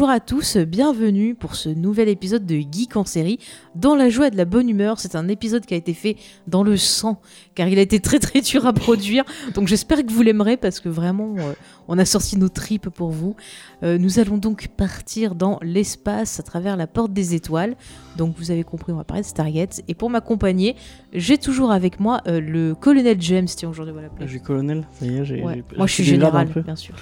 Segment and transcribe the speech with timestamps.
[0.00, 3.38] Bonjour à tous, bienvenue pour ce nouvel épisode de Geek en série.
[3.74, 6.16] Dans la joie et de la bonne humeur, c'est un épisode qui a été fait
[6.46, 7.20] dans le sang,
[7.54, 9.24] car il a été très très dur à produire.
[9.54, 11.52] Donc j'espère que vous l'aimerez parce que vraiment, euh,
[11.90, 13.34] on a sorti nos tripes pour vous.
[13.82, 17.74] Euh, nous allons donc partir dans l'espace à travers la porte des étoiles.
[18.16, 19.82] Donc vous avez compris, on va parler de Stargate.
[19.88, 20.76] Et pour m'accompagner,
[21.12, 24.28] j'ai toujours avec moi euh, le colonel James, tiens aujourd'hui Ah, l'appeler.
[24.28, 25.42] J'ai colonel, ça y est, j'ai.
[25.42, 25.64] Ouais.
[25.76, 26.94] Moi je suis général, bien sûr.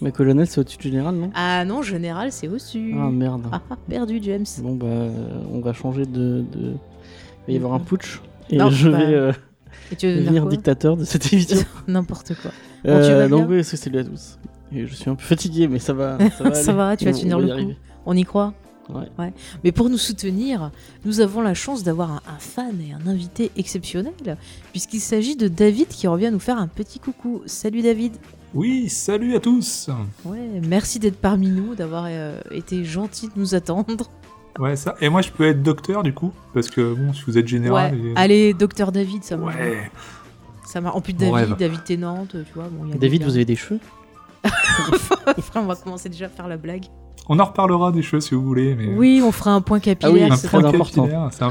[0.00, 1.30] Mais colonel, c'est au-dessus du général, non?
[1.34, 2.94] Ah non, général c'est au-dessus.
[2.96, 3.46] Ah merde.
[3.50, 4.46] Ah, ah, perdu James.
[4.62, 4.86] Bon, bah,
[5.52, 6.44] on va changer de.
[6.52, 6.74] de...
[7.48, 8.20] Il va y avoir un putsch.
[8.50, 9.32] Et Non, je bah, vais euh,
[9.92, 11.58] Et tu veux devenir dictateur de cette émission.
[11.88, 12.50] N'importe quoi.
[12.84, 14.38] Bon, tu Euh, vas donc, oui, c'est- salut à tous.
[14.72, 16.18] Et je suis un peu fatigué, mais ça va.
[16.30, 17.52] Ça va, Ça va, tu vas On- tenir le y coup.
[17.54, 17.76] arriver.
[18.06, 18.54] On y croit
[18.88, 19.32] Ouais.
[19.64, 20.70] Mais pour nous soutenir,
[21.04, 24.12] nous avons la chance d'avoir un, un fan et un invité exceptionnel,
[24.70, 27.42] puisqu'il s'agit de David qui revient nous faire un petit coucou.
[27.46, 28.12] Salut David.
[28.54, 29.90] Oui, salut à tous
[30.24, 34.08] Ouais, merci d'être parmi nous, d'avoir euh, été gentil de nous attendre.
[34.58, 34.94] Ouais, ça.
[35.00, 37.94] Et moi, je peux être docteur, du coup Parce que, bon, si vous êtes général...
[37.94, 38.00] ouais.
[38.00, 39.56] et- Allez, docteur David, ça marche.
[39.56, 39.90] Ouais
[40.66, 40.96] Ça marche.
[40.96, 41.56] En plus David.
[41.58, 42.64] David Tennant, tu vois.
[42.70, 43.80] Bon, il y a David, vous avez des cheveux?
[45.38, 46.84] Enfin, on va commencer déjà à faire la blague.
[47.28, 48.86] On en reparlera des choses, si vous voulez, mais...
[48.86, 50.36] Oui, on fera un point Ah oui, capillaire.
[50.36, 51.02] C'est très important.
[51.02, 51.44] capillaire, c'est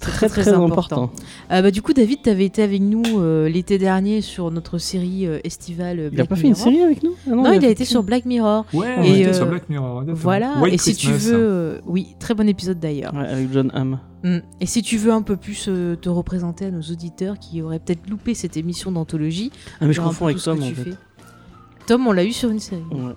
[0.00, 1.12] Très, très, important.
[1.52, 4.78] Euh, bah, du coup, David, tu avais été avec nous euh, l'été dernier sur notre
[4.78, 6.64] série euh, estivale euh, Il a Black pas fait une Mirror.
[6.64, 7.12] série avec nous?
[7.28, 8.64] Ah Non, il a été sur Black Mirror.
[8.74, 10.02] Ouais, on Et, était euh, sur Black Mirror.
[10.02, 10.20] exactement.
[10.24, 11.32] Voilà, White et si tu veux.
[11.38, 13.14] euh, oui, très bon épisode d'ailleurs.
[13.14, 14.00] Ouais, avec John Hamm.
[14.24, 14.38] Mm.
[14.60, 17.78] Et si tu veux un peu plus euh, te représenter à nos auditeurs qui auraient
[17.78, 20.74] peut-être loupé cette émission d'anthologie, Ah, mais je confonds avec Tom en fait.
[20.74, 20.90] fais.
[21.86, 22.82] Tom, on l'a eu sur une série.
[22.92, 23.12] Ouais.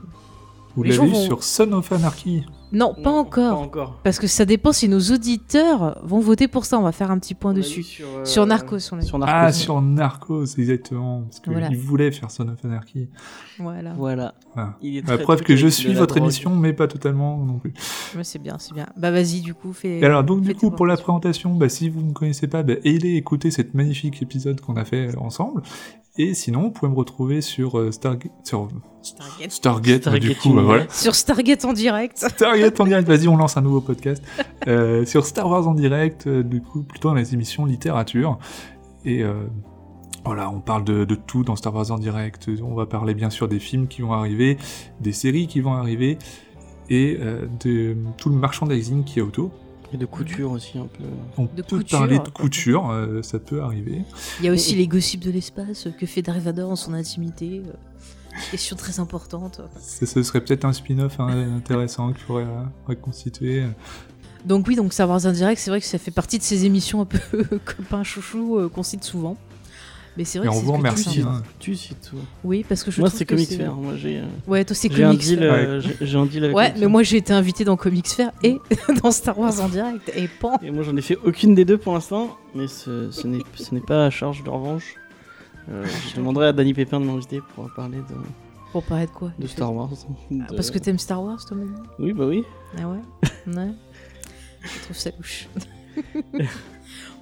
[0.75, 2.43] Vous les l'avez gens eu vont- sur Son of Anarchy.
[2.73, 3.55] Non, pas Non, encore.
[3.57, 3.99] Pas encore.
[4.03, 6.77] Parce que ça dépend si nos auditeurs vont voter pour ça.
[6.77, 7.83] On va faire un petit point On l'a dessus.
[7.83, 9.53] Sur, euh, Sur Narcos, on l'a Sur Ah, Narcos.
[9.57, 11.21] sur Narcos, exactement.
[11.21, 11.69] Parce qu'il Voilà.
[11.77, 13.07] voulait faire Son of Anarchy.
[13.59, 13.93] Voilà.
[13.95, 14.33] Voilà.
[14.53, 14.77] Voilà.
[14.81, 16.23] Il est La très preuve truc que je avec suis la votre drogue.
[16.27, 17.73] émission, mais pas totalement non plus.
[18.17, 18.87] Ouais, c'est bien, c'est bien.
[18.97, 19.99] Bah vas-y, du coup, fais.
[19.99, 21.51] Et alors, donc, fais du tes coup, pour la présentations.
[21.51, 24.83] présentation, bah, si vous ne connaissez pas, bah, allez écouter cet magnifique épisode qu'on a
[24.83, 25.61] fait euh, ensemble.
[26.17, 28.31] Et sinon, vous pouvez me retrouver sur euh, Stargate.
[28.43, 28.69] Sur
[29.01, 29.51] Stargate.
[29.51, 30.85] Stargate, Stargate du coup, bah, voilà.
[30.89, 32.17] Sur Stargate en direct.
[32.17, 34.23] Stargate en direct, vas-y, on lance un nouveau podcast.
[34.67, 38.39] Euh, sur Star Wars en direct, euh, du coup, plutôt dans les émissions littérature.
[39.03, 39.43] Et euh,
[40.25, 42.49] voilà, on parle de, de tout dans Star Wars en direct.
[42.63, 44.57] On va parler bien sûr des films qui vont arriver,
[45.01, 46.17] des séries qui vont arriver,
[46.89, 49.51] et euh, de tout le merchandising qui est autour.
[49.93, 51.03] Et de couture aussi un peu.
[51.37, 54.01] On De peut couture, parler de couture, euh, ça peut arriver.
[54.39, 55.87] Il y a aussi les gossips de l'espace.
[55.99, 57.71] Que fait Darth Vader en son intimité euh,
[58.51, 59.61] Question très importante.
[59.79, 63.63] Ça, ce serait peut-être un spin-off hein, intéressant qu'il faudrait euh, reconstituer.
[64.45, 67.01] Donc oui, donc Star Wars Indirect, c'est vrai que ça fait partie de ces émissions
[67.01, 67.19] un peu
[67.65, 69.37] copains chouchou euh, qu'on cite souvent.
[70.17, 71.21] Mais c'est vrai Et que on c'est vous remercie.
[71.21, 71.43] hein.
[71.59, 72.15] Tu sais tout.
[72.43, 73.73] Oui, parce que je Moi, trouve c'est que Comics c'est- Fair.
[73.75, 74.19] Moi, j'ai.
[74.19, 75.21] euh, Ouais, toi c'est Comics.
[75.23, 75.39] Fair.
[75.41, 76.55] euh, j'ai- J'ai un deal avec.
[76.55, 78.57] Ouais, mais moi j'ai été invité dans Comics Fair et
[79.03, 80.57] dans Star Wars en direct et pan.
[80.63, 83.73] Et moi, j'en ai fait aucune des deux pour l'instant, mais ce, ce n'est ce
[83.75, 84.95] n'est pas à charge de revanche.
[85.69, 88.15] Euh, je demanderai à Danny Pépin de m'inviter pour parler de,
[88.71, 89.31] Pour parler de quoi?
[89.39, 89.89] de Star Wars.
[90.39, 92.43] Ah, De- Parce que t'aimes Star Wars, toi, maintenant Oui, bah oui.
[92.77, 92.99] Ah ouais?
[93.53, 93.71] Ouais.
[94.63, 95.47] Je trouve ça louche.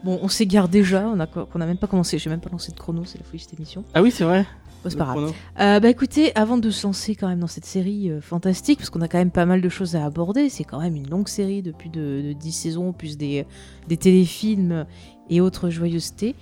[0.03, 2.71] bon, on s'égare déjà, on a, qu'on a même pas commencé, j'ai même pas lancé
[2.71, 3.83] de chrono, c'est la folie de cette émission.
[3.93, 4.45] Ah oui, c'est vrai.
[4.83, 5.33] Bon, c'est pas grave.
[5.59, 8.89] Euh, bah écoutez, avant de se lancer quand même dans cette série euh, fantastique, parce
[8.89, 11.29] qu'on a quand même pas mal de choses à aborder, c'est quand même une longue
[11.29, 13.45] série depuis de, de 10 saisons, plus des,
[13.87, 14.85] des téléfilms
[15.29, 16.35] et autres joyeusetés.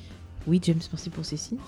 [0.47, 1.59] Oui, James, merci pour ces signes.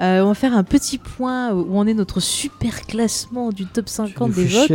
[0.00, 3.88] Euh, on va faire un petit point où en est notre super classement du top
[3.88, 4.68] 50 Tu des votes.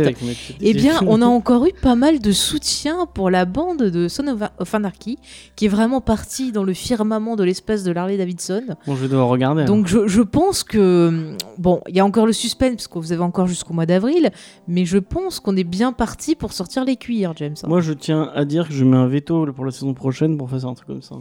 [0.60, 4.26] Eh bien, on a encore eu pas mal de soutien pour la bande de Son
[4.28, 5.18] of- of Anarchy,
[5.56, 8.62] qui est vraiment partie dans le firmament de l'espace de Harley Davidson.
[8.86, 9.62] Bon, je vais devoir regarder.
[9.62, 9.66] hein.
[9.66, 11.34] Donc, je, je pense que.
[11.58, 14.30] Bon, il y a encore le suspense, parce que vous avez encore jusqu'au mois d'avril,
[14.68, 17.54] mais je pense qu'on est bien parti pour sortir les cuirs, James.
[17.66, 20.50] Moi, je tiens à dire que je mets un veto pour la saison prochaine pour
[20.50, 21.14] faire un truc comme ça.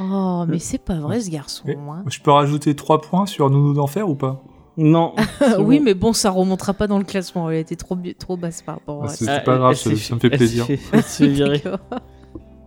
[0.00, 1.64] Oh, mais c'est pas vrai, ce garçon.
[1.68, 2.04] Hein.
[2.06, 4.42] Je peux rajouter 3 points sur Nounou d'Enfer ou pas?
[4.76, 5.14] Non.
[5.58, 5.84] oui, bon.
[5.84, 7.50] mais bon, ça remontera pas dans le classement.
[7.50, 9.90] Elle a été trop, trop basse par rapport à Ah, c'est- Ah, pas grave, ça-
[9.90, 10.66] me fait- plaisir.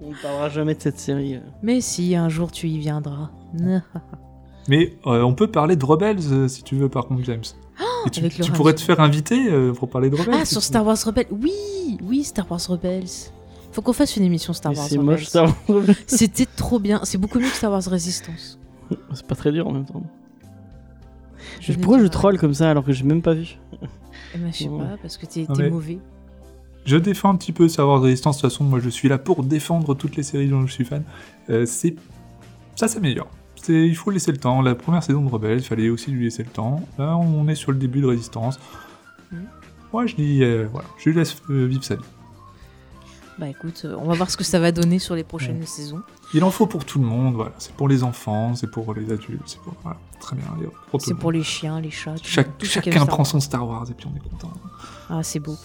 [0.04, 1.36] On ne parlera jamais de cette série.
[1.36, 1.42] euh.
[1.64, 3.30] Mais si, un jour tu y viendras.
[4.68, 7.44] Mais euh, on peut parler de Rebels euh, si tu veux, par contre, James.
[8.08, 10.36] Et tu, pourrais te faire inviter euh, pour parler de Rebels.
[10.42, 13.06] Ah, si sur Star Wars Rebels Oui, oui, Star Wars Rebels.
[13.72, 15.06] Faut qu'on fasse une émission Star Wars c'est Rebels.
[15.12, 15.84] moche, Star Wars.
[16.08, 17.00] C'était trop bien.
[17.04, 18.60] C'est beaucoup mieux que Star Wars Resistance.
[19.14, 20.04] C'est pas très dur en même temps.
[21.62, 23.58] Je ne Pourquoi je troll comme ça alors que j'ai même pas vu?
[24.36, 24.80] Eh ben, je sais Ouais.
[24.80, 26.00] pas, parce que t'es mais- mauvais.
[26.86, 28.38] Je défends un petit peu Star Wars Résistance.
[28.38, 30.84] De toute façon, moi, je suis là pour défendre toutes les séries dont je suis
[30.86, 31.04] fan.
[31.50, 31.96] Euh, c'est
[32.76, 33.30] ça s'améliore.
[33.70, 34.62] Il faut laisser le temps.
[34.64, 36.82] La première saison de Rebels, il fallait aussi lui laisser le temps.
[36.98, 38.60] Là, on est sur le début de Résistance.
[39.32, 39.46] Mhm.
[39.94, 42.02] moi je dis, euh, voilà, je lui laisse euh, vivre sa vie.
[43.42, 46.02] Bah écoute, euh, on va voir ce que ça va donner sur les prochaines saisons.
[46.36, 47.52] Il en faut pour tout le monde, voilà.
[47.58, 49.74] C'est pour les enfants, c'est pour les adultes, c'est pour.
[49.82, 50.46] Voilà, très bien.
[51.00, 52.14] C'est pour les chiens, les chats.
[52.14, 54.52] tout- tout chacun prend son Star Wars et puis on est content.
[55.10, 55.56] Ah, c'est beau.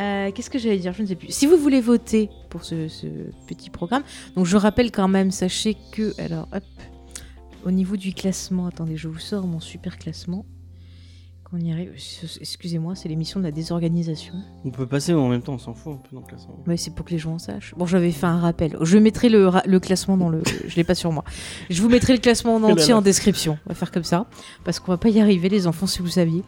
[0.00, 0.92] Euh, Qu'est-ce que j'allais dire?
[0.92, 1.30] Je ne sais plus.
[1.30, 3.06] Si vous voulez voter pour ce, ce
[3.46, 4.02] petit programme,
[4.34, 6.64] donc je rappelle quand même, sachez que, alors, hop,
[7.64, 10.44] au niveau du classement, attendez, je vous sors mon super classement.
[11.50, 11.92] Qu'on y arrive.
[12.40, 14.34] Excusez-moi, c'est l'émission de la désorganisation.
[14.64, 16.56] On peut passer en même temps, on s'en fout un peu dans le classement.
[16.64, 17.74] Ouais, c'est pour que les gens en sachent.
[17.76, 18.76] Bon, j'avais fait un rappel.
[18.80, 20.42] Je mettrai le, ra- le classement dans le.
[20.68, 21.24] Je l'ai pas sur moi.
[21.68, 22.98] Je vous mettrai le classement en entier là.
[22.98, 23.58] en description.
[23.66, 24.26] On va faire comme ça.
[24.64, 26.44] Parce qu'on va pas y arriver, les enfants, si vous saviez.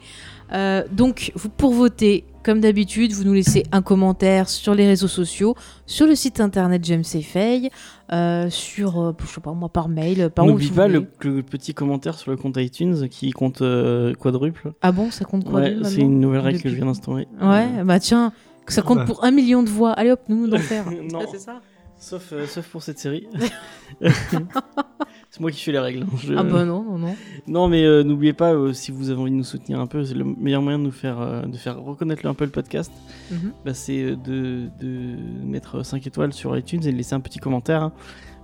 [0.52, 5.08] Euh, donc, vous, pour voter, comme d'habitude, vous nous laissez un commentaire sur les réseaux
[5.08, 5.54] sociaux,
[5.86, 7.70] sur le site internet James et Faye,
[8.12, 11.06] euh, sur, euh, je sais pas moi, par mail, par où N'oublie vous pas le,
[11.24, 14.72] le petit commentaire sur le compte iTunes qui compte euh, quadruple.
[14.82, 17.28] Ah bon, ça compte Ouais, lui, c'est une nouvelle règle que Depuis- je viens d'instaurer.
[17.40, 18.32] Ouais, bah tiens,
[18.66, 19.04] que ça compte Ouais.
[19.06, 19.92] pour un million de voix.
[19.92, 20.84] Allez hop, nous nous d'en faire.
[20.90, 21.20] Non.
[21.22, 21.60] Ah, c'est ça
[21.98, 23.28] Sauf, euh, sauf pour cette série.
[25.32, 26.04] c'est moi qui fais les règles.
[26.22, 27.16] Je- Ah bah non, non, non.
[27.48, 30.04] Non, mais euh, n'oubliez pas, euh, si vous avez envie de nous soutenir un peu,
[30.04, 32.92] c'est le meilleur moyen de nous faire, euh, de faire reconnaître un peu le podcast.
[33.30, 33.52] Mhm.
[33.64, 37.82] Bah, c'est de, de mettre 5 étoiles sur iTunes et de laisser un petit commentaire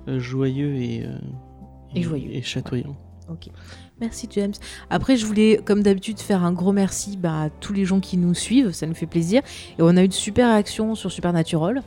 [0.06, 1.04] hein, joyeux et,
[1.94, 2.30] Et joyeux.
[2.32, 2.96] et chatoyant.
[3.30, 3.48] Ok.
[4.00, 4.54] Merci James.
[4.88, 8.16] Après, je voulais, comme d'habitude, faire un gros merci bah, à tous les gens qui
[8.16, 8.70] nous suivent.
[8.72, 9.42] Ça nous fait plaisir.
[9.78, 11.82] Et on a eu une super réaction sur Supernatural.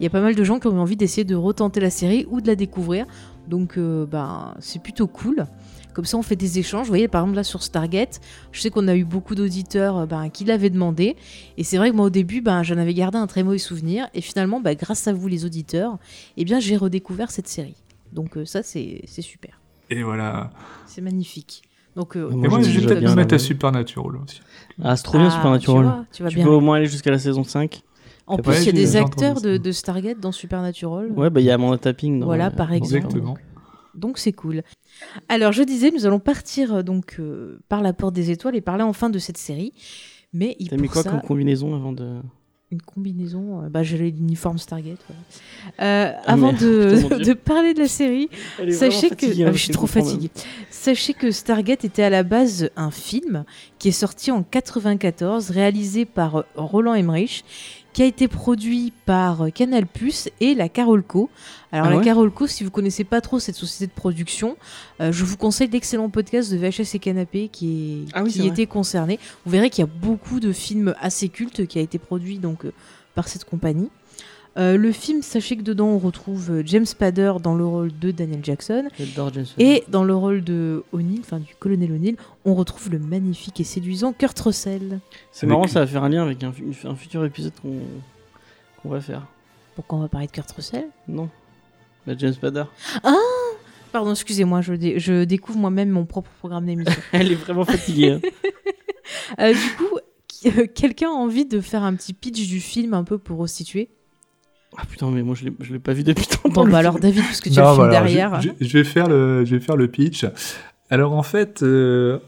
[0.00, 1.90] Il y a pas mal de gens qui ont eu envie d'essayer de retenter la
[1.90, 3.04] série ou de la découvrir.
[3.50, 5.44] Donc, euh, bah, c'est plutôt cool.
[5.92, 6.86] Comme ça, on fait des échanges.
[6.86, 8.20] Vous voyez, par exemple, là sur Stargate,
[8.52, 11.16] je sais qu'on a eu beaucoup d'auditeurs euh, bah, qui l'avaient demandé.
[11.58, 14.06] Et c'est vrai que moi, au début, bah, j'en avais gardé un très mauvais souvenir.
[14.14, 15.98] Et finalement, bah, grâce à vous, les auditeurs,
[16.36, 17.74] eh bien, j'ai redécouvert cette série.
[18.12, 19.60] Donc, euh, ça, c'est c'est super.
[19.90, 20.50] Et voilà.
[20.86, 21.62] C'est magnifique.
[21.96, 23.38] Donc, euh, Et Et Moi, je vais peut-être me mettre à.
[23.40, 24.40] Supernatural aussi.
[24.82, 25.84] Ah, c'est trop bien Ah, Supernatural.
[25.84, 26.44] Tu, vois, tu vas Tu bien.
[26.44, 27.82] peux au moins aller jusqu'à la saison 5.
[28.30, 31.10] En Ouais, plus, il y a des acteurs de, de Stargate dans Supernatural.
[31.12, 32.20] Ouais, bah il y a Amanda Tapping.
[32.20, 33.04] Dans, Voilà, euh, par exemple.
[33.06, 33.36] Exactement.
[33.94, 34.62] Donc c'est cool.
[35.28, 38.60] Alors je disais, nous allons partir euh, donc euh, par la porte des étoiles et
[38.60, 39.72] parler enfin de cette série.
[40.32, 42.20] Mais il T'as mis quoi ça, comme combinaison avant de.
[42.70, 43.64] une combinaison.
[43.64, 45.00] euh, bah j'ai l'uniforme Stargate.
[45.80, 48.28] Euh, Ah, avant mais- de, Putain, parler de la série,
[48.70, 50.30] Sachez que hein, Ah, je suis trop fatiguée.
[50.70, 53.44] Sachez que Stargate était à la base un film
[53.80, 57.44] qui est sorti en 94, réalisé par Roland Emmerich,
[57.92, 59.84] qui a été produit par euh, Canal+
[60.40, 61.30] et la Carolco.
[61.72, 64.56] Alors Ah la Carolco, si vous connaissez pas trop cette société de production,
[65.00, 68.38] euh, je vous conseille l'excellent podcast de VHS et Canapé qui, est, Ah oui, qui
[68.38, 68.52] c'est vrai.
[68.52, 69.18] était concerné.
[69.44, 72.64] Vous verrez qu'il y a beaucoup de films assez cultes qui a été produit donc
[72.64, 72.72] euh,
[73.14, 73.88] par cette compagnie.
[74.56, 78.10] Euh, le film, sachez que dedans on retrouve euh, James Spader dans le rôle de
[78.10, 79.64] Daniel Jackson J'adore James Spader.
[79.64, 83.64] et dans le rôle de O'Neill, enfin du colonel O'Neill, on retrouve le magnifique et
[83.64, 84.98] séduisant Kurt Russell.
[85.30, 87.78] C'est marrant, ça va faire un lien avec un, fu- un futur épisode qu'on
[88.82, 89.26] qu'on va faire.
[89.76, 90.86] Pourquoi on va parler de Kurt Russell?
[91.06, 91.28] Non
[92.06, 92.64] Bah, James Spader.
[93.92, 97.00] Pardon, excusez-moi, je, dé- je découvre moi-même mon propre programme d'émission.
[97.12, 98.12] Elle est vraiment fatiguée.
[98.12, 98.20] hein.
[99.40, 99.98] Euh, du coup,
[100.60, 103.90] euh, quelqu'un a envie de faire un petit pitch du film un peu pour resituer
[104.76, 106.98] Ah putain, mais moi je l'ai- je l'ai pas vu depuis tant Bon, bah alors
[107.00, 108.40] David, parce que tu as le film derrière.
[108.40, 110.24] Je, je- je vais faire le, je vais faire le pitch.
[110.90, 112.18] Alors en fait, euh,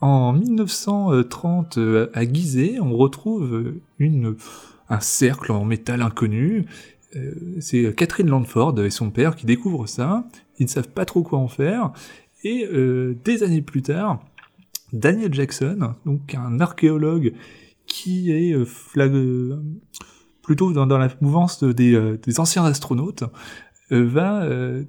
[0.00, 4.34] en 1930, euh, à Gizeh, on retrouve euh, une,
[4.88, 6.64] un cercle en métal inconnu.
[7.16, 10.24] Euh, C'est Catherine Landford et son père qui découvrent ça.
[10.58, 11.92] Ils ne savent pas trop quoi en faire.
[12.44, 14.20] Et euh, des années plus tard,
[14.92, 17.32] Daniel Jackson, donc un archéologue
[17.86, 19.60] qui est flag- euh,
[20.44, 23.24] plutôt dans, dans la mouvance des, euh, des anciens astronautes,
[23.92, 24.84] euh, va euh,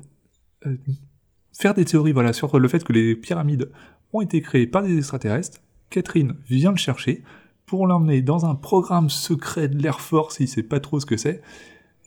[1.57, 3.69] faire des théories voilà, sur le fait que les pyramides
[4.13, 5.59] ont été créées par des extraterrestres.
[5.89, 7.24] Catherine vient le chercher
[7.65, 11.17] pour l'emmener dans un programme secret de l'Air Force, il sait pas trop ce que
[11.17, 11.41] c'est.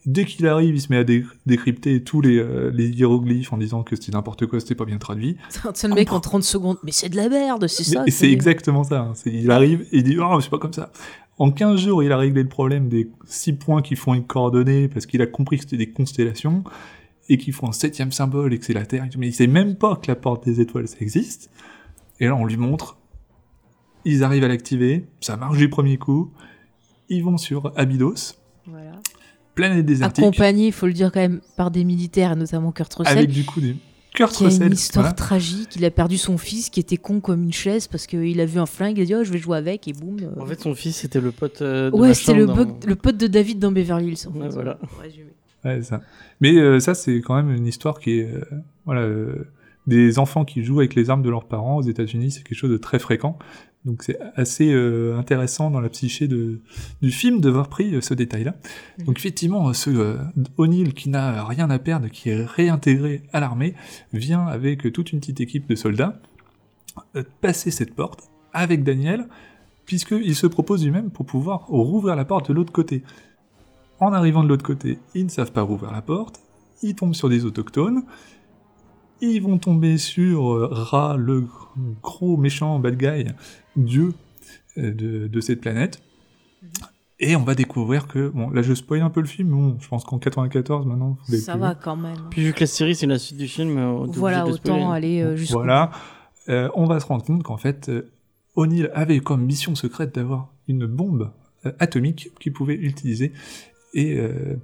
[0.06, 3.58] Dès qu'il arrive, il se met à dé- décrypter tous les, euh, les hiéroglyphes en
[3.58, 5.36] disant que c'était n'importe quoi, c'était pas bien traduit.
[5.74, 6.78] C'est le mec en 30 secondes.
[6.84, 8.04] Mais c'est de la merde, c'est ça.
[8.08, 9.00] C'est exactement ça.
[9.00, 9.12] hein.
[9.26, 10.92] Il arrive et il dit Oh, c'est pas comme ça.
[11.38, 14.88] En 15 jours, il a réglé le problème des 6 points qui font une coordonnée
[14.88, 16.64] parce qu'il a compris que c'était des constellations
[17.28, 19.06] et qui font un septième symbole et que c'est la Terre.
[19.16, 21.50] Mais il sait même pas que la porte des étoiles ça existe.
[22.20, 22.98] Et là, on lui montre.
[24.04, 25.04] Ils arrivent à l'activer.
[25.20, 26.32] Ça marche du premier coup.
[27.08, 28.34] Ils vont sur Abydos,
[28.66, 29.00] Voilà.
[29.54, 33.16] planète désertique, Accompagné, il faut le dire quand même, par des militaires, notamment Kurt Russell.
[33.16, 33.76] avec du coup des
[34.18, 35.14] Kurt qui a une histoire voilà.
[35.14, 35.76] tragique.
[35.76, 38.58] Il a perdu son fils qui était con comme une chaise parce qu'il a vu
[38.58, 38.98] un flingue.
[38.98, 40.18] Il a dit oh, je vais jouer avec et boum.
[40.22, 40.40] euh.
[40.42, 42.96] En fait, son fils c'était le pote euh, de ouais, c'était le, dans- bug- le
[42.96, 44.28] pote de David dans Beverly Hills.
[44.28, 44.54] En Ouais, fait.
[44.54, 44.78] voilà.
[45.64, 46.00] Ouais, ça.
[46.40, 48.40] Mais euh, ça, c'est quand même une histoire qui est, euh,
[48.84, 49.48] voilà, euh,
[49.86, 52.70] des enfants qui jouent avec les armes de leurs parents aux États-Unis, c'est quelque chose
[52.70, 53.38] de très fréquent.
[53.88, 56.60] Donc c'est assez euh, intéressant dans la psyché de,
[57.00, 58.54] du film de voir pris euh, ce détail-là.
[58.98, 59.06] Mhm.
[59.06, 60.16] Donc effectivement, ce euh,
[60.58, 63.74] O'Neill qui n'a rien à perdre, qui est réintégré à l'armée,
[64.12, 66.20] vient avec toute une petite équipe de soldats
[67.40, 69.28] passer cette porte avec Daniel,
[69.86, 73.04] puisqu'il se propose lui-même pour pouvoir rouvrir la porte de l'autre côté.
[74.00, 76.40] En arrivant de l'autre côté, ils ne savent pas rouvrir la porte,
[76.82, 78.02] ils tombent sur des autochtones,
[79.20, 81.48] ils vont tomber sur euh, Ra, le gr-
[82.02, 83.26] gros méchant bad guy,
[83.76, 84.12] dieu
[84.78, 86.02] euh, de, de cette planète.
[87.20, 89.76] Et on va découvrir que, bon, là je spoil un peu le film, mais bon,
[89.80, 92.14] je pense qu'en 94 maintenant, vous Ça plus va quand même.
[92.30, 94.52] Puis vu que la série c'est la suite du film, euh, on Voilà, spoiler.
[94.54, 95.90] autant aller euh, jusqu'au Voilà,
[96.48, 98.10] Euh, on va se rendre compte qu'en fait, euh,
[98.54, 101.30] O'Neill avait comme mission secrète d'avoir une bombe
[101.66, 103.32] euh, atomique qu'il pouvait utiliser
[103.94, 104.56] et euh,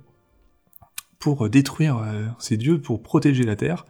[1.19, 3.85] pour détruire euh, ces dieux, pour protéger la Terre.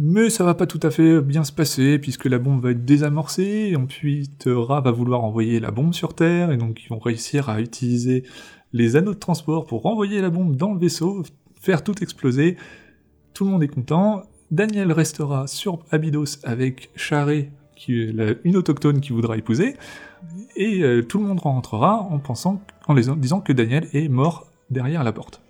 [0.00, 2.84] Mais ça va pas tout à fait bien se passer puisque la bombe va être
[2.84, 3.70] désamorcée.
[3.72, 7.00] Et ensuite, euh, Ra va vouloir envoyer la bombe sur Terre et donc ils vont
[7.00, 8.22] réussir à utiliser
[8.72, 11.24] les anneaux de transport pour renvoyer la bombe dans le vaisseau,
[11.60, 12.56] faire tout exploser.
[13.34, 14.22] Tout le monde est content.
[14.52, 19.74] Daniel restera sur Abydos avec Charé, qui est la- une autochtone qui voudra épouser,
[20.56, 24.08] et euh, tout le monde rentrera en pensant, en les- en disant que Daniel est
[24.08, 25.42] mort derrière la porte.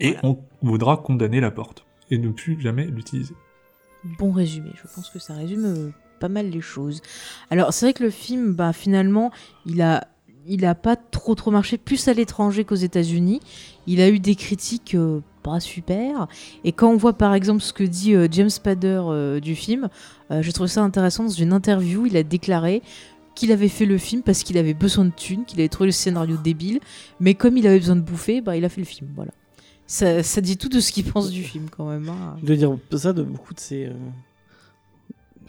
[0.00, 3.34] Et on voudra condamner la porte et ne plus jamais l'utiliser.
[4.04, 5.90] Bon résumé, je pense que ça résume euh,
[6.20, 7.02] pas mal les choses.
[7.50, 9.30] Alors c'est vrai que le film, bah, finalement,
[9.66, 10.06] il a,
[10.74, 13.40] pas trop trop marché, plus à l'étranger qu'aux États-Unis.
[13.86, 16.28] Il a eu des critiques euh, pas super.
[16.64, 19.02] Et quand on voit par exemple ce que dit euh, James Spader
[19.42, 19.88] du film,
[20.30, 21.24] je trouve ça intéressant.
[21.24, 22.82] Dans une interview, il a déclaré
[23.34, 25.92] qu'il avait fait le film parce qu'il avait besoin de thunes, qu'il avait trouvé le
[25.92, 26.80] scénario débile,
[27.20, 29.10] mais comme il avait besoin de bouffer, bah, il a fait le film.
[29.14, 29.32] Voilà.
[29.92, 32.08] Ça, ça dit tout de ce qu'il pense du film quand même.
[32.08, 32.36] hein.
[32.40, 33.86] Je dois dire ça de beaucoup de ces.
[33.86, 33.92] euh,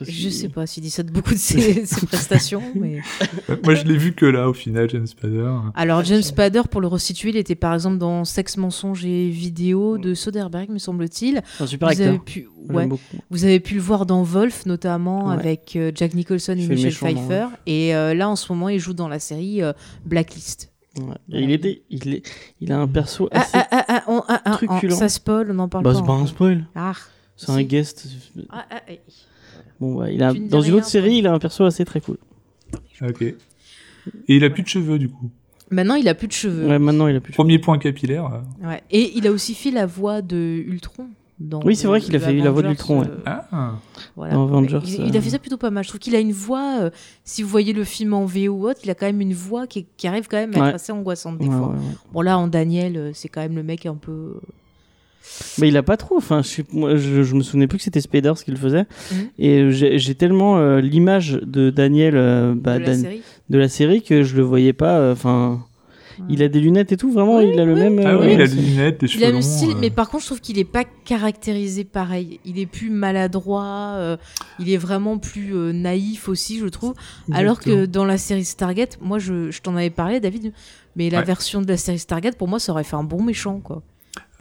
[0.01, 3.01] Je sais pas s'il dit ça de beaucoup de ses, ses prestations, mais...
[3.51, 5.47] Euh, Moi je l'ai vu que là au final, James Spader.
[5.75, 9.99] Alors James Spader, pour le resituer, il était par exemple dans Sexe, mensonge et vidéo
[9.99, 11.43] de Soderbergh, me semble-t-il.
[11.57, 12.07] C'est un super Vous acteur.
[12.09, 12.89] avez pu, ouais,
[13.29, 15.35] vous avez pu le voir dans Wolf notamment Ouais.
[15.35, 17.45] avec euh, Jack Nicholson Il et Michel Pfeiffer.
[17.67, 19.71] Et euh, là, en ce moment, il joue dans la série euh,
[20.05, 20.70] Blacklist.
[20.99, 21.15] Ouais.
[21.31, 22.23] Et il, était, il, est,
[22.59, 23.57] il a un perso Ah, assez.
[23.57, 24.95] ah, ah, ah, on- ah, ah, truculent.
[24.95, 25.97] ça spoil, on en parle bah, pas.
[25.99, 26.65] c'est pas un spoil.
[26.75, 26.93] Ah,
[27.37, 28.07] C'est un guest.
[28.49, 28.91] ah, ah, ah.
[29.79, 32.01] Bon, ouais, il a, dans une rien, autre série, il a un perso assez très
[32.01, 32.17] cool.
[33.01, 33.21] Ok.
[33.21, 33.35] Et
[34.27, 35.29] il a plus de cheveux du coup.
[35.69, 36.67] Maintenant, il a plus de cheveux.
[36.67, 38.25] Ouais, maintenant, il a plus de Premier point capillaire.
[38.25, 38.83] euh, Ouais.
[38.91, 40.35] Et il a aussi fait la voix de
[40.67, 41.07] Ultron.
[41.43, 43.07] Dans Oui, c'est vrai qu'il a le fait la voix d'Ultron, ouais.
[43.07, 43.17] euh,
[43.51, 43.73] Ah,
[44.15, 44.33] Voilà.
[44.35, 45.83] Dans Avengers, il, il a euh, fait ça plutôt pas mal.
[45.83, 46.89] Je trouve qu'il a une voix, euh,
[47.25, 49.65] si vous voyez le film en VO ou autre, il a quand même une voix
[49.67, 50.73] qui, qui arrive quand même à être Ouais.
[50.73, 51.67] assez angoissante des Ouais, fois.
[51.69, 51.95] ouais, ouais.
[52.13, 54.35] Bon là, en Daniel, euh, c'est quand même le mec un peu...
[55.59, 56.17] Mais il a pas trop.
[56.17, 58.85] Enfin, je, moi, je, je me souvenais plus que c'était Spider ce qu'il faisait.
[59.11, 59.17] Mhm.
[59.37, 63.21] Et euh, j'ai tellement euh, l'image de Daniel euh, bah, de la Dan- série.
[63.49, 64.97] de la série que je le voyais pas.
[64.97, 65.63] euh, Enfin,
[66.29, 67.11] il a des lunettes et tout.
[67.11, 67.99] Vraiment, Oui, il a le même.
[68.03, 69.35] ah euh, oui, il a des lunettes, des Il cheveux a longs.
[69.37, 69.79] le style, euh.
[69.79, 72.39] mais par contre, je trouve qu'il est pas caractérisé pareil.
[72.45, 74.17] Il est plus maladroit, euh,
[74.59, 76.93] il est vraiment plus euh, naïf aussi, je trouve.
[77.31, 80.53] Alors que dans la série Stargate, moi, je, je t'en avais parlé, David,
[80.95, 81.23] mais la Ouais.
[81.25, 83.81] version de la série Stargate, pour moi, ça aurait fait un bon méchant, quoi.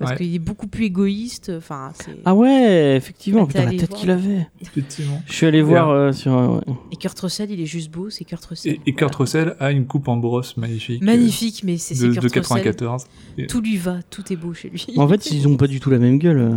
[0.01, 0.17] Parce Ouais.
[0.17, 1.53] qu'il est beaucoup plus égoïste.
[1.57, 1.93] Enfin.
[2.25, 3.43] Ah ouais, effectivement.
[3.43, 4.47] Bah, Putain, la tête qu'il avait.
[4.63, 5.23] Effectivement.
[5.27, 6.37] Je suis allé voir euh, sur.
[6.37, 6.75] euh, ouais.
[6.91, 8.73] Et Kurt Russell, il est juste beau, c'est Kurt Russell.
[8.73, 11.03] Et, et Kurt Russell a une coupe en brosse magnifique.
[11.03, 12.41] euh, Magnifique, mais c'est de, Kurt de Russell.
[12.43, 13.05] 94.
[13.49, 14.87] Tout lui va, tout est beau chez lui.
[14.97, 16.51] En fait, ils ont pas du tout la même gueule.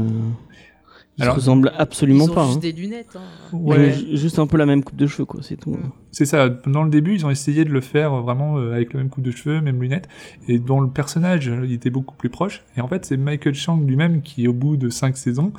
[1.13, 1.17] Euh.
[1.19, 2.45] Ils Alors, se ressemblent absolument Ils ont pas.
[2.45, 2.59] juste hein.
[2.61, 3.15] des lunettes.
[3.15, 3.21] hein.
[3.55, 3.93] Ouais.
[4.13, 5.41] Juste un peu la même coupe de cheveux, quoi.
[5.43, 5.77] C'est tout.
[6.11, 6.49] C'est ça.
[6.49, 9.23] Dans le début, ils ont essayé de le faire vraiment euh, avec la même coupe
[9.23, 10.07] de cheveux, même lunettes.
[10.47, 12.63] Et dans le personnage, euh, il était beaucoup plus proche.
[12.77, 15.53] Et en fait, c'est Michael Chang lui-même qui, au bout de cinq saisons,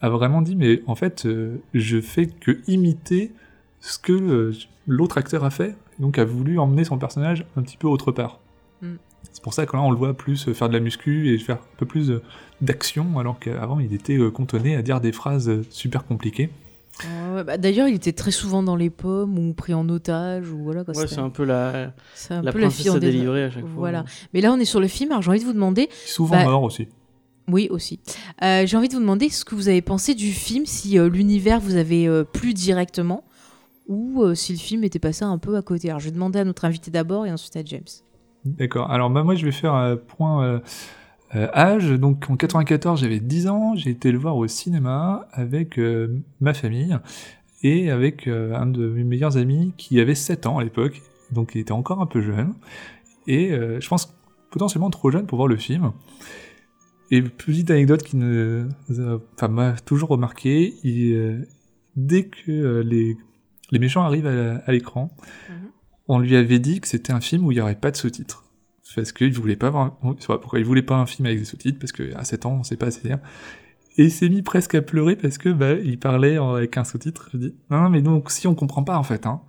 [0.00, 3.32] a vraiment dit mais en fait, euh, je fais que imiter
[3.80, 4.52] ce que euh,
[4.86, 5.76] l'autre acteur a fait.
[5.98, 8.40] Donc, a voulu emmener son personnage un petit peu autre part.
[8.82, 8.86] Mm.
[9.36, 11.38] C'est pour ça que là, on le voit plus euh, faire de la muscu et
[11.38, 12.22] faire un peu plus euh,
[12.62, 16.48] d'action, alors qu'avant, il était euh, cantonné à dire des phrases super compliquées.
[17.44, 20.50] Bah, D'ailleurs, il était très souvent dans les pommes ou pris en otage.
[20.50, 22.94] ou voilà, Ouais, c'est un peu la, c'est un la peu la princesse fille en
[22.96, 23.70] à délivrer à chaque fois.
[23.76, 24.06] Voilà.
[24.32, 25.10] Mais là, on est sur le film.
[25.10, 25.90] Alors, j'ai envie de vous demander.
[26.06, 26.88] Souvent Bah, mort aussi.
[27.48, 28.00] Oui, aussi.
[28.42, 31.10] Euh, j'ai envie de vous demander ce que vous avez pensé du film, si euh,
[31.10, 33.22] l'univers vous avait euh, plu directement
[33.88, 35.90] ou euh, si le film était passé un peu à côté.
[35.90, 37.84] Alors, je vais demander à notre invité d'abord et ensuite à James.
[38.46, 38.90] D'accord.
[38.90, 40.60] Alors bah, moi je vais faire un point euh,
[41.34, 41.90] euh, âge.
[41.90, 46.54] Donc en 94 j'avais 10 ans, j'ai été le voir au cinéma avec euh, ma
[46.54, 46.96] famille
[47.62, 51.52] et avec euh, un de mes meilleurs amis qui avait 7 ans à l'époque, donc
[51.54, 52.54] il était encore un peu jeune.
[53.26, 54.14] Et euh, je pense
[54.50, 55.92] potentiellement trop jeune pour voir le film.
[57.10, 61.44] Et petite anecdote qui m'a toujours remarqué, euh,
[61.94, 65.10] dès que euh, les méchants arrivent à, à l'écran.
[65.48, 65.65] Mhm.
[66.08, 68.44] On lui avait dit que c'était un film où il n'y aurait pas de sous-titres.
[68.94, 71.78] Parce qu'il voulait pas avoir, pas pourquoi il voulait pas un film avec des sous-titres,
[71.78, 73.18] parce que à 7 ans, on sait pas assez lire.
[73.98, 77.28] Et il s'est mis presque à pleurer parce que, bah, il parlait avec un sous-titre.
[77.32, 79.40] Je dis, non, non, mais donc, si on comprend pas, en fait, hein.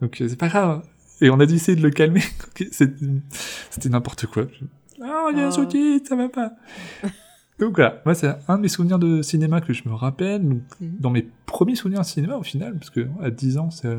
[0.00, 0.82] Donc, euh, c'est pas grave.
[1.20, 2.22] Et on a dû essayer de le calmer.
[2.70, 4.44] C'était n'importe quoi.
[5.02, 5.50] Ah, il y a un Ah.
[5.50, 6.52] sous-titre, ça va pas.
[7.60, 10.62] Donc voilà, moi c'est un de mes souvenirs de cinéma que je me rappelle, donc,
[10.80, 10.96] Mhm.
[10.98, 13.96] dans mes premiers souvenirs de cinéma au final, parce que à 10 ans c'est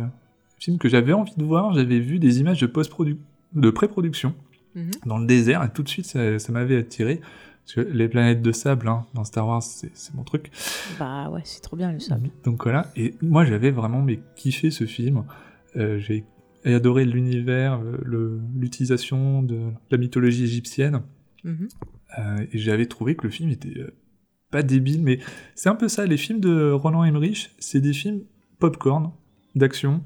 [0.65, 4.33] film que j'avais envie de voir, j'avais vu des images de post-production, de pré-production
[4.75, 4.91] Mhm.
[5.05, 7.21] dans le désert et tout de suite ça, ça m'avait attiré.
[7.63, 10.51] Parce que les planètes de sable hein, dans Star Wars c'est mon truc.
[10.99, 12.29] Bah ouais, c'est trop bien le sable.
[12.43, 15.23] Donc voilà, et moi j'avais vraiment mais, kiffé ce film.
[15.77, 16.25] Euh, J'ai
[16.65, 21.01] adoré l'univers, euh, l'utilisation de la mythologie égyptienne.
[21.43, 21.67] Mhm.
[22.19, 23.91] Euh, et j'avais trouvé que le film était euh,
[24.51, 25.19] pas débile, mais
[25.55, 26.05] c'est un peu ça.
[26.05, 28.21] Les films de Roland Emmerich, c'est des films
[28.59, 29.11] popcorn,
[29.55, 30.01] d'action.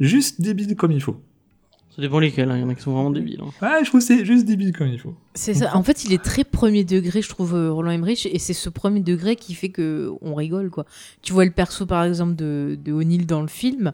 [0.00, 1.16] Juste débiles comme il faut.
[1.94, 3.40] Ça dépend lesquels, hein, il y en a qui sont vraiment débiles.
[3.42, 3.50] hein.
[3.60, 5.14] Ah, je trouve que c'est juste débile comme il faut.
[5.34, 5.76] C'est ça.
[5.76, 8.68] En fait, il est très premier degré, je trouve, euh, Roland Emmerich, et c'est ce
[8.70, 10.86] premier degré qui fait que on rigole, quoi.
[11.20, 13.92] Tu vois le perso, par exemple, de, de O'Neill dans le film.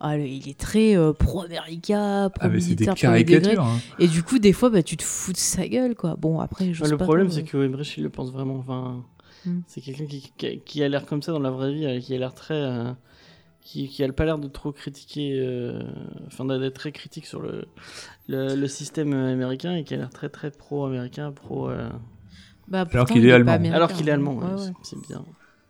[0.00, 3.62] Ah, il est très euh, pro-américa, Ah, mais c'est des pro-militaire, caricatures.
[3.64, 3.78] hein.
[3.98, 6.16] Et du coup, des fois, bah, tu te fous de sa gueule, quoi.
[6.16, 8.56] Bon, après, je Ouais, le problème, c'est que Emmerich, il le pense vraiment.
[8.58, 9.04] Enfin,
[9.44, 9.60] Hmm.
[9.68, 12.12] C'est quelqu'un qui, qui, qui a l'air comme ça dans la vraie vie, euh, qui
[12.14, 12.54] a l'air très.
[12.54, 12.90] euh,
[13.66, 15.38] qui, qui a pas l'air de trop critiquer.
[15.40, 15.82] euh,
[16.28, 17.66] Enfin, d'être très critique sur le,
[18.28, 21.68] le, le système américain et qui a l'air très très pro-américain, pro.
[21.68, 21.88] euh,
[22.68, 23.72] Bah, Alors pourtant, qu'il il est pas allemand.
[23.72, 24.14] Alors qu'il est hein.
[24.14, 24.72] allemand, ouais, Ouais, ouais.
[24.82, 25.24] c'est- bien.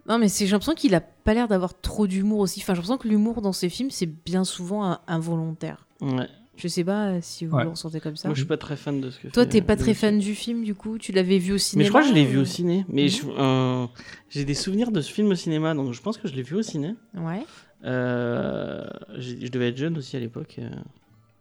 [0.08, 2.60] Non, mais j'ai l'impression qu'il a pas l'air d'avoir trop d'humour aussi.
[2.60, 5.86] Enfin, j'ai l'impression que l'humour dans ses films, c'est bien souvent un- involontaire.
[6.00, 6.28] Ouais.
[6.58, 7.64] Je sais pas euh, si vous Ouais.
[7.64, 8.28] le ressentez comme ça.
[8.28, 10.34] Moi, je suis pas très fan de ce que Toi, t'es pas très fan du
[10.34, 10.96] film, du coup?
[10.96, 12.86] Tu l'avais vu au Mais cinéma je crois que je l'ai vu au ciné.
[12.88, 13.86] Mais euh,
[14.30, 16.54] j'ai des souvenirs de ce film au cinéma, donc je pense que je l'ai vu
[16.56, 16.94] au ciné.
[17.14, 17.44] Ouais.
[17.84, 18.86] Euh,
[19.18, 20.56] je devais être jeune aussi à l'époque.
[20.58, 20.68] euh,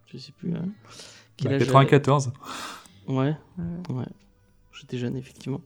[0.08, 0.54] je sais plus.
[1.38, 2.32] quel Bah, âge 94.
[3.08, 3.16] j'avais.
[3.16, 3.36] Ouais,
[3.90, 4.06] Ouais.
[4.74, 5.62] J'étais jeune, effectivement.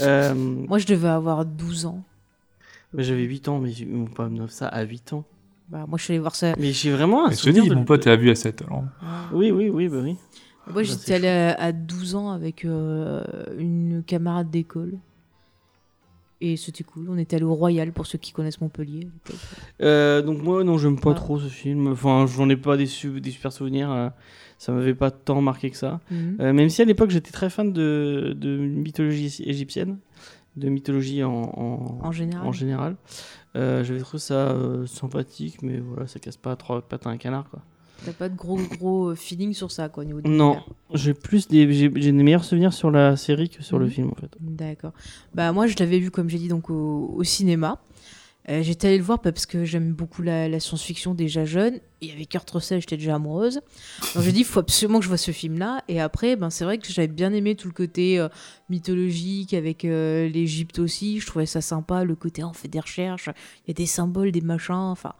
[0.00, 2.02] Euh, Moi, je devais avoir 12 ans.
[2.92, 5.24] mais j'avais 8 ans, mais ils m'ont pas amené ça à 8 ans.
[5.68, 6.54] Bah, moi, je suis allée voir ça.
[6.58, 8.60] Mais j'ai vraiment un je te souvenir dis, de- mon pote a vu à 7
[8.62, 8.84] alors.
[9.32, 10.16] Oui, oui, oui, bah oui.
[10.66, 13.24] Moi, Bah, j'étais à, à 12 ans avec euh,
[13.58, 14.98] une camarade d'école.
[16.44, 17.06] Et c'était cool.
[17.08, 19.06] On était allé au Royal pour ceux qui connaissent Montpellier.
[19.80, 21.14] Euh, donc moi, non, j'aime pas Ah.
[21.14, 21.86] trop ce film.
[21.86, 23.92] Enfin, j'en ai pas des, su- des super souvenirs.
[23.92, 24.08] euh,
[24.58, 26.00] ça m'avait pas tant marqué que ça.
[26.10, 26.36] Mhm.
[26.40, 29.98] Euh, même si à l'époque, j'étais très fan de, de mythologie égyptienne,
[30.56, 32.46] de mythologie en, en, En général.
[32.46, 32.96] en général.
[33.54, 37.60] J'avais trouvé ça sympathique, mais voilà, ça casse pas trois pattes à un canard, quoi.
[38.04, 40.60] T'as pas de gros, gros euh, feeling sur ça, quoi, au niveau de Non,
[40.92, 43.90] j'ai plus des, j'ai des meilleurs souvenirs sur la série que sur le Mhm.
[43.92, 44.30] film, en fait.
[44.40, 44.92] D'accord.
[45.34, 47.80] Bah moi je l'avais vu comme j'ai dit donc au, au cinéma.
[48.48, 51.78] Euh, j'étais allée le voir parce que j'aime beaucoup la, la science-fiction déjà jeune.
[52.00, 53.60] Et avec Kurt Russell, j'étais déjà amoureuse.
[54.16, 55.84] Donc j'ai dit il faut absolument que je vois ce film-là.
[55.86, 58.28] Et après, ben c'est vrai que j'avais bien aimé tout le côté euh,
[58.68, 61.20] mythologique avec euh, l'Égypte aussi.
[61.20, 63.28] Je trouvais ça sympa, le côté on fait des recherches,
[63.64, 64.74] il y a des symboles, des machins.
[64.74, 65.12] Enfin,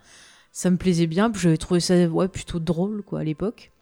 [0.53, 1.31] ça me plaisait bien.
[1.31, 3.73] Puis j'avais trouvé ça ouais plutôt drôle quoi à l'époque.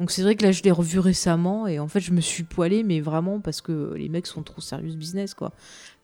[0.00, 2.42] Donc c'est vrai que là je l'ai revu récemment et en fait je me suis
[2.42, 5.52] poilée mais vraiment parce que les mecs sont trop sérieux business quoi.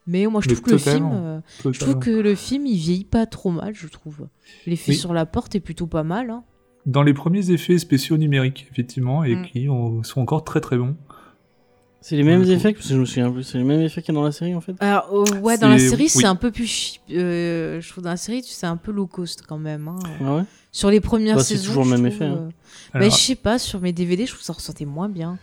[0.07, 2.77] Mais moi je Mais trouve que le film euh, je trouve que le film il
[2.77, 4.27] vieillit pas trop mal je trouve.
[4.65, 4.97] L'effet Oui.
[4.97, 6.43] sur la porte est plutôt pas mal hein.
[6.87, 9.45] Dans les premiers effets spéciaux numériques, effectivement, et Mm.
[9.45, 10.95] qui ont- sont encore très très bons.
[12.03, 14.13] C'est les mêmes effets, parce que je me souviens plus, c'est les mêmes effets qu'il
[14.13, 14.73] y a dans la série, en fait?
[14.79, 16.99] Alors euh, ouais dans la C'est- série c'est un peu plus.
[17.11, 19.97] Euh, je trouve dans la série c'est un peu low cost quand même hein.
[20.25, 20.43] Ah ouais?
[20.71, 22.37] Sur les premières Bah, c'est saisons toujours le même trouve, effet, hein.
[22.37, 22.49] euh,
[22.93, 25.37] Alors, bah, je sais pas sur mes DVD je trouve que ça ressentait moins bien.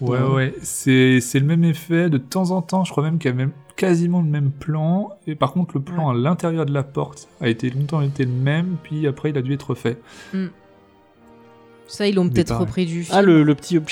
[0.00, 0.28] Ouais, Ouais.
[0.34, 2.08] ouais, c'est c'est le même effet.
[2.08, 5.10] De temps en temps, je crois même qu'il y a même quasiment le même plan.
[5.26, 8.30] Et par contre, le plan à l'intérieur de la porte a été longtemps été le
[8.30, 9.98] même, puis après, il a dû être refait.
[11.88, 13.16] Ça ils l'ont peut-être repris du film.
[13.18, 13.78] Ah, le, le petit.
[13.78, 13.84] Ouais.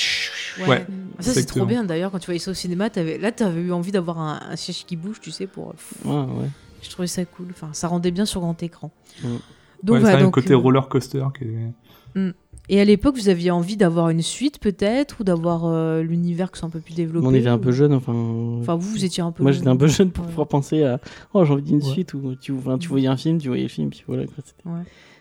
[0.69, 0.87] Ouais,
[1.21, 3.19] Ça c'est trop bien d'ailleurs quand tu voyais ça au cinéma, avais...
[3.19, 5.75] là t'avais eu envie d'avoir un, un siège qui bouge, tu sais, pour.
[6.05, 6.49] Ouais, ouais.
[6.83, 7.49] Je trouvais ça cool.
[7.51, 8.91] Enfin, ça rendait bien sur grand écran.
[9.23, 9.27] Mm.
[9.27, 10.05] Donc ouais, voilà.
[10.05, 11.25] ça a un donc, côté euh, roller coaster.
[11.37, 12.33] Qui est-
[12.69, 16.59] Et à l'époque, vous aviez envie d'avoir une suite peut-être ou d'avoir euh, l'univers qui
[16.59, 17.27] soit un peu plus développé.
[17.27, 18.13] On était un peu jeune, enfin.
[18.61, 19.43] Enfin, vous, vous étiez un peu.
[19.43, 20.31] Moi, j'étais un peu jeune pour Ouais.
[20.31, 21.01] pouvoir penser à.
[21.35, 21.91] Oh, j'ai envie d'une Ouais.
[21.93, 22.15] suite.
[22.15, 24.25] Ou tu, enfin, tu voyais un film, tu voyais le film, puis voilà.
[24.25, 24.69] Quoi, c'était-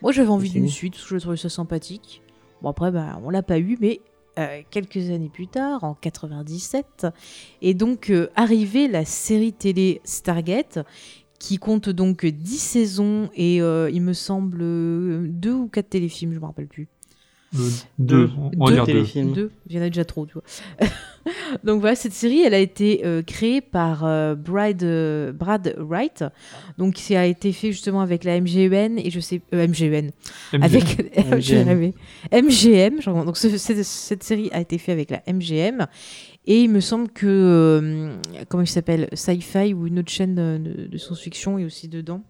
[0.02, 2.22] Moi, j'avais envie d'une suite parce que je trouvais ça sympathique.
[2.68, 4.00] Après, bah, on l'a pas eu, mais
[4.38, 7.06] euh, quelques années plus tard, en 97,
[7.62, 10.80] est donc euh, arrivée la série télé Stargate,
[11.38, 16.32] qui compte donc 10 saisons et euh, il me semble euh, deux ou quatre téléfilms,
[16.32, 16.88] je me rappelle plus.
[17.98, 18.84] Deux, on Deux deux.
[18.84, 19.32] téléfilms.
[19.32, 20.42] Deux, il y en a déjà trop, tu vois.
[21.64, 26.24] Donc voilà, cette série, elle a été euh, créée par euh, Brad, euh, Brad Wright.
[26.78, 30.10] Donc ça a été fait justement avec la MGN et je sais euh, MGN
[30.52, 30.62] MGM.
[30.62, 31.92] avec MGM.
[32.32, 33.00] MGM.
[33.02, 35.86] genre, donc ce- cette, cette série a été faite avec la MGM
[36.46, 38.16] et il me semble que euh,
[38.48, 39.08] comment il s'appelle?
[39.12, 42.22] Sci-Fi ou une autre chaîne de, de science-fiction est aussi dedans.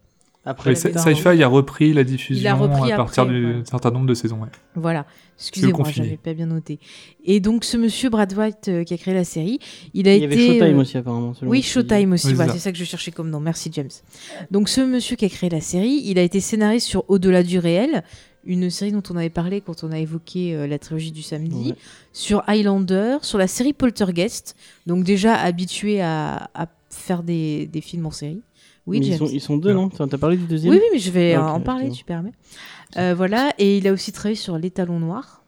[0.49, 3.63] Après, Sci-Fi a repris la diffusion repris à partir d'un ouais.
[3.69, 4.41] certain nombre de saisons.
[4.41, 4.49] ouais.
[4.77, 5.05] Voilà,
[5.39, 6.79] excusez-moi, j'avais pas bien noté.
[7.25, 9.59] Et donc ce monsieur Brad White euh, qui a créé la série,
[9.93, 11.35] il a Il y été avait Showtime euh, aussi apparemment.
[11.35, 12.71] selon Oui, Showtime aussi, Oui, c'est voilà, ça.
[12.73, 13.41] que je cherchais comme nom.
[13.41, 13.91] Merci James.
[14.51, 17.59] Donc ce monsieur qui a créé la série, il a été scénariste sur Au-delà du
[17.59, 18.05] réel,
[18.45, 21.71] une série dont on avait parlé quand on a évoqué euh, la trilogie du samedi,
[21.71, 21.77] Ouais.
[22.13, 24.55] sur Highlander, sur la série Poltergeist,
[24.87, 28.43] donc déjà habitué à, à faire des, des films en série.
[28.87, 29.89] Oui, ils, sont, ils sont deux, non?
[29.89, 32.33] T'as parlé du deuxième Oui, oui, mais je vais en parler, tu permets.
[32.97, 35.43] Euh, voilà, et il a aussi travaillé sur Les Talons Noirs.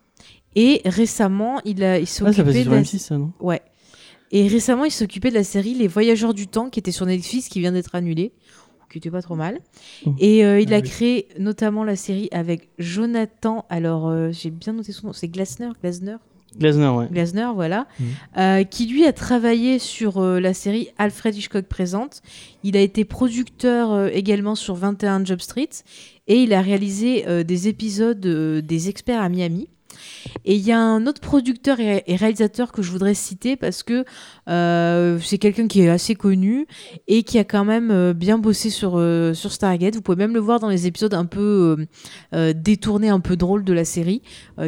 [0.56, 2.82] Et récemment, il, a, il s'est Ah, ça occupé de sur la...
[2.82, 3.32] M6, ça, non?
[3.38, 3.62] Ouais.
[4.32, 7.48] Et récemment, il s'occupait de la série Les Voyageurs du Temps, qui était sur Netflix,
[7.48, 8.32] qui vient d'être annulée,
[8.90, 9.60] qui était pas trop mal.
[10.04, 10.14] Oh.
[10.18, 10.88] Et euh, il Ah a oui.
[10.88, 13.66] créé notamment la série avec Jonathan.
[13.68, 16.16] Alors, euh, j'ai bien noté son nom, c'est Glasner, Glasner,
[16.56, 17.06] Glasner, ouais.
[17.10, 18.06] Glasner, voilà, Mhm.
[18.38, 22.22] euh, qui lui a travaillé sur euh, la série Alfred Hitchcock présente.
[22.64, 25.68] Il a été producteur euh, également sur 21 Job Street
[26.26, 29.68] et il a réalisé euh, des épisodes euh, des experts à Miami.
[30.44, 34.04] Et il y a un autre producteur et, réalisateur que je voudrais citer parce que
[34.48, 36.66] euh, c'est quelqu'un qui est assez connu
[37.06, 39.94] et qui a quand même euh, bien bossé sur, euh, sur Stargate.
[39.94, 41.86] Vous pouvez même le voir dans les épisodes un peu
[42.34, 44.22] euh, détournés, un peu drôles de la série,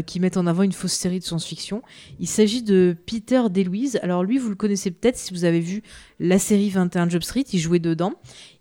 [0.07, 1.83] qui mettent en avant une fausse série de science-fiction.
[2.19, 3.99] Il s'agit de Peter DeLuise.
[4.03, 5.83] Alors lui, vous le connaissez peut-être si vous avez vu
[6.19, 8.13] la série 21 Job Street, il jouait dedans.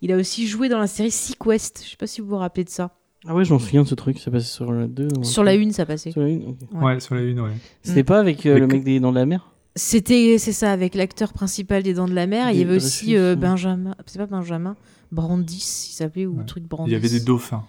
[0.02, 1.82] Il a aussi joué dans la série Sequest.
[1.84, 2.99] Je sais pas si vous vous rappelez de ça.
[3.28, 5.08] Ah ouais, je m'en souviens de ce truc, ça passait sur la 2.
[5.08, 6.12] non Sur la une, ça passait.
[6.12, 6.56] Sur la 1, ok.
[6.74, 6.84] Ouais.
[6.84, 7.52] Ouais, sur la une, ouais.
[7.84, 9.52] C'était pas avec euh, le mec des Dents de la Mer?
[9.76, 12.50] C'était, c'est ça, avec l'acteur principal des Dents de la Mer.
[12.52, 13.36] Il y Des avait aussi Dreyfus, euh, ouais.
[13.36, 14.76] Benjamin, c'est pas Benjamin,
[15.12, 16.46] Brandis, il s'appelait, ou Ouais.
[16.46, 16.92] truc Il Brandis.
[16.92, 17.64] y avait des dauphins.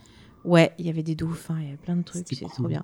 [0.45, 2.51] Ouais, il y avait des dauphins, il y avait plein de trucs, c'est cool.
[2.51, 2.83] trop bien.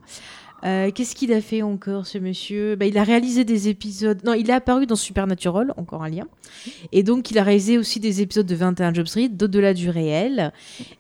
[0.65, 2.77] Euh, Qu'est-ce qu'il a fait encore, ce monsieur?
[2.77, 4.21] Bah, Il a réalisé des épisodes.
[4.25, 6.27] Non, il est apparu dans Supernatural, encore un lien.
[6.93, 10.53] Et donc, il a réalisé aussi des épisodes de 21 Job Street, d'au-delà du réel.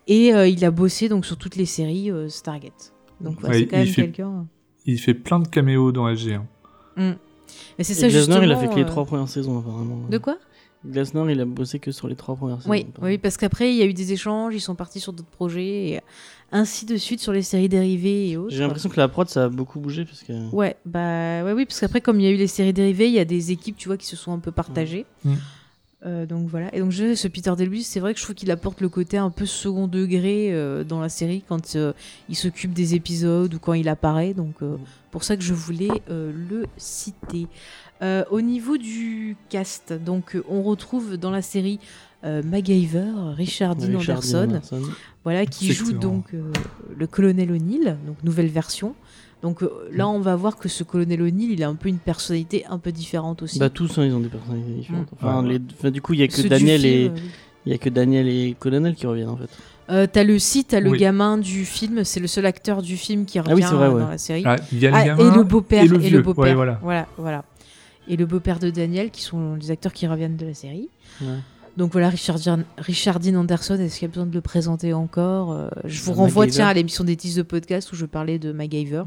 [0.06, 2.92] Et euh, il a bossé donc sur toutes les séries euh, Stargate.
[3.20, 4.46] Donc, ouais, Ouais, c'est quand même fait- quelqu'un.
[4.86, 6.42] Il fait plein de caméos dans SG1.
[6.96, 8.42] Mais c'est ça, Glasner, justement.
[8.42, 10.06] il a fait que les euh, trois premières saisons, apparemment.
[10.08, 10.36] De quoi?
[10.86, 12.70] Glasner, il a bossé que sur les trois premières saisons.
[12.70, 15.28] Oui, oui, parce qu'après, il y a eu des échanges, ils sont partis sur d'autres
[15.28, 16.00] projets, et
[16.52, 18.50] ainsi de suite sur les séries dérivées et autres.
[18.54, 20.32] J'ai l'impression que la prod, ça a beaucoup bougé, parce que...
[20.54, 23.14] Ouais, bah ouais, oui, parce qu'après, comme il y a eu les séries dérivées, il
[23.14, 25.06] y a des équipes, tu vois, qui se sont un peu partagées.
[25.24, 25.34] Mm.
[26.04, 26.72] Euh, donc voilà.
[26.74, 29.16] Et donc, je, ce Peter DeLuise, c'est vrai que je trouve qu'il apporte le côté
[29.16, 31.94] un peu second degré euh, dans la série quand euh,
[32.28, 34.34] il s'occupe des épisodes ou quand il apparaît.
[34.34, 34.80] Donc, euh, Mm.
[35.10, 37.48] pour ça que je voulais euh, le citer.
[38.02, 41.78] Euh, au niveau du cast, donc euh, on retrouve dans la série
[42.24, 44.82] euh, MacGyver, Richard Dean Richard Dean Anderson, Anderson.
[45.24, 46.12] voilà, qui joue Exactement.
[46.16, 46.52] donc euh,
[46.94, 48.94] le colonel O'Neill, donc nouvelle version.
[49.42, 51.96] Donc euh, là, on va voir que ce colonel O'Neill, il a un peu une
[51.98, 53.58] personnalité un peu différente aussi.
[53.58, 55.12] Bah tous, hein, ils ont des personnalités différentes.
[55.12, 55.14] Mm.
[55.18, 55.48] Enfin, Ouais.
[55.54, 55.60] les...
[55.78, 57.22] enfin, du coup, il y a que Ceux Daniel film, et euh,
[57.64, 59.48] il y a que Daniel et Colonel qui reviennent en fait.
[59.90, 60.98] euh, t'as le site, t'as le Oui.
[60.98, 63.92] gamin du film, c'est le seul acteur du film qui revient oui, c'est vrai, euh,
[63.94, 64.00] ouais.
[64.02, 64.42] dans la série.
[64.44, 66.44] Ah, il y a le Ah, gamin et le beau-père et le beau-père.
[66.44, 66.78] Ouais, voilà.
[66.82, 67.44] voilà, voilà.
[68.08, 70.88] Et le beau-père de Daniel, qui sont les acteurs qui reviennent de la série.
[71.20, 71.28] Ouais.
[71.76, 74.92] Donc voilà, Richard, Dean- Richard Dean Anderson, est-ce qu'il y a besoin de le présenter
[74.94, 76.56] encore Euh, Je vous Bah, renvoie MacGyver.
[76.56, 79.02] tiens, à l'émission des titres de podcast où je parlais de MacGyver.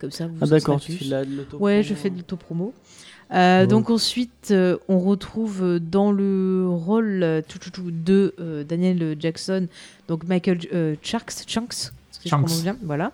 [0.00, 0.98] Comme ça, vous Ah en d'accord, tu plus.
[1.00, 1.58] fais de la- de l'auto.
[1.58, 2.72] Ouais, je fais de l'autopromo.
[3.32, 3.66] Euh, Ouais.
[3.68, 8.64] Donc ensuite, euh, on retrouve euh, dans le rôle euh, tout, tout, tout, de euh,
[8.64, 9.68] Daniel Jackson,
[10.08, 13.12] donc Michael euh, Shanks, Shanks, est-ce que je bien Voilà.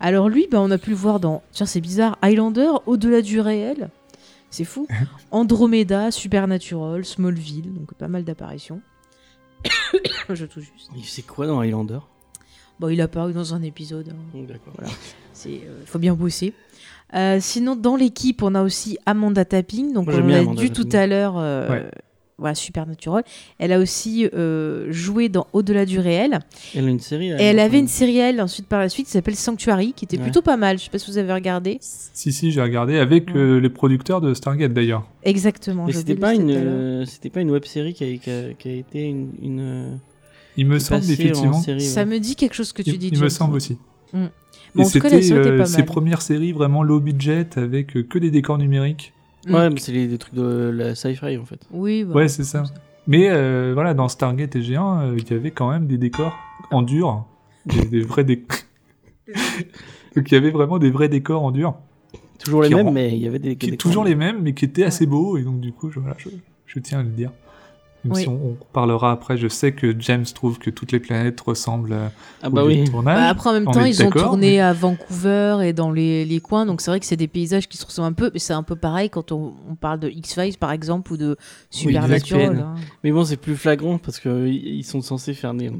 [0.00, 3.38] Alors lui, bah, on a pu le voir dans, tiens c'est bizarre, Highlander, Au-delà du
[3.40, 3.90] réel,
[4.52, 4.86] c'est fou.
[5.32, 8.80] Andromeda, Supernatural, Smallville, donc pas mal d'apparitions.
[10.30, 10.90] je touche juste.
[10.96, 11.98] Il fait quoi dans Highlander?
[12.80, 14.08] Bon, il a apparu dans un épisode.
[14.10, 14.16] hein.
[14.34, 14.74] Oh, D'accord.
[15.32, 16.52] C'est, euh, faut bien bosser.
[17.14, 19.92] Euh, sinon, dans l'équipe, on a aussi Amanda Tapping.
[19.92, 21.34] Donc, Moi, on l'a vu tout à l'heure.
[21.38, 21.90] euh, Ouais.
[22.42, 23.24] Voilà, Supernatural.
[23.58, 26.40] Elle a aussi euh, joué dans Au-delà du réel.
[26.74, 27.28] Elle a une série.
[27.28, 30.16] Et elle avait une série, elle, ensuite par la suite, qui s'appelle Sanctuary, qui était
[30.18, 30.22] Ouais.
[30.24, 30.78] plutôt pas mal.
[30.78, 31.78] Je sais pas si vous avez regardé.
[31.80, 33.36] Si, si, j'ai regardé avec Ouais.
[33.36, 35.06] euh, les producteurs de Stargate d'ailleurs.
[35.24, 35.86] Exactement.
[35.86, 38.68] Mais c'était pas une, euh, c'était pas une web série qui a, qui a- qui
[38.68, 39.94] a été une, une euh,
[40.56, 41.52] Il me semble effectivement.
[41.62, 41.84] série, ouais.
[41.84, 43.08] Ça me dit quelque chose que tu Il, dis.
[43.12, 43.78] il me semble aussi.
[44.12, 44.24] Mm.
[44.24, 44.28] Et
[44.74, 48.58] Bon, la c'était euh, ses premières séries vraiment low budget avec euh, que des décors
[48.58, 49.12] numériques.
[49.46, 49.54] Mm.
[49.54, 51.60] Ouais, mais c'est les, des trucs de la sci-fi en fait.
[51.70, 52.64] Oui, bah, Ouais, c'est ça.
[53.06, 56.36] Mais euh, voilà, dans Stargate et G1, euh, il y avait quand même des décors
[56.70, 57.24] en dur,
[57.66, 58.58] des, des vrais décors.
[60.16, 61.74] Donc il y avait vraiment des vrais décors en dur.
[62.38, 63.56] Toujours les mêmes, mais il y avait des.
[63.56, 65.38] Qui, des toujours les mêmes, mais qui étaient assez beaux.
[65.38, 66.28] Et donc du coup, je, voilà, je,
[66.66, 67.32] je tiens à le dire.
[68.04, 68.22] Même Oui.
[68.22, 71.92] si on, on parlera après, je sais que James trouve que toutes les planètes ressemblent
[71.92, 72.10] à-
[72.42, 72.82] Ah au bah oui.
[72.84, 73.16] de tournage.
[73.16, 76.24] Bah, après, en même on temps, ils ont tourné mais- à Vancouver et dans les,
[76.24, 78.40] les coins, donc c'est vrai que c'est des paysages qui se ressemblent un peu, mais
[78.40, 81.36] c'est un peu pareil quand on, on parle de X-Files par exemple ou de
[81.70, 82.58] Supernatural.
[82.58, 82.74] Hein.
[83.04, 85.70] Mais bon, c'est plus flagrant parce que ils ils sont censés faire des.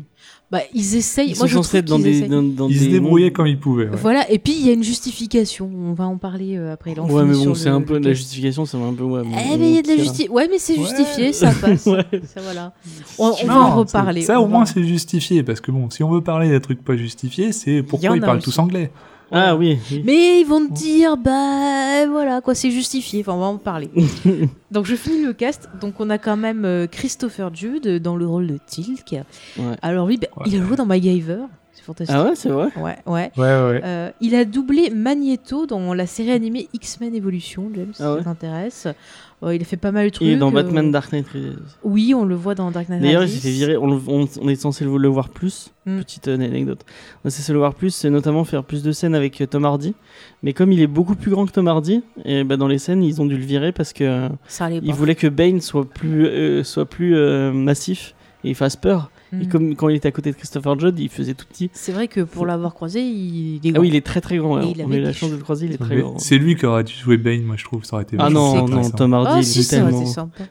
[0.51, 1.31] Bah, ils essayent.
[1.31, 2.29] Ils Moi, je trouve dans des.
[2.29, 3.87] Dans, dans Ils se débrouillaient comme ils pouvaient.
[3.89, 3.97] ouais.
[3.97, 5.71] Voilà, et puis il y a une justification.
[5.75, 6.95] On va en parler euh, après.
[6.95, 9.05] Là, Ouais, mais bon, c'est un peu de la justification, ça va un peu.
[9.05, 10.29] Ouais, Eh, mais il y a de la justice.
[10.29, 10.85] Ouais, mais c'est Ouais.
[10.85, 11.87] justifié, ça passe.
[11.87, 12.05] Ouais.
[12.27, 12.75] Ça, voilà.
[13.19, 14.21] On, on va en reparler.
[14.23, 15.43] Ça, on au moins, c'est justifié.
[15.43, 18.37] Parce que bon, si on veut parler des trucs pas justifiés, c'est pourquoi ils parlent
[18.39, 18.45] aussi.
[18.45, 18.91] tous anglais.
[19.33, 19.79] Ah oui.
[19.91, 20.03] oui.
[20.05, 23.21] Mais ils vont te dire, bah voilà, quoi, c'est justifié.
[23.21, 23.91] Enfin, on va en parler.
[24.71, 25.69] Donc, je finis le cast.
[25.81, 29.13] Donc, on a quand même euh, Christopher Jude dans le rôle de Tilk.
[29.59, 29.65] Ouais.
[29.83, 30.45] Alors, lui, bah, Ouais.
[30.47, 31.39] il a joué dans MacGyver.
[31.73, 32.17] C'est fantastique.
[32.19, 32.69] Ah ouais, c'est vrai.
[32.77, 33.33] ouais, ouais.
[33.37, 33.81] Ouais, ouais.
[33.85, 38.19] Euh, il a doublé Magneto dans la série animée X-Men Evolution, James, si Ah ouais
[38.19, 38.87] ça t'intéresse.
[39.43, 40.27] Ouais, il a fait pas mal de trucs.
[40.29, 41.27] Il est dans euh, Batman Dark Knight.
[41.83, 43.77] Oui, on le voit dans Dark Knight D'ailleurs, il s'est fait virer.
[43.77, 45.73] On, le- on- on est censé le, voir plus.
[45.85, 45.99] Mm.
[45.99, 46.85] Petite euh, anecdote.
[47.25, 49.65] On est censé le voir plus, c'est notamment faire plus de scènes avec euh, Tom
[49.65, 49.95] Hardy.
[50.45, 53.03] Mais comme il est beaucoup plus grand que Tom Hardy, et bah, dans les scènes,
[53.03, 56.27] ils ont dû le virer parce que euh, Ça ils voulaient que Bane soit plus,
[56.27, 59.11] euh, soit plus euh, massif et il fasse peur.
[59.33, 59.49] Et Mm.
[59.49, 61.71] comme quand il était à côté de Christopher Judd, il faisait tout petit.
[61.73, 63.81] C'est vrai que pour l'avoir croisé, il est Ah grand.
[63.83, 64.61] oui, il est très très grand.
[64.61, 66.19] Il On a eu la chance de le croiser, il est très Mais grand.
[66.19, 67.85] C'est lui qui aurait dû jouer Bane, moi je trouve.
[67.85, 68.91] Ça aurait été Ah non, non.
[68.91, 70.05] Tom Hardy, Ah il si, est tellement.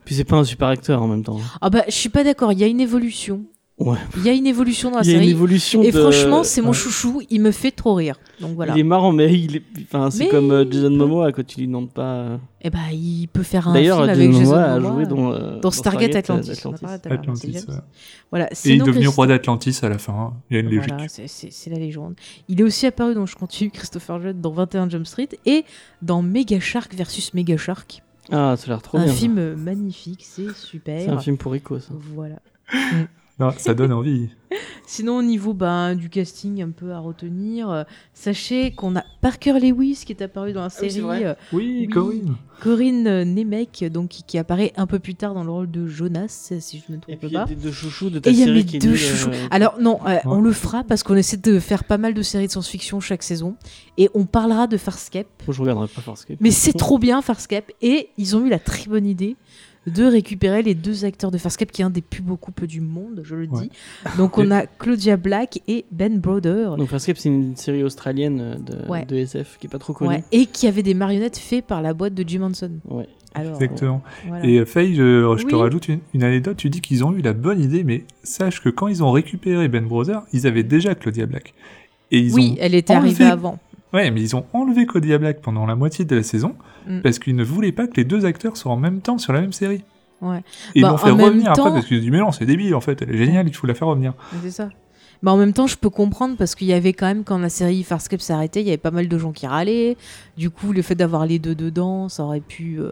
[0.04, 1.40] Puis c'est pas un super acteur en même temps.
[1.62, 3.44] Ah bah, je suis pas d'accord, il y a une évolution.
[3.84, 3.98] Ouais.
[4.18, 5.32] Il y a une évolution dans la Il y a une série.
[5.32, 6.74] évolution Et de- franchement, c'est mon Ouais.
[6.74, 8.16] chouchou, il me fait trop rire.
[8.40, 8.74] Donc voilà.
[8.76, 9.64] Il est marrant, mais il est.
[9.84, 12.02] Enfin, c'est Mais comme euh, il Jason Momoa quand tu lui demandes pas.
[12.14, 14.94] euh, Et bah, il peut faire un D'ailleurs, film Jason avec Jason Momoa a Momoa,
[14.94, 16.52] joué euh, dans, euh, dans Stargate euh, Atlantis.
[16.66, 17.76] Ouais.
[18.30, 18.46] Voilà.
[18.52, 20.14] Et il est devenu Christ- roi d'Atlantis à la fin.
[20.14, 20.34] hein.
[20.50, 20.90] Il y a une logique.
[20.90, 22.14] Voilà, c'est- c'est c'est la légende.
[22.48, 25.66] Il est aussi apparu, donc je continue, Christopher Judd dans 21 Jump Street et
[26.02, 28.04] dans Mega Shark versus Mega Shark.
[28.32, 29.14] Ah, ça a l'air trop un bien.
[29.14, 31.02] film euh, magnifique, c'est super.
[31.02, 31.90] C'est un film pour Rico, ça.
[32.16, 32.36] Voilà.
[33.42, 34.30] Non, ça donne envie.
[34.86, 39.54] Sinon, au niveau ben, du casting un peu à retenir, euh, sachez qu'on a Parker
[39.60, 41.88] Lewis qui est apparu dans la c'est série, euh, Oui, Oui.
[41.88, 42.36] Corinne.
[42.62, 45.88] Corinne euh, Nemec, donc, qui, qui apparaît un peu plus tard dans le rôle de
[45.88, 47.48] Jonas, si je ne me Et trompe puis il y a pas.
[47.48, 49.30] tes deux chouchous de ta Et il y a série mes qui est deux chouchous.
[49.30, 52.22] euh, Alors non, euh, on le fera parce qu'on essaie de faire pas mal de
[52.22, 53.56] séries de science-fiction chaque saison
[53.98, 55.28] et on parlera de Farscape.
[55.48, 56.38] Je regarderai pas Farscape.
[56.42, 59.38] Mais c'est trop bien Farscape et ils ont eu la très bonne idée
[59.88, 62.82] de récupérer les deux acteurs de Farscape qui est un des plus beaux couples du
[62.82, 63.62] monde, je le Ouais.
[63.64, 63.70] dis.
[64.18, 66.70] Donc on a Claudia Black et Ben Broder.
[66.78, 69.06] Donc Farscape, c'est une série australienne de, Ouais.
[69.06, 70.12] de SF qui est pas trop connue.
[70.12, 72.72] Ouais, et qui avait des marionnettes faites par la boîte de Jim Henson.
[72.90, 73.08] Ouais.
[73.34, 74.02] Alors, Exactement.
[74.28, 74.46] voilà.
[74.46, 76.58] Et euh, Faye, je, je te rajoute une, une anecdote.
[76.58, 79.70] Tu dis qu'ils ont eu la bonne idée, mais sache que quand ils ont récupéré
[79.70, 81.54] Ben Brother, ils avaient déjà Claudia Black.
[82.12, 83.58] Et ils oui, ont elle était enlevé- arrivée avant.
[83.94, 86.56] Ouais, mais ils ont enlevé Claudia Black pendant la moitié de la saison
[86.88, 87.02] Mm.
[87.02, 89.42] parce qu'ils ne voulaient pas que les deux acteurs soient en même temps sur la
[89.42, 89.84] même série.
[90.22, 90.38] Ouais.
[90.76, 92.20] Et ils Bah, l'ont fait en même revenir temps- après parce qu'ils ont dit mais
[92.20, 94.14] non, c'est débile en fait, elle est géniale, il faut la faire revenir.
[94.44, 94.70] C'est ça.
[95.24, 97.50] Bah en même temps, je peux comprendre parce qu'il y avait quand même, quand la
[97.50, 99.96] série Farscape s'est arrêtée, il y avait pas mal de gens qui râlaient.
[100.38, 102.92] Du coup, le fait d'avoir les deux dedans, ça aurait pu, euh,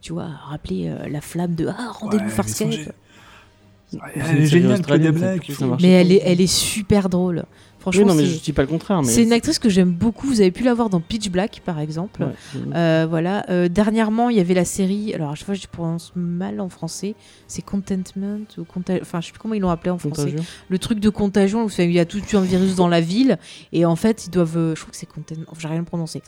[0.00, 2.72] tu vois, rappeler euh, la flamme de Ah, rendez-vous Ouais, mais Farscape.
[2.72, 5.50] sont Elle est géniale, Black.
[5.82, 7.44] Mais elle est, elle est super drôle.
[7.80, 9.00] Franchement, Oui, non, mais c'est- je dis pas le contraire.
[9.04, 10.26] C'est une actrice que j'aime beaucoup.
[10.26, 12.22] Vous avez pu la voir dans Pitch Black, par exemple.
[12.22, 12.28] Ouais,
[12.74, 13.44] Euh, voilà.
[13.48, 15.14] Euh, dernièrement, il y avait la série.
[15.14, 17.14] Alors, à chaque fois, je prononce mal en français.
[17.48, 20.34] C'est Contentment ou Conta- Enfin, je sais plus comment ils l'ont appelé en français.
[20.68, 23.38] Le truc de contagion, où il y a tout un virus dans la ville,
[23.72, 24.56] et en fait, ils doivent.
[24.58, 26.22] euh, Je crois que c'est contagion, j'ai rien prononcé.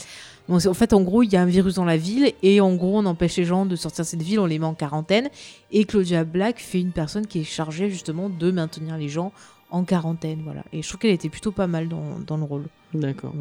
[0.48, 2.74] Bon, en fait, en gros, il y a un virus dans la ville, et en
[2.74, 5.28] gros, on empêche les gens de sortir de cette ville, on les met en quarantaine,
[5.70, 9.32] et Claudia Black fait une personne qui est chargée justement de maintenir les gens
[9.72, 10.62] en quarantaine, voilà.
[10.72, 12.64] Et je trouve qu'elle était plutôt pas mal dans, dans le rôle.
[12.94, 13.32] D'accord.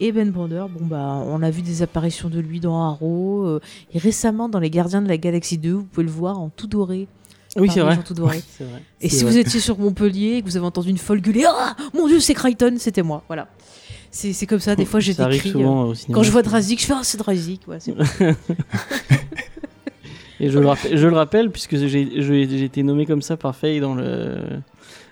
[0.00, 3.60] Et Ben Brander, bon bah, on a vu des apparitions de lui dans Arrow, euh,
[3.92, 6.66] et récemment dans Les Gardiens de la Galaxie 2, vous pouvez le voir en tout
[6.66, 7.06] doré.
[7.56, 7.96] Oui, c'est vrai.
[8.02, 8.14] tout.
[8.58, 8.82] C'est vrai.
[9.00, 9.32] Et si vrai.
[9.32, 12.18] vous étiez sur Montpellier et que vous avez entendu une folle gueuler Ah Mon Dieu,
[12.18, 13.22] c'est Crichton, c'était moi.
[13.28, 13.46] Voilà.
[14.10, 15.52] C'est c'est comme ça, des fois j'ai des cris.
[15.54, 15.92] euh.
[16.12, 17.62] Quand je vois Drazik, je fais Ah, c'est Drazik.
[17.68, 17.78] Ouais.
[20.40, 23.80] Et je le rappelle, je le rappelle puisque j'ai été nommé comme ça par Faye
[23.80, 24.36] dans le,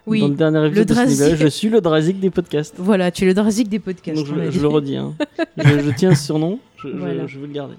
[0.06, 1.36] Oui, dans le dernier épisode de.
[1.36, 2.74] Je suis le Drazik des podcasts.
[2.76, 4.16] Voilà, tu es le Drazik des podcasts.
[4.18, 4.96] Donc je, le redis.
[4.96, 5.14] hein.
[5.56, 6.58] je, je tiens ce surnom.
[6.82, 7.26] Je, je- Voilà.
[7.28, 7.74] je veux le garder.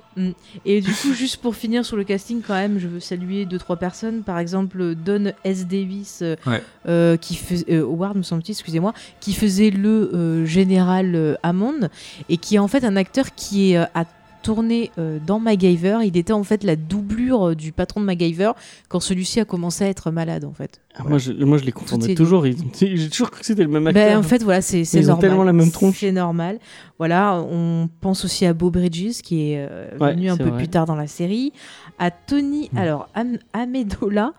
[0.63, 3.57] Et du coup, juste pour finir sur le casting, quand même, je veux saluer deux
[3.57, 4.23] trois personnes.
[4.23, 5.67] Par exemple, Don S.
[5.67, 6.61] Davis, euh, Ouais.
[6.87, 11.89] euh, qui faisait euh, Howard, me semble-t-il, excusez-moi, qui faisait le euh, général euh, Hammond
[12.29, 14.05] et qui est en fait un acteur qui est euh, à
[14.43, 15.99] tourné euh, dans MacGyver.
[16.03, 18.51] Il était en fait la doublure euh, du patron de MacGyver
[18.89, 20.79] quand celui-ci a commencé à être malade en fait.
[20.95, 22.45] Ah, moi, je, moi, je les confondais est toujours.
[22.79, 24.05] J'ai toujours cru que c'était le même acteur.
[24.09, 25.21] Ben, en fait, voilà, c'est c'est Ils ont normal.
[25.29, 25.97] tellement la même tronche.
[26.01, 26.59] C'est normal.
[26.99, 30.57] Voilà, on pense aussi à Beau Bridges qui est euh, Ouais, venu un peu vrai.
[30.59, 31.51] plus tard dans la série,
[31.97, 32.77] à Tony, Mm.
[32.77, 34.33] alors Am- Amendola,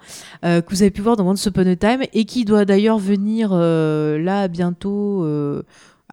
[0.44, 2.98] euh, que vous avez pu voir dans Once Upon a Time et qui doit d'ailleurs
[2.98, 5.24] venir euh, là bientôt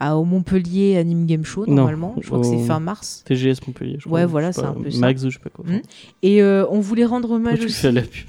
[0.02, 2.16] à, au Montpellier Anime Game Show Non, normalement.
[2.20, 3.24] Je crois que c'est fin mars.
[3.26, 4.20] TGS Montpellier, je crois.
[4.22, 5.00] Ouais, voilà, c'est un peu ça.
[5.00, 5.64] Max ou je sais pas quoi.
[5.66, 5.82] Mm.
[6.24, 7.76] Et euh, on voulait rendre hommage tu aussi.
[7.82, 8.28] fais la pub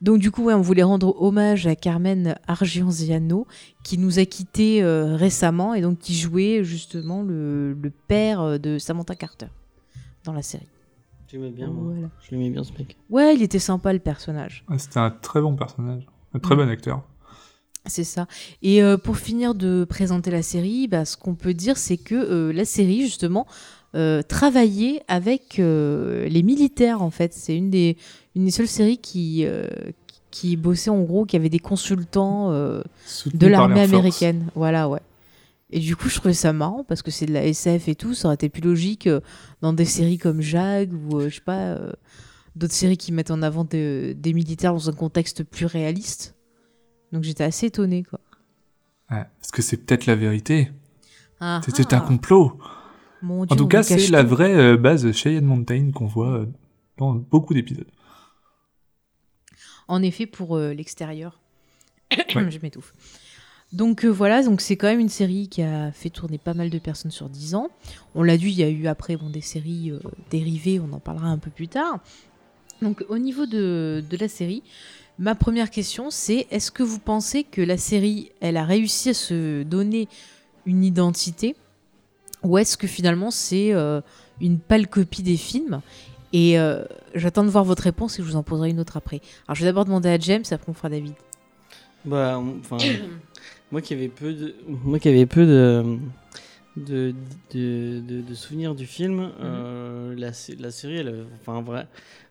[0.00, 3.46] Donc du coup, ouais, on voulait rendre hommage à Carmen Argianziano,
[3.84, 8.58] qui nous a quittés euh, récemment et donc qui jouait justement le, le père euh,
[8.58, 9.48] de Samantha Carter
[10.24, 10.68] dans la série.
[11.30, 11.92] J'aimais bien, moi.
[11.92, 12.08] Voilà.
[12.22, 12.96] Je l'aimais bien, ce mec.
[13.10, 16.58] Ouais, il était sympa le personnage, Ouais, C'était un très bon personnage, un très Mm.
[16.58, 17.02] bon acteur.
[17.88, 18.26] C'est ça.
[18.62, 22.14] Et euh, pour finir de présenter la série, bah, ce qu'on peut dire, c'est que
[22.14, 23.46] euh, la série justement
[23.94, 27.32] euh, travaillait avec les militaires en fait.
[27.34, 27.96] C'est une des,
[28.36, 29.44] une des seules séries qui
[30.30, 32.52] qui bossait en gros, qui avait des consultants.
[32.52, 33.92] de l'armée Force.
[33.92, 34.46] américaine.
[34.54, 35.00] Voilà, ouais.
[35.70, 38.14] Et du coup, je trouvais ça marrant parce que c'est de la SF et tout.
[38.14, 39.08] Ça aurait été plus logique
[39.62, 41.78] dans des séries comme Jag ou je sais pas,
[42.56, 46.34] d'autres séries qui mettent en avant de- des militaires dans un contexte plus réaliste.
[47.12, 48.20] Donc j'étais assez étonnée, quoi.
[49.10, 50.70] Ouais, parce que c'est peut-être la vérité.
[51.40, 52.58] Ah, C'était un ah, complot.
[53.22, 54.30] mon En Dieu, tout on cas, c'est la tout.
[54.30, 56.46] vraie euh, base Cheyenne Mountain qu'on voit euh,
[56.98, 57.86] dans beaucoup d'épisodes.
[59.86, 61.40] En effet, pour euh, l'extérieur.
[62.34, 62.50] Ouais.
[62.50, 62.92] je m'étouffe.
[63.72, 66.70] Donc euh, voilà, donc c'est quand même une série qui a fait tourner pas mal
[66.70, 67.68] de personnes sur 10 ans.
[68.14, 69.92] On l'a dit, il y a eu après bon, des séries
[70.30, 72.00] dérivées, on en parlera un peu plus tard.
[72.80, 74.62] Donc au niveau de, de la série,
[75.18, 79.14] ma première question c'est est-ce que vous pensez que la série, elle a réussi à
[79.14, 80.08] se donner
[80.66, 81.56] une identité
[82.42, 84.00] ou est-ce que finalement c'est euh,
[84.40, 85.80] une pâle copie des films?
[86.32, 89.20] Et euh, j'attends de voir votre réponse et je vous en poserai une autre après.
[89.46, 91.14] Alors je vais d'abord demander à James, après on fera David.
[92.04, 92.76] Bah, enfin,
[93.72, 95.98] moi qui avais peu de, moi qui avais peu de,
[96.76, 97.14] de,
[97.52, 101.88] de, de- de souvenirs du film, euh, la, sé- la série, elle, enfin vrai.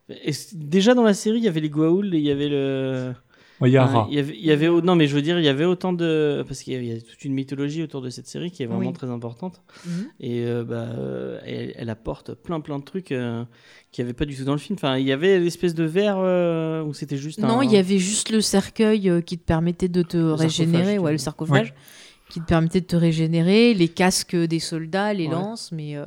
[0.10, 3.14] Et déjà dans la série, il y avait les Goa'uld et il y avait le.
[3.60, 4.08] Ouais, Il y a enfin, Ra.
[4.12, 5.66] il y avait, il y avait au- non mais je veux dire, il y avait
[5.66, 8.28] autant de parce qu'il y a- il y a toute une mythologie autour de cette
[8.28, 8.94] série qui est vraiment Oui.
[8.94, 10.08] très importante Mhm.
[10.20, 13.44] et euh, bah, euh, elle, elle apporte plein plein de trucs euh,
[13.92, 14.76] qu'il n'y avait pas du tout dans le film.
[14.78, 17.78] Enfin, il y avait l'espèce de verre euh, où c'était juste Non, un- il y
[17.78, 21.74] avait juste le cercueil euh, qui te permettait de te régénérer, ouais, le sarcophage,
[22.30, 25.32] qui te permettait de te régénérer, les casques des soldats, les Ouais.
[25.32, 26.06] lances, mais euh,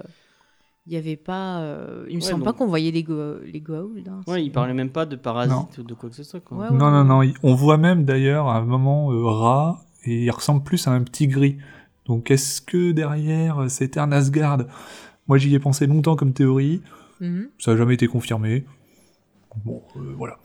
[0.86, 1.60] il y avait pas.
[1.60, 4.20] euh, il me Ouais, semble donc- pas qu'on voyait les, go les Goa'uld, hein.
[4.26, 6.40] Ouais, il parlait même pas de parasites ou de quoi que ce soit.
[6.40, 6.58] Quoi.
[6.58, 7.32] Ouais, Non, non, non.
[7.42, 11.02] On voit même d'ailleurs à un moment euh, Ra et il ressemble plus à un
[11.02, 11.58] petit gris.
[12.06, 14.64] Donc est-ce que derrière euh, c'était un Asgard?
[15.28, 16.80] Moi j'y ai pensé longtemps comme théorie.
[17.20, 17.48] Mhm.
[17.58, 18.64] Ça n'a jamais été confirmé.
[19.64, 20.38] Bon, euh, voilà.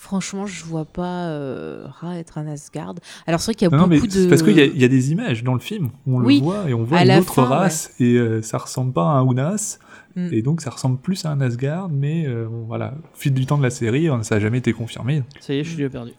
[0.00, 2.94] Franchement, je vois pas euh, Ra être un Asgard.
[3.26, 4.28] Alors c'est vrai qu'il y a Non, mais beaucoup c'est de.
[4.30, 6.70] parce qu'il y, y a des images dans le film où on Oui, le voit
[6.70, 9.78] et on voit une autre fin, race et euh, ça ressemble pas à un Unas
[10.16, 10.28] Mm.
[10.32, 13.46] et donc ça ressemble plus à un Asgard mais euh, bon, voilà au fil du
[13.46, 15.88] temps de la série ça n'a jamais été confirmé Ça y est, je suis déjà
[15.88, 16.10] perdu.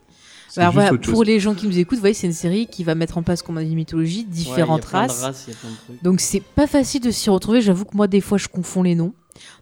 [0.55, 2.93] Alors voilà, pour les gens qui nous écoutent, vous voyez, c'est une série qui va
[2.95, 5.11] mettre en place, comme on a dit, mythologie, différentes Ouais, il y a plein de
[5.11, 5.23] races.
[5.23, 6.03] races, il y a plein de trucs.
[6.03, 7.59] Donc c'est pas facile de s'y retrouver.
[7.61, 9.13] J'avoue que moi des fois je confonds les noms.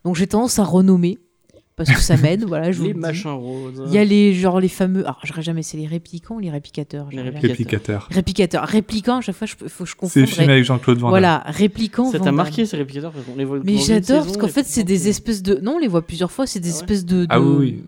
[0.05, 1.17] Donc j'ai tendance à renommer
[1.79, 2.43] parce que ça m'aide.
[2.43, 3.81] voilà, je les machins roses.
[3.87, 5.01] Il y a les genre les fameux.
[5.05, 7.07] Alors je dirais jamais c'est les réplicants ou les réplicateurs.
[7.11, 7.49] Les réplicateurs.
[7.49, 8.65] réplicateur Réplicateurs.
[8.65, 9.17] Réplicants.
[9.17, 10.21] À chaque fois je faut que je c'est confonde.
[10.21, 12.11] le film avec Jean-Claude Van Damme Voilà, réplicants.
[12.11, 14.83] Ça t'a marqué ces réplicateurs parce qu'on les voit Mais j'adore parce qu'en fait c'est
[14.83, 15.55] des c'est- espèces de.
[15.61, 16.45] Non, on les voit plusieurs fois.
[16.45, 17.25] C'est des Ah ouais espèces de.
[17.29, 17.83] ah de- oui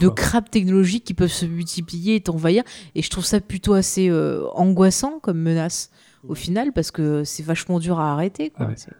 [0.00, 2.62] de crabes technologiques qui peuvent se multiplier et t'envahir.
[2.94, 5.90] Et je trouve ça plutôt assez euh, angoissant comme menace
[6.26, 8.48] au final parce que c'est vachement dur à arrêter.
[8.50, 8.66] Quoi.
[8.66, 8.74] Ah ouais.
[8.76, 8.90] C'est-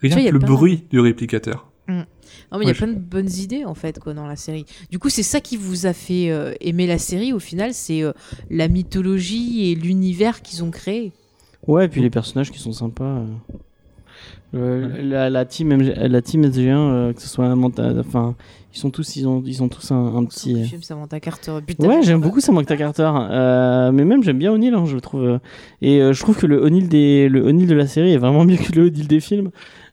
[0.00, 1.70] rien tu vois, il y que a le de- bruit du réplicateur
[2.50, 4.66] Non, mais il y a plein de bonnes idées en fait quoi dans la série.
[4.90, 8.02] Du coup, c'est ça qui vous a fait euh, aimer la série au final, c'est
[8.02, 8.12] euh,
[8.50, 11.12] la mythologie et l'univers qu'ils ont créé.
[11.66, 13.04] Ouais, et puis les personnages qui sont sympas.
[14.54, 15.00] euh.
[15.02, 18.34] La, la team MG la team SG1, euh, que ce soit un monta- enfin,
[18.74, 20.64] ils sont tous, ils ont, ils ont tous un, un petit.
[20.66, 21.58] Film Samantha Carter.
[21.66, 25.00] Putain, Ouais, j'aime beaucoup Samantha Carter, euh, mais même j'aime bien O'Neill, hein, je le
[25.00, 25.38] trouve.
[25.80, 28.44] et euh, je trouve que le O'Neill des, le O'Neill de la série est vraiment
[28.46, 29.50] mieux que le O'Neill des films.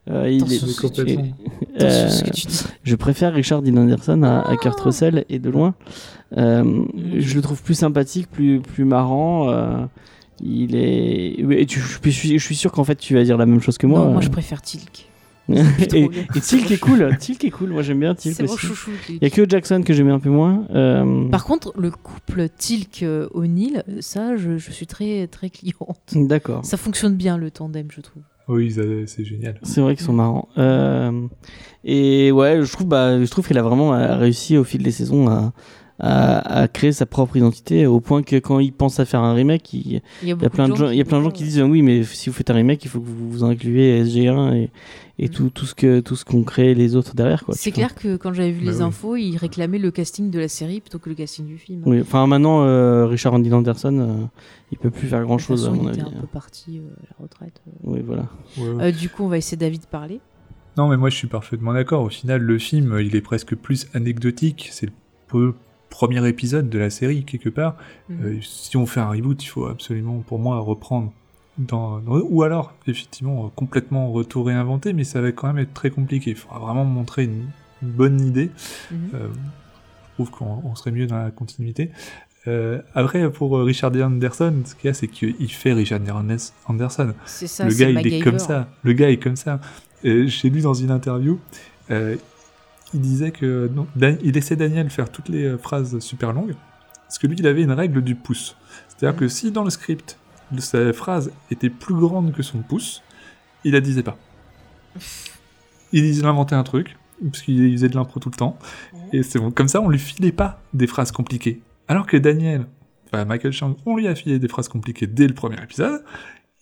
[0.10, 1.18] Euh, il est- ce tu
[1.82, 2.64] euh, ce que tu dis.
[2.84, 5.76] je préfère Richard Dean Anderson à, à Kurt Russell et de loin.
[6.38, 6.84] Euh,
[7.18, 9.88] je le trouve plus sympathique, plus, plus marrant.
[10.42, 11.36] il est.
[11.62, 13.78] et tu- je, suis, je suis sûr qu'en fait tu vas dire la même chose
[13.78, 14.00] que moi.
[14.00, 15.06] non, moi je préfère Tilk.
[15.50, 16.08] et,
[16.42, 17.18] Tilk est cool.
[17.20, 17.70] Tilk est cool.
[17.72, 18.92] Moi j'aime bien Tilk C'est mon chouchou.
[19.08, 19.20] Tilk.
[19.22, 20.66] Il y a que Jackson que j'aimais un peu moins.
[20.76, 25.98] euh, Par contre, le couple Tilk-O'Neill, ça, je, je suis très très cliente.
[26.14, 26.64] D'accord.
[26.66, 28.22] Ça fonctionne bien le tandem, je trouve.
[28.50, 29.60] Oui, ça- c'est génial.
[29.64, 30.50] C'est vrai qu'ils sont marrants.
[30.58, 31.28] Euh,
[31.86, 34.92] et ouais, je trouve, bah, je trouve qu'elle a vraiment euh, réussi au fil des
[34.92, 35.54] saisons à,
[36.00, 39.34] à, à créer sa propre identité au point que quand ils pensent à faire un
[39.34, 41.02] remake, il, Il y a, il y a beaucoup plein de gens, qui il y
[41.02, 43.00] a plein de gens qui disent oui, mais si vous faites un remake, il faut
[43.00, 44.70] que vous, vous incluez SG1 et,
[45.20, 45.30] et Mhm.
[45.34, 47.44] tout, tout ce que tout ce qu'ont créé les autres derrière.
[47.46, 47.54] quoi.
[47.56, 48.84] C'est clair que quand j'avais vu Bah les oui.
[48.84, 51.84] infos, ils réclamaient le casting de la série plutôt que le casting du film.
[51.86, 54.26] Oui, enfin maintenant, euh, Richard Andy Anderson, euh,
[54.72, 56.00] il peut plus faire grand De toute chose à mon il avis.
[56.00, 57.62] était un peu parti euh, à la retraite.
[57.68, 57.72] euh.
[57.84, 58.28] Oui, voilà.
[58.58, 58.86] Ouais.
[58.86, 60.20] Euh, du coup, on va essayer David de parler.
[60.78, 62.04] Non, mais moi je suis parfaitement d'accord.
[62.04, 64.70] Au final, le film, il est presque plus anecdotique.
[64.72, 64.94] C'est le
[65.28, 65.54] peu-
[65.90, 67.76] premier épisode de la série, quelque part.
[68.10, 68.18] Mhm.
[68.24, 71.12] Euh, si on fait un reboot, il faut absolument, pour moi, reprendre.
[71.60, 72.00] Dans...
[72.00, 75.92] dans- Ou alors, effectivement, euh, complètement retour réinventé, mais ça va quand même être très
[75.92, 76.32] compliqué.
[76.32, 77.46] Il faudra vraiment montrer une,
[77.84, 78.50] une bonne idée.
[78.92, 78.98] Mhm.
[79.14, 81.92] Euh, je trouve qu'on on serait mieux dans la continuité.
[82.48, 84.02] Euh, après, pour Richard D.
[84.02, 86.10] Anderson, ce qu'il y a, c'est qu'il fait Richard D.
[86.12, 88.18] Anderson ça, le gars, il MacGyver.
[88.18, 88.68] est comme ça.
[88.84, 89.60] Le gars est comme ça.
[90.06, 91.40] Euh, J'ai lu dans une interview,
[91.90, 93.88] il disait que non,
[94.24, 96.56] il laissait Daniel faire toutes les phrases super longues,
[97.04, 98.56] parce que lui, il avait une règle du pouce.
[98.88, 99.20] C'est-à-dire Mm.
[99.20, 100.18] que si dans le script,
[100.58, 103.04] sa phrase était plus grande que son pouce,
[103.64, 104.18] il la disait pas.
[105.92, 108.58] Il, inventait un truc, parce qu'il faisait de l'impro tout le temps,
[109.12, 109.52] et c'est bon.
[109.52, 111.62] Comme ça, on lui filait pas des phrases compliquées.
[111.88, 112.66] Alors que Daniel,
[113.08, 116.04] enfin Michael Chang, on lui a filé des phrases compliquées dès le premier épisode,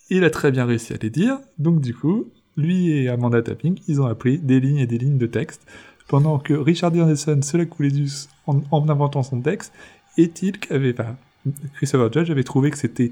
[0.10, 3.80] il a très bien réussi à les dire, donc du coup, lui et Amanda Tapping,
[3.88, 5.66] ils ont appris des lignes et des lignes de texte,
[6.08, 7.02] pendant que Richard D.
[7.02, 9.74] Anderson se la coulait douce en, en inventant son texte,
[10.18, 11.18] et Tilk avait, enfin,
[11.76, 13.12] Christopher Judge avait trouvé que c'était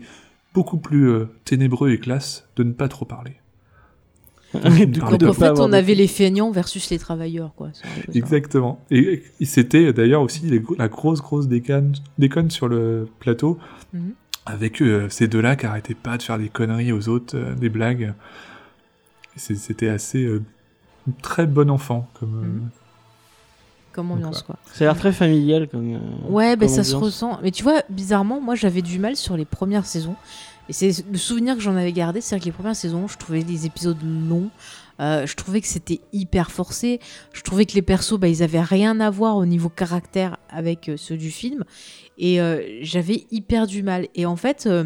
[0.56, 3.34] beaucoup plus euh, ténébreux et classe de ne pas trop parler.
[4.88, 7.72] Du coup, en fait, on avait les feignants versus les travailleurs, quoi.
[8.14, 8.80] Exactement.
[8.90, 13.60] Et, et c'était d'ailleurs aussi les la grosse, grosse déconne, déconne sur le plateau,
[13.94, 14.14] Mhm.
[14.46, 17.70] avec euh, ces deux-là qui arrêtaient pas de faire des conneries aux autres, euh, des
[17.70, 18.14] blagues.
[19.36, 20.42] C'était assez euh,
[21.22, 22.36] très bon enfant comme.
[22.36, 22.70] euh, Mhm.
[23.96, 24.58] Comme ambiance, quoi.
[24.74, 25.96] Ça a l'air très familial comme.
[25.96, 27.40] euh, Ouais, bah, ça se ressent.
[27.42, 30.16] Mais tu vois, bizarrement, moi j'avais du mal sur les premières saisons.
[30.68, 33.42] Et c'est le souvenir que j'en avais gardé, c'est que les premières saisons, je trouvais
[33.42, 34.50] les épisodes longs.
[35.00, 37.00] Euh, je trouvais que c'était hyper forcé.
[37.34, 40.90] Je trouvais que les persos, bah, ils avaient rien à voir au niveau caractère avec
[40.90, 41.64] euh, ceux du film.
[42.18, 44.08] Et euh, j'avais hyper du mal.
[44.16, 44.86] Et en fait, euh,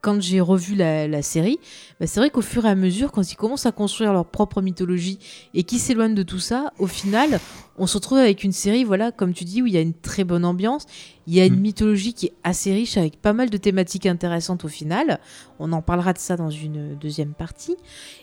[0.00, 1.58] quand j'ai revu la, la série,
[2.00, 4.60] bah, c'est vrai qu'au fur et à mesure, quand ils commencent à construire leur propre
[4.62, 5.18] mythologie
[5.54, 7.38] et qu'ils s'éloignent de tout ça, au final,
[7.78, 9.92] on se retrouve avec une série, voilà, comme tu dis, où il y a une
[9.94, 10.84] très bonne ambiance,
[11.26, 11.60] il y a une Mm.
[11.60, 15.18] mythologie qui est assez riche avec pas mal de thématiques intéressantes au final.
[15.58, 17.76] On en parlera de ça dans une deuxième partie.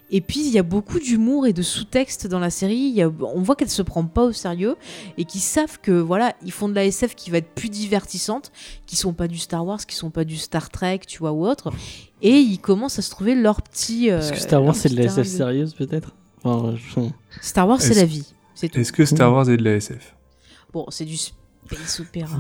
[0.10, 2.76] Et puis il y a beaucoup d'humour et de sous-texte dans la série.
[2.78, 4.76] Il y a- on voit qu'elle se prend pas au sérieux
[5.18, 8.52] et qu'ils savent que voilà, ils font de la SF qui va être plus divertissante,
[8.86, 11.46] qui sont pas du Star Wars, qui sont pas du Star Trek, tu vois ou
[11.46, 11.72] autre.
[12.22, 14.10] Et ils commencent à se trouver leur petit.
[14.10, 16.16] euh, Parce que Star Wars, leur c'est de la SF sérieuse, peut-être?
[16.44, 17.02] Enfin, je-
[17.42, 18.26] Star Wars, c'est la vie.
[18.64, 18.80] C'est tout.
[18.80, 20.16] Est-ce que Star Wars est de la SF
[20.72, 22.38] Bon, c'est du space opéra.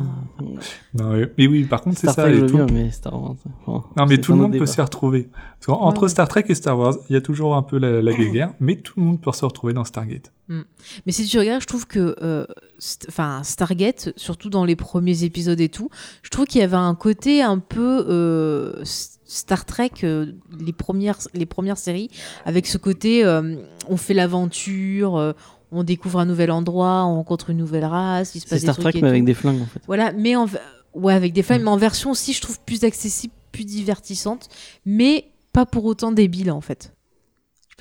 [0.94, 2.32] Non, mais- oui, par contre, c'est Star ça.
[2.32, 3.36] Trek, tout- bien, mais Star Wars.
[3.66, 5.30] enfin, Non, mais tout le monde peut s'y retrouver.
[5.60, 6.10] Parce qu'entre Ouais, ouais.
[6.10, 8.78] Star Trek et Star Wars, il y a toujours un peu la, la guéguerre, mais
[8.78, 10.32] tout le monde peut se retrouver dans Stargate.
[10.50, 12.46] Mais si tu regardes, je trouve que, euh,
[12.80, 15.90] st- Stargate, surtout dans les premiers épisodes et tout,
[16.22, 21.18] je trouve qu'il y avait un côté un peu euh, Star Trek, euh, les premières,
[21.34, 22.10] les premières séries,
[22.46, 23.56] avec ce côté, euh,
[23.90, 25.32] on fait l'aventure, euh,
[25.74, 28.66] on découvre un nouvel endroit, on rencontre une nouvelle race, il se C'est passe des
[28.68, 29.82] Star trucs Trek, mais avec des flingues, en fait.
[29.88, 30.48] Voilà, mais en,
[30.94, 31.66] ouais, avec des flammes, Mm.
[31.66, 34.48] mais en version aussi, je trouve plus accessible, plus divertissante,
[34.86, 36.93] mais pas pour autant débile en fait.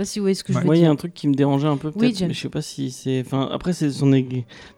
[0.03, 0.57] Pas si vous voyez ce que Ouais.
[0.57, 2.25] je veux Moi, il y a un truc qui me dérangeait un peu, peut-être, Oui,
[2.27, 3.23] mais je sais pas si c'est.
[3.25, 4.07] Enfin, après, c'est son.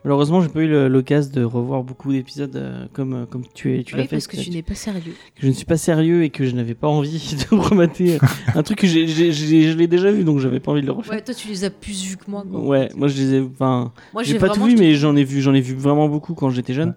[0.05, 3.85] Malheureusement, j'ai pas eu l'occasion de revoir beaucoup d'épisodes euh, comme, euh, comme tu, es-
[3.85, 4.09] tu l'as fait.
[4.17, 5.13] parce que tu n'es pas sérieux.
[5.35, 8.19] que je ne suis pas sérieux et que je n'avais pas envie de remater euh,
[8.55, 11.15] un truc que j'ai- je l'ai déjà vu, donc j'avais pas envie de le refaire.
[11.15, 12.45] Ouais, toi tu les as plus vus que moi.
[12.49, 12.61] quoi.
[12.61, 13.41] Ouais, moi je les ai.
[13.41, 16.51] Enfin, j'ai pas tout vu, mais j'en ai vu, j'en ai vu vraiment beaucoup quand
[16.51, 16.95] j'étais jeune.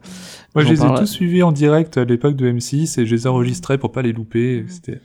[0.53, 3.15] Moi, je les ai parle- tous suivis en direct à l'époque de M6 et je
[3.15, 4.65] les enregistrais pour pas les louper.
[4.87, 4.95] Mhm.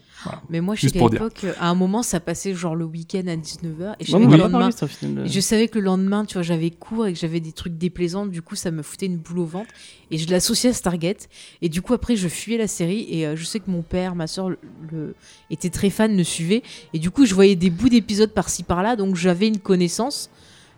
[0.50, 1.22] Mais moi, je sais Juste qu'à pour dire.
[1.22, 3.94] l'époque, à un moment, ça passait genre le week-end à 19h.
[4.00, 5.28] Et je savais, le lendemain, ça, final.
[5.28, 8.26] je savais que le lendemain, tu vois, j'avais cours et que j'avais des trucs déplaisants.
[8.26, 9.70] Du coup, ça me foutait une boule au ventre.
[10.10, 11.28] Et je l'associais à Stargate.
[11.62, 13.06] Et du coup, après, je fuyais la série.
[13.10, 14.58] Et euh, je sais que mon père, ma soeur, le,
[14.90, 15.14] le-
[15.50, 16.62] était très fan, le suivait.
[16.92, 18.96] Et du coup, je voyais des bouts d'épisodes par-ci par-là.
[18.96, 20.30] Donc, j'avais une connaissance.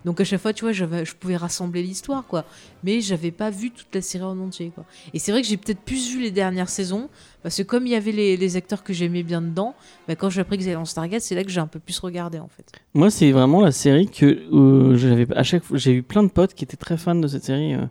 [0.05, 2.45] Donc, à chaque fois, tu vois, je pouvais rassembler l'histoire, quoi.
[2.83, 4.85] Mais j'avais pas vu toute la série en entier, quoi.
[5.13, 7.09] Et c'est vrai que j'ai peut-être plus vu les dernières saisons.
[7.43, 9.75] Parce que comme il y avait les, les acteurs que j'aimais bien dedans,
[10.09, 11.99] bah, quand j'ai appris qu'ils allaient en Stargate, c'est là que j'ai un peu plus
[11.99, 12.71] regardé, en fait.
[12.95, 15.77] Moi, c'est vraiment la série que euh, j'avais à chaque fois.
[15.79, 17.75] J'ai eu plein de potes qui étaient très fans de cette série.
[17.75, 17.87] euh,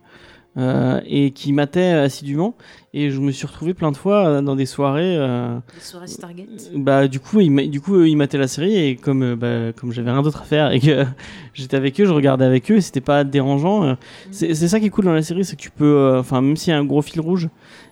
[0.56, 2.54] euh, et qui matait assidûment.
[2.96, 5.16] Et je me suis retrouvé plein de fois euh, dans des soirées.
[5.16, 6.70] euh, Les soirées Stargate.
[6.76, 9.72] bah du coup, ils, du coup, eux, ils mataient la série et comme euh, bah,
[9.72, 11.04] comme j'avais rien d'autre à faire et que
[11.54, 13.84] j'étais avec eux, je regardais avec eux et c'était pas dérangeant.
[13.84, 13.94] euh,
[14.30, 16.56] C'est ça qui est cool dans la série, c'est que tu peux, euh, enfin même
[16.56, 17.48] s'il y a un gros fil rouge,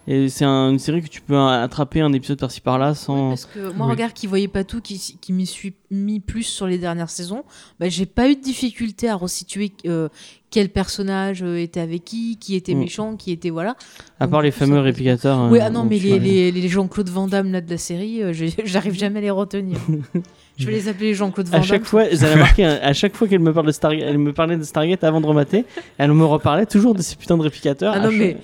[0.09, 2.96] et c'est un- une série que tu peux euh, attraper un épisode par-ci par-là Oui,
[2.96, 3.28] sans.
[3.30, 3.92] parce que moi, Oui.
[3.92, 7.44] regarde, qui voyait pas tout, qui, qui m'y suis mis plus sur les dernières saisons,
[7.78, 10.09] bah, j'ai pas eu de difficulté à resituer euh,
[10.50, 12.78] quel personnage euh, était avec qui, qui était Mm.
[12.78, 13.76] méchant, qui était voilà.
[14.20, 15.48] à Donc, part les fameux ça- réplicateurs.
[15.50, 17.78] oui, euh, ah non, dont mais les, les, les Jean-Claude Van Damme là, de la
[17.78, 18.32] série, euh,
[18.64, 19.78] j'arrive jamais à les retenir.
[20.63, 21.69] Je vais les appeler les Jean-Claude Van À Damme.
[21.69, 24.33] chaque fois, vous avez remarqué, à chaque fois qu'elle me, parle de Stargate, elle me
[24.33, 25.65] parlait de Stargate avant de remater,
[25.99, 27.93] elle me reparlait toujours de ces putains de réplicateurs.
[27.95, 28.37] Ah À non, mais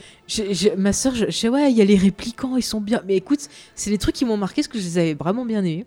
[0.77, 3.03] ma soeur, je, je sais, ouais, il y a les réplicants, ils sont bien.
[3.07, 3.41] Mais écoute,
[3.75, 5.87] c'est les trucs qui m'ont marqué parce que je les avais vraiment bien aimés.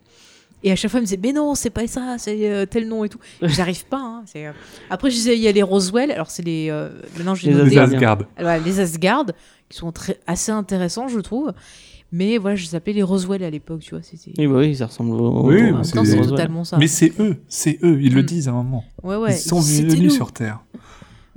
[0.63, 2.87] Et à chaque fois, elle me disait, mais non, c'est pas ça, c'est euh, tel
[2.87, 3.17] nom et tout.
[3.41, 3.97] J'arrive pas.
[3.97, 4.51] hein, euh,
[4.91, 6.11] Après, je disais, il y a les Roswell.
[6.11, 6.67] Alors, c'est les.
[6.69, 7.51] euh, Maintenant, Les.
[7.65, 8.19] Les Asgard.
[8.63, 9.25] Les Asgard,
[9.69, 11.51] qui sont très, assez intéressants, je trouve.
[12.13, 14.01] Mais voilà, je les appelais les Roswell à l'époque, tu vois.
[14.03, 14.33] C'était.
[14.37, 15.47] Oui, bah oui, ça ressemble au.
[15.47, 16.29] Oui, en même c'est- temps, c'est Roswell.
[16.29, 16.77] totalement ça.
[16.77, 18.25] Mais c'est eux, c'est eux, ils le Mm.
[18.25, 18.83] disent à un moment.
[19.03, 19.31] Ouais, ouais.
[19.33, 20.09] Ils sont venus nous.
[20.09, 20.59] sur Terre.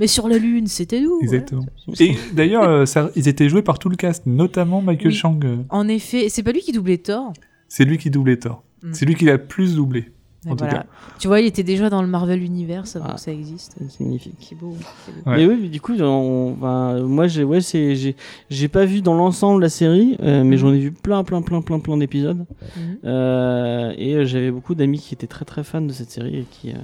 [0.01, 1.11] Mais sur la Lune, c'était nous.
[1.21, 1.23] voilà.
[1.23, 1.67] Exactement.
[2.01, 5.15] Et d'ailleurs, euh, ils étaient joués par tout le cast, notamment Michael Oui.
[5.15, 5.39] Chang.
[5.45, 7.33] euh, En effet, c'est pas lui qui doublait Thor.
[7.69, 8.65] C'est lui qui doublait Thor.
[8.83, 8.89] Mm.
[8.93, 10.11] C'est lui qui l'a le plus doublé.
[10.51, 10.73] Tout voilà.
[10.81, 10.87] cas.
[11.19, 13.15] Tu vois, il était déjà dans le Marvel Universe avant Ah.
[13.15, 13.77] que ça existe.
[13.89, 14.35] C'est magnifique.
[14.41, 14.75] C'est beau.
[15.07, 15.31] c'est beau.
[15.31, 15.37] Ouais.
[15.39, 18.17] Mais oui, mais du coup, on, ben, moi, j'ai, ouais, c'est, j'ai,
[18.51, 20.57] j'ai pas vu dans l'ensemble la série, euh, mais Mhm.
[20.57, 22.45] j'en ai vu plein, plein, plein, plein, plein d'épisodes.
[22.77, 22.99] Mhm.
[23.05, 26.47] Euh, et euh, j'avais beaucoup d'amis qui étaient très, très fans de cette série et
[26.51, 26.75] qui, euh,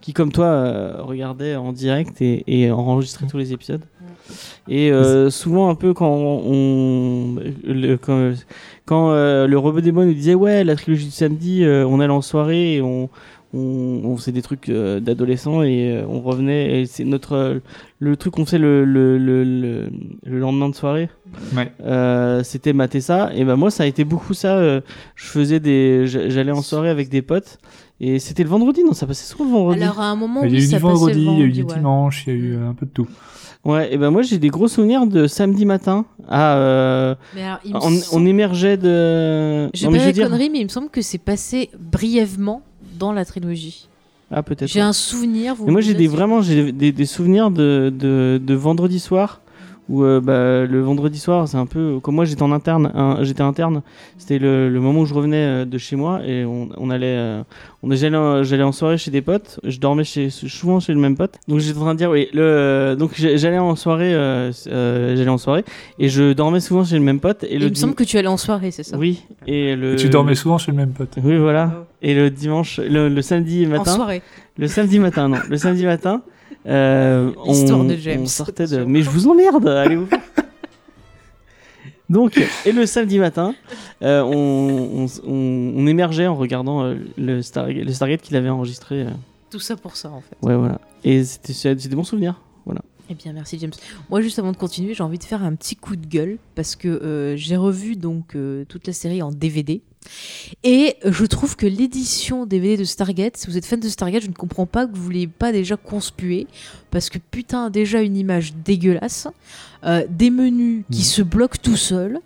[0.00, 3.82] qui comme toi, euh, regardaient en direct et, et enregistraient tous les épisodes.
[4.68, 8.32] Et euh, souvent, un peu quand on, le, quand,
[8.84, 12.20] quand euh, le Démon nous disait ouais, la trilogie du samedi, euh, on allait en
[12.22, 13.08] soirée et on
[13.54, 17.62] on, on faisait des trucs euh, d'adolescents et euh, on revenait et c'est notre
[17.98, 19.88] le truc qu'on faisait le, le, le, le,
[20.26, 21.08] le lendemain de soirée
[21.56, 21.72] Ouais.
[21.82, 24.82] euh, c'était mater ça et ben moi ça a été beaucoup ça euh,
[25.14, 27.58] je faisais des j'a- j'allais en soirée avec des potes
[28.00, 30.52] et c'était le vendredi non ça passait souvent le vendredi Alors, à un moment, Il
[30.52, 32.54] y a eu du vendredi, il y a eu du dimanche, il y a eu
[32.56, 33.08] euh, un peu de tout.
[33.64, 37.60] ouais et ben moi j'ai des gros souvenirs de samedi matin à euh, Mais alors,
[37.74, 40.68] on, semble- on émergeait de J'ai non, mais pas je dire connerie, mais il me
[40.68, 42.62] semble que c'est passé brièvement
[42.98, 43.88] dans la trilogie.
[44.30, 45.54] ah peut-être J'ai un souvenir.
[45.54, 49.40] Vous Et moi j'ai des vraiment j'ai des, des souvenirs de, de, de vendredi soir
[49.88, 53.42] où euh, bah, le vendredi soir c'est un peu comme moi j'étais en interne j'étais
[53.42, 53.82] interne.
[54.18, 57.06] C'était le, le moment où je revenais euh, de chez moi et on, on allait
[57.16, 57.42] euh,
[57.82, 59.60] on j'allais en- j'allais en soirée chez des potes.
[59.64, 61.36] Je dormais chez souvent chez le même pote.
[61.48, 65.30] Donc j'étais en train de dire oui le donc j'allais en soirée euh, euh, j'allais
[65.30, 65.64] en soirée
[65.98, 68.18] et je dormais souvent chez le même pote et Il le me semble que tu
[68.18, 68.96] allais en soirée, c'est ça?
[68.98, 71.16] Oui et le Et tu dormais souvent chez le même pote.
[71.24, 71.84] oui voilà.
[72.02, 73.94] Et le dimanche le, le samedi En matin.
[73.94, 74.22] soirée.
[74.58, 75.38] le samedi matin, non.
[75.48, 76.22] Le samedi matin,
[76.68, 78.20] euh, on, L'histoire de James.
[78.22, 78.84] on sortait de.
[78.84, 80.08] Mais je vous emmerde, allez vous.
[82.10, 83.54] Donc, et le samedi matin,
[84.02, 88.48] euh, on, on, on- on émergeait en regardant euh, le, Stargate, le Stargate qu'il avait
[88.48, 89.02] enregistré.
[89.02, 89.10] euh.
[89.50, 90.36] Tout ça pour ça, en fait.
[90.46, 90.80] ouais, voilà.
[91.04, 92.40] Et c'était c'est des bons souvenirs.
[92.64, 92.80] Voilà.
[93.10, 93.72] Eh bien, merci James.
[94.10, 96.76] Moi, juste avant de continuer, j'ai envie de faire un petit coup de gueule parce
[96.76, 99.82] que euh, j'ai revu donc euh, toute la série en DVD
[100.64, 104.28] et je trouve que l'édition DVD de Stargate, si vous êtes fan de Stargate, je
[104.28, 106.46] ne comprends pas que vous l'ayez pas déjà conspué
[106.90, 109.28] parce que putain, déjà une image dégueulasse,
[109.84, 111.04] euh, des menus qui Mhm.
[111.04, 112.20] se bloquent tout seuls.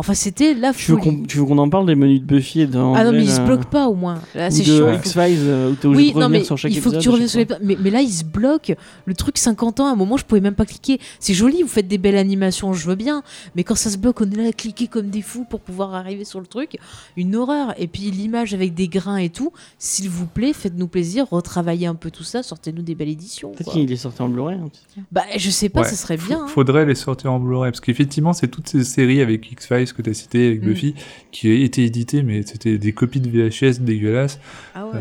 [0.00, 1.18] Enfin, c'était la Tu veux folie.
[1.18, 3.22] qu'on tu veux qu'on en parle des menus de Buffy et dans Ah non, mais
[3.22, 4.20] ils se bloquent pas au moins.
[4.34, 4.74] Là, c'est chiant.
[4.86, 6.72] de il faut- X-Files euh, où t'es obligé Oui, de non, revenir mais sur chaque
[6.72, 7.46] il faut que tu reviennes sur les.
[7.62, 8.74] Mais, mais là, il se bloque.
[9.04, 10.98] Le truc 50 ans, à un moment, je pouvais même pas cliquer.
[11.18, 13.22] C'est joli, vous faites des belles animations, je veux bien.
[13.54, 15.94] Mais quand ça se bloque, on est là à cliquer comme des fous pour pouvoir
[15.94, 16.78] arriver sur le truc.
[17.16, 17.74] Une horreur.
[17.78, 19.52] Et puis l'image avec des grains et tout.
[19.78, 23.50] S'il vous plaît, faites-nous plaisir, retravaillez un peu tout ça, sortez-nous des belles éditions.
[23.52, 24.56] Peut-être qu'il est sorti en Blu-ray.
[24.58, 24.68] hein.
[25.12, 25.86] Bah, je sais pas, Ouais.
[25.88, 26.42] ça serait bien.
[26.42, 26.46] hein.
[26.48, 30.10] Faudrait les sortir en Blu-ray parce qu'effectivement, c'est toutes ces séries avec X-Files que tu
[30.10, 30.66] as citées avec Mm.
[30.66, 30.94] Buffy
[31.32, 34.38] qui été éditées, mais c'était des copies de VHS dégueulasses.
[34.74, 34.92] Ah ouais.
[34.96, 35.00] Euh,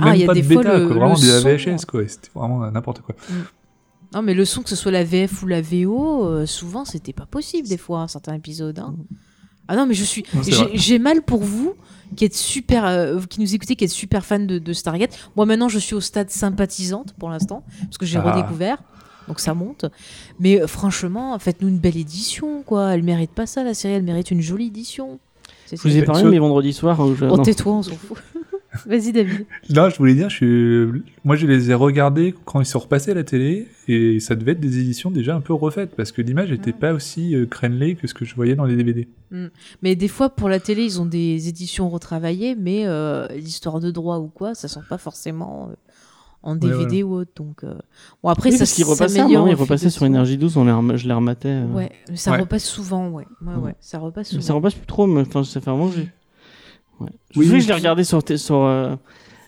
[0.00, 2.02] Ah, même y a pas des de bêta, le- quoi, vraiment de la VHS, quoi.
[2.06, 3.14] C'était vraiment n'importe quoi.
[4.14, 7.12] Non, mais le son, que ce soit la VF ou la VO, euh, souvent, c'était
[7.12, 8.78] pas possible des fois, certains épisodes.
[8.78, 8.94] hein.
[9.68, 10.24] Ah non, mais je suis.
[10.74, 11.74] J'ai mal pour vous
[12.16, 15.16] qui êtes super, euh, qui nous écoutez, qui êtes super fan de, de Stargate.
[15.36, 18.32] Moi, maintenant, je suis au stade sympathisante pour l'instant, parce que j'ai Ah.
[18.32, 18.82] redécouvert.
[19.30, 19.84] Donc ça monte.
[20.40, 22.94] Mais euh, franchement, faites-nous une belle édition, quoi.
[22.94, 25.20] Elle mérite pas ça, la série, elle mérite une jolie édition.
[25.70, 27.26] Je vous ai parlé mes vendredis soirs où je.
[27.26, 28.18] Oh, tais-toi, on s'en fout.
[28.86, 29.46] Vas-y, David.
[29.70, 31.02] Non, je voulais dire, je suis...
[31.24, 34.52] moi je les ai regardés quand ils sont repassés à la télé et ça devait
[34.52, 37.94] être des éditions déjà un peu refaites parce que l'image n'était pas aussi euh, crénelée
[37.96, 39.08] que ce que je voyais dans les DVD.
[39.82, 43.92] Mais des fois, pour la télé, ils ont des éditions retravaillées, mais euh, l'histoire de
[43.92, 45.68] droit ou quoi, ça sent pas forcément.
[45.70, 45.74] euh,
[46.42, 47.30] en DVD ou autre.
[47.36, 47.74] Donc, euh,
[48.22, 50.06] bon, après, Oui, ça qu'il repassait, s'améliore moment, il repassait sur.
[50.06, 51.48] Énergie 12, on les rem- je les rematais.
[51.48, 51.66] euh.
[51.66, 52.40] Ouais, ça Ouais.
[52.40, 53.26] repasse souvent, ouais.
[53.42, 53.60] Ouais, Ouais.
[53.62, 54.46] ouais, ça repasse Mais souvent.
[54.46, 56.08] ça repasse plus trop, mais enfin, ça fait un moment que j'ai.
[57.00, 57.08] Ouais.
[57.36, 58.94] Oui, je sais que je l'ai regardé sur, t- sur, euh,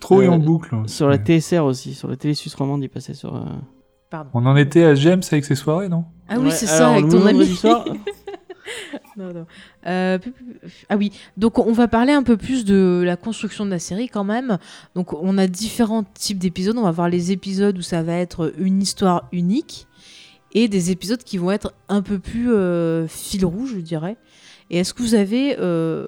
[0.00, 0.74] Trop et en boucle.
[0.86, 1.22] sur la Ouais.
[1.22, 3.34] TSR aussi, sur la télé suisse romande, il passait sur.
[3.36, 3.40] euh,
[4.10, 4.30] Pardon.
[4.34, 6.04] On en était à James avec ses soirées, non?
[6.28, 7.46] Ah oui, ouais, c'est ça, avec ton ami.
[9.18, 10.18] Euh,
[10.88, 14.08] ah oui, donc on va parler un peu plus de la construction de la série
[14.08, 14.58] quand même.
[14.94, 16.76] Donc on a différents types d'épisodes.
[16.76, 19.86] On va voir les épisodes où ça va être une histoire unique
[20.54, 24.16] et des épisodes qui vont être un peu plus euh, fil rouge, je dirais.
[24.70, 26.06] Et est-ce que vous avez euh,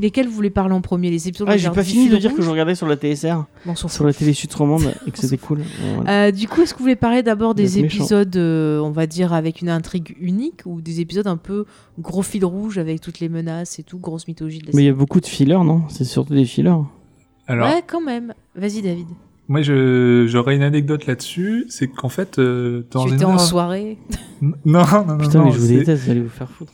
[0.00, 2.30] lesquels vous voulez parler en premier Les épisodes Ah, j'ai a pas fini de dire
[2.30, 5.18] que rouge je regardais sur la TSR, Bon, sur la télé suisse romande, et que
[5.20, 5.60] c'était cool.
[5.96, 6.26] Voilà.
[6.26, 9.32] Euh, du coup, est-ce que vous voulez parler d'abord des épisodes, euh, on va dire,
[9.32, 11.64] avec une intrigue unique ou des épisodes un peu
[11.98, 14.86] gros fil rouge avec toutes les menaces et tout, grosse mythologie de la Mais il
[14.86, 15.82] y a beaucoup de fillers, non?
[15.88, 16.72] C'est surtout des fillers.
[17.48, 18.34] Alors, Ouais, quand même.
[18.56, 19.06] Vas-y, David.
[19.48, 21.66] moi, je- j'aurais une anecdote là-dessus.
[21.68, 23.98] C'est qu'en fait, euh, dans tu une étais en soirée.
[24.42, 26.72] Non, non, non, Putain, non, mais je vous déteste, vous allez vous faire foutre.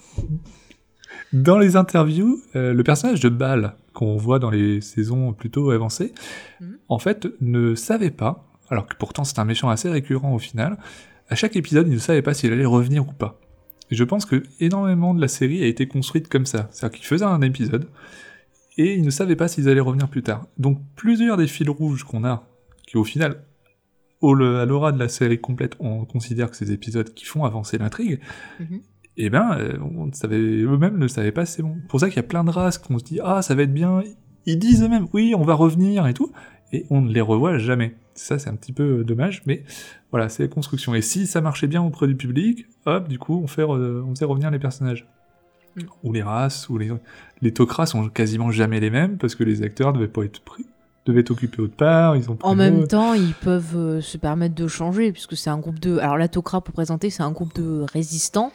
[1.33, 6.13] Dans les interviews, euh, le personnage de Bal, qu'on voit dans les saisons plutôt avancées,
[6.61, 6.77] Mhm.
[6.89, 10.79] en fait, ne savait pas, alors que pourtant c'est un méchant assez récurrent au final,
[11.29, 13.41] à chaque épisode, il ne savait pas s'il allait revenir ou pas.
[13.91, 16.69] Et je pense que énormément de la série a été construite comme ça.
[16.71, 17.89] C'est-à-dire qu'il faisait un épisode,
[18.79, 20.47] et il ne savait pas s'ils allaient revenir plus tard.
[20.59, 22.47] Donc plusieurs des fils rouges qu'on a,
[22.87, 23.43] qui au final,
[24.21, 27.77] au à l'aura de la série complète, on considère que ces épisodes qui font avancer
[27.79, 28.21] l'intrigue,
[28.61, 28.81] Mhm.
[29.17, 31.77] Et ben, euh, on ne savait, eux-mêmes ne savaient pas c'est bon.
[31.89, 33.75] Pour ça qu'il y a plein de races qu'on se dit ah ça va être
[33.75, 34.03] bien.
[34.47, 36.33] Ils disent eux-mêmes oui on va revenir et tout,
[36.73, 37.95] et on ne les revoit jamais.
[38.15, 39.65] Ça c'est un petit peu euh, dommage, mais
[40.11, 40.95] voilà c'est la construction.
[40.95, 44.25] Et si ça marchait bien auprès du public, hop du coup on fait on faisait
[44.25, 45.07] revenir les personnages.
[45.77, 45.81] Mm.
[46.05, 46.91] Ou les races, ou les
[47.41, 50.67] les tokras sont quasiment jamais les mêmes parce que les acteurs devaient pas être pris,
[51.05, 52.17] devaient être occupés autre part.
[52.17, 55.59] Ils ont En même temps, ils peuvent euh, se permettre de changer, puisque c'est un
[55.59, 55.99] groupe de.
[55.99, 58.53] Alors, la Tok'ra, pour présenter, c'est un groupe de résistants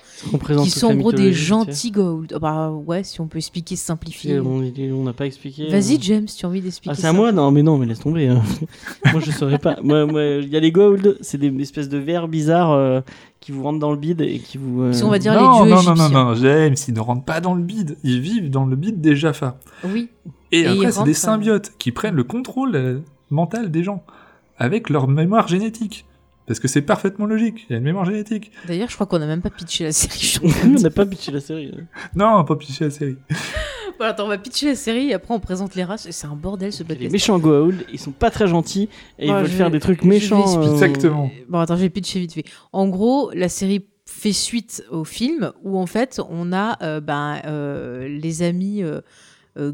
[0.64, 2.32] qui sont en gros des gentils Gold.
[2.36, 4.39] Ah Bah, ouais, si on peut expliquer, simplifier.
[4.39, 5.70] On n'a pas expliqué.
[5.70, 6.00] Vas-y, euh.
[6.02, 7.32] James, tu as envie d'expliquer Ah, c'est à moi?
[7.32, 8.28] Non, mais non, mais laisse tomber.
[8.28, 8.41] hein.
[9.12, 9.78] moi, je saurais pas.
[9.84, 13.02] Moi, moi, il y a les gold, c'est des espèces de vers bizarres euh,
[13.41, 14.82] qui vous rentrent dans le bide et qui vous.
[14.84, 17.00] euh, Si on va dire non, les dieux non, non, non, non, James, ils ne
[17.02, 17.98] rentrent pas dans le bide.
[18.04, 19.60] Ils vivent dans le bide des Jaffa.
[19.84, 20.10] Oui.
[20.52, 24.04] Et, Et après, c'est des euh, symbiotes qui prennent le contrôle euh, mental des gens
[24.58, 26.06] avec leur mémoire génétique.
[26.45, 28.52] Parce que c'est parfaitement logique, il y a une mémoire génétique.
[28.68, 30.38] D'ailleurs, je crois qu'on a même pas pitché la série.
[30.64, 31.74] on n'a pas pitché la série.
[31.78, 31.84] hein.
[32.16, 33.18] Non, pas piché la série.
[33.98, 36.06] Voilà, attends, on va pitcher la série et après on présente les races.
[36.06, 37.12] et C'est un bordel ce Les podcast.
[37.12, 40.62] méchants gold, ils sont pas très gentils et ils veulent faire des trucs méchants.
[40.64, 41.32] euh, Exactement.
[41.50, 42.43] Bon, attends, je vais pitcher vite fait.
[42.74, 47.41] En gros, la série fait suite au film où en fait on a euh, ben,
[47.45, 48.84] euh, les amis
[49.58, 49.74] euh,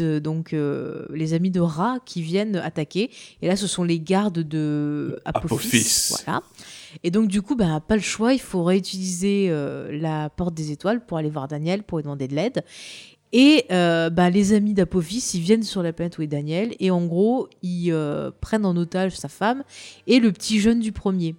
[0.00, 3.10] euh, donc euh, les amis de Ra qui viennent attaquer.
[3.40, 5.54] Et là, ce sont les gardes de Apophis.
[5.54, 6.08] Apophis.
[6.24, 6.42] Voilà.
[7.04, 10.70] Et donc, du coup, ben, pas le choix, il faut réutiliser euh, la porte des
[10.70, 12.64] étoiles pour aller voir Daniel, pour lui demander de l'aide.
[13.32, 16.90] Et euh, ben, les amis d'Apophis, ils viennent sur la planète où est Daniel, et
[16.90, 19.64] en gros, ils euh, prennent en otage sa femme
[20.06, 21.34] et le petit jeune du premier.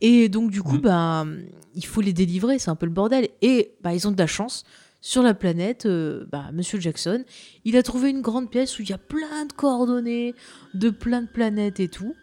[0.00, 0.80] Et donc, du coup, Mm.
[0.82, 1.36] ben,
[1.74, 3.28] il faut les délivrer, c'est un peu le bordel.
[3.40, 4.64] Et ben, ils ont de la chance.
[5.00, 7.24] Sur la planète, euh, ben, Monsieur Jackson,
[7.64, 10.34] il a trouvé une grande pièce où il y a plein de coordonnées
[10.74, 12.14] de plein de planètes et tout.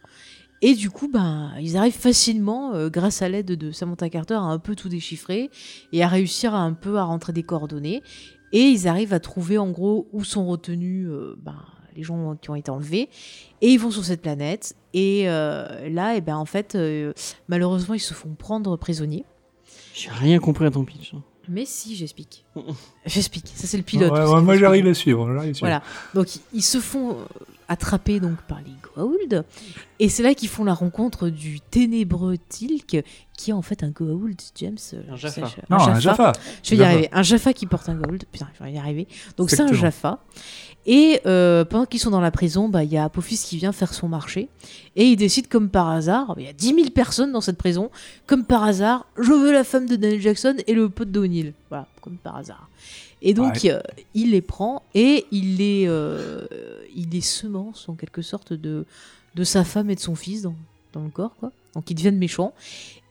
[0.61, 4.41] Et du coup, ben, ils arrivent facilement, euh, grâce à l'aide de Samantha Carter, à
[4.41, 5.49] un peu tout déchiffrer
[5.93, 8.03] et à réussir à un peu à rentrer des coordonnées.
[8.51, 11.55] Et ils arrivent à trouver en gros où sont retenus euh, ben,
[11.95, 13.07] les gens qui ont été enlevés.
[13.61, 14.76] Et ils vont sur cette planète.
[14.93, 16.78] Et là, et ben, en fait,
[17.47, 19.23] malheureusement, ils se font prendre prisonniers.
[19.93, 21.13] J'ai rien compris à ton pitch.
[21.49, 22.45] Mais si, j'explique.
[23.05, 23.51] J'explique.
[23.55, 24.11] Ça, c'est le pilote.
[24.11, 25.25] Ouais, ouais, moi j'arrive à suivre.
[25.33, 25.59] j'arrive à suivre.
[25.61, 25.83] Voilà.
[26.13, 27.25] Donc, ils- se font euh,
[27.67, 29.43] attraper donc par les Goa'uld.
[29.99, 33.03] Et c'est là qu'ils font la rencontre du ténébreux Tilk,
[33.37, 34.77] qui est en fait un Goa'uld, James.
[34.93, 35.47] euh, Un Jaffa.
[35.47, 36.31] sais, je- Non, un Jaffa.
[36.63, 36.91] Je vais y Jaffa.
[36.91, 37.09] arriver.
[37.11, 38.25] Un Jaffa qui porte un Goa'uld.
[38.31, 39.07] Putain, je vais y arriver.
[39.37, 39.71] Donc, c'est un.
[39.73, 40.19] Jaffa.
[40.88, 43.71] Et euh, pendant qu'ils sont dans la prison, bah, il y a Apophis qui vient
[43.71, 44.49] faire son marché.
[44.95, 47.89] Et il décide, comme par hasard, il y a 10 000 personnes dans cette prison.
[48.27, 51.53] Comme par hasard, je veux la femme de Daniel Jackson et le pote d'O'Neill.
[51.69, 52.69] Voilà, comme par hasard.
[53.23, 53.71] Et donc, Ouais.
[53.71, 53.79] euh,
[54.13, 56.45] il les prend et il les, euh,
[56.95, 58.86] il les semence en quelque sorte de,
[59.33, 60.55] de sa femme et de son fils dans,
[60.93, 61.36] dans le corps.
[61.39, 61.51] Quoi.
[61.73, 62.53] Donc, ils deviennent méchants.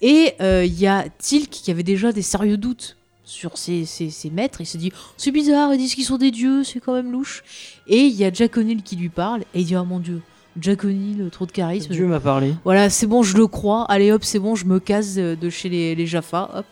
[0.01, 4.31] Et il y a Tilk qui avait déjà des sérieux doutes sur ses, ses- ses
[4.31, 4.61] maîtres.
[4.61, 7.43] Il se dit C'est bizarre, ils disent qu'ils sont des dieux, c'est quand même louche.
[7.87, 10.21] Et il y a Jack O'Neill qui lui parle et il dit Oh mon dieu,
[10.61, 11.93] Jack O'Neill, trop de charisme.
[11.93, 12.55] Dieu m'a parlé.
[12.65, 13.85] Voilà, c'est bon, je le crois.
[13.91, 16.67] Allez hop, c'est bon, je me casse euh, de chez les, les Jaffa, hop.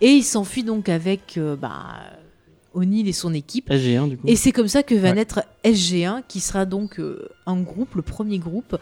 [0.00, 1.86] Et il s'enfuit donc avec euh, bah,
[2.74, 3.68] O'Neill et son équipe.
[3.68, 4.26] SG1 du coup.
[4.28, 5.14] Et c'est comme ça que va Ouais.
[5.16, 8.76] naître SG1, qui sera donc euh, un groupe, le premier groupe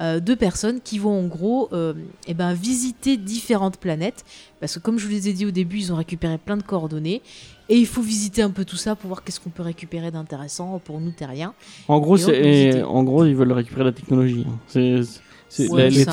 [0.00, 1.92] euh, de personnes qui vont en gros euh,
[2.26, 4.24] eh ben, visiter différentes planètes.
[4.60, 6.62] Parce que comme je vous les ai dit au début, ils ont récupéré plein de
[6.62, 7.22] coordonnées.
[7.68, 10.80] Et il faut visiter un peu tout ça pour voir qu'est-ce qu'on peut récupérer d'intéressant
[10.84, 11.54] pour nous terriens.
[11.86, 14.44] En gros, c'est- en gros, ils veulent récupérer la technologie.
[14.48, 14.58] hein.
[14.66, 16.04] C'est Ouais, les, les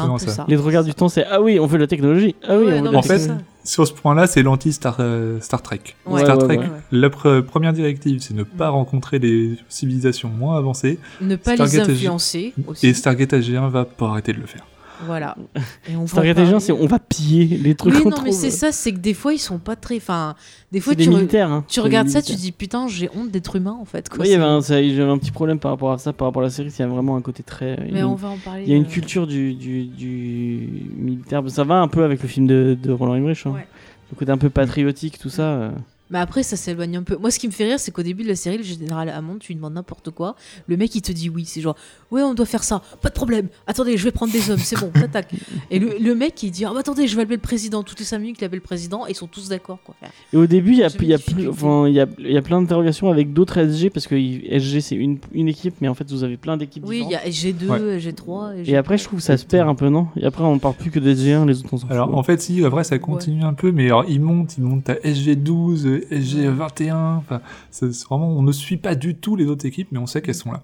[0.57, 2.35] trois quarts du temps, c'est ah oui, on veut la technologie.
[2.43, 3.19] Ah oui, Ouais, on veut non, la En fait.
[3.67, 5.81] Sur ce point-là, c'est l'anti-Star euh, Star Trek.
[6.05, 6.63] Ouais, Star Trek, ouais.
[6.63, 6.69] Ouais.
[6.91, 11.67] la pre- première directive, c'est ne pas rencontrer les civilisations moins avancées, Ne pas les
[11.67, 12.87] Stargate influencer aussi.
[12.87, 14.65] et Stargate SG1 va pas arrêter de le faire.
[15.05, 15.35] Voilà.
[15.89, 16.59] Et on SG1, parler.
[16.59, 19.33] c'est on va piller les trucs Oui, non, mais c'est ça, c'est que des fois,
[19.33, 19.97] ils sont pas très.
[19.97, 20.35] Enfin,
[20.71, 21.63] des fois, tu, re- hein.
[21.67, 24.09] tu regardes ça, tu dis putain, j'ai honte d'être humain en fait.
[24.09, 24.19] quoi.
[24.21, 26.51] Oui, C'est- un, j'avais un petit problème par rapport à ça, par rapport à la
[26.51, 26.69] série.
[26.69, 27.75] Il y a vraiment un côté très.
[27.83, 28.63] il y Mais a on une- va en parler.
[28.63, 31.43] Il y a une euh, culture du, du, du militaire.
[31.47, 33.45] Ça va un peu avec le film de, de Roland Emmerich.
[33.45, 33.51] hein.
[33.51, 33.67] Ouais.
[34.11, 35.43] Le côté un peu patriotique, tout ça.
[35.43, 35.71] euh.
[36.09, 37.17] Mais après, ça s'éloigne un peu.
[37.17, 39.37] Moi, ce qui me fait rire, c'est qu'au début de la série, le général Hammond,
[39.39, 40.35] tu lui demandes n'importe quoi.
[40.67, 41.45] Le mec, il te dit oui.
[41.45, 41.75] C'est genre,
[42.11, 42.81] ouais, on doit faire ça.
[43.01, 43.47] Pas de problème.
[43.67, 44.59] Attendez, je vais prendre des hommes.
[44.59, 45.33] C'est bon, tac.
[45.71, 47.83] Et le, le mec, il dit, ah, bah, attendez, je vais appeler le président.
[47.83, 49.05] Toutes les 5 minutes, il appelle le président.
[49.07, 49.95] Et ils sont tous d'accord, quoi.
[50.33, 51.47] Et au début, il y a, y a des plus, difficultés.
[51.49, 54.81] enfin, il y a, il y a plein d'interrogations avec d'autres SG parce que SG
[54.81, 57.23] c'est une, une équipe, mais en fait vous avez plein d'équipes oui, il y a
[57.27, 57.97] G2, Ouais.
[57.99, 58.63] G3.
[58.65, 60.07] Et après, je trouve que ça se perd un peu, non?
[60.15, 61.91] Et après, on parle plus que de SG1, les autres on s'en fout.
[61.91, 64.89] Alors en fait, si, après ça continue un peu, mais alors ils montent, ils montent
[64.89, 67.41] à SG12, euh, SG21, enfin,
[67.71, 70.35] c'est vraiment, on ne suit pas du tout les autres équipes, mais on sait qu'elles
[70.35, 70.63] sont là.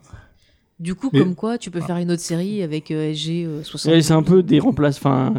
[0.79, 3.63] Du coup, Mais- comme quoi, tu peux faire une autre série avec euh, SG euh,
[3.63, 3.91] 60.
[3.93, 5.33] Ouais, c'est un peu des remplaces, enfin,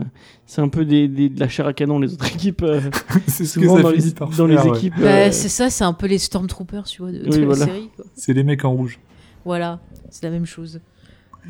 [0.46, 2.62] c'est un peu des, des- de la chair à canon, les autres équipes.
[2.62, 2.80] euh,
[3.26, 4.68] c'est ce que souvent ça dans finit les, par dans les ouais.
[4.78, 4.94] équipes.
[4.98, 7.46] Bah, euh, c'est ça, c'est un peu les Stormtroopers, tu vois, de, de Oui, la
[7.46, 7.64] voilà.
[7.66, 7.90] série.
[8.14, 8.98] C'est les mecs en rouge.
[9.44, 9.80] Voilà,
[10.10, 10.80] c'est la même chose.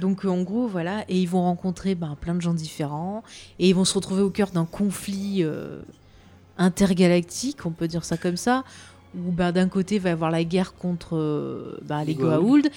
[0.01, 3.23] Donc euh, en gros, voilà, et ils vont rencontrer ben, plein de gens différents,
[3.61, 5.83] et ils vont se retrouver au cœur d'un conflit euh,
[6.59, 8.65] intergalactique, on peut dire ça comme ça,
[9.17, 12.71] où ben, d'un côté il va y avoir la guerre contre euh, ben, les Goa'uld.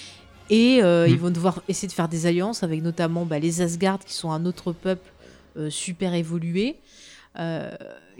[0.49, 1.11] Et euh, Mm.
[1.11, 4.31] ils vont devoir essayer de faire des alliances avec notamment ben, les Asgard, qui sont
[4.31, 5.11] un autre peuple
[5.57, 6.77] euh, super évolué,
[7.39, 7.71] euh,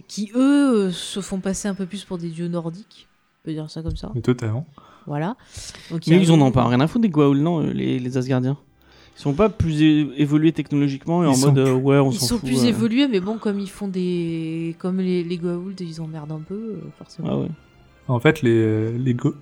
[0.07, 3.53] qui eux euh, se font passer un peu plus pour des dieux nordiques, on peut
[3.53, 4.11] dire ça comme ça.
[4.13, 4.65] Mais totalement.
[5.05, 5.37] Voilà.
[5.89, 8.17] Donc, Mais a- ils en ont pas rien à foutre des Goa'uld, non, les, les
[8.17, 8.57] Asgardiens?
[9.17, 12.19] Ils sont pas plus évolués technologiquement et Ils en sont mode euh, ouais, on Ils
[12.19, 12.47] s'en sont fout.
[12.49, 12.67] plus euh.
[12.69, 14.75] évolués, mais bon, comme ils font des.
[14.79, 17.27] Comme les, les Goa'uld, ils emmerdent un peu, euh, forcément.
[17.31, 17.47] Ah ouais.
[18.07, 19.35] En fait, les, les, Go-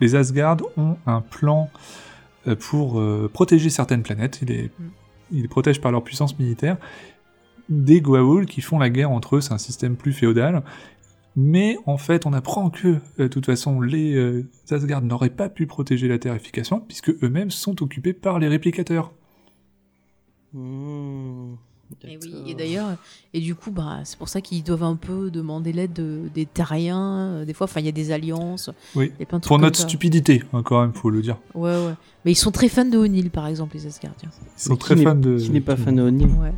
[0.00, 1.70] les Asgard ont un plan
[2.48, 4.40] euh, pour euh, protéger certaines planètes.
[4.42, 4.70] Ils les, Mm.
[5.32, 6.76] ils les protègent par leur puissance militaire.
[7.68, 10.62] Des Goa'uld qui font la guerre entre eux, c'est un système plus féodal.
[11.36, 15.66] Mais en fait, on apprend que, de toute façon, les euh, Asgard n'auraient pas pu
[15.68, 19.12] protéger la Terre efficacement, puisque eux-mêmes sont occupés par les réplicateurs.
[20.54, 21.54] Mmh.
[22.04, 22.96] Et oui, et d'ailleurs,
[23.34, 26.46] et du coup, bah, c'est pour ça qu'ils doivent un peu demander l'aide de- des
[26.46, 27.18] terriens.
[27.40, 28.70] euh, Des fois, enfin, il y a des alliances.
[28.94, 29.10] Oui.
[29.16, 29.82] Il y a plein de trucs Pour notre ça.
[29.88, 31.36] stupidité, hein, quand même, faut le dire.
[31.54, 31.94] Ouais, ouais.
[32.24, 34.30] Mais ils sont très fans de O'Neill, par exemple, les Asgardiens.
[34.56, 35.36] Ils sont très n'est- fans de.
[35.36, 36.02] Qui n'est pas fan de.
[36.02, 36.52] O'Neill Ouais.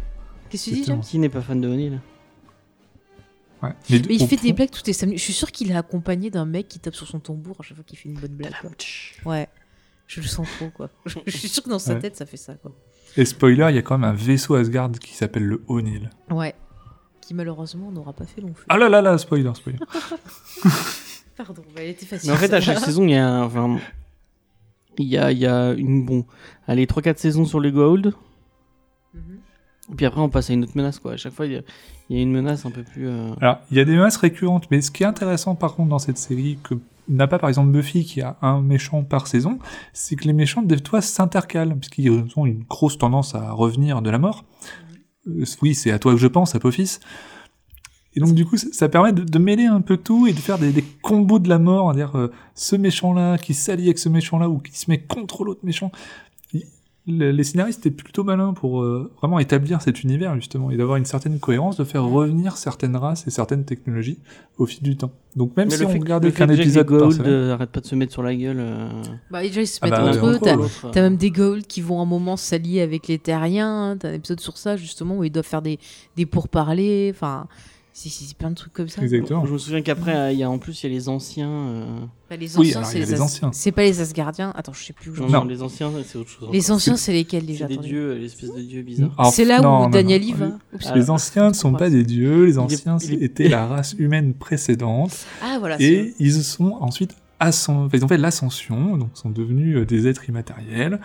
[0.51, 1.01] Qu'est-ce que tu dis, James.
[1.01, 1.99] Qui n'est pas fan de O'Neill
[3.62, 3.70] Ouais.
[3.90, 5.16] Mais il fait point- des blagues toutes les samedis.
[5.18, 7.76] Je suis sûr qu'il est accompagné d'un mec qui tape sur son tambour à chaque
[7.76, 8.53] fois qu'il fait une bonne blague.
[8.61, 8.70] quoi.
[9.32, 9.49] Ouais.
[10.09, 10.90] Je le sens trop, quoi.
[11.26, 12.01] Je suis sûr que dans sa Ouais.
[12.01, 12.72] tête, ça fait ça, quoi.
[13.16, 16.10] Et spoiler, il y a quand même un vaisseau Asgard qui s'appelle le O'Neill.
[16.30, 16.54] Ouais.
[17.20, 18.64] Qui malheureusement n'aura pas fait long feu.
[18.68, 19.78] Ah là là là, spoiler, spoiler.
[21.36, 22.30] Pardon, bah, elle était facile.
[22.30, 23.78] Mais en fait, à chaque saison, il y a un- enfin,
[24.98, 26.24] il y a, il y a une bon,
[26.66, 28.12] allez 3-4 saisons sur les Goa'uld.
[29.14, 29.20] Mhm.
[29.92, 31.12] Et puis après, on passe à une autre menace, quoi.
[31.12, 31.62] À chaque fois, il y a,
[32.08, 33.08] il y a une menace un peu plus.
[33.08, 35.88] euh, Alors, il y a des menaces récurrentes, mais ce qui est intéressant par contre
[35.90, 36.74] dans cette série, que
[37.12, 39.58] n'a pas par exemple Buffy qui a un méchant par saison,
[39.92, 44.10] c'est que les méchants des fois s'intercalent, puisqu'ils ont une grosse tendance à revenir de
[44.10, 44.44] la mort.
[45.28, 46.98] Euh, oui, c'est à toi que je pense, Apophis.
[48.14, 50.70] Et donc du coup, ça, permet de, mêler un peu tout et de faire des,
[50.70, 54.50] des combos de la mort, à dire euh, ce méchant-là qui s'allie avec ce méchant-là
[54.50, 55.90] ou qui se met contre l'autre méchant.
[57.05, 61.05] Les scénaristes étaient plutôt malins pour euh, vraiment établir cet univers justement et d'avoir une
[61.05, 64.20] certaine cohérence, de faire revenir certaines races et certaines technologies
[64.57, 65.11] au fil du temps.
[65.34, 68.12] Donc même mais si on regardait qu'un épisode semaine, euh, arrête pas de se mettre
[68.12, 68.59] sur la gueule.
[68.61, 68.88] euh,
[69.32, 70.38] Bah, déjà, ils se Ah mettent bah, entre eux.
[70.92, 73.90] T'as, même des Goa'uld qui vont un moment s'allier avec les terriens.
[73.90, 73.96] hein.
[73.96, 75.80] T'as un épisode sur ça, justement, où ils doivent faire des,
[76.16, 77.11] des pourparlers.
[77.12, 77.48] Enfin,
[77.93, 79.03] c'est, c'est plein de trucs comme ça.
[79.03, 79.45] exactement.
[79.45, 81.51] Je me souviens qu'après, il y a en plus, il y a les anciens.
[81.51, 81.84] euh,
[82.30, 83.51] Bah, les Oui, anciens, alors, c'est il y a les, anciens.
[83.53, 84.53] C'est pas les Asgardiens.
[84.57, 85.34] Attends, je sais plus où j'en Non, suis.
[85.34, 85.45] Non.
[85.45, 86.49] non, les anciens, c'est autre chose.
[86.53, 89.11] Les anciens, c'est lesquels déjà c'est des dieux, euh, l'espèce de dieux bizarres.
[89.18, 90.28] Alors, C'est là non, où non, Daniel non.
[90.28, 90.47] y va.
[90.47, 90.86] Les- Oups.
[90.88, 94.32] Ah, Les anciens ne sont pas des dieux, les anciens il étaient la race humaine
[94.34, 95.26] précédente.
[95.43, 95.76] Ah, voilà.
[95.80, 100.07] Et ils sont ensuite ascen- enfin, ils ont fait l'ascension, donc sont devenus euh, des
[100.07, 100.99] êtres immatériels.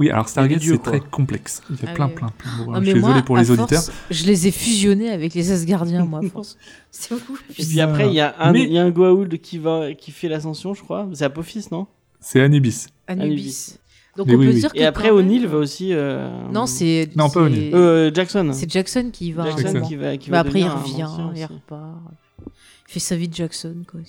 [0.00, 1.62] Oui, alors Stargate, c'est très complexe.
[1.70, 2.12] Il y a Ah plein, oui.
[2.14, 2.72] plein, plein de mots.
[2.72, 3.82] Non, Je suis désolé pour les auditeurs.
[4.10, 6.56] je les ai fusionnés avec les Asgardiens, moi, à force.
[6.90, 7.38] C'est beaucoup.
[7.58, 9.94] Et puis après, il y a un, Mais- il y a un Goa'uld qui va,
[9.94, 11.08] qui fait l'ascension, je crois.
[11.14, 11.86] C'est Apophis, non?
[12.18, 12.86] C'est Anubis.
[13.06, 13.24] Anubis.
[13.26, 13.78] Anubis.
[14.16, 14.60] Donc Mais on oui, peut oui.
[14.60, 15.92] dire que Et après, O'Neill va aussi.
[15.92, 17.10] euh, Non, c'est.
[17.16, 17.74] Non, pas O'Neill.
[17.74, 18.50] Euh, Jackson.
[18.52, 19.44] C'est Jackson qui va.
[19.44, 19.74] Jackson Jackson.
[19.74, 19.88] moment.
[19.88, 21.98] qui va, qui Mais va après, il revient, il repart.
[22.46, 24.00] Il fait sa vie de Jackson, quoi.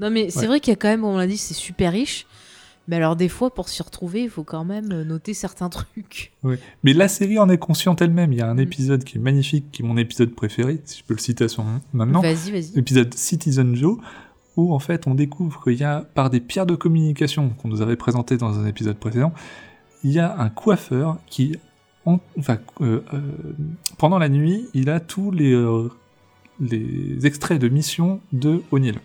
[0.00, 2.26] Non, mais c'est vrai qu'il y a quand même, on l'a dit, c'est super riche.
[2.88, 6.32] Mais alors, des fois, pour s'y retrouver, il faut quand même euh, noter certains trucs.
[6.82, 8.32] Mais la série en est consciente elle-même.
[8.32, 8.60] Il y a un Mm.
[8.60, 11.48] épisode qui est magnifique, qui est mon épisode préféré, si je peux le citer à
[11.48, 12.20] son nom maintenant.
[12.22, 12.72] Vas-y, vas-y.
[12.74, 13.98] L'épisode Citizen Joe,
[14.56, 17.82] où en fait on découvre qu'il y a, par des pierres de communication qu'on nous
[17.82, 19.32] avait présentées dans un épisode précédent,
[20.04, 21.56] il y a un coiffeur qui,
[22.04, 23.20] en- enfin, euh, euh,
[23.98, 25.88] pendant la nuit, il a tous les, euh,
[26.60, 28.96] les extraits de missions de O'Neill.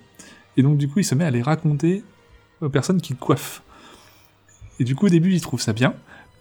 [0.58, 2.04] Et donc du coup, il se met à les raconter
[2.62, 3.62] aux personnes qui coiffent.
[4.80, 5.94] Et du coup, au début, il trouve ça bien.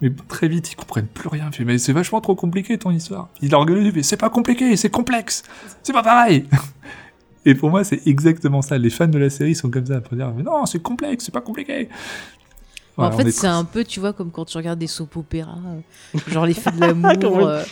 [0.02, 1.48] Mais très vite, ils comprennent plus rien.
[1.50, 3.28] Il fait, mais c'est vachement trop compliqué ton histoire.
[3.40, 5.42] Il leur gueule, il fait, c'est pas compliqué, c'est complexe.
[5.82, 6.46] C'est pas pareil.
[7.46, 8.76] Et pour moi, c'est exactement ça.
[8.76, 11.32] Les fans de la série sont comme ça pour dire, mais non, c'est complexe, c'est
[11.32, 11.88] pas compliqué.
[12.98, 15.58] En fait, est c'est un peu, tu vois, comme quand tu regardes des soap opéras,
[16.14, 17.12] euh, genre les feux de l'amour.
[17.20, 17.62] Comment- euh,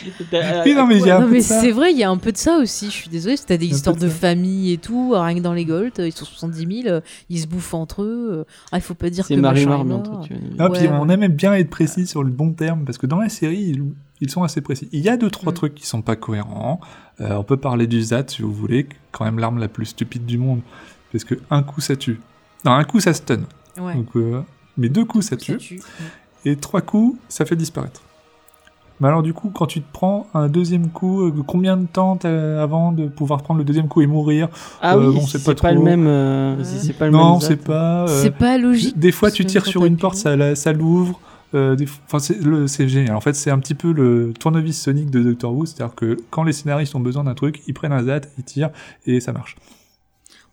[0.66, 2.87] Oui, non, mais non, mais c'est vrai, il y a un peu de ça aussi.
[2.87, 5.55] Je suis désolée, si t'as des histoires de famille et tout, euh, rien que dans
[5.55, 7.01] les Gold, ils sont 70 000, euh,
[7.31, 8.45] ils se bouffent entre eux.
[8.70, 9.64] Ah, il faut pas dire que C'est Marie.
[10.59, 13.18] Ah, puis Ouais, on aime bien être précis sur le bon terme, parce que dans
[13.20, 13.83] la série, ils,
[14.20, 14.89] ils sont assez précis.
[14.93, 15.57] Il y a deux, trois Mm.
[15.57, 16.81] trucs qui sont pas cohérents.
[17.20, 20.27] Euh, on peut parler du ZAT, si vous voulez, quand même l'arme la plus stupide
[20.27, 20.61] du monde,
[21.12, 22.20] parce que un coup ça tue.
[22.64, 23.41] Non, un coup ça stun.
[23.79, 24.43] Ouais, Donc, euh,
[24.77, 25.81] mais deux coups ça ça tue, tue.
[26.45, 28.03] et trois coups ça fait disparaître.
[29.01, 32.16] Mais alors du coup, quand tu te prends un deuxième coup, euh, combien de temps
[32.16, 34.49] t'as avant de pouvoir prendre le deuxième coup et mourir
[34.81, 36.07] Ah Euh, oui, bon, si c'est pas pas, le même.
[36.07, 36.64] euh, Ouais.
[36.64, 37.41] si c'est pas le Non, même.
[37.41, 38.05] c'est pas.
[38.05, 38.97] euh, C'est pas logique.
[38.97, 41.20] Des fois, tu tires sur une porte, ça, ça l'ouvre.
[41.55, 43.16] Euh, Enfin, c'est génial.
[43.16, 46.45] En fait, c'est un petit peu le tournevis sonique de Doctor Who, c'est-à-dire que quand
[46.45, 48.70] les scénaristes ont besoin d'un truc, ils prennent un ZAT, ils tirent
[49.07, 49.57] et ça marche.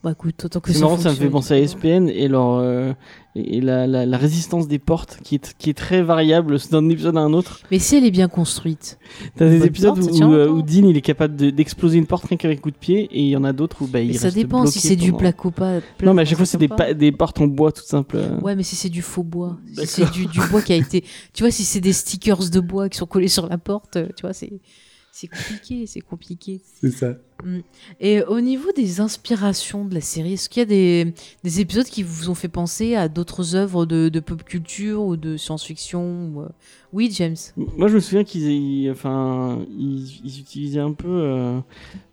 [0.03, 2.55] Bah écoute, autant que C'est ça marrant, ça me fait penser à SPN et leur
[2.55, 2.91] euh,
[3.35, 7.17] et la, la, la résistance des portes qui est, qui est très variable d'un épisode
[7.17, 7.59] à un autre.
[7.69, 8.97] Mais si elle est bien construite.
[9.35, 12.25] T'as des épisodes porte, où, euh, où Dean il est capable de- d'exploser une porte
[12.25, 14.13] rien qu'avec coup de pied et il y en a d'autres où bah, il Et
[14.15, 15.81] ça dépend si c'est du placo pas.
[16.01, 18.17] Non, mais à chaque fois c'est des, des portes en bois tout simple.
[18.41, 21.03] Ouais, mais si c'est du faux bois, si c'est du, du bois qui a été,
[21.33, 24.07] tu vois, si c'est des stickers de bois qui sont collés sur la porte, euh,
[24.15, 24.51] tu vois, c'est
[25.12, 26.62] c'est compliqué, c'est compliqué.
[26.80, 27.18] C'est ça.
[27.99, 31.86] Et au niveau des inspirations de la série, est-ce qu'il y a des, des épisodes
[31.86, 36.28] qui vous ont fait penser à d'autres œuvres de, de pop culture ou de science-fiction
[36.34, 36.49] ou, euh,
[36.93, 37.37] Oui, James.
[37.77, 41.07] Moi, je me souviens qu'ils ils- enfin, ils, ils utilisaient un peu.
[41.07, 41.59] euh,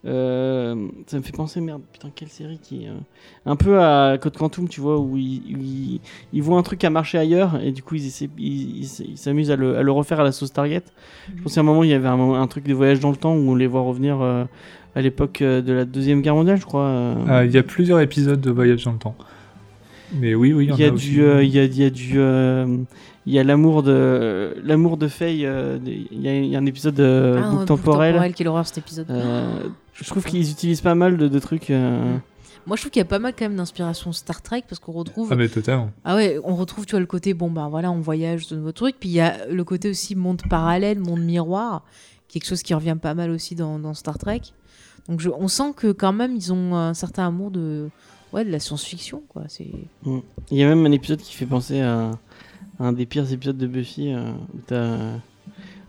[0.05, 2.85] euh, ça me fait penser, merde, putain, quelle série qui.
[2.85, 2.93] est, euh,
[3.45, 5.99] un peu à Code Quantum, tu vois, où ils, ils,
[6.31, 9.17] ils voient un truc à marcher ailleurs et du coup, ils essaient- ils ils- ils
[9.17, 10.83] s'amusent à le, à le refaire à la sauce Target.
[11.35, 13.33] Je pense qu'à un moment, il y avait un, truc de voyage dans le temps
[13.35, 14.45] où on les voit revenir euh,
[14.95, 16.83] à l'époque de la Deuxième Guerre mondiale, je crois.
[16.85, 17.15] euh.
[17.29, 19.15] Euh, Il y a plusieurs épisodes de Voyage dans le temps.
[20.13, 21.77] Mais oui, oui, il y en Il y a du, euh, il y a, il
[21.77, 22.77] y a du, euh,
[23.29, 25.45] il y a l'amour de, l'amour de Faye.
[25.45, 28.33] euh, Il y, a- il y a un épisode de Ah, boucle un temporelle.
[28.33, 29.05] quelle horreur cet épisode.
[29.11, 31.69] Euh, je trouve qu'ils utilisent pas mal de, de trucs.
[31.69, 32.17] euh,
[32.65, 34.93] Moi, je trouve qu'il y a pas mal quand même d'inspiration Star Trek parce qu'on
[34.93, 35.91] retrouve Ah, mais totalement.
[36.03, 38.71] Ah ouais, on retrouve, tu vois, le côté, bon, bah voilà, on voyage de nouveaux
[38.71, 38.99] trucs.
[38.99, 41.83] Puis il y a le côté aussi monde parallèle, monde miroir,
[42.29, 44.41] quelque chose qui revient pas mal aussi dans, dans Star Trek.
[45.07, 47.89] Donc je- on sent que quand même, ils ont un certain amour de,
[48.33, 49.43] ouais, de la science-fiction, quoi.
[49.47, 49.69] C'est...
[50.05, 52.11] Il y a même un épisode qui fait penser à
[52.79, 55.17] un des pires épisodes de Buffy euh, où t'as euh,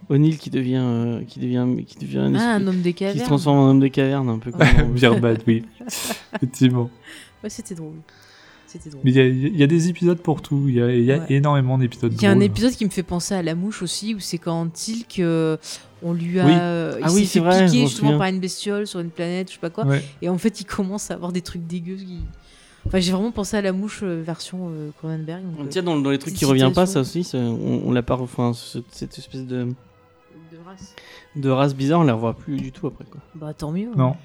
[0.08, 3.10] O'Neill qui devient, euh, qui devient, qui devient un Ah, un homme des qui se
[3.10, 3.26] cavernes.
[3.26, 4.66] transforme en homme de caverne, un peu comme.
[4.94, 5.64] Bien bad, oui.
[6.34, 6.90] Effectivement.
[7.42, 7.94] Ouais, c'était drôle.
[8.66, 9.02] C'était drôle.
[9.04, 10.64] Mais il y y, a des épisodes pour tout.
[10.68, 11.26] Il y a, il y a Ouais.
[11.30, 12.12] énormément d'épisodes.
[12.14, 14.38] Il y a un épisode qui me fait penser à la mouche aussi, où c'est
[14.38, 15.56] quand Tilk, euh,
[16.02, 16.52] on lui a, Oui.
[16.54, 19.00] euh, il Ah s'est oui, fait c'est vrai, piquer m'en justement par une bestiole sur
[19.00, 19.86] une planète, je sais pas quoi.
[19.86, 20.04] Ouais.
[20.22, 21.96] Et en fait, il commence à avoir des trucs dégueux.
[21.96, 22.20] qui-
[22.86, 25.42] Enfin, j'ai vraiment pensé à la mouche euh, version euh, Cronenberg.
[25.44, 28.02] donc, euh, Tiens, dans, dans les trucs qui revient pas, ça aussi, on, on l'a
[28.02, 28.16] pas.
[28.16, 30.94] Enfin, ce- cette espèce de, de race.
[31.36, 33.20] de race bizarre, on la revoit plus du tout après quoi.
[33.34, 33.90] Bah tant mieux.
[33.96, 34.16] Non.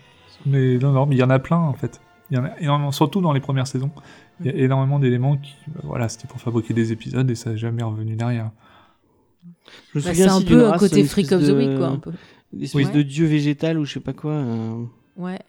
[0.45, 1.99] Mais non, non, mais il y en a plein en fait.
[2.31, 3.91] Il y en a énormément, surtout dans les premières saisons.
[4.39, 4.57] Il y a Mm.
[4.59, 8.15] énormément d'éléments qui, bah, voilà, c'était pour fabriquer des épisodes et ça n'a jamais revenu
[8.15, 8.51] derrière.
[9.93, 12.11] Bah, c'est un peu un côté Freak of the Week, quoi, un peu.
[12.53, 12.91] Une espèce Oui.
[12.91, 14.31] de dieu végétal ou je sais pas quoi.
[14.31, 14.83] euh.
[15.17, 15.39] Ouais.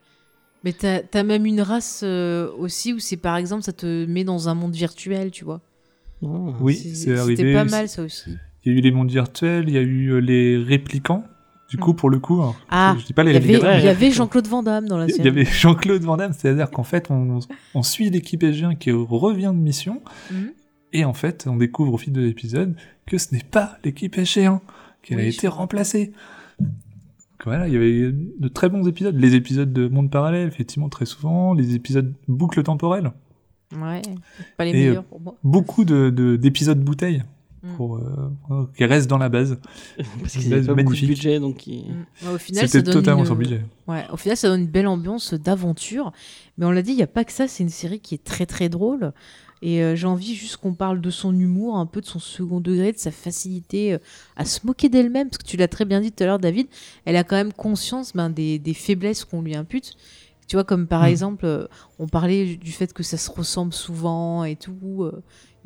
[0.66, 4.24] Mais t'as as même une race euh, aussi où c'est par exemple, ça te met
[4.24, 5.60] dans un monde virtuel, tu vois.
[6.24, 6.26] Ah.
[6.60, 7.36] Oui, C'est- arrivé.
[7.36, 8.30] C'était pas mal ça aussi.
[8.64, 11.22] Il y a eu les mondes virtuels, il y a eu euh, les réplicants.
[11.70, 13.66] Du coup, pour le coup, alors, Ah, je dis pas les Il y avait, réplicants.
[13.68, 14.12] Ouais, il y avait ouais.
[14.12, 15.28] Jean-Claude Van Damme dans la Il y série.
[15.28, 17.38] avait Jean-Claude Van Damme, c'est-à-dire qu'en fait, on,
[17.74, 20.02] on suit l'équipe SG1 qui revient de mission
[20.32, 20.52] Mhm.
[20.92, 22.74] Et en fait, on découvre au fil de l'épisode
[23.06, 24.60] que ce n'est pas l'équipe H1,
[25.02, 26.12] qu'elle Oui, a je été remplacée.
[27.46, 29.16] Voilà, il y avait de très bons épisodes.
[29.16, 31.54] Les épisodes de Monde Parallèle, effectivement, très souvent.
[31.54, 33.12] Les épisodes boucle temporelle.
[33.72, 34.02] Ouais,
[34.56, 35.36] pas les Et, euh, meilleurs pour moi.
[35.42, 37.22] Beaucoup de, de- d'épisodes bouteilles
[37.62, 37.76] Mm.
[37.76, 39.58] pour, euh, qui restent dans la base.
[40.20, 41.08] Parce Une qu'il n'y a base pas beaucoup de magnifique.
[41.08, 42.26] budget, donc il- Mm.
[42.28, 43.62] Ouais, au final, ça C'était donne totalement une- sur budget.
[43.88, 46.12] Ouais, au final, ça donne une belle ambiance d'aventure.
[46.58, 47.48] Mais on l'a dit, il n'y a pas que ça.
[47.48, 49.12] C'est une série qui est très très drôle.
[49.68, 52.60] Et euh, j'ai envie juste qu'on parle de son humour, un peu de son second
[52.60, 53.98] degré, de sa facilité euh,
[54.36, 55.28] à se moquer d'elle-même.
[55.28, 56.68] Parce que tu l'as très bien dit tout à l'heure, David,
[57.04, 59.96] elle a quand même conscience ben, des, des faiblesses qu'on lui impute.
[60.46, 61.06] Tu vois, comme par Mm.
[61.06, 61.66] exemple, euh,
[61.98, 65.10] on parlait du fait que ça se ressemble souvent et tout.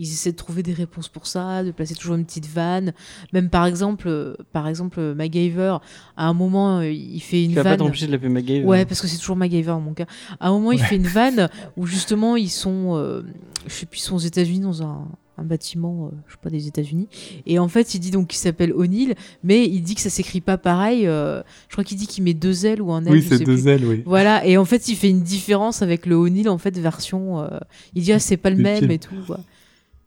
[0.01, 2.92] Ils essaient de trouver des réponses pour ça, de placer toujours une petite vanne.
[3.32, 5.76] Même par exemple, euh, par exemple, euh, MacGyver,
[6.16, 7.78] à un moment, euh, il fait une tu vas pas vanne.
[7.80, 8.64] t'empêcher de l'appeler MacGyver.
[8.64, 10.07] Ouais, parce que c'est toujours MacGyver en mon cas.
[10.40, 13.22] À un moment, il fait une vanne où justement ils sont, euh,
[13.66, 15.07] je sais plus, ils sont aux États-Unis dans un,
[15.38, 17.09] un bâtiment, euh, je sais pas des États-Unis.
[17.46, 20.40] Et en fait, il dit donc qu'il s'appelle O'Neill, mais il dit que ça s'écrit
[20.42, 21.07] pas pareil.
[21.07, 23.12] euh, je crois qu'il dit qu'il met deux L ou un L.
[23.12, 23.66] Oui, c'est deux plus.
[23.66, 24.03] ailes, oui.
[24.05, 27.40] Voilà, et en fait, il fait une différence avec le O'Neill en fait version.
[27.40, 27.48] euh,
[27.94, 28.90] il dit ah c'est pas le Le même film.
[28.90, 29.14] et tout.
[29.26, 29.40] quoi.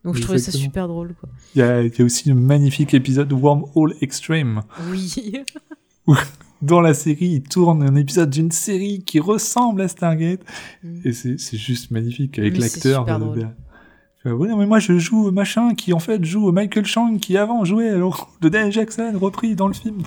[0.03, 1.15] Donc je trouvais ça super drôle.
[1.19, 1.29] Quoi.
[1.55, 4.61] Il y a, il y a aussi un magnifique épisode Wormhole Extreme.
[4.89, 5.43] Oui.
[6.61, 10.41] Dans la série, il tourne un épisode d'une série qui ressemble à Stargate.
[10.81, 11.01] Mm.
[11.05, 13.05] Et c'est juste magnifique avec l'acteur.
[14.25, 17.65] Oui, non, mais moi je joue machin qui en fait joue Michael Chang qui avant
[17.65, 20.03] jouait le rôle de Daniel Jackson repris dans le film.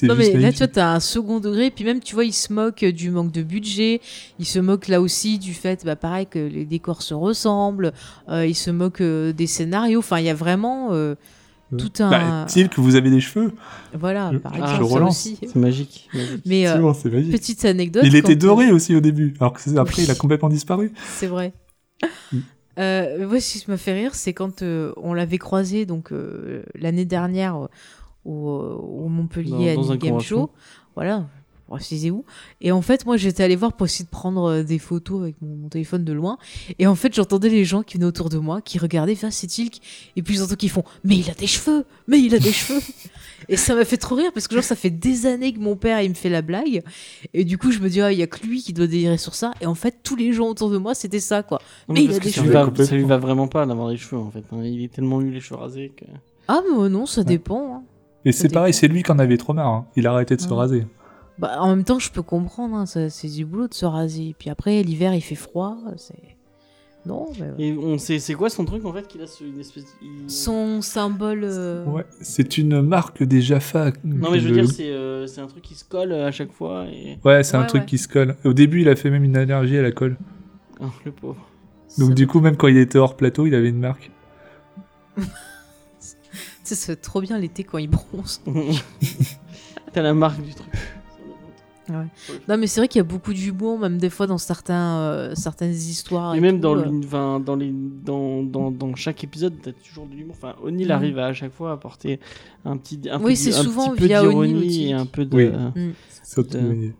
[0.00, 2.24] C'est Non juste mais là tu vois t'as un second degré puis même tu vois
[2.24, 4.00] il se moque du manque de budget
[4.38, 7.92] il se moque là aussi du fait bah pareil que les décors se ressemblent
[8.28, 11.14] euh, il se moque euh, des scénarios enfin il y a vraiment euh,
[11.78, 13.52] tout un Bah, Tilk, vous avez des cheveux.
[13.94, 15.10] voilà je- par je exemple le ça relance.
[15.16, 16.08] aussi C'est magique.
[16.14, 16.42] magique.
[16.46, 17.30] mais euh, C'est bon, c'est magique.
[17.32, 20.04] petite anecdote Il était doré aussi au début, alors que après Oui.
[20.04, 20.92] il a complètement disparu.
[21.18, 21.52] c'est vrai
[22.32, 22.38] Mm.
[22.78, 26.62] euh, moi ce qui m'a fait rire c'est quand euh, on l'avait croisé donc euh,
[26.74, 27.68] l'année dernière euh,
[28.24, 30.38] au, au Montpellier Dans- dans à un Game convention.
[30.46, 30.50] Show
[30.94, 31.26] voilà
[31.66, 32.24] pour préciser où
[32.60, 35.36] et en fait moi j'étais allée voir pour essayer de prendre euh, des photos avec
[35.40, 36.36] mon, mon téléphone de loin
[36.80, 39.46] et en fait j'entendais les gens qui venaient autour de moi qui regardaient faire c'est
[39.46, 39.80] Tilk
[40.16, 42.80] et puis j'entends qu'ils font mais il a des cheveux mais il a des cheveux
[43.48, 45.76] et ça m'a fait trop rire parce que genre ça fait des années que mon
[45.76, 46.82] père il me fait la blague
[47.34, 49.16] et du coup je me dis ah il y a que lui qui doit délirer
[49.16, 51.94] sur ça et en fait tous les gens autour de moi c'était ça quoi Non,
[51.94, 52.64] Mais il a des ça lui cheveux.
[52.64, 52.84] va-.
[52.84, 54.42] Ça lui va vraiment pas d'avoir des cheveux en fait.
[54.64, 56.04] Il est tellement eu les cheveux rasés que.
[56.48, 57.82] ah mais non ça dépend hein.
[58.24, 59.68] Et c'est pareil, c'est lui qui en avait trop marre.
[59.68, 59.86] hein.
[59.96, 60.56] Il a arrêté de se Ouais.
[60.56, 60.86] raser.
[61.38, 64.28] Bah, en même temps, je peux comprendre, hein, ça- c'est du boulot de se raser.
[64.28, 65.78] Et puis après, l'hiver, il fait froid.
[65.96, 66.14] C'est.
[67.06, 67.64] Non, mais.
[67.68, 69.86] Et on sait, c'est quoi son truc en fait qu'il a ce- une espèce.
[70.02, 71.44] il- Son symbole.
[71.44, 73.92] euh, Ouais, c'est une marque des Jaffa.
[74.04, 76.30] Non mais je veux Le- dire c'est euh, c'est un truc qui se colle à
[76.30, 77.86] chaque fois et Ouais, c'est un Ouais, truc ouais.
[77.86, 78.36] qui se colle.
[78.44, 80.18] Au début, il a fait même une allergie à la colle.
[80.78, 81.48] Oh, le pauvre.
[81.96, 84.10] Donc ça- du coup, même quand il était hors plateau, il avait une marque.
[86.74, 88.40] C'est trop bien l'été quand il bronze.
[89.92, 90.68] T'as la marque du truc.
[92.48, 95.34] Non, mais c'est vrai qu'il y a beaucoup d'humour, même des fois dans certains, euh,
[95.34, 96.34] certaines histoires.
[96.34, 97.00] Et et même tout, dans, euh.
[97.04, 100.36] enfin, dans, les, dans, dans, dans chaque épisode, t'as toujours de l'humour.
[100.38, 100.92] Enfin, O'Neill Mhm.
[100.92, 102.20] arrive à, à chaque fois à apporter
[102.64, 105.36] un petit, un Oui, peu, c'est un souvent petit peu d'ironie et un peu de.
[105.36, 105.48] Oui.
[105.48, 105.92] Mm.
[106.38, 106.92] Euh, gagné.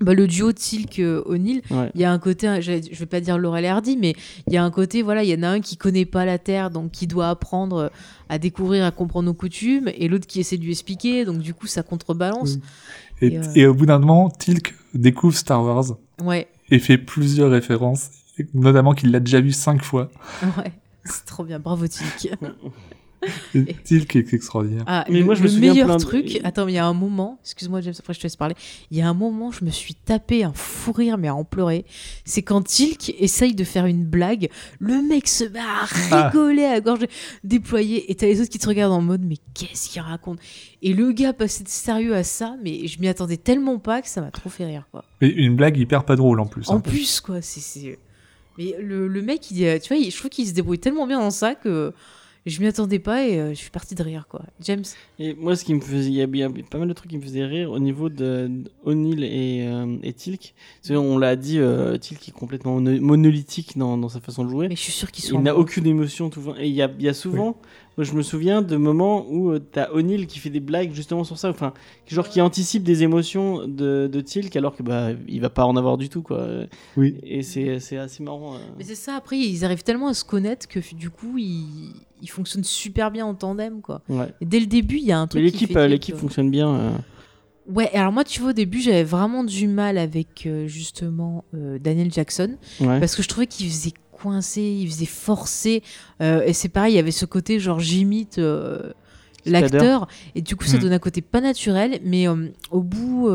[0.00, 1.90] Bah, le duo Tilk euh, O'Neill, Ouais.
[1.94, 4.14] il y a un côté, hein, j'allais- je vais pas dire Laurel et Hardy, mais
[4.48, 6.38] il y a un côté, voilà, il y en a un qui connaît pas la
[6.38, 7.88] Terre, donc qui doit apprendre euh,
[8.28, 11.54] à découvrir, à comprendre nos coutumes, et l'autre qui essaie de lui expliquer, donc du
[11.54, 12.56] coup ça contrebalance.
[13.20, 16.98] Et, et, euh, et au bout d'un moment, Tilk découvre Star Wars Ouais, et fait
[16.98, 18.10] plusieurs références,
[18.52, 20.10] notamment qu'il l'a déjà vu cinq fois.
[20.58, 20.72] ouais,
[21.04, 22.34] c'est trop bien, bravo Tilk.
[23.84, 24.84] Tilk est extraordinaire.
[24.86, 26.76] Ah, Mais le, moi, je me le souviens meilleur plein de- truc, attends, mais il
[26.76, 28.54] y a un moment, excuse-moi James, après je te laisse parler,
[28.90, 31.44] il y a un moment, je me suis tapé un fou rire, mais à en
[31.44, 31.84] pleurer.
[32.24, 34.48] C'est quand Tilk essaye de faire une blague,
[34.78, 36.28] le mec se met à Ah.
[36.30, 37.06] rigoler à gorge
[37.42, 40.38] déployée, et t'as les autres qui te regardent en mode, mais qu'est-ce qu'il raconte?
[40.82, 44.08] Et le gars passait de sérieux à ça, mais je m'y attendais tellement pas que
[44.08, 45.04] ça m'a trop fait rire, quoi.
[45.20, 46.68] Et une blague hyper pas drôle en plus.
[46.68, 46.80] En hein.
[46.80, 47.98] plus, quoi, c'est-.
[48.58, 51.06] Mais le, le mec, il, euh, tu vois, il- je trouve qu'il se débrouille tellement
[51.06, 51.92] bien dans ça que
[52.46, 54.42] je m'y attendais pas et euh, je suis partie de rire, quoi.
[54.60, 54.82] James
[55.18, 56.92] Et moi, ce qui me faisait, il y, a- il y a pas mal de
[56.92, 58.50] trucs qui me faisaient rire au niveau de,
[58.84, 60.54] O'Neill et, euh, et Tilk.
[60.90, 64.68] On l'a dit, euh, Tilk est complètement mono- monolithique dans, dans sa façon de jouer.
[64.68, 65.38] Mais je suis sûr sont.
[65.38, 66.42] Il n'a aucune émotion tout.
[66.58, 67.56] Et il y a, il y a souvent,
[67.96, 71.24] moi je me souviens de moments où euh, t'as O'Neill qui fait des blagues justement
[71.24, 71.72] sur ça, enfin,
[72.06, 75.76] genre qui anticipe des émotions de, de Tilk alors que bah il va pas en
[75.76, 76.46] avoir du tout quoi.
[76.96, 77.16] Oui.
[77.22, 78.54] Et c'est c'est assez marrant.
[78.54, 78.58] euh.
[78.78, 81.92] Mais c'est ça, après, ils arrivent tellement à se connaître que du coup, ils,
[82.22, 84.02] ils fonctionnent super bien en tandem, quoi.
[84.08, 84.28] Ouais.
[84.40, 85.40] Et dès le début, il y a un Mais truc.
[85.44, 86.68] qui l'équipe fait euh, dire l'équipe que- fonctionne bien.
[86.74, 86.90] euh.
[87.66, 91.78] Ouais, alors moi, tu vois, au début, j'avais vraiment du mal avec euh, justement euh,
[91.78, 93.00] Daniel Jackson Ouais.
[93.00, 93.92] parce que je trouvais qu'il faisait
[94.24, 95.82] coincé, il faisait forcer.
[96.20, 98.92] euh, et c'est pareil, il y avait ce côté genre j'imite euh,
[99.46, 100.08] l'acteur.
[100.34, 100.80] Et du coup, ça Mm.
[100.80, 102.00] donne un côté pas naturel.
[102.04, 103.28] Mais euh, au bout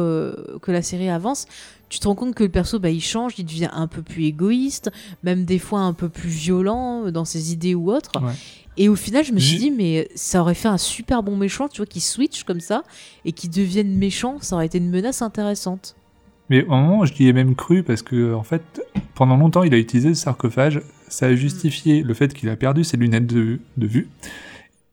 [0.62, 1.46] que la série avance,
[1.90, 4.26] tu te rends compte que le perso, bah, il change, il devient un peu plus
[4.26, 4.92] égoïste,
[5.24, 8.12] même des fois un peu plus violent dans ses idées ou autres.
[8.22, 8.34] Ouais.
[8.78, 11.68] Et au final, je me suis dit, mais ça aurait fait un super bon méchant,
[11.68, 12.84] tu vois, qui switch comme ça
[13.26, 15.96] et qui devienne méchant, ça aurait été une menace intéressante.
[16.50, 18.82] Mais au moment, je l'y ai même cru parce que, en fait,
[19.16, 20.82] pendant longtemps, il a utilisé le sarcophage.
[21.08, 24.08] Ça a justifié le fait qu'il a perdu ses lunettes de, de vue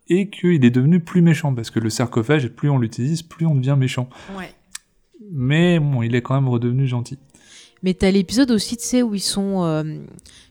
[0.08, 3.54] et qu'il est devenu plus méchant parce que le sarcophage, plus on l'utilise, plus on
[3.54, 4.08] devient méchant.
[4.36, 4.50] Ouais.
[5.32, 7.18] Mais bon, il est quand même redevenu gentil.
[7.82, 9.62] Mais t'as l'épisode aussi, tu sais, où ils sont.
[9.64, 9.82] euh,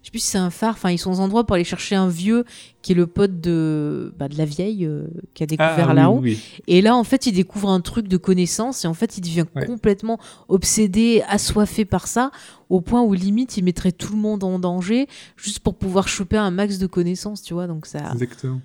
[0.01, 1.95] je sais plus si c'est un phare, enfin, ils sont aux endroits pour aller chercher
[1.95, 2.45] un vieux
[2.83, 6.19] qui est le pote de, bah, de la vieille euh, qui a découvert Ah, là-haut.
[6.21, 6.39] oui.
[6.67, 9.45] Et là, en fait, il découvre un truc de connaissance et en fait, il devient
[9.55, 9.65] Ouais.
[9.65, 12.29] complètement obsédé, assoiffé par ça,
[12.69, 16.37] au point où limite, il mettrait tout le monde en danger juste pour pouvoir choper
[16.37, 17.65] un max de connaissances, tu vois.
[17.65, 18.61] Donc ça, Exactement.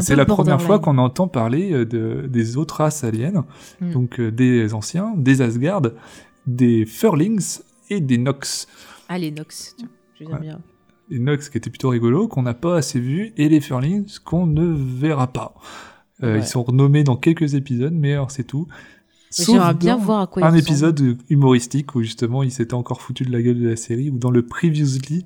[0.00, 3.44] C'est la première fois qu'on entend parler euh, de, des autres races aliens,
[3.82, 3.92] Mm.
[3.92, 5.82] donc euh, des anciens, des Asgard,
[6.46, 7.58] des Furlings
[7.90, 8.66] et des Nox.
[9.08, 10.40] Ah, les Nox, tiens, je les aime Ouais.
[10.40, 10.60] bien.
[11.10, 14.46] Les Nox qui étaient plutôt rigolos, qu'on n'a pas assez vus, et les Furlings qu'on
[14.46, 15.54] ne verra pas.
[16.22, 16.40] Euh, Ouais.
[16.40, 18.66] Ils sont renommés dans quelques épisodes, mais alors c'est tout.
[19.36, 23.24] J'aimerais bien voir à quoi un ils épisode humoristique où justement il s'était encore foutu
[23.24, 25.24] de la gueule de la série, où dans le Previously,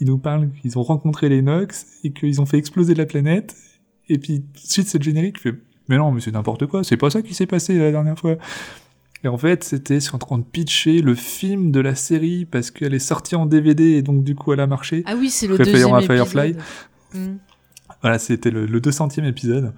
[0.00, 3.54] ils nous parlent qu'ils ont rencontré les Nox et qu'ils ont fait exploser la planète.
[4.08, 5.54] Et puis, suite, c'est le générique fait
[5.88, 8.36] Mais non, mais c'est n'importe quoi, c'est pas ça qui s'est passé la dernière fois.
[9.22, 12.70] Et en fait, c'était sur en train de pitcher le film de la série parce
[12.70, 15.02] qu'elle est sortie en DVD et donc du coup elle a marché.
[15.06, 16.26] Ah oui, c'est le deuxième à épisode.
[16.26, 16.56] Firefly.
[17.14, 17.36] Mm.
[18.00, 19.74] Voilà, c'était le, le 200e épisode.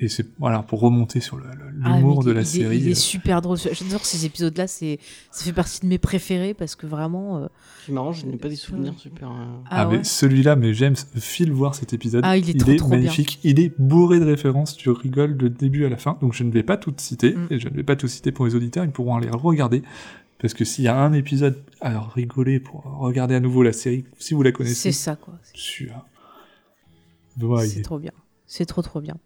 [0.00, 2.78] Et c'est voilà pour remonter sur Ah, l'humour mais de il- la il est- série.
[2.78, 3.58] Il est euh, super drôle.
[3.58, 4.68] J'adore ces épisodes-là.
[4.68, 5.00] C'est,
[5.32, 7.38] ça fait partie de mes préférés parce que vraiment.
[7.38, 7.46] euh,
[7.84, 9.28] C'est marrant, je n'ai pas des souvenirs super.
[9.28, 9.34] euh,
[9.68, 12.20] Ah, Ah, mais celui-là, mais j'aime file voir cet épisode.
[12.24, 12.98] Ah, il est trop, trop bien.
[12.98, 13.40] magnifique.
[13.42, 14.76] Il est bourré de références.
[14.76, 16.16] Tu rigoles de début à la fin.
[16.20, 17.46] Donc je ne vais pas tout citer Mm.
[17.50, 18.84] et je ne vais pas tout citer pour les auditeurs.
[18.84, 19.82] Ils pourront aller le regarder
[20.40, 24.04] parce que s'il y a un épisode à rigoler pour regarder à nouveau la série,
[24.20, 25.34] si vous la C'est connaissez, ça, quoi.
[27.40, 28.12] Ouais, il c'est est- trop bien.
[28.46, 29.16] C'est trop, trop bien.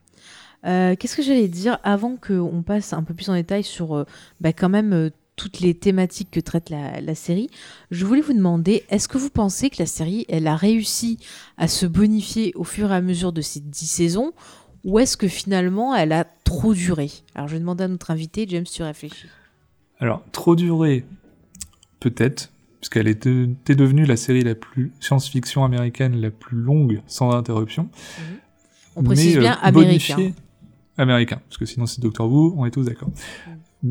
[0.65, 4.05] Euh, Qu'est-ce que j'allais dire avant qu'on passe un peu plus en détail sur euh,
[4.41, 7.49] bah, quand même euh, toutes les thématiques que traite la, la série?
[7.91, 11.19] Je voulais vous demander, est-ce que vous pensez que la série, elle a réussi
[11.59, 14.33] à se bonifier au fur et à mesure de ces dix saisons?
[14.85, 17.11] Ou est-ce que finalement elle a trop duré?
[17.35, 19.27] Alors je vais demander à notre invité, James, tu réfléchis.
[20.01, 21.05] Alors, trop duré,
[22.01, 22.51] peut-être,
[22.81, 23.47] puisqu'elle était
[23.77, 27.89] devenue la série la plus science-fiction américaine la plus longue sans interruption.
[28.97, 30.17] On précise mais, bien euh, américain.
[30.17, 30.35] bonifié-
[30.99, 33.11] Américain, parce que sinon c'est Doctor Who, on est tous d'accord.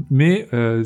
[0.10, 0.84] Mais euh,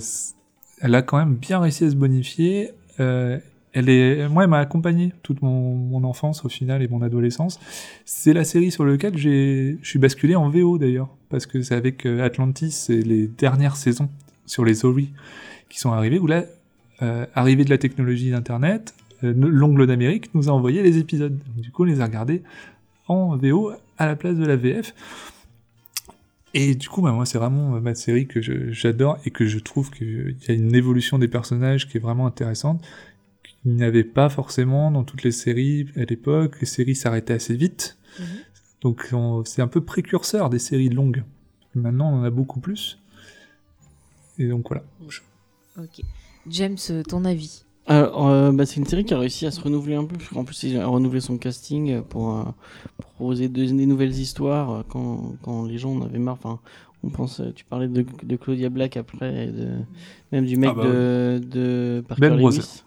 [0.81, 2.71] elle a quand même bien réussi à se bonifier.
[2.99, 3.39] euh,
[3.75, 7.59] elle est, moi, elle m'a accompagné toute mon, mon enfance au final et mon adolescence.
[8.05, 11.75] C'est la série sur laquelle j'ai, je suis basculé en VO d'ailleurs, parce que c'est
[11.75, 14.09] avec euh, Atlantis et les dernières saisons
[14.45, 15.11] sur les Ori
[15.67, 16.45] qui sont arrivées, où là,
[17.01, 21.37] euh, arrivée de la technologie d'Internet, l'ongle d'Amérique nous a envoyé les épisodes.
[21.37, 22.43] Donc, du coup, on les a regardés
[23.07, 24.93] en VO à la place de la VF.
[26.57, 28.39] Et du coup, bah, moi, c'est vraiment euh, ma série que
[28.71, 32.25] j'adore et que je trouve qu'il y a une évolution des personnages qui est vraiment
[32.27, 32.81] intéressante,
[33.43, 36.57] qu'il n'y avait pas forcément dans toutes les séries à l'époque.
[36.61, 37.97] Les séries s'arrêtaient assez vite.
[38.19, 38.25] Mhm.
[38.81, 41.25] Donc, on- c'est un peu précurseur des séries longues.
[41.73, 42.99] Maintenant, on en a beaucoup plus.
[44.37, 44.85] Et donc, voilà.
[45.77, 46.05] Ok.
[46.47, 47.64] James, euh, ton avis?
[47.89, 50.43] Euh, bah, c'est une série qui a réussi à se renouveler un peu, parce qu'en
[50.43, 52.43] plus, il a renouvelé son casting pour, euh,
[52.97, 56.37] pour proposer de- des nouvelles histoires euh, quand, quand les gens en avaient marre.
[56.43, 56.59] Enfin,
[57.03, 59.67] on pense, euh, tu parlais de, de Claudia Black après, et de,
[60.31, 62.81] même du mec Ah bah de, de Parker Ben Lewis.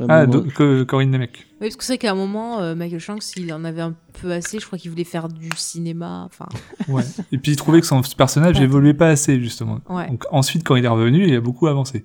[0.00, 1.38] Ouais, Ah, donc, que- Corinne Nemec.
[1.60, 4.30] Oui, parce que c'est qu'à un moment, euh, Michael Shanks, il en avait un peu
[4.32, 4.60] assez.
[4.60, 6.24] Je crois qu'il voulait faire du cinéma.
[6.26, 6.46] Enfin,
[6.88, 7.02] Ouais.
[7.32, 8.62] et puis, il trouvait que son personnage Ouais.
[8.64, 9.80] évoluait pas assez, justement.
[9.88, 10.08] ouais.
[10.10, 12.04] Donc, ensuite, quand il est revenu, il a beaucoup avancé.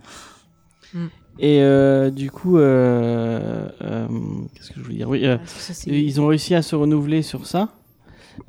[1.40, 4.08] Et euh, du coup, euh, euh,
[4.54, 5.10] qu'est-ce que je voulais dire?
[5.10, 7.70] Oui, euh, ça, Et Ils ont réussi à se renouveler sur ça.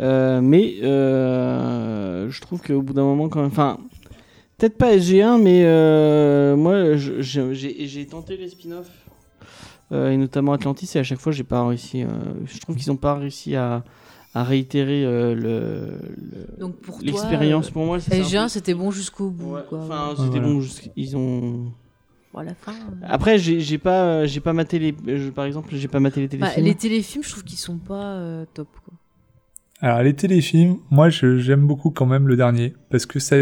[0.00, 3.50] Euh, mais euh, je trouve qu'au bout d'un moment, quand même.
[3.50, 3.78] Enfin,
[4.58, 8.90] peut-être pas SG1, mais euh, moi, j'ai tenté les spin-offs.
[9.92, 12.02] euh, et notamment Atlantis, et à chaque fois, j'ai pas réussi.
[12.02, 12.06] euh,
[12.46, 13.84] je trouve qu'ils n'ont pas réussi à,
[14.34, 17.70] à réitérer euh, le- le- Donc pour toi, l'expérience.
[17.70, 19.54] Pour moi, c'est SG1, un c'était bon jusqu'au bout.
[19.54, 19.80] Ouais, quoi.
[19.84, 20.54] Enfin, Ouais, c'était voilà.
[20.54, 20.60] bon.
[20.96, 21.72] Ils ont.
[22.34, 22.72] Bon, à la fin.
[22.72, 24.94] euh, Après, j'ai pas, j'ai pas maté les.
[25.06, 26.64] je- par exemple, j'ai pas maté les bah, téléfilms.
[26.64, 28.68] les téléfilms, je trouve qu'ils sont pas euh, top.
[28.84, 28.94] Quoi.
[29.80, 33.36] Alors les téléfilms, moi je- j'aime beaucoup quand même le dernier parce que ça,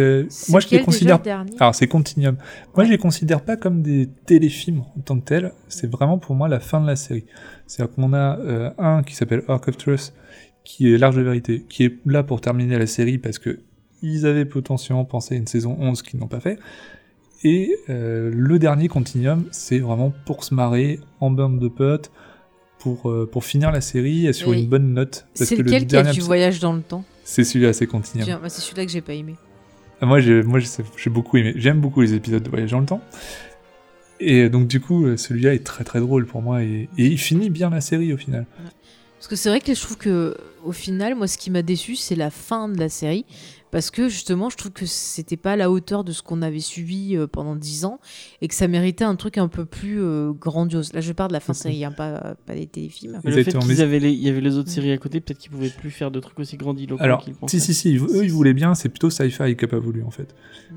[0.48, 1.20] moi je les considère.
[1.24, 2.34] le Alors c'est Continuum.
[2.36, 2.44] Moi
[2.78, 2.86] Ouais.
[2.86, 5.52] je les considère pas comme des téléfilms en tant que tels.
[5.68, 7.24] C'est vraiment pour moi la fin de la série.
[7.66, 10.12] C'est-à-dire qu'on a euh, un qui s'appelle Arc of Truth,
[10.64, 13.60] qui est Large de vérité, qui est là pour terminer la série parce que
[14.02, 16.58] ils avaient potentiellement pensé à une saison 11 qu'ils n'ont pas fait.
[17.44, 22.10] Et euh, le dernier Continuum, c'est vraiment pour se marrer en bande de potes.
[22.78, 24.62] Pour, euh, pour finir la série et sur Oui.
[24.62, 25.24] une bonne note.
[25.34, 27.86] C'est que le lequel qui a dernier du voyage dans le temps C'est celui-là, c'est
[27.86, 28.40] Continuum.
[28.42, 29.36] Bah, C'est celui-là que j'ai pas aimé.
[30.00, 30.42] Ah, Moi, j'ai,
[31.06, 31.52] beaucoup aimé.
[31.54, 33.00] J'aime beaucoup les épisodes de Voyage dans le temps.
[34.18, 36.64] Et donc, du coup, euh, celui-là est très très drôle pour moi.
[36.64, 38.46] Et, et il finit bien la série au final.
[39.16, 41.94] Parce que c'est vrai que je trouve que au final, moi, ce qui m'a déçu,
[41.94, 43.24] c'est la fin de la série.
[43.72, 46.60] Parce que justement, je trouve que c'était pas à la hauteur de ce qu'on avait
[46.60, 48.00] suivi euh, pendant 10 ans
[48.42, 50.92] et que ça méritait un truc un peu plus euh, grandiose.
[50.92, 53.18] Là, je parle de la fin série, hein, pas, pas des téléfilms.
[53.24, 55.38] Mais le fait qu'ils avaient les, il y avait les autres séries à côté, peut-être
[55.38, 58.30] qu'ils pouvaient plus faire de trucs aussi grandiloquents Alors, qu'ils si, si, si, eux, ils
[58.30, 58.74] voulaient bien.
[58.74, 60.34] C'est plutôt Sci-Fi qui a pas voulu, en fait.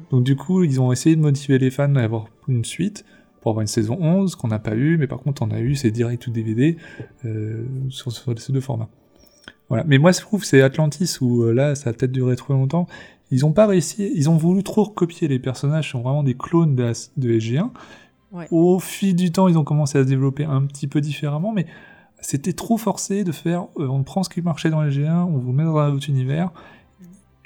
[0.10, 3.04] Donc, du coup, ils ont essayé de motiver les fans à avoir une suite
[3.42, 4.98] pour avoir une saison 11 qu'on n'a pas eu.
[4.98, 6.78] Mais par contre, on a eu, c'est direct ou DVD
[7.26, 8.90] euh, sur, sur ces deux formats.
[9.70, 9.84] Voilà.
[9.88, 12.54] Mais moi, je trouve que c'est Atlantis où euh, là, ça a peut-être duré trop
[12.54, 12.88] longtemps.
[13.32, 16.76] Ils ont pas réussi, ils ont voulu trop recopier les personnages, sont vraiment des clones
[16.76, 17.70] de, de SG1.
[18.32, 18.48] Ouais.
[18.52, 21.66] Au fil du temps, ils ont commencé à se développer un petit peu différemment, mais
[22.22, 25.54] c'était trop forcé de faire, euh, on prend ce qui marchait dans SG1, on vous
[25.54, 26.52] met dans un autre univers,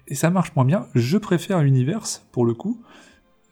[0.08, 0.88] et ça marche moins bien.
[0.96, 2.82] Je préfère Universe, pour le coup,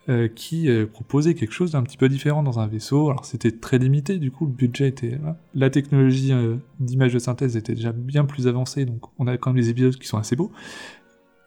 [0.09, 3.09] euh, qui euh, proposait quelque chose d'un petit peu différent dans un vaisseau.
[3.09, 5.17] Alors c'était très limité, du coup le budget était...
[5.19, 5.37] voilà.
[5.53, 9.51] La technologie euh, d'image de synthèse était déjà bien plus avancée, donc on a quand
[9.51, 10.49] même des épisodes qui sont assez beaux.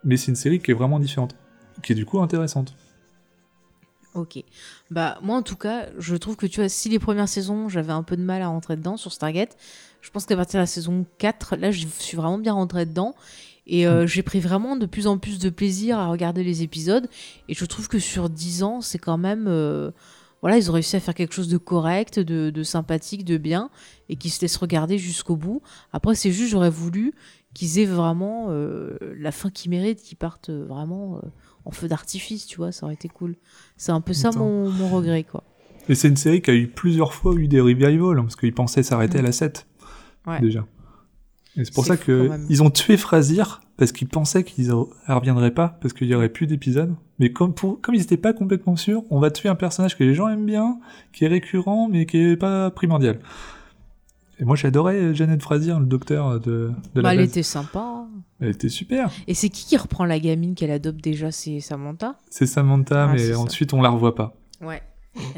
[0.04, 1.36] Mais c'est une série qui est vraiment différente,
[1.82, 2.74] qui est du coup intéressante.
[4.14, 4.42] Ok.
[4.90, 7.92] Bah, moi, en tout cas, je trouve que tu vois, si les premières saisons, j'avais
[7.92, 9.56] un peu de mal à rentrer dedans sur Stargate,
[10.00, 13.14] je pense qu'à partir de la saison 4, là, je suis vraiment bien rentrée dedans.
[13.66, 17.08] Et euh, j'ai pris vraiment de plus en plus de plaisir à regarder les épisodes.
[17.48, 19.46] Et je trouve que sur 10 ans, c'est quand même.
[19.48, 19.90] euh,
[20.42, 23.68] voilà, ils ont réussi à faire quelque chose de correct, de, de sympathique, de bien,
[24.08, 25.60] et qui se laisse regarder jusqu'au bout.
[25.92, 27.12] Après, c'est juste, j'aurais voulu
[27.52, 31.20] qu'ils aient vraiment euh, la fin qu'ils méritent, qu'ils partent vraiment
[31.66, 33.36] en feu d'artifice, tu vois, ça aurait été cool.
[33.76, 35.44] C'est un peu ça mon, mon regret, quoi.
[35.90, 38.54] Et c'est une série qui a eu plusieurs fois eu des revivals, hein, parce qu'ils
[38.54, 39.66] pensaient s'arrêter à la 7,
[40.26, 40.40] Ouais.
[40.40, 40.64] déjà.
[41.64, 43.42] C'est pour ça que ils ont tué Frasier,
[43.76, 44.74] parce qu'ils pensaient qu'ils ne
[45.08, 46.94] reviendraient pas, parce qu'il y aurait plus d'épisodes.
[47.18, 50.04] Mais comme, pour, comme ils n'étaient pas complètement sûrs, on va tuer un personnage que
[50.04, 50.78] les gens aiment bien,
[51.12, 53.18] qui est récurrent, mais qui est pas primordial.
[54.38, 57.28] Et moi j'adorais Janet Frasier, le docteur de, de Bah, la elle base.
[57.28, 58.06] était sympa.
[58.40, 59.10] Elle était super.
[59.26, 61.30] Et c'est qui qui reprend la gamine qu'elle adopte déjà?
[61.30, 62.16] C'est Samantha?
[62.30, 64.34] C'est Samantha, Ah, mais ensuite on la revoit pas.
[64.62, 64.80] Ouais.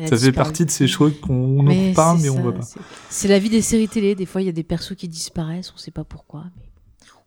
[0.07, 2.69] Ça fait partie de ces choses qu'on en parle, mais on ça, voit pas.
[3.09, 4.15] c'est- la vie des séries télé.
[4.15, 6.45] Des fois, il y a des persos qui disparaissent, on sait pas pourquoi.
[6.57, 6.63] Mais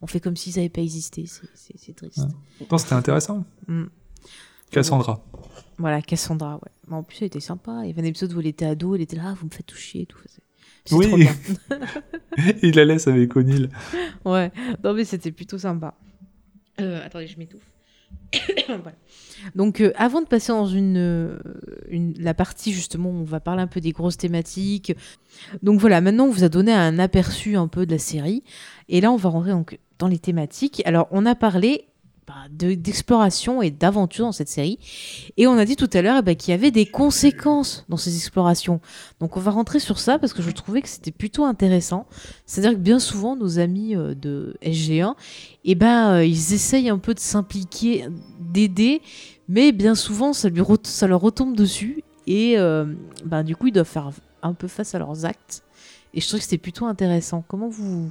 [0.02, 1.26] on fait comme s'ils n'avaient pas existé.
[1.26, 2.18] C'est- triste.
[2.20, 2.26] Ouais.
[2.60, 3.44] Pourtant c'était intéressant.
[3.68, 3.86] Mm.
[4.72, 5.24] Cassandra.
[5.78, 6.72] Voilà, Cassandra, ouais.
[6.88, 7.80] Mais en plus, elle était sympa.
[7.84, 9.52] Il y avait un épisode où elle était ado, elle était là, Ah, vous me
[9.52, 10.18] faites toucher et tout.
[10.92, 11.08] Oui.
[11.08, 11.34] trop bien.
[12.62, 13.70] Il la laisse avec O'Neill.
[14.24, 14.52] Ouais,
[14.84, 15.96] non mais c'était plutôt sympa.
[16.80, 17.64] Euh, attendez, je m'étouffe.
[19.56, 21.38] Donc, euh, avant de passer dans une, euh,
[21.90, 24.96] une- la partie justement où on va parler un peu des grosses thématiques.
[25.62, 28.44] Donc voilà, maintenant on vous a donné un aperçu un peu de la série.
[28.90, 30.82] Et là, on va rentrer donc dans les thématiques.
[30.86, 31.86] Alors, on a parlé
[32.28, 34.80] bah, de- d'exploration et d'aventure dans cette série.
[35.38, 37.98] Et on a dit tout à l'heure eh ben, qu'il y avait des conséquences dans
[37.98, 38.82] ces explorations.
[39.20, 42.08] Donc on va rentrer sur ça parce que je trouvais que c'était plutôt intéressant.
[42.46, 45.14] C'est-à-dire que bien souvent, nos amis euh, de SG1,
[45.66, 48.08] eh ben, euh, ils essayent un peu de s'impliquer,
[48.40, 49.02] d'aider,
[49.48, 50.62] mais bien souvent, ça, lui
[51.08, 52.04] leur retombe dessus.
[52.28, 52.86] Et euh,
[53.24, 54.10] ben, du coup, ils doivent faire
[54.42, 55.64] un peu face à leurs actes.
[56.14, 57.44] Et je trouve que c'était plutôt intéressant.
[57.48, 58.10] Comment vous,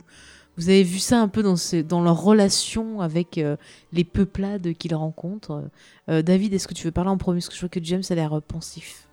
[0.56, 3.56] vous avez vu ça un peu dans, leur relation avec euh,
[3.93, 5.68] les peuplades qu'ils rencontrent
[6.09, 7.39] Euh, David, est-ce que tu veux parler en premier?
[7.39, 9.09] Parce que je vois que James a l'air euh, pensif.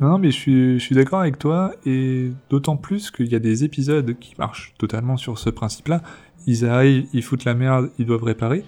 [0.00, 4.18] Non, mais je suis, d'accord avec toi, et d'autant plus qu'il y a des épisodes
[4.18, 6.02] qui marchent totalement sur ce principe-là.
[6.46, 8.64] Ils arrivent, ils foutent la merde, ils doivent réparer,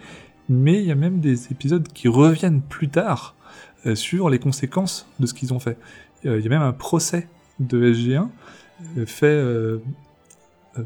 [0.48, 3.34] mais il y a même des épisodes qui reviennent plus tard
[3.94, 5.76] sur les conséquences de ce qu'ils ont fait.
[6.24, 7.28] Il y a même un procès
[7.60, 8.28] de SG1
[8.96, 9.42] euh, fait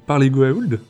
[0.07, 0.81] par les Goa'uld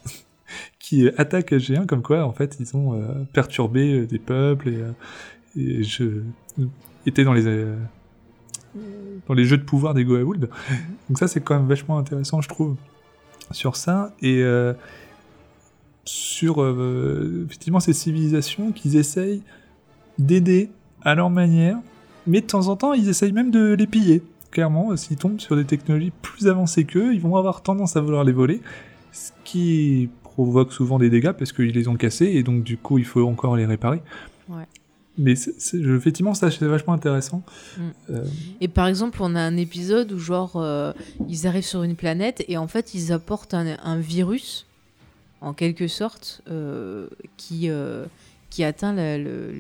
[0.91, 4.77] qui attaquent SG1 comme quoi, en fait, ils ont euh, perturbé euh, des peuples et,
[4.77, 4.91] euh,
[5.57, 6.23] et je
[7.07, 7.47] étais dans les...
[7.47, 7.77] euh,
[9.29, 10.51] dans les jeux de pouvoir des Goa'uld.
[11.09, 12.75] Donc ça, c'est quand même vachement intéressant, je trouve,
[13.53, 14.13] sur ça.
[14.21, 14.73] Et euh,
[16.05, 16.59] sur,
[17.47, 19.43] effectivement, ces civilisations qu'ils essayent
[20.19, 20.71] d'aider
[21.03, 21.79] à leur manière,
[22.27, 24.25] mais de temps en temps, ils essayent même de les piller.
[24.51, 28.25] Clairement, s'ils tombent sur des technologies plus avancées qu'eux, ils vont avoir tendance à vouloir
[28.25, 28.61] les voler.
[29.13, 32.99] Ce qui, provoquent souvent des dégâts parce qu'ils les ont cassés et donc du coup
[32.99, 34.01] il faut encore les réparer.
[34.49, 34.67] Ouais.
[35.19, 35.35] Mais
[35.75, 37.43] effectivement, ça c'est vachement intéressant.
[37.77, 37.81] Mm.
[38.11, 38.25] Euh,
[38.61, 40.93] Et par exemple, on a un épisode où genre euh,
[41.29, 44.67] ils arrivent sur une planète et en fait ils apportent un, un virus,
[45.41, 48.05] en quelque sorte, euh, qui euh,
[48.51, 49.53] qui atteint la- le-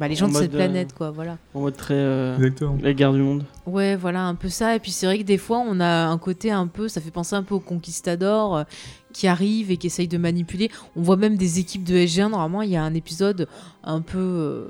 [0.00, 1.10] bah, les gens En de cette planète, quoi.
[1.10, 1.36] Voilà.
[1.54, 1.94] En mode très.
[1.94, 2.78] euh, exactement.
[2.82, 3.44] la guerre du monde.
[3.66, 4.74] Ouais, voilà, un peu ça.
[4.74, 7.10] Et puis c'est vrai que des fois, on a un côté un peu, ça fait
[7.12, 8.64] penser un peu aux conquistadors euh,
[9.12, 10.70] qui arrivent et qui essayent de manipuler.
[10.96, 12.30] On voit même des équipes de SG1.
[12.30, 13.48] Normalement, il y a un épisode
[13.84, 14.18] un peu.
[14.18, 14.64] euh,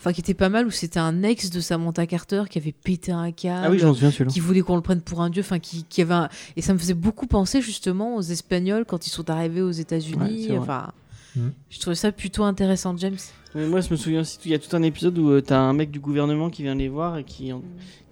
[0.00, 3.10] Enfin, qui était pas mal où c'était un ex de Samantha Carter qui avait pété
[3.10, 3.62] un câble.
[3.66, 4.30] Ah oui, j'en souviens celui-là.
[4.30, 6.28] qui voulait qu'on le prenne pour un dieu, enfin qui, qui avait un...
[6.56, 10.50] et ça me faisait beaucoup penser justement aux Espagnols quand ils sont arrivés aux États-Unis.
[10.56, 10.92] enfin,
[11.34, 11.52] Mhm.
[11.68, 13.16] je trouvais ça plutôt intéressant, James.
[13.56, 15.58] Mais moi, je me souviens aussi, il y a tout un épisode où tu t'as
[15.58, 17.62] un mec du gouvernement qui vient les voir et qui, en-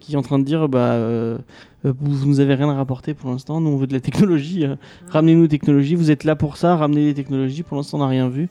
[0.01, 1.39] qui est en train de dire bah, euh, euh,
[1.93, 4.65] vous, vous nous avez rien à rapporter pour l'instant, nous on veut de la technologie,
[4.65, 4.77] euh,
[5.09, 8.29] ramenez-nous technologie, vous êtes là pour ça, ramenez des technologies, pour l'instant on n'a rien
[8.29, 8.49] vu.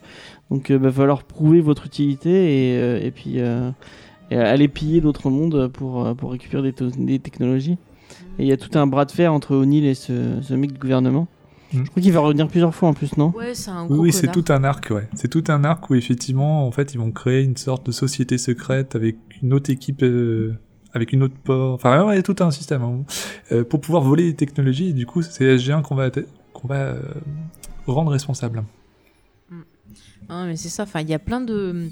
[0.50, 3.70] Donc il va falloir prouver votre utilité et, euh, et puis euh,
[4.30, 7.78] et aller piller d'autres mondes pour, euh, pour récupérer des, technologies.
[8.38, 10.72] Et il y a tout un bras de fer entre O'Neill et ce, ce mec
[10.72, 11.28] du gouvernement.
[11.72, 11.84] Mhm.
[11.84, 13.32] Je crois qu'il va revenir plusieurs fois en plus, non?
[13.36, 15.08] Ouais, c'est un Oui, gros oui, c'est tout un arc, ouais.
[15.14, 18.38] C'est tout un arc où effectivement, en fait, ils vont créer une sorte de société
[18.38, 20.54] secrète avec une autre équipe, euh,
[20.92, 21.74] avec une autre port.
[21.74, 23.04] Enfin, ouais, ouais, tout un système hein,
[23.52, 24.90] euh, pour pouvoir voler les technologies.
[24.90, 26.10] Et du coup, c'est SG1 qu'on va
[26.74, 27.02] euh,
[27.86, 28.64] rendre responsable.
[30.28, 30.84] Hein, mais c'est ça.
[30.84, 31.90] Enfin, il y a plein de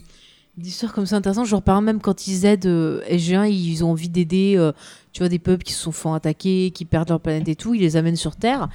[0.56, 1.46] d'histoires comme ça intéressantes.
[1.46, 4.72] Genre, par exemple, même quand ils aident euh, SG1, ils ont envie d'aider, euh,
[5.12, 7.74] tu vois, des peuples qui se sont fait attaquer, qui perdent leur planète et tout.
[7.74, 8.68] Ils les amènent sur Terre.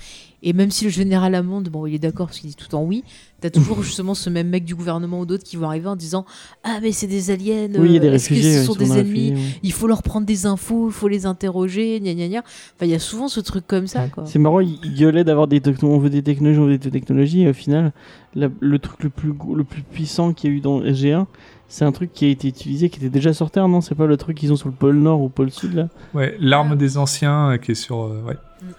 [0.43, 2.83] Et même si le général Hammond, bon, il est d'accord parce qu'il dit tout en
[2.83, 3.03] oui,
[3.39, 6.25] t'as toujours justement ce même mec du gouvernement ou d'autres qui vont arriver en disant
[6.63, 7.67] Ah, mais c'est des aliens.
[7.77, 8.57] Oui, il y a des euh, est-ce que réfugiés.
[8.59, 9.59] ce sont ils des ennemis réfugiés.
[9.63, 12.39] Il faut leur prendre des infos, il faut les interroger, gna gna gna.
[12.39, 14.05] Enfin, il y a souvent ce truc comme ça.
[14.25, 16.91] C'est marrant, il il gueulait d'avoir des technologies, on veut des technologies, on veut des
[16.91, 17.91] technologies, et au final,
[18.35, 21.25] la- le truc le plus, le plus puissant qu'il y a eu dans SG1,
[21.67, 23.81] c'est un truc qui a été utilisé, qui était déjà sur Terre, non?
[23.81, 25.87] C'est pas le truc qu'ils ont sur le pôle Nord ou le pôle Sud, là?
[26.15, 28.01] Ouais, l'arme des anciens euh, qui est sur.
[28.05, 28.33] euh, ouais.
[28.61, 28.71] Mm, mm.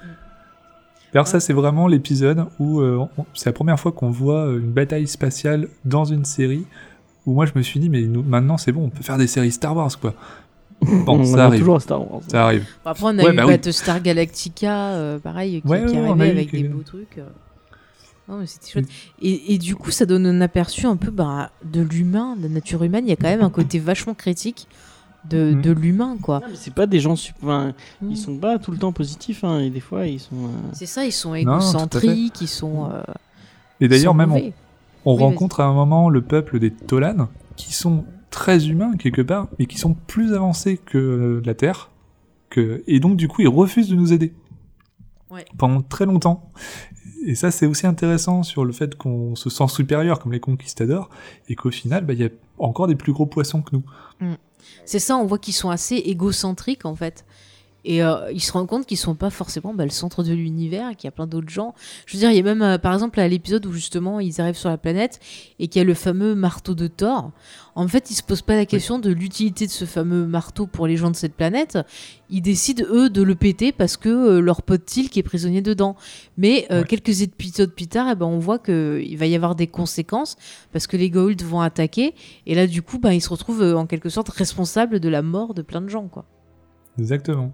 [1.12, 3.04] D'ailleurs, ça, c'est vraiment l'épisode où euh,
[3.34, 6.64] c'est la première fois qu'on voit euh, une bataille spatiale dans une série.
[7.26, 9.26] Où moi, je me suis dit, mais nous, maintenant, c'est bon, on peut faire des
[9.26, 10.14] séries Star Wars, quoi.
[11.04, 11.60] Bon, on ça arrive.
[11.60, 12.22] toujours à Star Wars.
[12.28, 12.62] Ça arrive.
[12.84, 13.52] Bon, Après, on a Ouais, eu bah oui.
[13.52, 17.18] Battlestar Galactica, euh, pareil, qui, Ouais, qui ouais, on arrivait eu avec des beaux trucs.
[17.18, 17.26] euh.
[18.28, 18.86] Non, mais c'était chouette.
[19.20, 22.48] Et, et du coup, ça donne un aperçu un peu bah, de l'humain, de la
[22.48, 23.04] nature humaine.
[23.06, 24.68] Il y a quand même un côté vachement critique
[25.28, 25.62] de, Mhm.
[25.62, 26.40] de l'humain, quoi.
[26.54, 27.12] C'est pas des gens.
[27.42, 28.10] enfin, Mhm.
[28.10, 30.36] Ils sont pas tout le temps positifs, hein, et des fois, ils sont.
[30.46, 32.90] euh, C'est ça, ils sont égocentriques, ils sont.
[32.90, 33.02] euh,
[33.80, 34.52] Et d'ailleurs, même, on, mauvais.
[35.04, 39.22] on Oui, rencontre à un moment le peuple des Tolan, qui sont très humains, quelque
[39.22, 41.90] part, mais qui sont plus avancés que euh, la Terre.
[42.48, 42.82] Que...
[42.86, 44.32] Et donc, du coup, ils refusent de nous aider.
[45.30, 45.44] Ouais.
[45.58, 46.50] Pendant très longtemps.
[47.26, 51.10] Et ça, c'est aussi intéressant sur le fait qu'on se sent supérieur, comme les conquistadors,
[51.48, 53.84] et qu'au final, bah, il y a encore des plus gros poissons que nous.
[54.84, 57.24] C'est ça, on voit qu'ils sont assez égocentriques en fait.
[57.84, 60.90] Et euh, ils se rendent compte qu'ils sont pas forcément bah, le centre de l'univers,
[60.96, 61.74] qu'il y a plein d'autres gens.
[62.06, 64.40] Je veux dire, il y a même, euh, par exemple, à l'épisode où justement ils
[64.40, 65.20] arrivent sur la planète
[65.58, 67.32] et qu'il y a le fameux marteau de Thor.
[67.74, 70.86] En fait, ils se posent pas la question de l'utilité de ce fameux marteau pour
[70.86, 71.78] les gens de cette planète.
[72.28, 75.96] Ils décident, eux, de le péter parce que euh, leur pote Tilk est prisonnier dedans.
[76.36, 80.36] Mais quelques épisodes plus tard, eh ben, on voit qu'il va y avoir des conséquences
[80.72, 82.14] parce que les Goa'uld vont attaquer.
[82.46, 85.54] Et là, du coup, ben, ils se retrouvent en quelque sorte responsables de la mort
[85.54, 86.24] de plein de gens, quoi.
[86.98, 87.52] Exactement.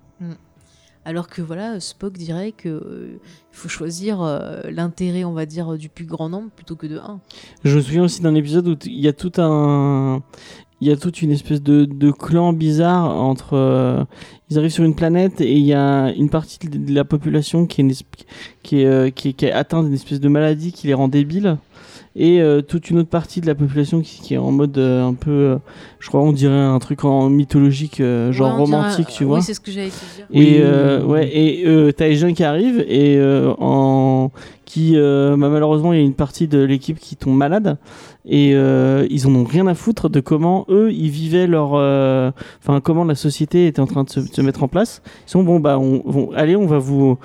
[1.04, 3.20] Alors que voilà, Spock dirait que euh,
[3.52, 6.98] il faut choisir euh, l'intérêt, on va dire, du plus grand nombre plutôt que de
[6.98, 7.20] un.
[7.64, 10.22] Je me souviens aussi d'un épisode où il y a tout un.
[10.80, 13.54] Il y a toute une espèce de, de clan bizarre entre.
[13.54, 14.04] euh,
[14.50, 17.80] ils arrivent sur une planète et il y a une partie de la population qui
[17.80, 17.92] est, une
[18.62, 21.08] qui est, euh, qui est, qui est atteinte d'une espèce de maladie qui les rend
[21.08, 21.56] débiles.
[22.18, 25.04] Et euh, toute une autre partie de la population qui, qui est en mode euh,
[25.06, 25.30] un peu.
[25.30, 25.56] euh,
[25.98, 29.24] je crois on dirait un truc en mythologique, euh, genre Ouais, on dirait- romantique, tu
[29.24, 29.36] vois.
[29.38, 30.26] Oui, c'est ce que j'allais te dire.
[30.32, 34.30] Et Oui, euh, ouais, et euh, t'as les gens qui arrivent et euh, en
[34.64, 37.76] qui euh, bah, malheureusement il y a une partie de l'équipe qui tombe malade
[38.24, 42.30] et euh, ils en ont rien à foutre de comment eux ils vivaient leur euh,
[42.62, 45.02] enfin comment la société était en train de se, de se mettre en place.
[45.26, 47.16] Ils sont bon bah on, on- allez on va vous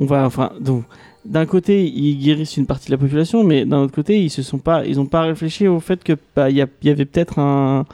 [0.00, 0.84] on va enfin donc
[1.24, 4.42] d'un côté ils guérissent une partie de la population mais d'un autre côté ils se
[4.42, 7.38] sont pas ils ont pas réfléchi au fait que bah y, a- y avait peut-être
[7.38, 7.84] un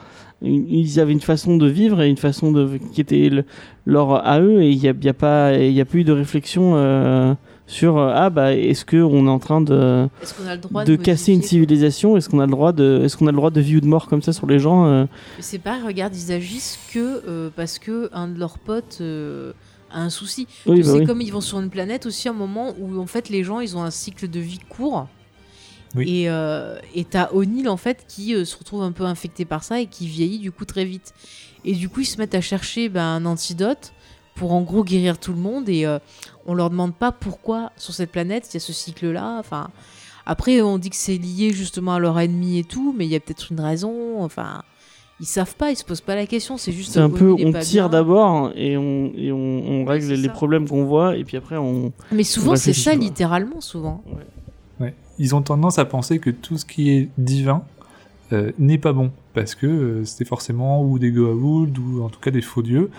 [0.41, 3.45] une- ils avaient une façon de vivre et une façon de qui était le-
[3.85, 6.03] leur à eux et il n'y a, y a pas il y a plus eu
[6.03, 7.33] de réflexion euh,
[7.67, 10.61] sur euh, ah bah est-ce que on est en train de Est-ce qu'on a le
[10.61, 12.15] droit de, de, casser une civilisation?
[12.15, 13.87] Est-ce qu'on a le droit de est-ce qu'on a le droit de vie ou de
[13.87, 15.05] mort comme ça sur les gens euh?
[15.39, 18.99] C'est pas, regarde, ils agissent que euh, parce que un de leurs potes
[20.01, 20.47] un souci.
[20.65, 21.05] Oui, Tu bah oui.
[21.05, 23.75] comme ils vont sur une planète aussi, un moment où en fait les gens ils
[23.77, 25.07] ont un cycle de vie court.
[25.95, 26.23] Oui.
[26.23, 26.77] Et euh,
[27.09, 30.07] t'as O'Neill en fait qui euh, se retrouve un peu infecté par ça et qui
[30.07, 31.13] vieillit du coup très vite.
[31.63, 33.93] Et du coup ils se mettent à chercher ben, un antidote
[34.35, 35.99] pour en gros guérir tout le monde et euh,
[36.45, 39.37] on leur demande pas pourquoi sur cette planète il y a ce cycle là.
[39.39, 39.69] Enfin
[40.25, 43.15] après on dit que c'est lié justement à leur ennemi et tout, mais il y
[43.15, 44.21] a peut-être une raison.
[44.21, 44.63] Enfin
[45.19, 47.53] ils savent pas, ils se posent pas la question, c'est juste C'est un peu, on
[47.53, 50.33] tire d'abord et on, et on, on règle les ça.
[50.33, 51.93] problèmes qu'on voit et puis après on.
[52.11, 54.03] Mais souvent c'est ça littéralement souvent.
[54.79, 54.93] Ouais.
[55.17, 57.63] Ils ont tendance à penser que tout ce qui est divin
[58.33, 62.19] euh, n'est pas bon, parce que euh, c'est forcément ou des Goa'uld ou en tout
[62.19, 62.89] cas des faux dieux,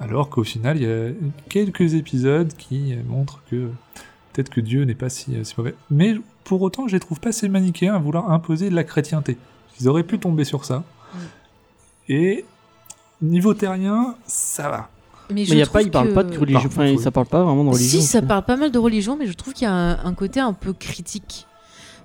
[0.00, 1.10] alors qu'au final il y a
[1.50, 3.68] quelques épisodes qui montrent que
[4.32, 5.74] peut-être que Dieu n'est pas si, euh, si mauvais.
[5.90, 6.14] Mais
[6.44, 9.36] pour autant, je les trouve pas assez manichéens à vouloir imposer de la chrétienté.
[9.80, 10.84] Ils auraient pu tomber sur ça.
[12.08, 12.44] Et
[13.20, 14.88] niveau terrien, ça va.
[15.30, 16.68] Mais, Mais y a pas, il parle pas de religion.
[16.68, 18.00] Enfin, ça parle pas vraiment de religion.
[18.00, 20.14] Si, ça parle pas mal de religion, mais je trouve qu'il y a un, un
[20.14, 21.46] côté un peu critique.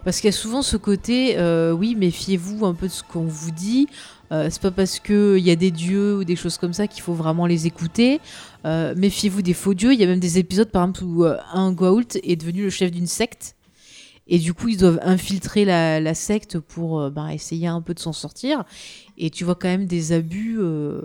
[0.03, 3.23] Parce qu'il y a souvent ce côté, euh, oui, méfiez-vous un peu de ce qu'on
[3.23, 3.88] vous dit.
[4.34, 7.01] Euh, c'est pas parce qu'il y a des dieux ou des choses comme ça qu'il
[7.01, 8.19] faut vraiment les écouter.
[8.65, 9.93] Euh, méfiez-vous des faux dieux.
[9.93, 12.69] Il y a même des épisodes, par exemple, où euh, un Goa'uld est devenu le
[12.69, 13.55] chef d'une secte.
[14.27, 17.93] Et du coup, ils doivent infiltrer la, la secte pour euh, bah, essayer un peu
[17.93, 18.63] de s'en sortir.
[19.18, 20.57] Et tu vois quand même des abus.
[20.60, 21.02] euh,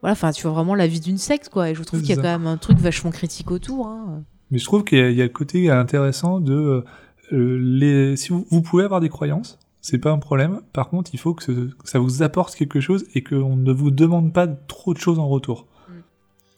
[0.00, 1.70] Voilà, enfin, tu vois vraiment la vie d'une secte, quoi.
[1.70, 3.86] Et je trouve qu'il y a quand même un truc vachement critique autour.
[3.86, 4.22] hein.
[4.50, 6.84] Mais je trouve qu'il y, a- il y a le côté intéressant de
[7.32, 8.16] euh, les.
[8.16, 10.60] Si vous, vous pouvez avoir des croyances, c'est pas un problème.
[10.72, 13.72] Par contre, il faut que, ce- que ça vous apporte quelque chose et qu'on ne
[13.72, 15.66] vous demande pas trop de choses en retour.
[15.88, 15.92] Mm.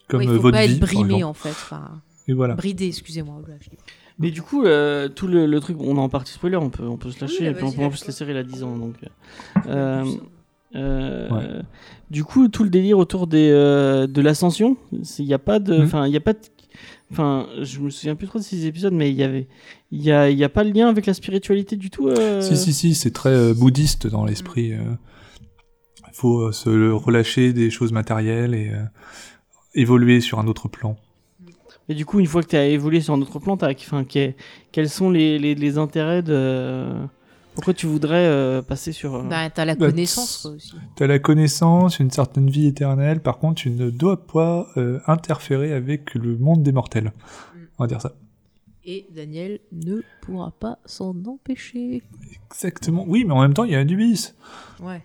[0.09, 1.25] Comme Ouais, il euh, faut votre pas vie, être par brimé exemple.
[1.25, 1.49] en fait.
[1.49, 2.55] Enfin, Et voilà.
[2.55, 3.41] bridé, excusez-moi.
[4.19, 6.83] Mais du coup, euh, tout le, le truc, on est en partie spoiler, on peut,
[6.87, 7.43] on peut se lâcher.
[7.43, 8.75] Oui, et puis en vas-y, en plus, la série, elle a 10 ans.
[8.77, 8.95] Donc,
[9.67, 10.03] euh,
[10.75, 11.61] euh, Ouais.
[12.11, 14.77] Du coup, tout le délire autour des, euh, de l'ascension,
[15.17, 15.75] il n'y a pas de.
[15.77, 15.83] Mhm.
[15.83, 16.39] Enfin, il y a pas de.
[17.11, 19.47] Enfin, je me souviens plus trop de ces épisodes, mais il y avait.
[19.91, 22.07] Il y a, il y a pas le lien avec la spiritualité du tout.
[22.07, 24.73] euh, Si, si, si, c'est très bouddhiste dans l'esprit.
[24.73, 28.71] Il faut euh, se relâcher des choses matérielles et
[29.73, 30.95] évoluer sur un autre plan.
[31.89, 33.57] Et du coup, une fois que tu as évolué sur un autre plan,
[34.71, 36.85] quels sont les, les, les intérêts de.
[37.55, 39.15] Pourquoi tu voudrais euh, passer sur.
[39.15, 40.73] euh, Bah, t'as la Bah, connaissance quoi, aussi.
[40.95, 45.73] T'as la connaissance, une certaine vie éternelle, par contre, tu ne dois pas euh, interférer
[45.73, 47.11] avec le monde des mortels.
[47.79, 48.13] On va dire ça.
[48.85, 52.03] Et Daniel ne pourra pas s'en empêcher.
[52.51, 53.03] Exactement.
[53.07, 54.33] Oui, mais en même temps, il y a Anubis.
[54.81, 55.01] Ouais.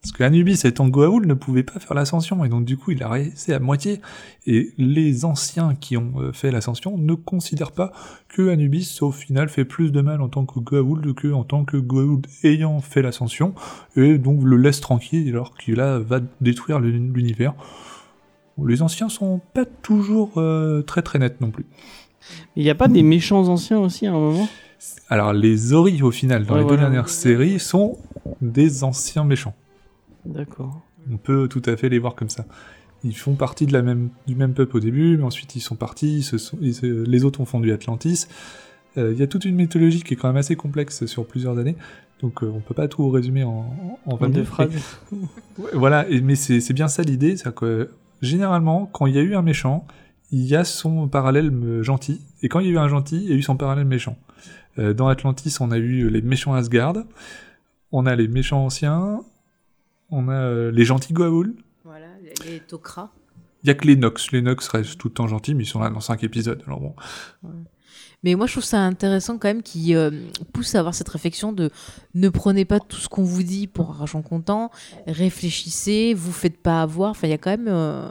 [0.00, 3.02] Parce que Anubis étant Goa'uld ne pouvait pas faire l'ascension, et donc du coup, il
[3.02, 4.00] a réussi à moitié.
[4.46, 7.92] Et les anciens qui ont euh, fait l'ascension ne considèrent pas
[8.28, 11.64] que Anubis, au final, fait plus de mal en tant que Goa'uld que en tant
[11.64, 13.54] que Goa'uld ayant fait l'ascension,
[13.96, 17.54] et donc le laisse tranquille alors qu'il va détruire l'univers.
[18.64, 21.66] Les anciens sont pas toujours euh, très très nets non plus.
[22.56, 24.48] Il n'y a pas des méchants anciens aussi à un moment?
[25.08, 27.98] Alors les Ori au final dans Ouais, les deux dernières séries sont
[28.40, 29.54] des anciens méchants.
[30.24, 30.80] D'accord.
[31.10, 32.44] On peut tout à fait les voir comme ça.
[33.04, 35.76] Ils font partie de la même, du même peuple au début, mais ensuite ils sont
[35.76, 38.26] partis, ils se sont- ils se- les autres ont fondu Atlantis.
[38.96, 41.58] Euh, Il y a toute une mythologie qui est quand même assez complexe sur plusieurs
[41.58, 41.76] années,
[42.20, 44.70] donc euh, on peut pas tout résumer en, en, en En 22 deux phrases.
[45.58, 47.90] Ouais, Voilà, et- mais c'est bien ça l'idée, c'est que
[48.22, 49.86] généralement, quand il y a eu un méchant,
[50.32, 53.28] il y a son parallèle gentil, et quand il y a eu un gentil, il
[53.30, 54.16] y a eu son parallèle méchant.
[54.78, 56.96] Euh, dans Atlantis, on a eu les méchants Asgard,
[57.92, 59.20] on a les méchants anciens,
[60.10, 61.54] on a euh, les gentils Goa'uld,
[61.84, 62.06] Voilà,
[62.46, 63.10] les Tok'ra.
[63.62, 65.66] il y a que les Nox, les Nox restent tout le temps gentils, mais ils
[65.66, 66.94] sont là dans 5 épisodes, alors bon.
[68.24, 70.10] Mais moi, je trouve ça intéressant quand même qui euh,
[70.52, 71.70] pousse à avoir cette réflexion de
[72.14, 74.70] ne prenez pas tout ce qu'on vous dit pour argent comptant,
[75.06, 77.10] réfléchissez, vous faites pas avoir.
[77.10, 78.08] Enfin, il y a quand même euh,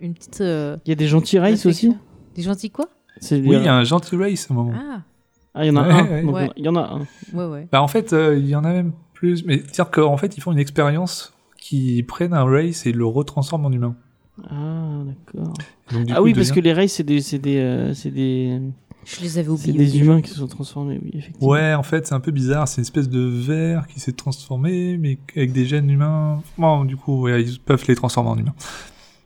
[0.00, 0.40] une petite.
[0.40, 1.92] euh, Il y a des gentils races aussi.
[2.34, 2.88] Des gentils quoi?
[3.20, 4.72] C'est Oui, il y a un gentil race au moment.
[4.74, 5.02] Ah,
[5.52, 6.06] Ah, il y en a Ouais, un.
[6.10, 6.22] ouais.
[6.22, 6.50] donc Ouais.
[6.56, 7.00] Il y en a un.
[7.36, 7.68] ouais, ouais.
[7.70, 10.40] Bah en fait, euh, il y en a même plus, mais c'est-à-dire qu'en fait, ils
[10.40, 13.96] font une expérience qui prennent un race et le retransforment en humain.
[14.50, 15.52] Ah, d'accord.
[15.92, 17.92] Donc, du Ah coup, oui, parce devient- que les races, c'est des, c'est des, euh,
[17.94, 18.58] c'est des,
[19.04, 19.72] Je les avais c'est oubliés.
[19.74, 21.48] des humains qui se sont transformés, oui, effectivement.
[21.48, 22.66] Ouais, en fait, c'est un peu bizarre.
[22.66, 26.42] C'est une espèce de verre qui s'est transformé, mais avec des gènes humains.
[26.56, 28.54] Bon, du coup, ouais, ils peuvent les transformer en humains.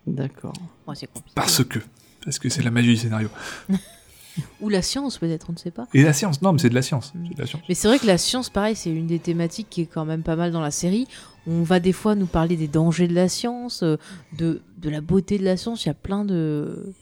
[0.06, 0.52] D'accord.
[0.89, 1.32] Ouais, c'est compliqué.
[1.35, 1.78] Parce que.
[2.24, 3.28] Parce que c'est la magie du scénario.
[4.61, 5.86] Ou la science, peut-être, on ne sait pas.
[5.94, 7.12] Et la science, non, mais c'est de la science.
[7.15, 7.24] Mm.
[7.28, 7.62] C'est de la science.
[7.69, 10.23] Mais c'est vrai que la science, pareil, c'est une des thématiques qui est quand même
[10.23, 11.06] pas mal dans la série.
[11.47, 13.97] On va des fois nous parler des dangers de la science, euh,
[14.39, 15.85] de, de la beauté de la science.
[15.85, 16.93] Il y a plein de,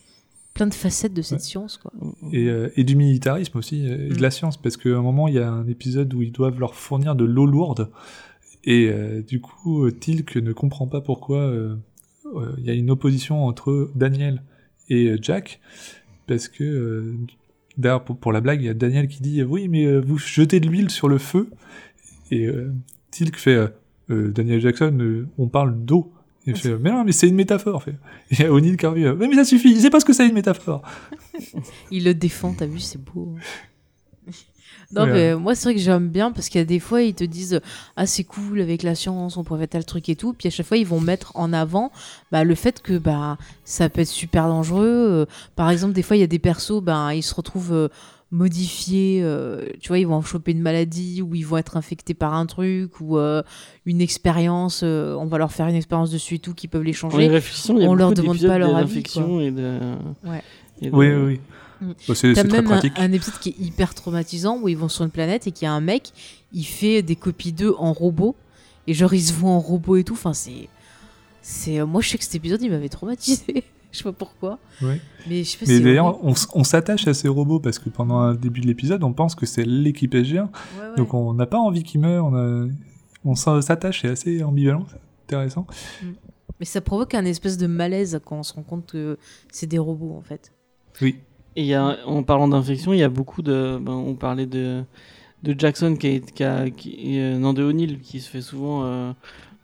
[0.55, 1.45] plein de facettes de cette Ouais.
[1.45, 1.79] science.
[1.79, 1.93] Quoi.
[2.33, 4.23] Et, euh, et du militarisme aussi, euh, et de Mm.
[4.23, 6.75] la science, parce qu'à un moment, il y a un épisode où ils doivent leur
[6.75, 7.89] fournir de l'eau lourde,
[8.65, 11.77] et euh, du coup, Tilk ne comprend pas pourquoi euh,
[12.59, 14.43] il y a une opposition entre Daniel
[14.89, 15.61] et Jack,
[16.27, 17.15] parce que
[17.77, 20.59] d'ailleurs pour, pour la blague, il y a Daniel qui dit oui mais vous jetez
[20.61, 21.51] de l'huile sur le feu
[22.31, 22.49] et
[23.11, 23.73] Tilk fait
[24.35, 26.13] Daniel Jackson, euh, on parle d'eau.
[26.47, 27.85] Il fait, mais non, mais c'est une métaphore.
[27.85, 27.95] Fait.
[28.39, 30.35] Et O'Neill qui revient, mais, mais ça suffit, il sait pas ce que c'est une
[30.35, 30.83] métaphore.
[31.93, 33.35] Il le défend, t'as vu, c'est beau.
[34.95, 35.13] Non, Ouais.
[35.13, 37.25] mais moi, c'est vrai que j'aime bien parce qu'il y a des fois, ils te
[37.25, 37.61] disent
[37.97, 40.35] Ah, c'est cool avec la science, on pourrait faire tel truc et tout.
[40.35, 41.91] Puis à chaque fois, ils vont mettre en avant
[42.31, 44.85] bah, le fait que bah, ça peut être super dangereux.
[44.87, 45.27] Euh,
[45.57, 47.89] par exemple, des fois, il y a des persos, bah, ils se retrouvent euh,
[48.33, 49.21] modifiés.
[49.23, 52.47] euh, tu vois, ils vont choper une maladie ou ils vont être infectés par un
[52.47, 53.43] truc ou euh,
[53.87, 54.81] une expérience.
[54.83, 57.29] euh, on va leur faire une expérience dessus et tout qui peuvent les En changer.
[57.29, 57.41] a
[57.73, 59.79] on leur demande pas leur avis, et de.
[60.25, 60.43] Ouais.
[60.81, 61.41] et de- Oui, oui, oui.
[61.81, 61.93] Mm.
[62.09, 62.93] Bah, c'est très même un, pratique.
[62.97, 65.69] un épisode qui est hyper traumatisant où ils vont sur une planète et qu'il y
[65.69, 66.11] a un mec,
[66.53, 68.37] il fait des copies d'eux en robot
[68.87, 70.15] et genre ils se voient en robot et tout.
[70.15, 70.69] Enfin, c'est.
[71.43, 73.65] c'est Moi, je sais que cet épisode il m'avait traumatisé.
[73.93, 74.59] Je sais pas pourquoi.
[74.83, 75.01] Ouais.
[75.29, 75.83] Mais je sais pas Mais si.
[75.83, 79.35] d'ailleurs, on, s'attache à ces robots parce que pendant un début de l'épisode, on pense
[79.37, 80.35] que c'est l'équipe SG1.
[80.41, 80.97] Ouais, ouais.
[80.97, 82.25] Donc on n'a pas envie qu'ils meurent.
[82.27, 82.69] On, a-
[83.25, 85.67] on s'en- s'attache, c'est assez ambivalent, c'est intéressant.
[86.59, 89.19] Mais ça provoque un espèce de malaise quand on se rend compte que
[89.51, 90.53] c'est des robots en fait.
[91.01, 91.19] Oui.
[91.55, 93.79] Et il y a, en parlant d'infection, il y a beaucoup de.
[93.81, 94.83] ben, on parlait de,
[95.43, 98.85] de Jackson, qui, est- qui, a, qui euh, non, de O'Neill, qui se fait souvent.
[98.85, 99.13] Euh,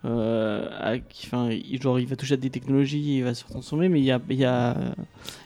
[0.04, 1.50] euh, enfin,
[1.80, 4.20] genre, il va toucher à des technologies, il va se transformer, mais il y a.
[4.30, 4.76] Il y a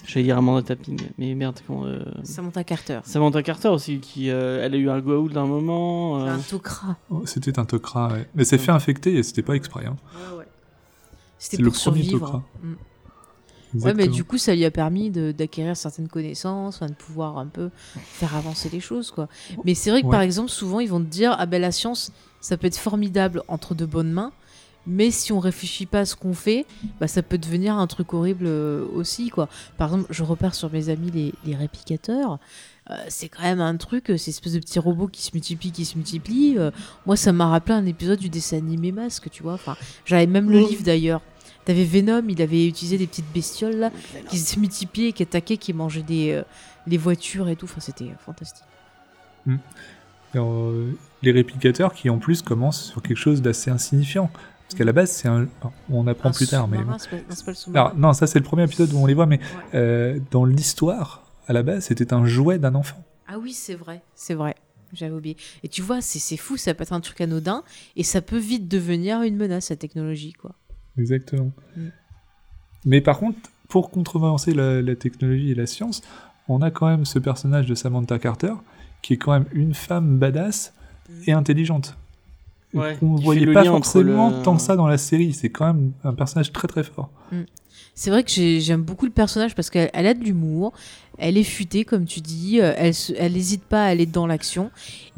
[0.06, 1.86] J'allais dire Amanda Tapping, mais merde, comment.
[1.86, 3.00] euh, Samantha Carter.
[3.04, 6.24] Samantha Carter aussi, qui, euh, elle a eu un Goa'uld d'un moment.
[6.26, 6.96] Euh, un tocra.
[7.08, 8.28] Oh, C'était un tocra, ouais.
[8.34, 9.86] Mais c'est fait infecter et c'était pas exprès.
[9.86, 9.96] Hein.
[10.32, 10.46] Ouais, ouais.
[11.38, 12.26] C'était le pour premier survivre.
[12.26, 12.42] tocra.
[12.62, 12.74] Mm.
[13.84, 17.70] Ouais, mais du coup, ça lui a permis d'acquérir certaines connaissances, de pouvoir un peu
[17.94, 19.28] faire avancer les choses, quoi.
[19.64, 20.12] Mais c'est vrai que, Ouais.
[20.12, 22.12] par exemple, souvent, ils vont te dire, ah ben, la science,
[22.42, 24.30] ça peut être formidable entre de bonnes mains,
[24.86, 26.66] mais si on réfléchit pas à ce qu'on fait,
[27.00, 29.48] bah, ça peut devenir un truc horrible euh, aussi, quoi.
[29.78, 32.38] Par exemple, je repars sur mes amis, les, les réplicateurs.
[32.90, 35.70] Euh, c'est quand même un truc, euh, ces espèces de petits robots qui se multiplient,
[35.70, 36.58] qui se multiplient.
[36.58, 36.70] Euh,
[37.06, 39.54] moi, ça m'a rappelé un épisode du dessin animé Masque, tu vois.
[39.54, 40.68] Enfin, j'avais même le Oh.
[40.68, 41.20] livre d'ailleurs.
[41.64, 43.92] T'avais Venom, il avait utilisé des petites bestioles là,
[44.28, 46.42] qui se multipliaient, qui attaquaient, qui mangeaient des,
[46.88, 47.66] les voitures et tout.
[47.66, 48.64] Enfin, c'était fantastique.
[50.34, 54.30] Alors, euh, les réplicateurs qui en plus commencent sur quelque chose d'assez insignifiant.
[54.72, 55.48] Parce qu'à la base, c'est un.
[55.90, 56.78] On apprend Un plus tard, mais.
[56.78, 57.92] non.
[57.94, 59.38] Alors, ça c'est le premier épisode où on les voit, mais
[59.74, 63.04] euh, dans l'histoire, à la base, c'était un jouet d'un enfant.
[63.28, 64.54] Ah oui, c'est vrai, c'est vrai.
[64.94, 65.36] J'avais oublié.
[65.62, 67.64] Et tu vois, c'est fou, ça peut être un truc anodin
[67.96, 70.54] et ça peut vite devenir une menace, la technologie, quoi.
[70.98, 71.50] Exactement.
[71.76, 71.88] Mm.
[72.86, 73.38] Mais par contre,
[73.68, 76.00] pour contrebalancer la, la technologie et la science,
[76.48, 78.54] on a quand même ce personnage de Samantha Carter,
[79.02, 80.72] qui est quand même une femme badass
[81.26, 81.96] et intelligente.
[82.74, 85.32] Ouais, On qui fait voyait pas forcément le- tant que ça dans la série.
[85.34, 87.10] C'est quand même un personnage très très fort.
[87.94, 90.72] C'est vrai que j'ai- j'aime beaucoup le personnage parce qu'elle elle a de l'humour,
[91.18, 94.70] elle est futée comme tu dis, euh, elle n'hésite pas à aller dans l'action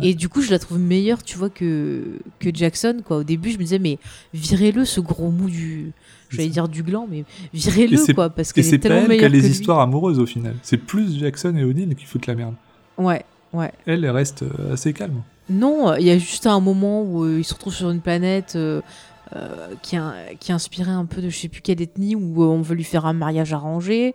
[0.02, 3.18] et du coup je la trouve meilleure tu vois que, que Jackson quoi.
[3.18, 3.98] Au début je me disais mais
[4.32, 5.93] virez-le ce gros mou du,
[6.31, 9.24] j'allais dire du gland mais virez-le quoi parce Et qu'elle c'est tellement elle qui meilleure
[9.26, 9.48] a que les lui.
[9.51, 10.56] histoires amoureuses au final.
[10.62, 12.55] C'est plus Jackson et O'Neill qui foutent la merde.
[12.98, 13.70] Ouais ouais.
[13.86, 15.22] Elle, elle reste euh, assez calme.
[15.51, 18.01] Non, euh, il y a juste un moment où euh, il se retrouve sur une
[18.01, 18.81] planète euh,
[19.83, 22.62] qui, a, qui est inspirée un peu de je sais plus quelle ethnie où on
[22.62, 24.15] veut lui faire un mariage arrangé.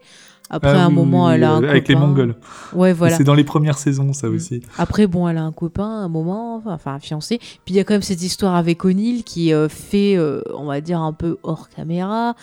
[0.51, 1.95] Après, Ah un oui, moment, elle a un Avec les.
[1.95, 2.35] Mongols.
[2.73, 3.15] Ouais, voilà.
[3.15, 4.33] C'est dans les premières saisons, ça Mm.
[4.35, 4.61] aussi.
[4.79, 7.37] Après, bon, elle a un copain, un moment, enfin, un fiancé.
[7.37, 10.65] Puis il y a quand même cette histoire avec O'Neill qui euh, fait, euh, on
[10.65, 12.35] va dire, un peu hors caméra.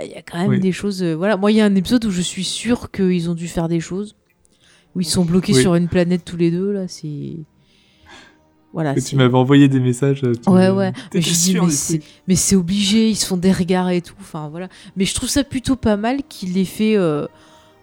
[0.00, 0.60] Il y a quand même Oui.
[0.60, 1.02] des choses.
[1.02, 3.48] euh, voilà, moi, il y a un épisode où je suis sûre qu'ils ont dû
[3.48, 4.14] faire des choses.
[4.94, 5.60] Où ils sont bloqués Oui.
[5.60, 7.32] sur une planète tous les deux, là, c'est.
[8.74, 8.94] Voilà.
[9.00, 10.22] Tu m'avais envoyé des messages.
[10.24, 10.92] euh, Ouais, ouais.
[11.14, 12.10] Mais je dis, mais c'est, trucs.
[12.28, 14.14] mais c'est obligé, ils se font des regards et tout.
[14.20, 14.68] Enfin, voilà.
[14.96, 17.26] Mais je trouve ça plutôt pas mal qu'il ait fait euh,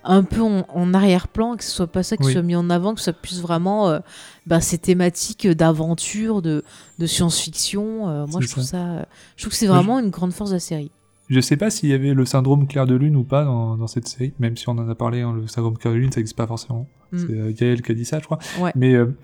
[0.03, 2.33] un peu en, en arrière-plan, que ce soit pas ça qui Oui.
[2.33, 3.99] soit mis en avant, que ça puisse vraiment euh,
[4.45, 6.63] bah, ces thématiques d'aventure, de,
[6.99, 8.09] de science-fiction.
[8.09, 8.69] euh, moi, je trouve ça.
[8.99, 9.05] ça.
[9.37, 10.91] Je trouve que c'est vraiment une grande force de la série.
[11.29, 13.87] Je sais pas s'il y avait le syndrome Clair de Lune ou pas dans, dans
[13.87, 16.19] cette série, même si on en a parlé, hein, le syndrome Clair de Lune, ça
[16.19, 16.87] n'existe pas forcément.
[17.13, 17.17] Mm.
[17.17, 18.39] C'est Gaël qui a dit ça, je crois.
[18.59, 18.73] Ouais.
[18.75, 19.15] Mais euh,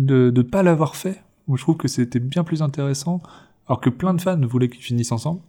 [0.00, 3.22] de ne pas l'avoir fait, moi, je trouve que c'était bien plus intéressant,
[3.66, 5.40] alors que plein de fans voulaient qu'ils finissent ensemble.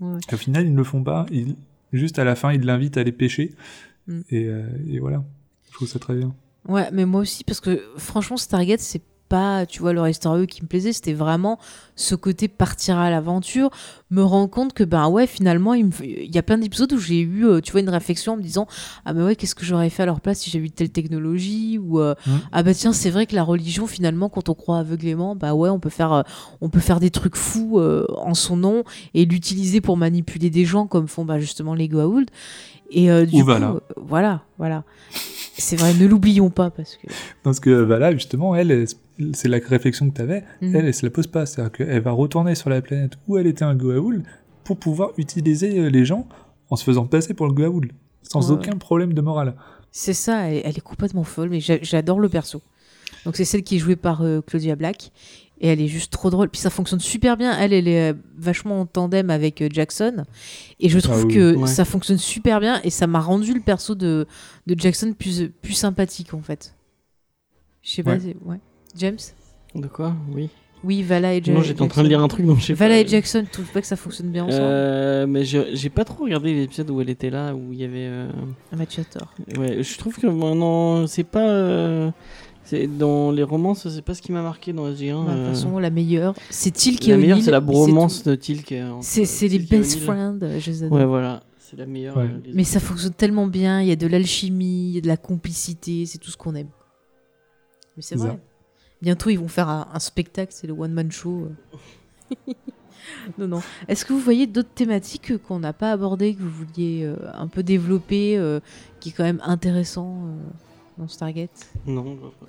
[0.00, 0.18] Ouais.
[0.32, 1.26] Au final, ils ne le font pas.
[1.30, 1.56] Ils,
[1.92, 3.54] juste à la fin, ils l'invitent à aller pêcher.
[4.06, 4.20] Mm.
[4.30, 5.24] Et, euh, et voilà.
[5.68, 6.34] Je trouve ça très bien.
[6.66, 10.62] Ouais, mais moi aussi, parce que franchement, Stargate, c'est pas, tu vois, histoire eux qui
[10.62, 11.58] me plaisait, c'était vraiment
[11.96, 13.70] ce côté partir à l'aventure,
[14.10, 16.92] me rendre compte que, ben ouais, finalement, il, me f- il y a plein d'épisodes
[16.92, 18.66] où j'ai eu, euh, tu vois, une réflexion en me disant,
[19.04, 21.78] ah ben ouais, qu'est-ce que j'aurais fait à leur place si j'avais eu telle technologie,
[21.78, 22.14] ou euh,
[22.52, 25.68] ah bah tiens, c'est vrai que la religion, finalement, quand on croit aveuglément, bah ouais,
[25.68, 26.22] on peut faire, euh,
[26.60, 28.84] on peut faire des trucs fous en son nom
[29.14, 32.30] et l'utiliser pour manipuler des gens comme font bah, justement les Goa'uld.
[32.90, 33.70] Et euh, du Ou coup, Vala.
[33.72, 34.84] euh, voilà, voilà.
[35.60, 37.06] C'est vrai, ne l'oublions pas parce que.
[37.42, 38.86] Parce que voilà, justement, elle,
[39.34, 40.76] c'est la réflexion que tu avais, Mhm.
[40.76, 41.46] elle, elle se la pose pas.
[41.46, 44.22] C'est-à-dire qu'elle va retourner sur la planète où elle était un Goa'uld
[44.64, 46.26] pour pouvoir utiliser euh, les gens
[46.70, 47.92] en se faisant passer pour le Goa'uld,
[48.22, 48.56] sans Ouais.
[48.58, 49.54] aucun problème de morale.
[49.90, 52.62] C'est ça, elle, elle est complètement folle, mais j'a- j'adore le perso.
[53.24, 55.10] Donc c'est celle qui est jouée par euh, Claudia Black.
[55.60, 56.48] Et elle est juste trop drôle.
[56.50, 57.56] Puis ça fonctionne super bien.
[57.58, 60.24] Elle, elle est euh, vachement en tandem avec euh, Jackson.
[60.78, 61.34] Et je trouve Ah oui.
[61.34, 61.66] que Ouais.
[61.66, 62.80] ça fonctionne super bien.
[62.84, 64.26] Et ça m'a rendu le perso de,
[64.66, 66.74] de Jackson plus, plus sympathique, en fait.
[67.82, 68.14] Je sais pas.
[68.16, 68.36] Ouais.
[68.44, 68.60] Ouais.
[68.96, 69.18] James?
[69.74, 70.14] De quoi?
[70.32, 70.48] Oui.
[70.84, 72.72] Oui, Vala et Ja- Non, j'étais en train de lire un truc, donc je sais
[72.74, 73.00] Vala pas.
[73.00, 74.62] et Jackson, tu trouves pas que ça fonctionne bien ensemble?
[74.62, 78.06] Euh, mais j'ai pas trop regardé l'épisode où elle était là, où il y avait.
[78.06, 78.28] euh,
[78.72, 79.34] Ah, bah, tu as tort.
[79.58, 81.48] Ouais, je trouve que maintenant, c'est pas.
[81.48, 82.10] euh,
[82.68, 85.24] c'est dans les romances, c'est pas ce qui m'a marqué dans SG1.
[85.24, 88.22] Bah, De toute euh, façon, la meilleure, c'est Tilk et la meilleure, c'est la bromance
[88.24, 88.72] de Tilk.
[88.72, 90.38] euh, C'est c'est les best friends.
[90.42, 90.98] euh, Je les adore.
[90.98, 91.42] Ouais, voilà.
[91.58, 92.16] C'est la meilleure.
[92.16, 92.24] Ouais.
[92.24, 95.06] euh, Mais ça fonctionne tellement bien, il y a de l'alchimie, il y a de
[95.08, 96.68] la complicité, c'est tout ce qu'on aime.
[97.96, 98.28] Mais c'est vrai.
[98.30, 98.36] ça.
[99.00, 101.48] Bientôt, ils vont faire un, un spectacle, c'est le one-man show.
[102.48, 102.52] euh.
[103.38, 103.62] non, non.
[103.86, 107.16] Est-ce que vous voyez d'autres thématiques euh, qu'on n'a pas abordées, que vous vouliez euh,
[107.34, 108.60] un peu développer, euh,
[109.00, 110.50] qui est quand même intéressant euh,
[110.98, 112.46] dans Stargate Non, je vois pas.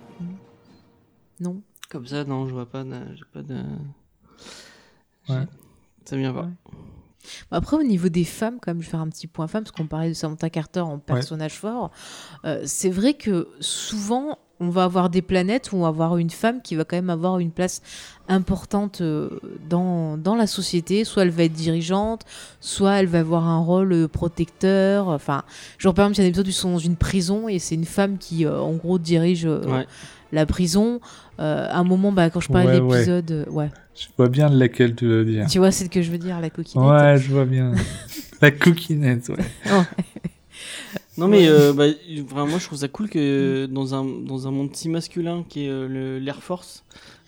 [1.40, 3.16] Non Comme ça, non, je vois pas de.
[3.16, 3.56] J'ai pas de.
[5.30, 5.46] Ouais.
[6.06, 6.46] Ça vient pas.
[6.46, 6.74] Ouais.
[7.52, 9.72] Après, au niveau des femmes, quand même, je vais faire un petit point femme, parce
[9.72, 11.92] qu'on parlait de Samantha Carter en personnage fort.
[12.46, 16.30] Euh, c'est vrai que souvent, on va avoir des planètes où on va avoir une
[16.30, 17.82] femme qui va quand même avoir une place
[18.28, 19.30] importante euh,
[19.70, 21.06] dans, dans la société.
[21.06, 22.24] Soit elle va être dirigeante,
[22.60, 25.08] soit elle va avoir un rôle euh, protecteur.
[25.08, 25.44] Enfin,
[25.78, 27.58] genre par exemple, il y a un épisode où ils sont dans une prison et
[27.60, 29.88] c'est une femme qui, euh, en gros, dirige euh, Ouais.
[30.34, 31.00] la prison.
[31.40, 33.72] Euh, à un moment, bah, quand je parlais Ouais, de l'épisode, ouais.
[34.00, 35.48] Je vois bien de laquelle tu veux dire.
[35.48, 36.88] Tu vois, c'est ce que je veux dire, la coquinette.
[36.90, 37.74] Ouais, je vois bien.
[38.42, 39.74] la coquinette, ouais.
[41.18, 41.86] Non, mais euh, bah,
[42.28, 45.66] vraiment, moi, je trouve ça cool que dans un, dans un monde si masculin qui
[45.66, 46.86] est euh, l'Air Force.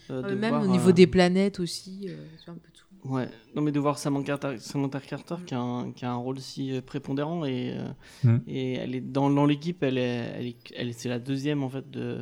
[0.09, 2.07] euh, de Même voir, au niveau euh, des planètes aussi.
[2.09, 2.15] euh,
[2.47, 3.09] un peu tout.
[3.09, 6.15] Ouais, non mais de voir Samantha Carter, Samantha Carter qui, a un, qui a un
[6.17, 7.87] rôle si prépondérant et, euh,
[8.23, 8.37] Mm.
[8.47, 11.63] et elle est dans, dans l'équipe, elle est, elle est, elle est- c'est la deuxième
[11.63, 12.19] en fait de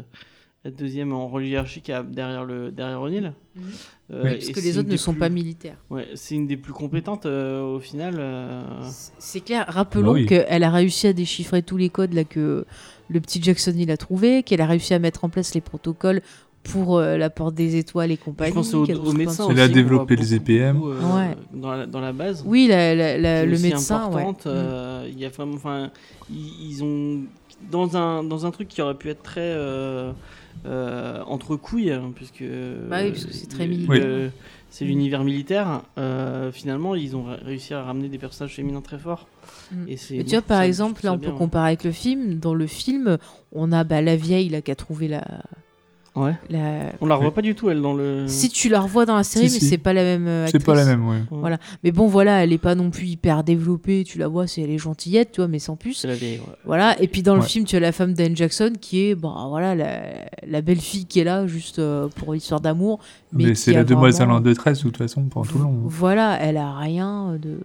[0.65, 3.33] la deuxième en rôle hiérarchique derrière le derrière O'Neill.
[3.55, 3.63] Mhm.
[4.11, 4.29] Euh, Oui.
[4.35, 5.77] Parce que les autres ne sont plus- pas militaires.
[5.89, 8.15] Ouais, c'est une des plus compétentes euh, au final.
[8.19, 8.61] euh,
[9.19, 9.65] C'est- clair.
[9.69, 10.25] Rappelons Bah oui.
[10.25, 12.65] qu'elle a réussi à déchiffrer tous les codes là que
[13.09, 16.21] le petit Jackson il a trouvé, qu'elle a réussi à mettre en place les protocoles
[16.63, 18.49] pour euh, la porte des étoiles et compagnie.
[18.51, 19.43] je pense au, qu'elle au trouve plein de médecin.
[19.45, 19.53] choses.
[19.53, 20.75] Elle a développé les EPM.
[20.77, 21.35] beaucoup, euh, Ouais.
[21.53, 22.43] dans, la, dans la base.
[22.45, 24.25] Oui, la- la- la- qui est le médecin, ouais.
[24.47, 25.89] euh, il y a vraiment, enfin,
[26.29, 27.21] ils, ils ont
[27.71, 29.41] dans un dans un truc qui aurait pu être très
[30.65, 32.43] euh, euh, entre couilles, hein, puisque
[32.89, 34.31] Bah oui, parce que c'est très le- militaire.
[34.69, 35.81] c'est l'univers militaire.
[35.97, 39.27] euh, finalement, ils ont ré- réussi à ramener des personnages féminins très forts.
[39.71, 39.87] Mm.
[39.87, 40.17] Et c'est.
[40.17, 41.35] Mais tu vois, par exemple, là, on peut bien.
[41.37, 42.39] comparer avec le film.
[42.39, 43.17] Dans le film,
[43.51, 45.25] on a bah, la vieille là qui a trouvé la.
[46.15, 46.33] Ouais.
[46.49, 46.91] la...
[47.01, 48.27] On la revoit pas du tout elle dans le.
[48.27, 49.67] Si tu la revois dans la série, Si, mais si.
[49.67, 50.27] c'est pas la même.
[50.27, 51.19] euh, C'est pas la même, ouais.
[51.31, 51.57] Voilà.
[51.83, 54.03] Mais bon, voilà, elle est pas non plus hyper développée.
[54.05, 55.93] Tu la vois, c'est elle est gentillette, tu vois, mais sans plus.
[55.93, 56.39] C'est la vieille.
[56.39, 56.53] ouais.
[56.65, 56.99] Voilà.
[57.01, 59.75] Et puis dans le film, tu as la femme d'Anne Jackson qui est, bah voilà,
[59.75, 60.01] la,
[60.47, 62.99] la belle fille qui est là juste euh, pour l'histoire d'amour.
[63.31, 65.79] Mais, Mais c'est la demoiselle vraiment- en détresse, de toute façon, pendant tout le long.
[65.85, 67.59] Voilà, elle a rien de,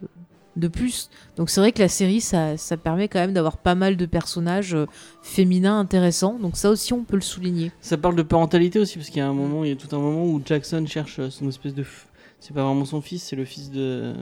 [0.57, 1.11] de plus.
[1.37, 4.07] Donc c'est vrai que la série, ça, ça permet quand même d'avoir pas mal de
[4.07, 4.87] personnages euh,
[5.23, 6.39] féminins intéressants.
[6.41, 7.73] Donc ça aussi, on peut le souligner.
[7.81, 9.95] Ça parle de parentalité aussi parce qu'il y a un moment, il y a tout
[9.95, 11.83] un moment où Jackson cherche euh, son espèce de.
[11.83, 12.07] f-
[12.41, 14.15] C'est pas vraiment son fils, c'est le fils de.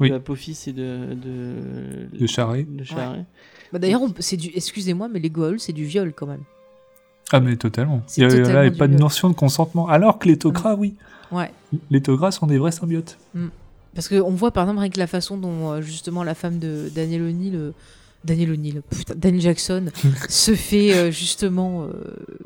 [0.00, 0.10] Oui.
[0.10, 1.14] De Apophis et de.
[1.14, 2.64] De, De Charret.
[2.68, 3.24] de Charret.
[3.72, 6.42] Bah, D'ailleurs, on- c'est du, excusez-moi, mais les Goa'uld, c'est du viol quand même.
[7.30, 8.02] Ah, mais totalement.
[8.16, 9.88] Il y a, là, totalement il y a du pas de notion de consentement.
[9.88, 10.94] Alors que les Tok'ra, oui.
[11.30, 11.50] Ouais.
[11.90, 13.16] Les Tok'ra sont des vrais symbiotes.
[13.94, 17.22] Parce qu'on voit par exemple avec la façon dont euh, justement la femme de Daniel
[17.22, 17.70] O'Neill, euh,
[18.24, 19.86] Daniel O'Neill, putain, Daniel Jackson,
[20.28, 21.92] se fait euh, justement euh,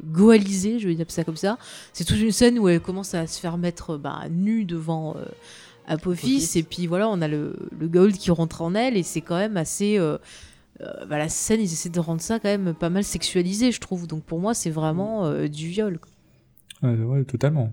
[0.04, 1.58] goaliser, je vais dire ça comme ça.
[1.92, 5.24] C'est toute une scène où elle commence à se faire mettre bah, nue devant euh,
[5.86, 6.58] Apophis, Apophis.
[6.58, 9.36] et puis voilà, on a le, le Goa'uld qui rentre en elle, et c'est quand
[9.36, 9.98] même assez.
[10.80, 14.06] bah, la scène, ils essaient de rendre ça quand même pas mal sexualisé, je trouve.
[14.06, 16.00] Donc pour moi, c'est vraiment euh, du viol.
[16.82, 17.72] Ouais, ouais, totalement.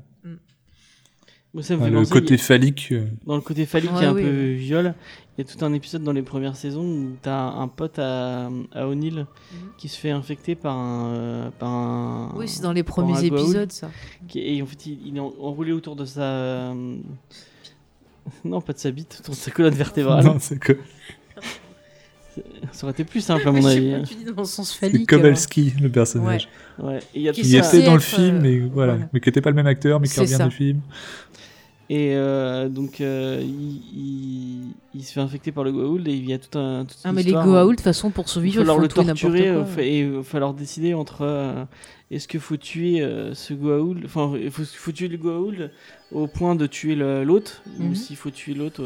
[1.53, 2.87] Moi, ça me Ouais, fait le penser, côté a- phallique.
[2.91, 4.95] euh, Dans le côté phallique Ouais, qui est un oui, peu viol,
[5.37, 8.49] il y a tout un épisode dans les premières saisons où t'as un pote à,
[8.71, 9.27] à O'Neill
[9.77, 11.13] qui se fait infecter par un.
[11.13, 13.91] euh, par un Oui, c'est dans les premiers épisodes, ça.
[14.27, 16.21] qui- et en fait, il, il est en- enroulé autour de sa.
[16.23, 16.95] euh,
[18.45, 20.23] Non, pas de sa bite, autour de sa colonne vertébrale.
[20.25, 20.73] Non, c'est que...
[22.71, 23.91] Ça aurait été plus simple à mon avis.
[23.91, 24.03] pas, hein.
[24.07, 25.07] tu dis dans le sens c'est phallique.
[25.07, 26.49] Kowalski, le personnage.
[26.79, 26.97] Ouais.
[27.13, 29.09] Et il y a Qui était dans le film, euh, mais voilà, voilà.
[29.13, 30.47] mais qui n'était pas le même acteur, mais qui revient ça.
[30.47, 30.79] du film.
[31.89, 36.27] Et euh, donc, euh, il, il, il se fait infecter par le Goa'uld et il
[36.29, 36.85] y a tout un.
[36.85, 38.65] toute Ah, une mais les histoire, Goa'uld, de toute façon, pour Il survivre, va ils
[38.65, 39.67] falloir le torturer quoi.
[39.67, 41.65] euh, et il va falloir décider entre euh,
[42.09, 45.71] est-ce qu'il faut tuer euh, ce Goa'uld, enfin il faut, faut tuer le Goa'uld
[46.11, 47.89] au point de tuer l'autre, Mhm.
[47.91, 48.83] ou s'il faut tuer l'autre,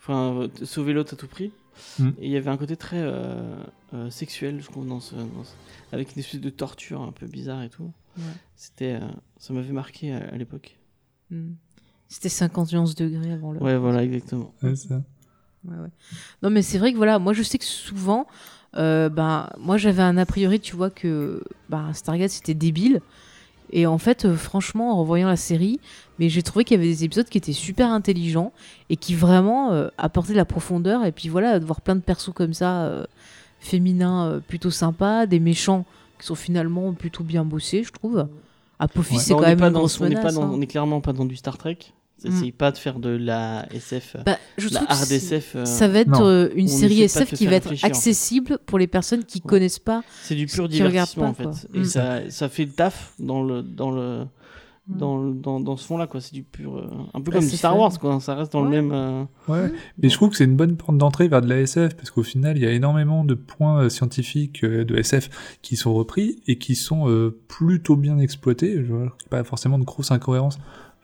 [0.00, 1.50] enfin euh, sauver l'autre à tout prix.
[1.98, 2.14] Mhm.
[2.20, 3.56] Et il y avait un côté très euh,
[3.94, 5.52] euh, sexuel, je trouve, dans ce, dans ce-
[5.92, 7.90] avec une espèce de torture un peu bizarre et tout.
[8.16, 8.22] Ouais.
[8.56, 9.08] C'était, euh,
[9.38, 10.76] ça m'avait marqué à, à l'époque.
[11.30, 11.52] Hmm.
[12.08, 13.62] C'était 51 degrés avant l'heure.
[13.62, 14.52] Ouais, voilà, exactement.
[14.62, 15.02] Ouais, ça.
[15.66, 15.90] Ouais, ouais.
[16.42, 18.26] Non, mais c'est vrai que voilà, moi je sais que souvent,
[18.76, 23.00] euh, ben, moi j'avais un a priori, tu vois, que ben, Stargate c'était débile.
[23.70, 25.78] Et en fait, euh, franchement, en revoyant la série,
[26.18, 28.52] mais j'ai trouvé qu'il y avait des épisodes qui étaient super intelligents
[28.88, 31.04] et qui vraiment euh, apportaient de la profondeur.
[31.04, 33.04] Et puis voilà, de voir plein de persos comme ça, euh,
[33.60, 35.84] féminins euh, plutôt sympas, des méchants
[36.18, 38.26] qui sont finalement plutôt bien bossés, je trouve.
[38.78, 39.20] Apophis, Ouais.
[39.20, 40.34] c'est Bah, quand même pas une dans, grosse on n'est pas menace.
[40.36, 40.50] dans- hein.
[40.54, 41.78] on est clairement pas dans du Star Trek.
[42.18, 42.32] Ça Mm.
[42.32, 45.52] essaye pas de faire de la SF, Bah, je la trouve que hard SF.
[45.54, 47.94] euh, Ça va être euh, une On série SF qui va être réfléchir, en fait.
[47.96, 49.48] accessible pour les personnes qui Ouais.
[49.48, 50.02] connaissent pas.
[50.22, 51.68] C'est du pur divertissement pas, en fait.
[51.68, 51.80] quoi.
[51.80, 51.84] Et Mm.
[51.84, 54.24] ça, ça fait le taf dans le dans le
[54.90, 56.18] dans, le- dans, dans ce fond là quoi.
[56.22, 57.78] C'est du pur euh, un peu Bah, comme Star fun.
[57.78, 58.18] Wars quoi.
[58.20, 58.90] Ça reste dans le même.
[58.90, 59.70] euh, Ouais.
[60.02, 62.22] Mais je trouve que c'est une bonne porte d'entrée vers de la SF, parce qu'au
[62.22, 66.40] final, il y a énormément de points euh, scientifiques euh, de SF qui sont repris
[66.46, 68.82] et qui sont euh, plutôt bien exploités.
[68.82, 70.58] Je vois pas forcément de grosses incohérences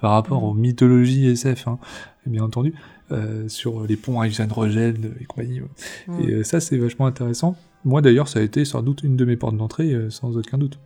[0.04, 0.44] par rapport Mm.
[0.44, 1.78] aux mythologies SF, hein,
[2.26, 2.74] bien entendu,
[3.10, 5.62] euh, sur les ponts Einstein-Rogel et compagnie.
[5.62, 5.68] ouais.
[6.08, 6.24] Ouais.
[6.24, 7.56] Et euh, ça, c'est vachement intéressant.
[7.86, 10.58] Moi, d'ailleurs, ça a été sans doute une de mes portes d'entrée, euh, sans aucun
[10.58, 10.78] doute.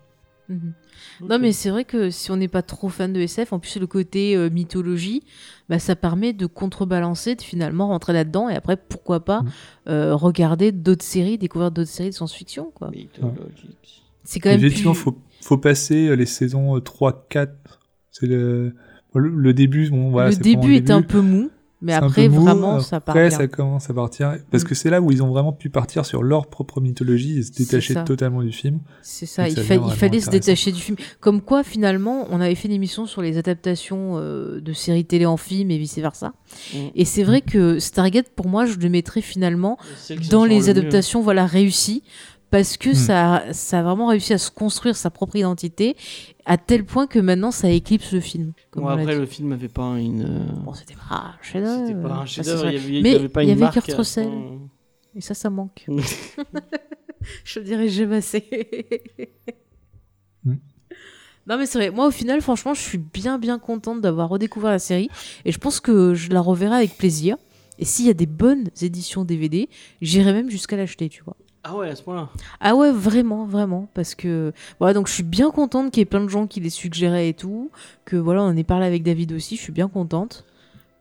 [0.48, 0.72] Mhm.
[1.28, 3.76] Non, mais c'est vrai que si on n'est pas trop fan de SF, en plus
[3.76, 5.24] le côté euh, mythologie,
[5.68, 9.48] bah, ça permet de contrebalancer, de finalement rentrer là-dedans et après, pourquoi pas, Mm.
[9.88, 12.70] euh, regarder d'autres séries, découvrir d'autres séries de science-fiction.
[12.72, 12.90] quoi.
[12.92, 14.04] mythologique.
[14.22, 15.00] C'est quand même Effectivement, plus...
[15.00, 17.80] faut, faut passer les saisons euh, 3, 4.
[18.12, 18.74] C'est le,
[19.14, 19.88] le, le début.
[19.90, 23.14] Bon, voilà, le vraiment début est un peu mou, mais après, mou, vraiment, ça part
[23.16, 24.36] Après, ça commence à partir.
[24.50, 24.66] Parce Mm.
[24.66, 27.52] que c'est là où ils ont vraiment pu partir sur leur propre mythologie et se
[27.52, 28.80] détacher totalement du film.
[29.02, 30.96] C'est ça, il, ça fa- devient il vraiment fallait se détacher du film.
[31.20, 35.24] Comme quoi, finalement, on avait fait une émission sur les adaptations euh, de séries télé
[35.24, 36.32] en film et vice-versa.
[36.74, 36.78] Mm.
[36.96, 39.78] Et c'est vrai que Stargate, pour moi, je le mettrais finalement
[40.30, 40.68] dans les le mieux.
[40.70, 42.02] adaptations voilà, réussies.
[42.50, 42.94] Parce que Hmm.
[42.94, 45.96] ça, ça a vraiment réussi à se construire sa propre identité,
[46.46, 48.52] à tel point que maintenant ça éclipse le film.
[48.70, 50.22] comme Bon, après le film avait pas une.
[50.24, 51.86] euh, Bon, c'était pas un chef-d'œuvre.
[51.86, 52.70] C'était pas un chef-d'œuvre.
[52.70, 53.74] Il y avait, pas il y une avait marque.
[53.74, 54.30] Kurt Russell.
[55.14, 55.86] Et ça, ça manque.
[57.44, 58.44] Je dirais jamais assez.
[60.44, 60.54] Hmm.
[61.46, 64.70] Non mais c'est vrai, moi au final franchement je suis bien bien contente d'avoir redécouvert
[64.70, 65.08] la série
[65.46, 67.36] et je pense que je la reverrai avec plaisir.
[67.78, 69.68] Et s'il y a des bonnes éditions DVD,
[70.02, 71.36] j'irai même jusqu'à l'acheter, tu vois.
[71.64, 72.28] Ah ouais, à ce point-là.
[72.60, 76.06] Ah ouais, vraiment, vraiment, parce que voilà, donc je suis bien contente qu'il y ait
[76.06, 77.70] plein de gens qui les suggéraient et tout,
[78.04, 80.44] que voilà, on en ait parlé avec David aussi, je suis bien contente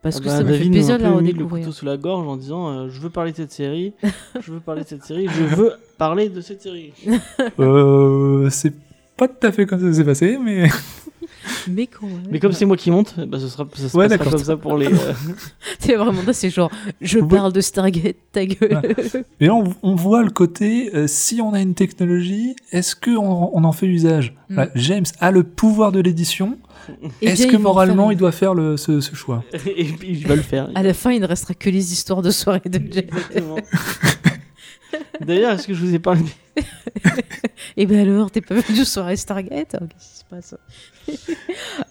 [0.02, 1.66] parce Ah que bah, ça me fait plaisir m'a de la mis le redécouvrir.
[1.66, 3.94] couteau sous la gorge en disant euh, je veux parler de cette série,
[4.42, 6.94] je veux parler de cette série, je veux parler de cette série.
[7.60, 8.74] Euh, c'est
[9.16, 10.68] pas tout à fait comme ça c'est passé, mais
[11.70, 12.24] Mais quand même.
[12.32, 14.34] Mais comme c'est moi qui monte, bah, ce sera, ça se Ouais, passera d'accord.
[14.34, 14.88] comme ça pour les.
[14.88, 15.14] euh,
[15.80, 16.72] c'est vraiment ça, c'est genre
[17.02, 18.82] je parle de Stargate, ta gueule.
[19.40, 23.12] mais là, on, on voit le côté euh, si on a une technologie, est-ce que
[23.12, 24.34] on, en fait usage?
[24.50, 24.54] Mm.
[24.56, 26.58] Voilà, James a le pouvoir de l'édition.
[27.22, 29.44] Eh Est-ce bien, que moralement, faire- il doit faire le, ce, ce choix?
[29.76, 30.70] Et puis je vais le faire.
[30.74, 33.52] À la fin, il ne restera que les histoires de soirée de James.
[35.20, 36.22] D'ailleurs, est-ce que je vous ai parlé
[37.78, 39.72] Et ben alors, t'es pas venu aux soirées Stargate?
[39.72, 40.56] Qu'est-ce qui se passe?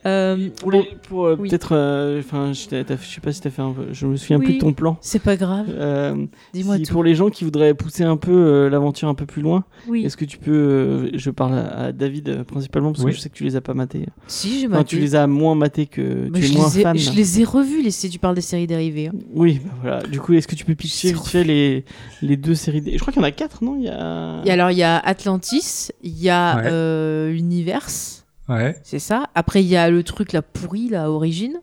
[0.05, 1.49] Euh, pour, bon, les, pour euh, oui.
[1.49, 4.39] peut-être, euh, enfin, t'as- je sais pas si t'as fait un peu, je me souviens
[4.39, 4.55] plus Oui.
[4.55, 4.99] de ton plan.
[5.01, 6.93] C'est pas grave, Euh, dis-moi si tout.
[6.93, 10.05] pour les gens qui voudraient pousser un peu euh, l'aventure un peu plus loin, Oui,
[10.05, 13.11] est-ce que tu peux, euh, je parle à, à David euh, principalement parce Oui.
[13.13, 14.07] que je sais que tu les as pas matés.
[14.27, 14.89] si j'ai Enfin, maté.
[14.91, 16.99] tu les as moins matés que Mais tu es je, moins les ai, fan.
[16.99, 19.09] je les ai revus, les, si tu parles des séries dérivées.
[19.09, 19.13] hein.
[19.35, 20.03] Oui, bah voilà.
[20.03, 21.85] Du coup, est-ce que tu peux pitcher C'est vite fait les,
[22.23, 23.77] les deux séries dé- Je crois qu'il y en a quatre, non?
[23.79, 24.43] Il y a.
[24.57, 26.63] alors, il y a Atlantis, il y a Ouais.
[26.67, 28.79] euh, Universe, Ouais.
[28.83, 29.29] c'est ça.
[29.35, 31.55] Après, il y a le truc, la pourri, la Origine.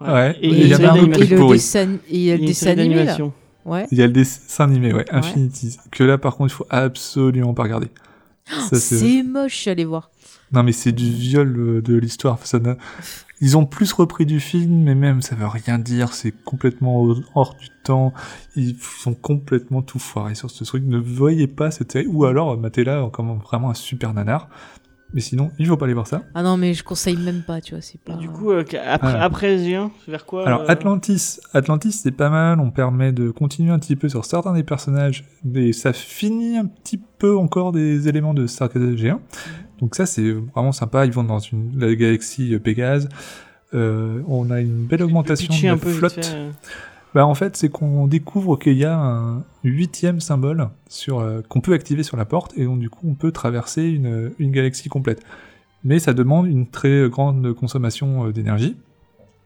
[0.00, 0.36] Ouais.
[0.42, 1.58] Et, Et il y a un autre truc le pourri.
[1.58, 3.16] dessin, et il y a et le une dessin série animé, là.
[3.64, 3.86] Ouais.
[3.92, 5.14] Il y a le dessin animé, ouais, Ouais.
[5.14, 5.78] Infinities.
[5.92, 7.88] Que là, par contre, il faut absolument pas regarder.
[8.70, 10.10] Ça, C'est moche, allée voir.
[10.50, 12.38] Non, mais c'est du viol euh, de l'histoire.
[12.44, 12.58] Ça
[13.44, 16.12] Ils ont plus repris du film, mais même ça veut rien dire.
[16.14, 18.14] C'est complètement hors du temps.
[18.54, 20.84] Ils sont complètement tout foirés sur ce truc.
[20.86, 22.06] Ne voyez pas cette série.
[22.06, 24.48] Ou alors, Matela comme vraiment un super nanar.
[25.14, 26.22] Mais sinon, il faut pas aller voir ça.
[26.34, 28.14] Ah non, mais je conseille même pas, tu vois, c'est pas...
[28.14, 29.24] Du coup, euh, après, Ah.
[29.24, 33.72] après G1, vers quoi Alors euh, Atlantis, Atlantis c'est pas mal, on permet de continuer
[33.72, 35.24] un petit peu sur certains des personnages,
[35.54, 39.18] et ça finit un petit peu encore des éléments de Stargate G1.
[39.82, 43.08] Donc ça c'est vraiment sympa, ils vont dans une, la galaxie euh, Pégase,
[43.74, 46.12] Euh, on a une belle augmentation de flotte.
[46.24, 46.50] fait, euh.
[47.14, 51.60] Bah, en fait, c'est qu'on découvre qu'il y a un huitième symbole sur, euh, qu'on
[51.62, 54.88] peut activer sur la porte, et donc du coup, on peut traverser une, une galaxie
[54.90, 55.22] complète.
[55.84, 58.76] Mais ça demande une très grande consommation d'énergie.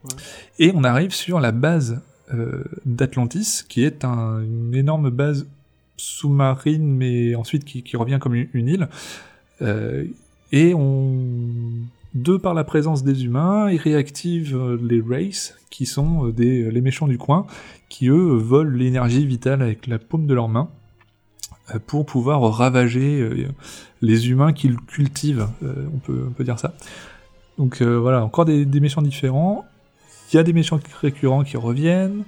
[0.05, 0.11] Ouais.
[0.59, 2.03] Et on arrive sur la base
[2.85, 5.47] d'Atlantis, qui est un- une énorme base
[5.97, 8.89] sous-marine, mais ensuite qui, qui revient comme une, une île.
[10.52, 11.16] Euh, et on,
[12.14, 16.70] de par la présence des humains, ils réactivent euh, les Wraiths, qui sont euh, des,
[16.70, 17.47] les méchants du coin,
[17.89, 20.68] qui eux volent l'énergie vitale avec la paume de leurs mains
[21.74, 23.48] euh, pour pouvoir ravager euh,
[24.02, 26.74] les humains qu'ils cultivent, euh, on, peut, dire ça.
[27.59, 29.64] Donc euh, voilà, encore des, méchants différents.
[30.32, 32.24] Il y a des méchants récurrents qui reviennent.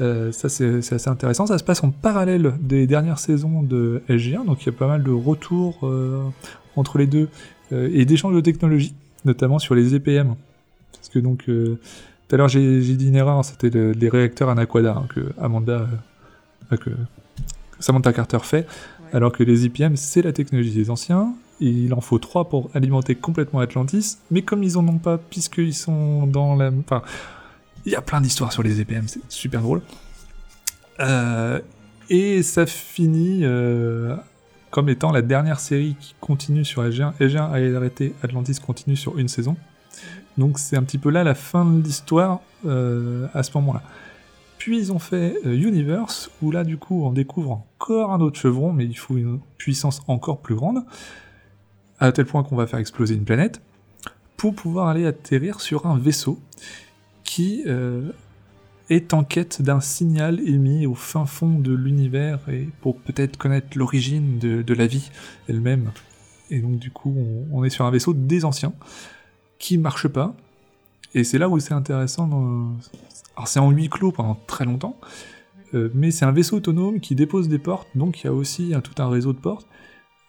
[0.00, 1.46] Euh, ça c'est assez intéressant.
[1.46, 4.86] Ça se passe en parallèle des dernières saisons de SG1, donc il y a pas
[4.86, 6.24] mal de retours euh,
[6.76, 7.28] entre les deux
[7.72, 8.94] euh, et d'échanges de technologies,
[9.24, 10.34] notamment sur les EPM.
[10.92, 11.78] Parce que donc euh,
[12.28, 15.86] tout à l'heure j'ai dit une erreur, c'était le- les réacteurs Anaquada hein, que Amanda,
[16.72, 16.96] euh, que, que
[17.80, 18.66] Samantha Carter fait,
[19.12, 21.34] alors que les EPM c'est la technologie des anciens.
[21.62, 25.18] Et il en faut trois pour alimenter complètement Atlantis, mais comme ils en ont pas,
[25.18, 27.02] puisqu'ils sont dans la, enfin,
[27.84, 29.82] il y a plein d'histoires sur les EPM, c'est super drôle.
[31.00, 31.60] Euh,
[32.08, 34.16] et ça finit euh,
[34.70, 37.14] comme étant la dernière série qui continue sur SG1.
[37.18, 39.56] SG1 a arrêté, Atlantis continue sur une saison.
[40.38, 43.82] Donc c'est un petit peu là la fin de l'histoire euh, à ce moment-là.
[44.58, 48.38] Puis ils ont fait euh, Universe, où là du coup on découvre encore un autre
[48.38, 50.84] chevron, mais il faut une puissance encore plus grande,
[51.98, 53.60] à tel point qu'on va faire exploser une planète,
[54.36, 56.38] pour pouvoir aller atterrir sur un vaisseau
[57.24, 58.10] qui euh,
[58.90, 63.78] est en quête d'un signal émis au fin fond de l'univers et pour peut-être connaître
[63.78, 65.10] l'origine de, la vie
[65.48, 65.92] elle-même.
[66.50, 67.14] Et donc du coup,
[67.52, 68.74] on, est sur un vaisseau des anciens
[69.58, 70.34] qui marche pas.
[71.14, 72.28] Et c'est là où c'est intéressant.
[73.36, 74.96] Alors c'est en huis clos pendant très longtemps,
[75.74, 78.72] euh, mais c'est un vaisseau autonome qui dépose des portes, donc il y a aussi
[78.82, 79.68] tout un réseau de portes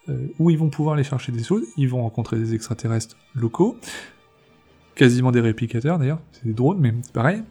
[0.09, 1.63] euh, où ils vont pouvoir aller chercher des choses.
[1.77, 3.77] Ils vont rencontrer des extraterrestres locaux,
[4.93, 7.41] quasiment des réplicateurs d'ailleurs, c'est des drones, mais c'est pareil.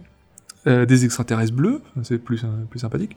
[0.67, 3.17] Euh, des extraterrestres bleus, c'est plus, euh, plus sympathique.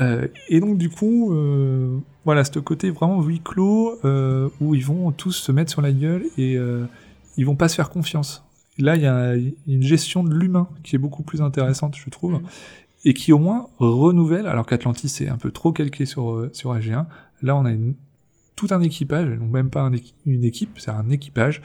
[0.00, 1.96] Euh, et donc du coup, euh,
[2.26, 3.98] voilà, ce côté vraiment huis clos
[4.60, 6.58] où ils vont tous se mettre sur la gueule et
[7.38, 8.44] ils vont pas se faire confiance.
[8.78, 9.34] Là, il y a
[9.66, 12.42] une gestion de l'humain qui est beaucoup plus intéressante, je trouve, Mhm.
[13.06, 17.06] et qui au moins renouvelle, alors qu'Atlantis est un peu trop calqué sur, sur AG1.
[17.40, 17.94] Là, on a une-
[18.54, 19.92] tout un équipage, même pas un
[20.26, 21.62] une équipe, c'est un équipage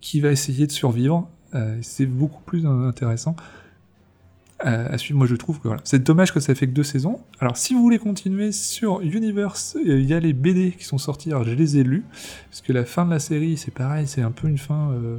[0.00, 1.28] qui va essayer de survivre.
[1.54, 3.34] Euh, c'est beaucoup plus intéressant
[4.60, 5.18] à, à suivre.
[5.18, 5.80] Moi, je trouve que voilà.
[5.84, 7.20] C'est dommage que ça fait que deux saisons.
[7.40, 10.98] Alors, si vous voulez continuer sur Universe, euh, il y a les BD qui sont
[10.98, 11.30] sortis.
[11.30, 12.04] Alors, je les ai lus
[12.50, 14.90] parce que la fin de la série, c'est pareil, c'est un peu une fin.
[14.92, 15.18] euh,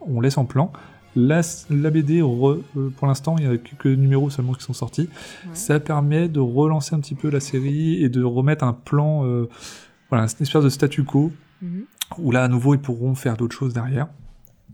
[0.00, 0.72] on laisse en plan.
[1.16, 1.40] La,
[1.70, 5.02] la BD, re- euh, pour l'instant, il y a quelques numéros seulement qui sont sortis.
[5.44, 5.50] Ouais.
[5.54, 9.48] Ça permet de relancer un petit peu la série et de remettre un plan, euh,
[10.08, 11.82] voilà, une espèce de statu quo Mhm.
[12.18, 14.06] où là, à nouveau, ils pourront faire d'autres choses derrière.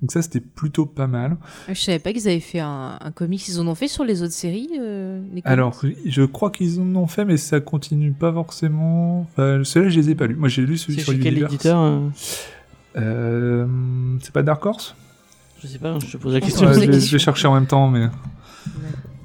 [0.02, 1.36] Donc ça, c'était plutôt pas mal.
[1.68, 3.48] Ah, Je savais pas qu'ils avaient fait un, un comics.
[3.48, 6.94] Ils en ont fait sur les autres séries euh, les Alors, je crois qu'ils en
[6.97, 9.20] ont fait, mais ça continue pas forcément.
[9.23, 10.35] Enfin, ceux-là, je les ai pas lus.
[10.36, 12.09] Moi, j'ai lu celui sur chez quel éditeur euh,
[12.97, 13.66] Euh,
[14.23, 14.94] C'est pas Dark Horse?
[15.62, 16.66] Je sais pas, je te pose la Ouais, question.
[16.66, 18.05] Ouais, je, je vais chercher en même temps, mais.
[18.05, 18.10] Ouais.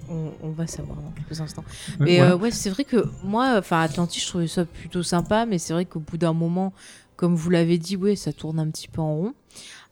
[0.10, 1.64] On, on va savoir dans quelques instants.
[1.99, 2.27] Ouais, Mais ouais.
[2.31, 5.73] euh, ouais, c'est vrai que moi, enfin Atlantis, je trouvais ça plutôt sympa, mais c'est
[5.73, 6.73] vrai qu'au bout d'un moment,
[7.15, 9.34] comme vous l'avez dit, ouais, ça tourne un petit peu en rond.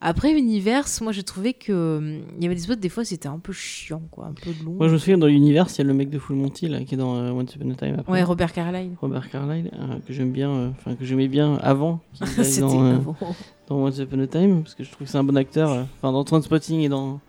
[0.02, 3.28] Après Universe, moi j'ai trouvé que hum, il y avait des spots des fois c'était
[3.28, 4.72] un peu chiant, quoi, un peu long.
[4.72, 6.82] Moi, je me souviens dans l'univers, il y a le mec de Full Monty là,
[6.84, 8.12] qui est dans euh, Once Upon a Time après.
[8.12, 8.92] Ouais, Robert Carlyle.
[9.00, 12.00] Robert Carlyle, euh, que j'aime bien, euh, enfin que j'aimais bien avant
[12.42, 13.16] C'était dans, euh, avant.
[13.68, 15.86] dans Once Upon a Time, parce que je trouve que c'est un bon acteur.
[15.98, 17.20] Enfin, dans Transpotting et dans,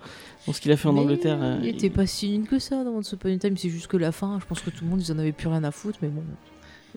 [0.48, 1.60] dans ce qu'il a fait en Mais Angleterre.
[1.62, 3.98] Il était pas si nul que ça dans Once Upon a Time, c'est juste que
[3.98, 6.00] la fin, je pense que tout le monde ils en avait plus rien à foutre,
[6.02, 6.24] mais bon,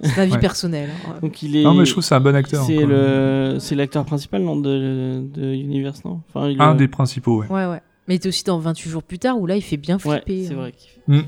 [0.03, 0.39] c'est ma vie Ouais.
[0.39, 0.91] personnelle.
[1.09, 1.17] hein.
[1.23, 1.63] Donc il est.
[1.63, 2.65] Non, mais je trouve que c'est un bon acteur.
[2.65, 6.21] C'est le, c'est l'acteur principal non de, de Universe non?
[6.33, 7.49] Enfin, il Un des principaux, ouais.
[7.49, 7.81] Ouais, ouais.
[8.09, 10.21] Mais il était aussi dans 28 jours plus tard où là il fait bien Ouais,
[10.23, 10.47] flipper.
[10.47, 10.57] c'est hein.
[10.57, 10.73] vrai.
[10.73, 10.91] qu'il
[11.21, 11.27] fait-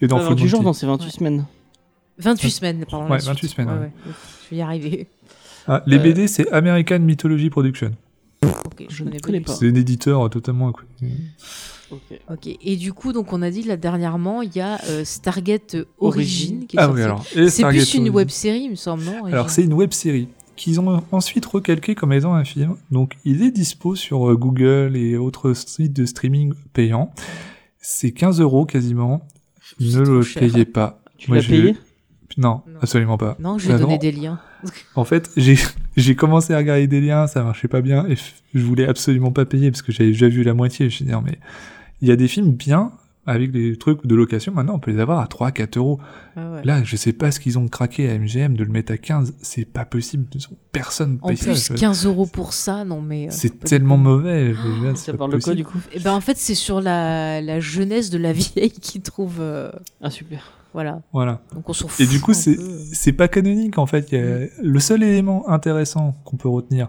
[0.00, 1.10] Et dans Ah, Full 28 jours, non, c'est 28 Ouais.
[1.12, 1.44] semaines.
[2.18, 3.04] 28 semaines, pardon.
[3.06, 3.28] Ouais, la suite.
[3.34, 3.90] 28 semaines, ouais.
[4.06, 5.06] Je vais y arriver.
[5.68, 7.92] Ah, les Euh, BD, c'est American Mythology Production.
[8.42, 9.52] Ok, je, Je ne connais, pas.
[9.54, 10.72] C'est un éditeur euh, totalement
[12.30, 12.48] Ok.
[12.60, 16.56] Et du coup, donc on a dit là dernièrement, il y a euh, Stargate Origin,
[16.58, 16.66] Origin.
[16.66, 16.96] qui est Ah sorti.
[16.98, 17.24] oui, alors.
[17.36, 19.92] et C'est plus une web série, il me semble, non Origin Alors, c'est une web
[19.92, 22.76] série qu'ils ont ensuite recalqué comme étant un film.
[22.90, 27.12] Donc, il est dispo sur euh, Google et autres sites de streaming payants.
[27.80, 29.26] C'est 15 euros quasiment.
[29.80, 30.40] Ne le cher.
[30.42, 31.00] payez pas.
[31.18, 31.76] Tu Moi, l'as payé?
[32.38, 32.78] Non, Non.
[32.80, 33.36] absolument pas.
[33.40, 34.38] Non, je vais donner des liens.
[34.94, 35.58] En fait, j'ai
[35.96, 38.14] J'ai commencé à regarder des liens, ça marchait pas bien, et
[38.54, 40.86] je voulais absolument pas payer parce que j'avais déjà vu la moitié.
[40.88, 41.38] Je me suis dit, non, mais
[42.02, 42.92] il y a des films bien
[43.24, 44.52] avec des trucs de location.
[44.52, 46.00] Maintenant, on peut les avoir à 3, 4 euros.
[46.36, 46.64] Ah ouais.
[46.64, 49.34] Là, je sais pas ce qu'ils ont craqué à MGM de le mettre à 15.
[49.42, 50.26] C'est pas possible.
[50.72, 51.74] Personne En paye plus, ça.
[51.74, 53.26] 15 euros pour ça, non mais.
[53.28, 54.52] euh, C'est tellement mauvais.
[54.96, 58.10] Ça parle de quoi du coup Et ben en fait, c'est sur la, la jeunesse
[58.10, 59.36] de la vieille qui trouve.
[59.38, 59.70] euh,
[60.02, 60.50] Ah super.
[60.74, 61.00] voilà.
[61.12, 61.42] Voilà.
[61.54, 62.00] Donc on s'en fout.
[62.04, 64.08] Et du coup, c'est pas canonique en fait.
[64.10, 66.88] Il y a- Le seul élément intéressant qu'on peut retenir,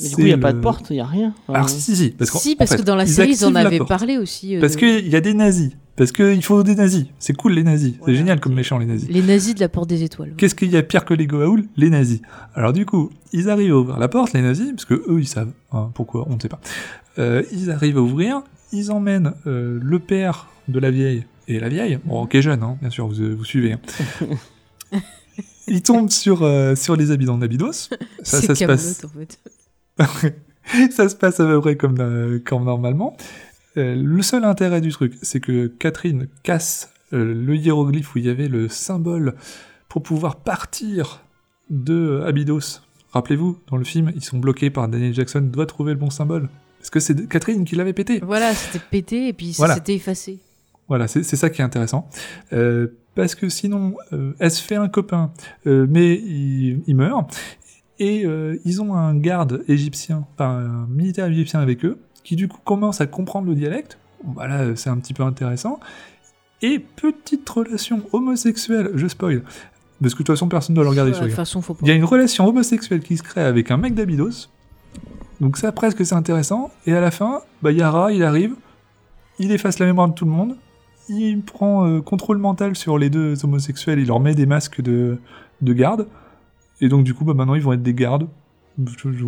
[0.00, 1.34] Mais du coup, il n'y a pas de porte, il n'y a rien.
[1.46, 2.10] Enfin, Alors si, si, si.
[2.10, 4.56] Parce, si, en parce fait, que dans la ils série, ils en avaient parlé aussi.
[4.56, 5.70] euh, Parce de- qu'il y a des nazis.
[5.96, 7.04] Parce qu'il faut des nazis.
[7.20, 7.94] C'est cool les nazis.
[8.04, 9.08] C'est génial comme méchants les nazis.
[9.08, 10.34] Les nazis de la porte des étoiles.
[10.36, 11.66] Qu'est-ce qu'il y a pire que les Goa'uld?
[11.76, 12.20] Les nazis.
[12.56, 15.28] Alors du coup, ils arrivent à ouvrir la porte, les nazis, parce que eux ils
[15.28, 15.52] savent.
[15.70, 16.60] hein, pourquoi On ne sait pas.
[17.20, 18.42] Euh, ils arrivent à ouvrir.
[18.72, 22.64] Ils emmènent euh, le père de la vieille et la vieille, bon, qui est jeune,
[22.64, 23.74] hein, bien sûr, vous, vous suivez.
[23.74, 23.80] hein.
[25.68, 27.72] ils tombent sur, euh, sur les habitants d'Abydos.
[28.22, 29.38] Ça, ça se passe en fait.
[30.90, 33.16] ça se passe à peu près comme, euh, comme normalement.
[33.76, 38.26] Euh, le seul intérêt du truc, c'est que Catherine casse euh, le hiéroglyphe où il
[38.26, 39.34] y avait le symbole
[39.88, 41.22] pour pouvoir partir
[41.70, 42.80] de Abydos.
[43.12, 46.48] Rappelez-vous, dans le film, ils sont bloqués par Daniel Jackson, doit trouver le bon symbole.
[46.78, 48.20] Parce que c'est Catherine qui l'avait pété.
[48.22, 49.74] Voilà, c'était pété et puis Voilà.
[49.74, 50.38] s'était effacé.
[50.88, 52.10] Voilà, c'est ça qui est intéressant.
[53.14, 53.94] Parce que sinon,
[54.38, 55.32] elle se fait un copain,
[55.64, 57.34] mais il, il meurt.
[57.98, 62.48] Et euh, ils ont un garde égyptien, enfin un militaire égyptien avec eux, qui du
[62.48, 63.98] coup commence à comprendre le dialecte.
[64.24, 65.78] Bah là, c'est un petit peu intéressant.
[66.62, 69.42] Et petite relation homosexuelle, je spoil,
[70.00, 71.36] parce que de toute façon, personne ne doit le regarder De ce toute truc.
[71.36, 71.80] façon, faut pas.
[71.82, 74.48] Il y a une relation homosexuelle qui se crée avec un mec d'Abydos.
[75.40, 76.70] Donc ça, presque, c'est intéressant.
[76.86, 78.54] Et à la fin, bah, Yara, il arrive,
[79.38, 80.56] il efface la mémoire de tout le monde,
[81.08, 85.18] il prend euh, contrôle mental sur les deux homosexuels, il leur met des masques de,
[85.60, 86.06] de garde.
[86.80, 88.26] Et donc du coup, bah, maintenant, ils vont être des gardes.
[88.78, 89.24] Je- je-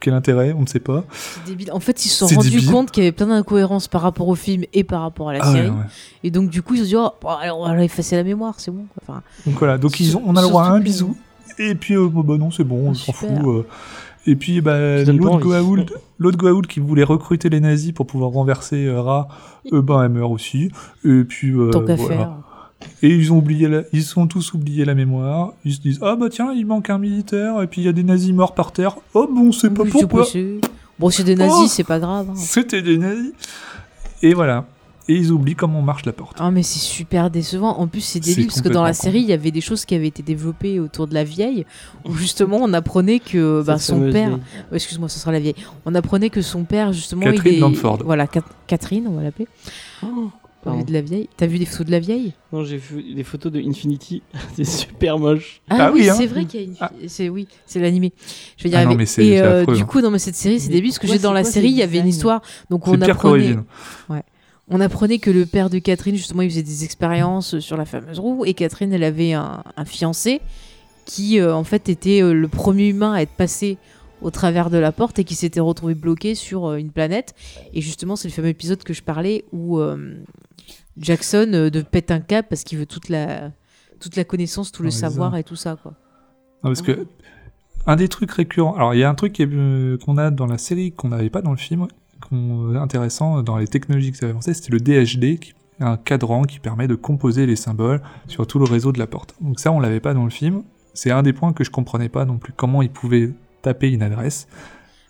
[0.00, 1.04] Quel intérêt On ne sait pas.
[1.46, 1.72] Débile.
[1.72, 2.70] En fait, ils se sont rendus débile.
[2.70, 5.38] compte qu'il y avait plein d'incohérences par rapport au film et par rapport à la
[5.42, 5.68] Ah série.
[5.68, 5.76] ouais.
[6.24, 8.70] Et donc, du coup, ils se sont dit, oh, on va effacer la mémoire, c'est
[8.70, 8.84] bon.
[8.92, 9.02] quoi.
[9.16, 11.16] Enfin, Donc voilà, donc ils ont, on a le droit à un bisou.
[11.58, 13.28] Et puis, euh, bah, non, c'est bon, on s'en fout.
[13.46, 13.62] Euh.
[14.26, 15.38] Et puis, bah, l'autre.
[15.40, 19.28] Goa'uld, l'autre Goa'uld qui voulait recruter les nazis pour pouvoir renverser euh, Ra,
[19.72, 20.70] euh, ben, elle meurt aussi.
[21.04, 22.40] Et puis, euh, tant voilà.
[23.02, 25.54] Et ils ont oublié, la- ils ont tous oublié la mémoire.
[25.64, 27.60] Ils se disent, ah bah tiens, il manque un militaire.
[27.62, 28.96] Et puis il y a des nazis morts par terre.
[29.14, 30.20] Oh bon, c'est pas pourquoi.
[30.22, 30.60] possible.
[30.98, 32.28] Bon, c'est des nazis, Oh c'est pas grave.
[32.30, 32.34] hein.
[32.36, 33.32] C'était des nazis.
[34.22, 34.66] Et voilà.
[35.08, 36.36] Et ils oublient comment marche la porte.
[36.38, 37.76] Ah mais c'est super décevant.
[37.76, 39.96] En plus c'est débile parce que dans la série il y avait des choses qui
[39.96, 41.66] avaient été développées autour de la vieille
[42.04, 44.38] où justement on apprenait que bah, son père.
[44.70, 45.56] Oh, excuse-moi ce sera la vieille,
[45.86, 48.04] on apprenait que son père justement Catherine il est...
[48.04, 49.48] Voilà Cat- Catherine on va l'appeler,
[50.04, 50.30] Oh,
[50.62, 50.78] au pardon.
[50.80, 51.28] lieu de la vieille?
[51.36, 52.32] T'as vu des photos de la vieille?
[52.52, 54.22] Non, j'ai vu des photos de Infinity.
[54.54, 55.60] c'est super moche.
[55.68, 56.14] Ah, Ah oui, hein.
[56.16, 56.90] c'est vrai qu'il y a une, Ah.
[57.08, 58.12] c'est oui c'est l'animé.
[58.56, 58.98] Je vais y Ah non, arriver.
[58.98, 59.84] mais c'est- Et c'est euh, du hein.
[59.84, 61.98] coup dans cette série c'est débile parce que j'ai dans la série il y avait
[61.98, 63.64] une histoire donc on apprenait qu'Origine.
[64.68, 68.18] On apprenait que le père de Catherine, justement, il faisait des expériences sur la fameuse
[68.20, 70.40] roue, et Catherine, elle avait un, un fiancé
[71.04, 73.76] qui, euh, en fait, était euh, le premier humain à être passé
[74.22, 77.34] au travers de la porte et qui s'était retrouvé bloqué sur euh, une planète.
[77.74, 80.14] Et justement, c'est le fameux épisode que je parlais où euh,
[80.96, 83.50] Jackson euh, de pète un cap parce qu'il veut toute la,
[84.00, 85.40] toute la connaissance, tout le Ouais, c'est savoir ça.
[85.40, 85.92] et tout ça, quoi.
[86.62, 87.06] Non, parce que
[87.86, 88.74] un des trucs récurrents.
[88.74, 91.30] Alors, il y a un truc qui euh, qu'on a dans la série qu'on n'avait
[91.30, 91.88] pas dans le film,
[92.20, 96.42] qu'on, intéressant dans les technologies que ça avait avancé, c'était le DHD, qui un cadran
[96.42, 99.34] qui permet de composer les symboles sur tout le réseau de la porte.
[99.40, 100.62] Donc ça, on l'avait pas dans le film.
[100.94, 102.52] C'est un des points que je comprenais pas non plus.
[102.52, 103.30] Comment ils pouvaient
[103.62, 104.48] taper une adresse.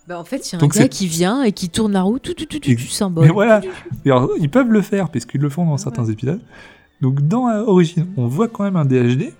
[0.07, 2.01] Bah, en fait, il y a un Donc gars qui vient et qui tourne la
[2.01, 3.25] roue, tout, tout, tout, tout, symbole.
[3.25, 3.61] Mais voilà.
[4.05, 6.41] Alors, ils peuvent le faire, puisqu'ils le font dans certains épisodes.
[7.01, 9.33] Donc dans euh, Origine, on voit quand même un DHD,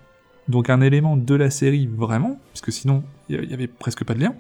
[0.48, 4.14] donc un élément de la série vraiment, puisque sinon, il y, y avait presque pas
[4.14, 4.34] de lien.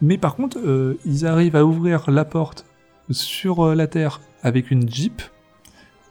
[0.00, 2.64] Mais par contre, euh, ils arrivent à ouvrir la porte
[3.10, 5.22] sur euh, la Terre avec une Jeep.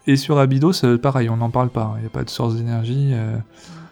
[0.07, 1.93] Et sur Abydos, pareil, on n'en parle pas.
[1.97, 3.11] Il n'y a pas de source d'énergie.
[3.13, 3.38] euh.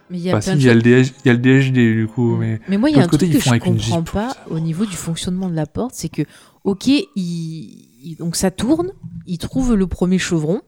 [0.09, 1.33] Mais il y a plein si, de il y, a le DH il y a
[1.33, 2.35] le DHD du coup.
[2.37, 2.59] Mais...
[2.67, 4.85] Mais moi, il y a un côté, truc que je une comprends pas au niveau
[4.85, 6.23] du fonctionnement de la porte, c'est que,
[6.63, 8.91] ok, il, il- donc ça tourne,
[9.27, 10.61] il trouve le premier chevron,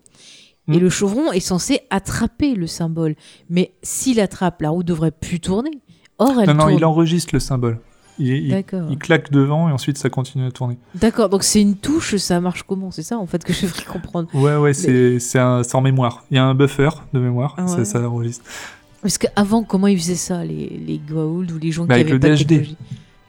[0.72, 0.80] et Hmm.
[0.80, 3.16] le chevron est censé attraper le symbole.
[3.50, 5.72] Mais s'il attrape, la roue devrait plus tourner.
[6.20, 6.74] Or, elle Non, non, tourne.
[6.76, 7.80] il enregistre le symbole.
[8.20, 10.78] Il, il- il claque devant et ensuite ça continue à tourner.
[10.94, 12.92] D'accord, donc c'est une touche, ça marche comment?
[12.92, 14.28] C'est ça en fait que je devrais comprendre.
[14.36, 16.24] Ouais, ouais, c'est c'est en mémoire.
[16.30, 17.86] Il y a un buffer de mémoire, Ah ça, ouais.
[17.86, 18.46] ça enregistre.
[19.02, 22.08] Parce qu'avant, comment ils faisaient ça, les, les Goa'uld ou les gens Bah, qui avec
[22.08, 22.48] avaient le pas de DHD.
[22.48, 22.78] technologie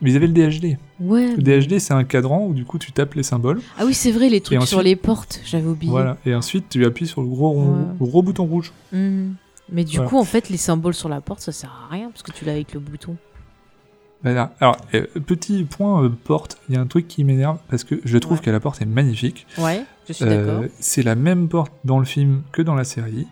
[0.03, 0.77] Mais ils avaient le DHD.
[1.01, 1.35] Ouais.
[1.37, 3.61] Le DHD, c'est un cadran où du coup tu tapes les symboles.
[3.79, 5.91] Ah oui, c'est vrai, les trucs ensuite- sur les portes, j'avais oublié.
[5.91, 6.17] Voilà.
[6.27, 7.85] Et ensuite tu appuies sur le gros, rond- Ouais.
[8.01, 8.73] le gros bouton rouge.
[8.93, 9.35] Mhm.
[9.71, 10.11] Mais du Voilà.
[10.11, 12.45] coup, en fait, les symboles sur la porte, ça sert à rien parce que tu
[12.45, 13.17] l'as avec le bouton.
[14.23, 14.53] Voilà.
[14.61, 18.01] Alors, euh, petit point euh, porte, il y a un truc qui m'énerve parce que
[18.05, 18.45] je trouve Ouais.
[18.45, 19.47] que la porte est magnifique.
[19.59, 20.71] Ouais, je suis Euh, d'accord.
[20.79, 23.27] c'est la même porte dans le film que dans la série.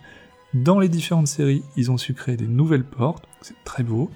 [0.54, 4.10] Dans les différentes séries, ils ont su créer des nouvelles portes, c'est très beau.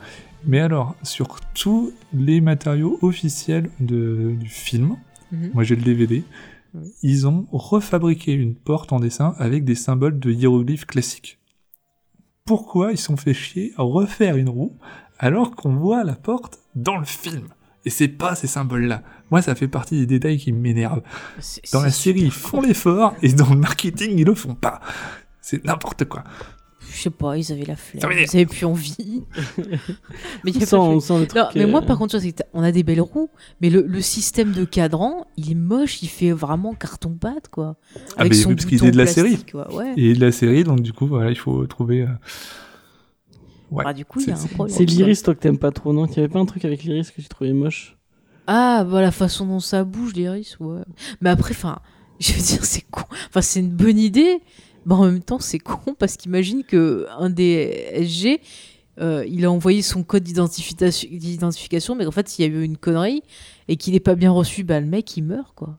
[0.45, 4.97] Mais alors, sur tous les matériaux officiels de- du film,
[5.33, 5.51] Mhm.
[5.55, 6.23] moi j'ai le DVD,
[7.03, 11.39] ils ont refabriqué une porte en dessin avec des symboles de hiéroglyphes classiques.
[12.45, 14.77] Pourquoi ils se sont fait chier à refaire une roue
[15.19, 17.49] alors qu'on voit la porte dans le film?
[17.87, 19.03] Et c'est pas ces symboles-là.
[19.31, 21.03] Moi, ça fait partie des détails qui m'énervent.
[21.73, 24.81] Dans la série, ils font l'effort, et dans le marketing, ils le font pas.
[25.47, 26.25] C'est n'importe quoi.
[26.91, 29.25] Je sais pas, ils avaient la flemme, ils avaient plus envie.
[30.45, 31.43] mais il y On a sent, on de- sent le truc.
[31.43, 32.17] Non, mais moi euh, par contre,
[32.53, 33.31] on a des belles roues,
[33.61, 37.77] mais le, le système de cadran, il est moche, il fait vraiment carton-pâte, quoi.
[37.97, 39.39] Ah, Avec mais son parce qu'il bouton est de la série.
[39.51, 39.93] quoi, Ouais.
[39.97, 42.03] Et de la série, donc du coup, voilà, il faut trouver.
[42.03, 42.09] euh,
[43.71, 43.85] Ouais.
[43.87, 44.77] Ah, du coup, il y a c'est- un problème.
[44.77, 46.07] C'est l'iris, toi, que t'aimes pas trop, non?
[46.07, 47.97] Il y avait pas un truc avec l'iris que tu trouvais moche?
[48.47, 50.83] Ah, bah la façon dont ça bouge, l'iris, ouais.
[51.21, 51.79] Mais après, enfin,
[52.21, 53.03] je veux dire, c'est con.
[53.29, 54.41] Enfin, c'est une bonne idée,
[54.87, 58.41] mais en même temps, c'est con parce qu'imagine que un des SG,
[59.01, 62.77] euh, il a envoyé son code d'identification, mais en fait, s'il y a eu une
[62.77, 63.23] connerie
[63.69, 65.79] et qu'il n'est pas bien reçu, bah le mec, il meurt, quoi.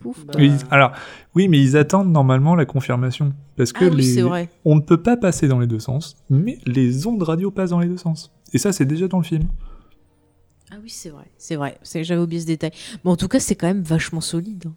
[0.00, 0.24] Pouf.
[0.24, 0.32] Bah,
[0.70, 0.92] alors,
[1.34, 3.34] oui, mais ils attendent normalement la confirmation.
[3.56, 4.22] Parce que ah oui, les...
[4.22, 4.48] vrai.
[4.64, 7.80] on ne peut pas passer dans les deux sens, mais les ondes radio passent dans
[7.80, 8.32] les deux sens.
[8.52, 9.46] Et ça, c'est déjà dans le film.
[10.72, 11.26] Ah oui, c'est vrai.
[11.36, 11.78] C'est vrai.
[11.84, 12.70] J'avais oublié ce détail.
[13.04, 14.64] Mais en tout cas, c'est quand même vachement solide.
[14.68, 14.74] hein.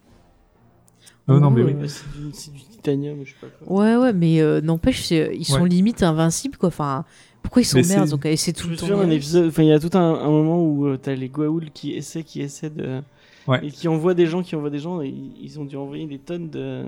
[1.28, 1.80] Non, non, mais Ouais, oui.
[1.82, 3.78] Ouais, c'est du, c'est du titanium, je sais pas quoi.
[3.78, 5.68] Ouais, ouais, mais euh, n'empêche, c'est- ils sont Ouais.
[5.68, 6.68] limite invincibles, quoi.
[6.68, 7.04] Enfin,
[7.42, 9.46] pourquoi ils s'emmerdent c'est- donc essayer tout Je le me temps souviens d'un d'y épisode,
[9.48, 12.22] enfin il y a tout un, un moment où euh, t'as les Goa'uld qui essaient,
[12.24, 13.00] qui essaient de.
[13.46, 13.66] Ouais.
[13.66, 15.08] Et qui envoient des gens, qui envoient des gens, et
[15.40, 16.84] ils ont dû envoyer des tonnes de,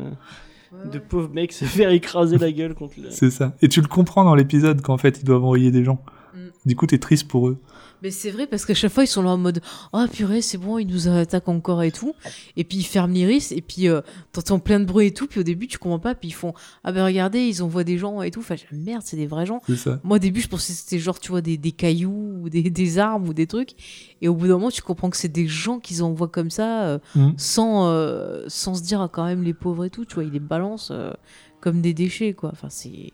[0.92, 3.10] de pauvres mecs se faire écraser la gueule contre le.
[3.10, 3.54] C'est ça.
[3.62, 6.00] Et tu le comprends dans l'épisode qu'en fait, ils doivent envoyer des gens.
[6.34, 6.38] Mm.
[6.66, 7.58] Du coup, t'es triste pour eux.
[8.02, 9.60] Mais c'est vrai parce qu'à chaque fois ils sont là en mode
[9.92, 12.14] ah purée c'est bon ils nous attaquent encore et tout
[12.56, 14.00] et puis ils ferment l'iris et puis euh,
[14.32, 16.52] t'entends plein de bruit et tout puis au début tu comprends pas puis ils font
[16.84, 19.60] ah ben regardez ils envoient des gens et tout enfin merde c'est des vrais gens
[19.76, 19.98] ça.
[20.04, 22.62] moi au début je pensais que c'était genre tu vois des, des cailloux ou des,
[22.70, 23.72] des armes ou des trucs
[24.20, 26.84] et au bout d'un moment tu comprends que c'est des gens qu'ils envoient comme ça
[26.84, 27.32] euh, Mm.
[27.36, 30.30] sans euh, sans se dire ah, quand même les pauvres et tout tu vois ils
[30.32, 31.12] les balancent euh,
[31.60, 33.10] comme des déchets quoi enfin c'est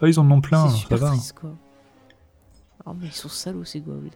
[0.00, 1.08] Ah, ils en ont plein, c'est ça va.
[1.10, 1.56] triste, quoi.
[2.86, 4.12] Ah, mais ils sont salauds, ces Goa'uld.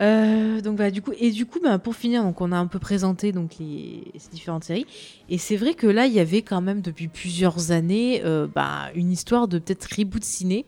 [0.00, 2.66] Euh, donc bah, du coup et du coup bah, pour finir donc on a un
[2.68, 4.86] peu présenté donc les ces différentes séries
[5.28, 8.88] et c'est vrai que là il y avait quand même depuis plusieurs années euh, bah,
[8.94, 10.64] une histoire de peut-être reboot ciné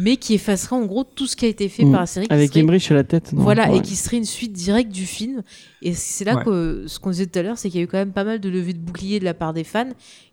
[0.00, 1.90] mais qui effacerait en gros tout ce qui a été fait Mm.
[1.92, 3.32] par la série Avec serait- Emmerich à la tête.
[3.32, 3.78] non voilà, Ouais.
[3.78, 5.42] et qui serait une suite directe du film.
[5.82, 6.44] Et c'est là Ouais.
[6.44, 8.24] que ce qu'on disait tout à l'heure, c'est qu'il y a eu quand même pas
[8.24, 9.90] mal de levées de boucliers de la part des fans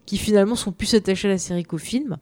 [0.07, 2.17] qui finalement sont plus attachés à la série qu'au film.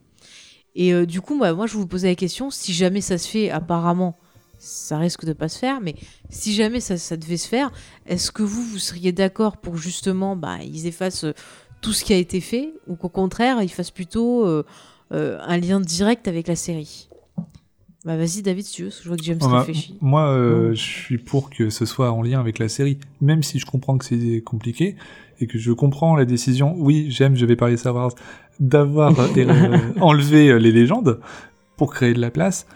[0.74, 3.26] Et euh, du coup, bah, moi, je vous posais la question si jamais ça se
[3.26, 4.18] fait, apparemment,
[4.60, 5.94] ça risque de pas se faire, mais
[6.28, 7.72] si jamais ça, ça devait se faire,
[8.06, 11.32] est-ce que vous, vous seriez d'accord pour justement, bah, ils effacent euh,
[11.80, 14.64] tout ce qui a été fait, ou qu'au contraire, ils fassent plutôt euh,
[15.12, 17.08] euh, un lien direct avec la série?
[18.04, 19.98] Bah vas-y David si tu veux, parce que je vois que James bah, réfléchit.
[20.00, 23.58] moi, euh, je suis pour que ce soit en lien avec la série, même si
[23.58, 24.96] je comprends que c'est compliqué
[25.38, 26.74] et que je comprends la décision.
[26.78, 28.12] Oui, j'aime, je vais parler Star Wars,
[28.58, 29.14] d'avoir
[30.00, 31.20] enlevé les légendes
[31.76, 32.66] pour créer de la place.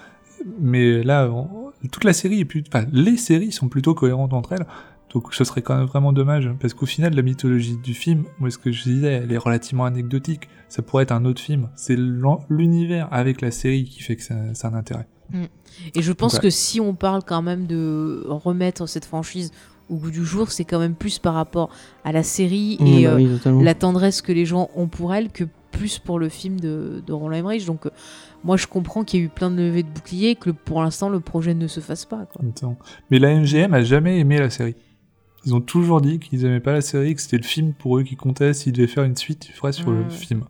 [0.61, 4.53] Mais là, on- toute la série est plus, enfin, les séries sont plutôt cohérentes entre
[4.53, 4.67] elles.
[5.13, 8.51] Donc, ce serait quand même vraiment dommage, parce qu'au final, la mythologie du film, moi,
[8.51, 10.49] ce que je disais, elle est relativement anecdotique.
[10.69, 11.69] Ça pourrait être un autre film.
[11.77, 11.97] C'est
[12.49, 15.07] l'univers avec la série qui fait que ça, ça a un intérêt.
[15.95, 16.41] Et je pense Ouais.
[16.41, 19.53] que si on parle quand même de remettre cette franchise
[19.89, 21.71] au goût du jour, c'est quand même plus par rapport
[22.05, 25.15] à la série Mm, et bah euh, oui, la tendresse que les gens ont pour
[25.15, 27.67] elle que plus pour le film de, de Roland Emmerich.
[27.67, 27.91] Donc euh,
[28.45, 30.83] moi je comprends qu'il y a eu plein de levées de boucliers et que pour
[30.83, 32.27] l'instant le projet ne se fasse pas.
[32.27, 32.43] Quoi.
[32.49, 32.77] Attends.
[33.11, 34.77] Mais la MGM a jamais aimé la série.
[35.47, 38.03] Ils ont toujours dit qu'ils aimaient pas la série, que c'était le film pour eux
[38.03, 38.55] qui comptait.
[38.55, 40.45] S'ils devaient faire une suite, ils feraient sur le film.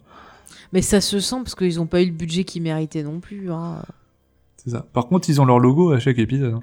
[0.73, 3.51] Mais ça se sent parce qu'ils n'ont pas eu le budget qu'ils méritaient non plus.
[3.51, 3.83] hein.
[4.57, 4.87] C'est ça.
[4.93, 6.55] Par contre, ils ont leur logo à chaque épisode.
[6.55, 6.62] hein.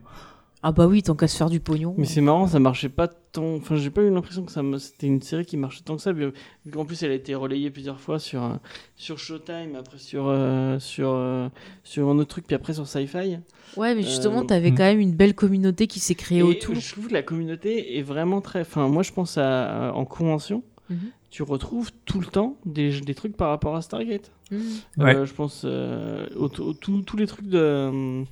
[0.63, 1.95] Ah bah oui, tant qu'à se faire du pognon.
[1.97, 3.55] Mais c'est marrant, ça marchait pas tant.
[3.55, 6.01] Enfin, j'ai pas eu l'impression que ça me- c'était une série qui marchait tant que
[6.03, 6.11] ça.
[6.13, 6.31] Vu
[6.71, 8.53] qu'en plus, elle a été relayée plusieurs fois sur, euh,
[8.95, 11.49] sur Showtime, après sur, euh, sur, euh,
[11.83, 13.39] sur un autre truc, puis après sur Sci-Fi.
[13.75, 14.75] Ouais, mais justement, Euh, t'avais hmm.
[14.75, 16.75] quand même une belle communauté qui s'est créée Et autour.
[16.75, 18.61] je trouve que la communauté est vraiment très.
[18.61, 20.61] Enfin, moi, je pense à, à- en convention,
[20.91, 20.97] Mhm.
[21.31, 24.29] tu retrouves tout le temps des, des trucs par rapport à Stargate.
[24.51, 24.59] Mhm.
[24.97, 25.15] Ouais.
[25.15, 28.23] Euh, je pense euh, au- au- tout- tous les trucs de,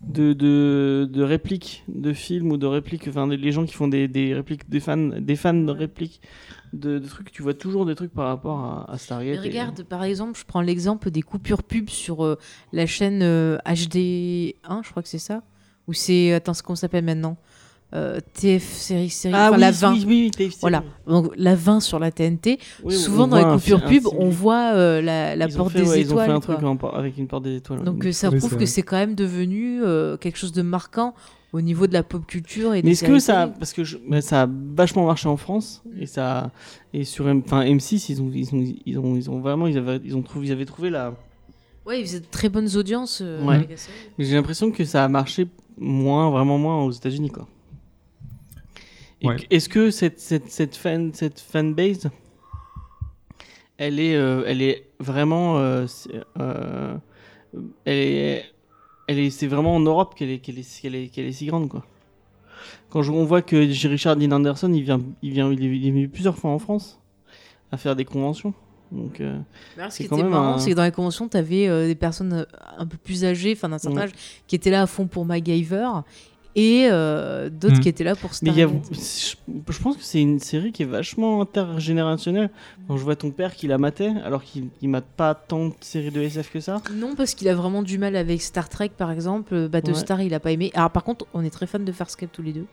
[0.00, 4.06] de, de, de répliques de films ou de répliques, enfin les gens qui font des,
[4.08, 6.20] des répliques, des fans, des fans de répliques
[6.72, 9.38] de, de trucs, tu vois toujours des trucs par rapport à, à Stargate.
[9.40, 12.38] Mais et- regarde, par exemple, je prends l'exemple des coupures pub sur euh,
[12.72, 15.42] la chaîne euh, HD1, je crois que c'est ça,
[15.88, 16.32] Ou c'est.
[16.32, 17.36] Attends, c'est comment ça s'appelle maintenant?
[17.94, 19.34] Euh, TF série, série.
[19.34, 19.94] Ah enfin, oui, la 20.
[20.06, 20.84] oui, Voilà.
[21.06, 21.12] oui.
[21.12, 22.58] Donc la 20 sur la TNT.
[22.84, 26.00] Oui, Souvent on dans les coupures pub, on voit euh, la, porte fait, des ouais,
[26.02, 26.30] Ils ont fait étoiles.
[26.32, 26.58] un truc
[26.92, 27.82] avec une porte des étoiles.
[27.84, 31.14] Donc euh, ça Oui, prouve que c'est quand même devenu euh, quelque chose de marquant
[31.54, 34.20] au niveau de la pop culture et Mais est-ce que ça, parce que je- mais
[34.20, 36.50] ça a vachement marché en France et ça
[36.92, 39.78] et sur M, enfin M6 ils ont ils ont ils ont ils ont vraiment ils
[39.78, 41.14] avaient ils ont trouvé ils avaient trouvé la.
[41.86, 43.20] Ouais, ils faisaient de très bonnes audiences.
[43.24, 43.66] euh, Ouais.
[44.18, 45.46] J'ai l'impression que ça a marché
[45.78, 47.48] moins vraiment moins aux États-Unis quoi.
[49.24, 49.36] Ouais.
[49.50, 52.08] Est-ce que cette cette cette fan cette fanbase
[53.76, 56.96] elle est euh, elle est vraiment euh, c'est, euh,
[57.84, 58.44] elle est
[59.06, 61.46] elle est c'est vraiment en Europe qu'elle est qu'elle est qu'elle est qu'elle est si
[61.46, 61.84] grande quoi.
[62.90, 63.88] Quand je- on voit que J.
[63.88, 66.58] Richard Dean Anderson, il vient, il vient, il est, il est venu plusieurs fois en
[66.58, 66.98] France
[67.70, 68.52] à faire des conventions.
[68.90, 69.38] Donc, euh,
[69.76, 71.36] alors, ce C'est qui quand était même marrant, un- c'est que dans les conventions, tu
[71.36, 72.46] avais des personnes
[72.78, 74.02] un peu plus âgées, enfin d'un certain Ouais.
[74.04, 74.12] âge,
[74.46, 75.88] qui étaient là à fond pour MacGyver
[76.60, 77.80] et euh, d'autres Mm.
[77.80, 78.92] qui étaient là pour mais il y a, Stargate.
[78.92, 82.50] je, je pense que c'est une série qui est vachement intergénérationnelle.
[82.88, 85.74] Quand je vois ton père qui la matait, alors qu'il il mate pas tant de
[85.80, 86.82] séries de SF que ça.
[86.94, 89.54] Non, parce qu'il a vraiment du mal avec Star Trek, par exemple.
[89.54, 90.72] Euh, Battlestar, il a pas aimé.
[90.74, 92.66] Alors, par contre, on est très fans de Farscape tous les deux.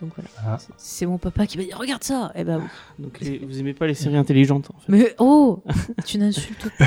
[0.00, 0.28] Donc voilà.
[0.46, 0.58] Ah.
[0.76, 2.64] C'est- mon papa qui m'a dit Regarde ça Eh ben oui.
[3.04, 4.90] Donc les- vous aimez pas les séries intelligentes en fait.
[4.92, 5.62] Mais oh
[6.04, 6.84] Tu n'insultes pas.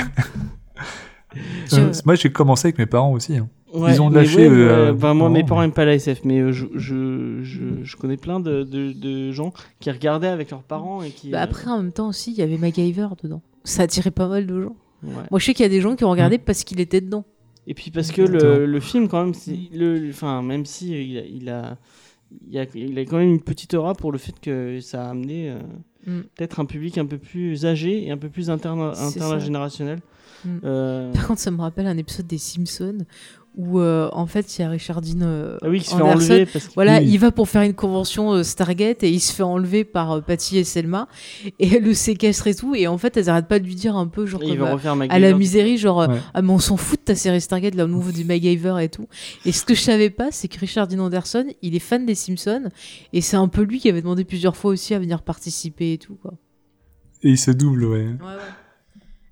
[1.35, 3.37] Euh, Je- moi, j'ai commencé avec mes parents aussi.
[3.37, 3.49] hein.
[3.73, 6.21] Ouais, Ils ont lâché, ouais, euh, bah, moi, mes parents mais- aiment pas la SF,
[6.23, 10.51] mais euh, je, je, je, je connais plein de, de, de gens qui regardaient avec
[10.51, 11.31] leurs parents et qui.
[11.31, 13.41] Bah, euh, après, en même temps aussi, il y avait MacGyver dedans.
[13.65, 14.75] Ça attirait pas mal de gens.
[15.03, 15.11] ouais.
[15.31, 17.25] Moi, je sais qu'il y a des gens qui ont regardé parce qu'il était dedans.
[17.69, 19.33] Et puis parce que le, le film, quand même,
[19.73, 21.77] le, enfin, même si il a, il a,
[22.49, 25.09] il a, il a quand même une petite aura pour le fait que ça a
[25.09, 25.59] amené euh,
[26.05, 26.21] Mm.
[26.37, 29.99] peut-être un public un peu plus âgé et un peu plus interna- intergénérationnel.
[30.45, 30.49] Mm.
[30.63, 32.99] Euh, Par contre, ça me rappelle un épisode des Simpsons
[33.57, 36.01] où, euh, en fait, il y a Richard Dean euh, ah oui, qui se fait
[36.03, 37.07] enlever parce qu'il Voilà, Oui.
[37.09, 40.21] il va pour faire une convention euh, Stargate et il se fait enlever par euh,
[40.21, 41.07] Patty et Selma
[41.57, 42.75] et elle le séquestre et tout.
[42.75, 44.75] Et en fait, elles arrêtent pas de lui dire un peu, genre, il comme, euh,
[44.91, 45.19] à MacGyver.
[45.19, 46.19] la misérie, genre, euh, Ouais.
[46.35, 48.89] ah, mais on s'en fout de ta série Stargate, là, au nouveau du MacGyver et
[48.89, 49.07] tout.
[49.43, 52.13] Et ce que je savais pas, c'est que Richard Dean Anderson, il est fan des
[52.15, 52.69] Simpsons
[53.11, 55.97] et c'est un peu lui qui avait demandé plusieurs fois aussi à venir participer et
[55.97, 56.35] tout, quoi.
[57.23, 57.97] Et il se double, ouais.
[57.97, 58.37] Ouais, ouais.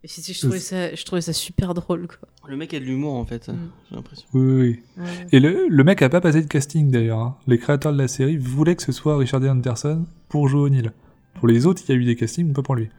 [0.05, 2.27] Et je, trouvais ça, je trouvais ça super drôle, quoi.
[2.47, 3.55] Le mec a de l'humour en fait, Mm.
[3.89, 4.27] j'ai l'impression.
[4.33, 4.79] Oui, oui.
[4.97, 5.05] Ouais.
[5.31, 7.17] Et le, le mec a pas passé de casting d'ailleurs.
[7.19, 7.37] hein.
[7.47, 10.91] Les créateurs de la série voulaient que ce soit Richard Dean Anderson pour jouer O'Neill.
[11.33, 12.89] Pour les autres, il y a eu des castings, mais pas pour lui.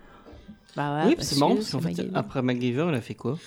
[0.77, 2.11] Bah ouais, oui, parce c'est marrant que parce qu'en fait, MacGyver.
[2.15, 3.39] après MacGyver, il a fait quoi?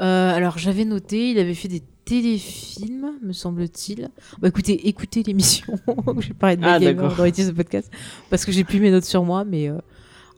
[0.00, 4.08] Euh, alors j'avais noté, il avait fait des téléfilms, me semble-t-il.
[4.40, 7.90] Bah écoutez, écoutez l'émission où j'ai parlé de Ah, MacGyver dans ce podcast,
[8.30, 9.78] parce que j'ai plus mes notes sur moi, mais euh,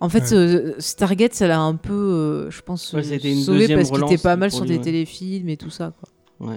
[0.01, 0.33] en fait, Ouais.
[0.35, 4.05] euh, Stargate, ça l'a un peu, euh, je pense, Ouais, euh, une sauvé parce qu'il
[4.05, 4.83] était pas mal sur lui, des ouais.
[4.85, 5.93] téléfilms et tout ça.
[6.39, 6.55] Quoi.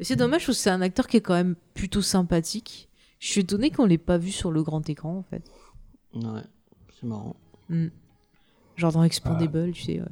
[0.00, 2.88] C'est dommage parce que c'est un acteur qui est quand même plutôt sympathique.
[3.20, 5.44] Je suis étonné qu'on l'ait pas vu sur le grand écran, en fait.
[6.14, 6.42] Ouais,
[6.98, 7.36] c'est marrant.
[7.68, 7.86] Hmm.
[8.76, 10.00] Genre dans Expandable, tu sais.
[10.00, 10.06] ouais.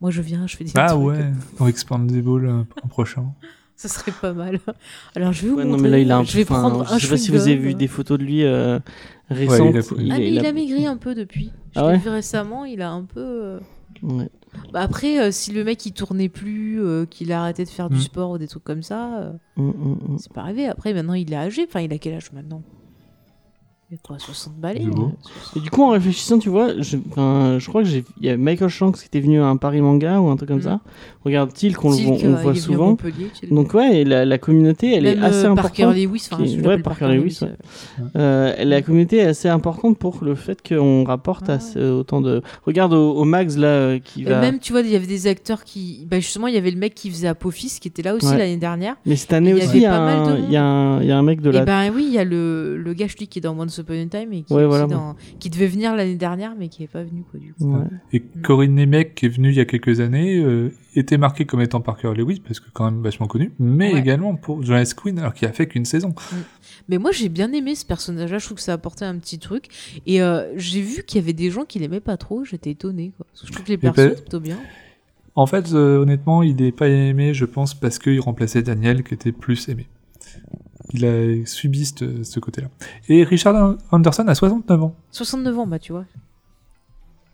[0.00, 1.02] Moi, je viens, je fais des Ah trucs.
[1.02, 3.32] ouais, dans Expandable euh, en prochain.
[3.76, 4.60] Ça serait pas mal.
[5.16, 5.82] Alors, je vais vous Ouais, non, montrer.
[5.82, 7.56] mais là, il a un je vais prendre un Je sais pas si vous avez
[7.56, 8.78] vu des photos de lui euh,
[9.30, 9.74] récentes.
[9.98, 10.48] il a Ah, mais il, il a...
[10.48, 11.50] a- maigri un peu depuis.
[11.74, 13.20] Je Ah l'ai ouais vu récemment, il a un peu.
[13.20, 13.60] euh,
[14.02, 14.28] Ouais.
[14.72, 17.90] Bah après, euh, si le mec il tournait plus, euh, qu'il a arrêté de faire
[17.90, 18.00] du Mm.
[18.00, 20.18] sport ou des trucs comme ça, euh, Mm, mm, mm.
[20.18, 20.66] c'est pas arrivé.
[20.66, 21.64] Après, maintenant il est âgé.
[21.68, 22.62] Enfin, il a quel âge maintenant?
[23.90, 25.12] Il a quoi, 60 balais euh, 60.
[25.56, 26.96] Et du coup, en réfléchissant, tu vois, je,
[27.68, 30.20] crois que j'ai, il y a Michael Shanks qui était venu à un Paris Manga
[30.20, 30.62] ou un truc comme Mm.
[30.62, 30.80] ça.
[31.24, 32.96] Regarde Till qu'on le Tilk, voit, on euh, voit souvent.
[33.50, 35.76] Donc ouais, et la, la communauté, elle Même, est assez euh, importante.
[35.76, 37.48] Parker Lewis, enfin, qui- je ouais, Parker Lewis, ouais.
[38.16, 42.20] euh, Euh, la communauté est assez importante pour le fait qu'on rapporte Ah assez- autant
[42.20, 42.42] de.
[42.66, 44.40] Regarde au, au Max là euh, qui Et va.
[44.40, 46.06] Même, tu vois, il y avait des acteurs qui.
[46.10, 48.38] Bah, justement, il y avait le mec qui faisait Apophis qui était là aussi Ouais.
[48.38, 48.96] l'année dernière.
[49.06, 51.40] Mais cette année aussi, il y, a pas mal de un- y, y a mec
[51.40, 51.64] de Et la.
[51.64, 54.32] ben oui, il y a le, le gars, qui est dans Once Upon a Time
[54.32, 56.88] et qui, Ouais, est voilà, aussi dans- qui devait venir l'année dernière, mais qui n'est
[56.88, 57.72] pas venu, quoi, du coup.
[57.74, 57.84] Ouais.
[58.12, 61.60] Et Corinne Nemec, qui est venue il y a quelques années, euh, était marquée comme
[61.60, 63.98] étant Parker Lewis, parce que quand même vachement connu, mais Ouais.
[64.00, 66.14] également pour Jonas Quinn, alors qu'il a fait qu'une saison.
[66.88, 68.38] Mais moi, j'ai bien aimé ce personnage-là.
[68.38, 69.66] Je trouve que ça apportait un petit truc.
[70.06, 72.44] Et euh, j'ai vu qu'il y avait des gens qui l'aimaient pas trop.
[72.44, 73.26] J'étais étonnée, quoi.
[73.30, 74.58] Parce que je trouve que les persos étaient plutôt bien.
[75.36, 79.14] En fait, euh, honnêtement, il n'est pas aimé, je pense, parce qu'il remplaçait Daniel, qui
[79.14, 79.86] était plus aimé.
[80.92, 82.68] Il a subi ce, ce côté-là.
[83.08, 84.94] Et Richard Anderson a 69 ans.
[85.10, 86.04] 69 ans, bah, tu vois.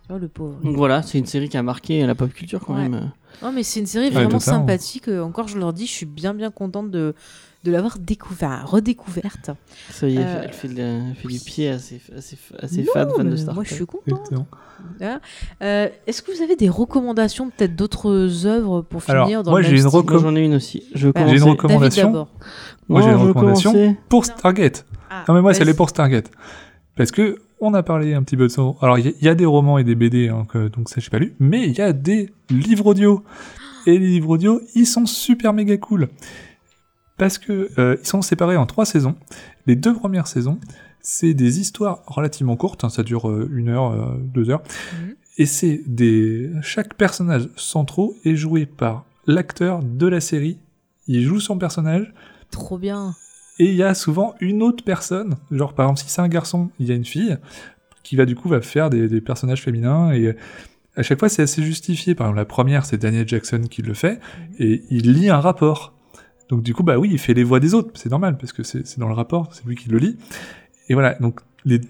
[0.02, 0.58] Tu vois, le pauvre.
[0.62, 2.88] Donc voilà, c'est une série qui a marqué la pop culture quand Ouais.
[2.88, 3.10] même.
[3.42, 5.08] Non, mais c'est une série Ouais, vraiment sympathique.
[5.08, 7.14] Euh, Encore, je leur dis, je suis bien, bien contente de,
[7.64, 9.50] de l'avoir découvert, redécouverte.
[9.90, 12.68] Ça y est, Euh, elle fait, elle fait du pied à ses, à ses, à
[12.68, 14.30] ses Non, fans, fans de Star moi, je suis contente.
[15.62, 19.60] Euh, Est-ce que vous avez des recommandations, peut-être d'autres œuvres pour Alors, finir dans moi,
[19.60, 20.84] le j'ai même une style reco- Moi j'en ai une aussi.
[20.94, 21.50] Je Ah, J'ai une commencer.
[21.50, 22.28] recommandation.
[22.88, 23.72] Moi, j'ai une recommandation.
[23.72, 23.96] commencer.
[24.08, 24.24] Pour Non.
[24.36, 24.86] Stargate.
[25.10, 26.30] Ah, Non mais moi c'est les pour Stargate.
[26.96, 28.62] Parce que on a parlé un petit peu de ça.
[28.80, 30.88] Alors il y, a- il y a des romans et des BD, hein, que- donc
[30.88, 33.22] ça j'ai pas lu, mais il y a des livres audio.
[33.86, 36.08] Et les livres audio, ils sont super méga cool.
[37.20, 39.14] Parce que euh, ils sont séparés en trois saisons.
[39.66, 40.58] Les deux premières saisons,
[41.02, 44.62] c'est des histoires relativement courtes, hein, ça dure euh, une heure, euh, deux heures.
[44.94, 45.14] Mhm.
[45.36, 50.56] Et c'est des chaque personnage centraux est joué par l'acteur de la série.
[51.08, 52.10] Il joue son personnage
[52.50, 53.14] Trop bien.
[53.58, 56.70] et il y a souvent une autre personne, genre par exemple si c'est un garçon,
[56.78, 57.36] il y a une fille,
[58.02, 60.34] qui va du coup va faire des, des personnages féminins et
[60.96, 62.14] à chaque fois c'est assez justifié.
[62.14, 64.20] Par exemple la première c'est Daniel Jackson qui le fait
[64.58, 65.92] et il lit un rapport.
[66.50, 68.62] Donc du coup bah oui il fait les voix des autres, c'est normal parce que
[68.62, 70.16] c'est dans le rapport, c'est lui qui le lit.
[70.88, 71.80] Et voilà donc les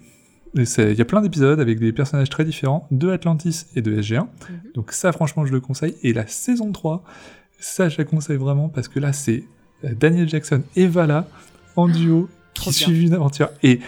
[0.54, 4.22] il y a plein d'épisodes avec des personnages très différents de Atlantis et de SG1.
[4.22, 4.26] Mhm.
[4.74, 5.96] Donc ça franchement je le conseille.
[6.02, 7.04] Et la saison 3,
[7.58, 9.44] ça je la conseille vraiment parce que là c'est
[9.84, 11.28] euh, Daniel Jackson et Vala
[11.76, 13.48] en duo Trop qui suivent une aventure.
[13.62, 13.80] Et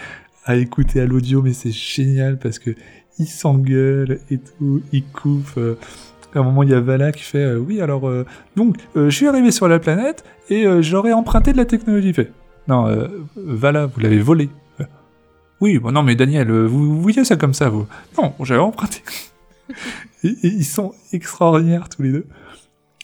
[0.45, 2.75] à écouter à l'audio, mais c'est génial parce que
[3.19, 5.57] ils s'engueulent et tout, ils coupent.
[5.57, 5.75] euh.
[6.35, 9.09] À un moment, il y a Vala qui fait euh, Oui, alors, euh, donc, euh,
[9.09, 12.09] je suis arrivé sur la planète et j'aurais emprunté de la technologie.
[12.09, 12.31] Il fait
[12.67, 12.87] Non,
[13.35, 14.49] Vala, vous l'avez volé.
[15.61, 17.85] Oui, bon, non, mais Daniel, vous, vous voyez ça comme ça, vous?
[18.21, 19.01] Non, j'avais emprunté.
[20.23, 22.25] et, et ils sont extraordinaires tous les deux.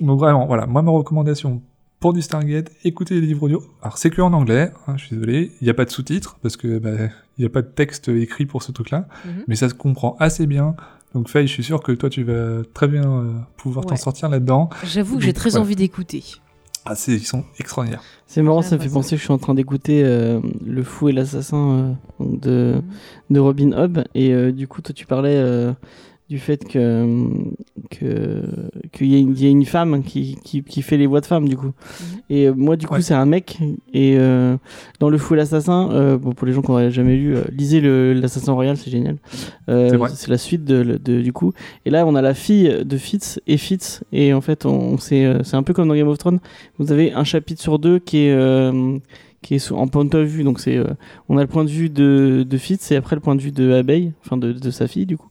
[0.02, 1.62] Donc, vraiment, voilà, moi, ma recommandation
[2.00, 3.62] pour du Stargate, écoutez les livres audio.
[3.82, 6.38] Alors, c'est que en anglais, hein, je suis désolé, il n'y a pas de sous-titres
[6.42, 6.92] parce que bah,
[7.38, 9.44] il n'y a pas de texte écrit pour ce truc-là, Mhm.
[9.48, 10.76] mais ça se comprend assez bien.
[11.14, 14.30] Donc, Faye, je suis sûr que toi, tu vas très bien euh, pouvoir t'en sortir
[14.30, 14.70] là-dedans.
[14.84, 15.64] J'avoue que j'ai très voilà.
[15.64, 16.24] envie d'écouter.
[16.86, 18.02] Ah, c'est, ils sont extraordinaires.
[18.26, 21.10] C'est marrant, ça me fait penser que je suis en train d'écouter euh, Le Fou
[21.10, 22.82] et l'Assassin euh, de,
[23.30, 24.04] de Robin Hobb.
[24.16, 25.74] Et euh, du coup, toi, tu parlais euh,
[26.30, 27.26] du fait que
[27.90, 28.44] que
[28.92, 31.22] qu'il y, ait une- il y ait une femme qui, qui, qui fait les voix
[31.22, 31.72] de femme, du coup.
[32.30, 33.02] Et euh, moi, du coup, Ouais.
[33.02, 33.58] c'est un mec.
[33.94, 34.56] Et euh,
[35.00, 37.44] dans Le Fou et l'Assassin, euh, bon, pour les gens qui n'auraient jamais lu, euh,
[37.52, 39.18] lisez le- l'Assassin Royal, c'est génial.
[39.70, 40.10] Euh, C'est vrai.
[40.14, 41.52] c'est la suite de, de- du coup.
[41.86, 44.04] Et là, on a la fille de Fitz et Fitz.
[44.12, 46.40] Et en fait, on, c'est, euh, c'est un peu comme dans Game of Thrones.
[46.78, 48.98] Vous avez un chapitre sur deux qui est, euh,
[49.42, 50.44] qui est en point de vue.
[50.44, 50.86] Donc, c'est, euh,
[51.30, 53.52] on a le point de vue de, de Fitz et après le point de vue
[53.52, 55.30] de Abeille, enfin de, de sa fille, du coup.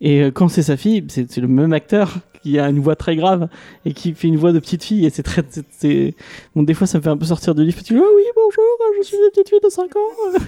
[0.00, 3.16] Et euh, quand c'est sa fille, c'est, le même acteur qui a une voix très
[3.16, 3.48] grave
[3.84, 5.06] et qui fait une voix de petite fille.
[5.06, 5.42] Et c'est très.
[5.70, 6.14] c'est-
[6.54, 7.80] Bon, des fois, ça me fait un peu sortir de livre.
[7.82, 8.64] Tu dis, oh oui, bonjour,
[9.00, 10.44] je suis une petite fille de 5 ans.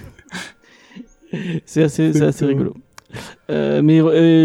[1.65, 2.73] c'est assez, c'est assez rigolo.
[3.49, 4.01] Euh, mais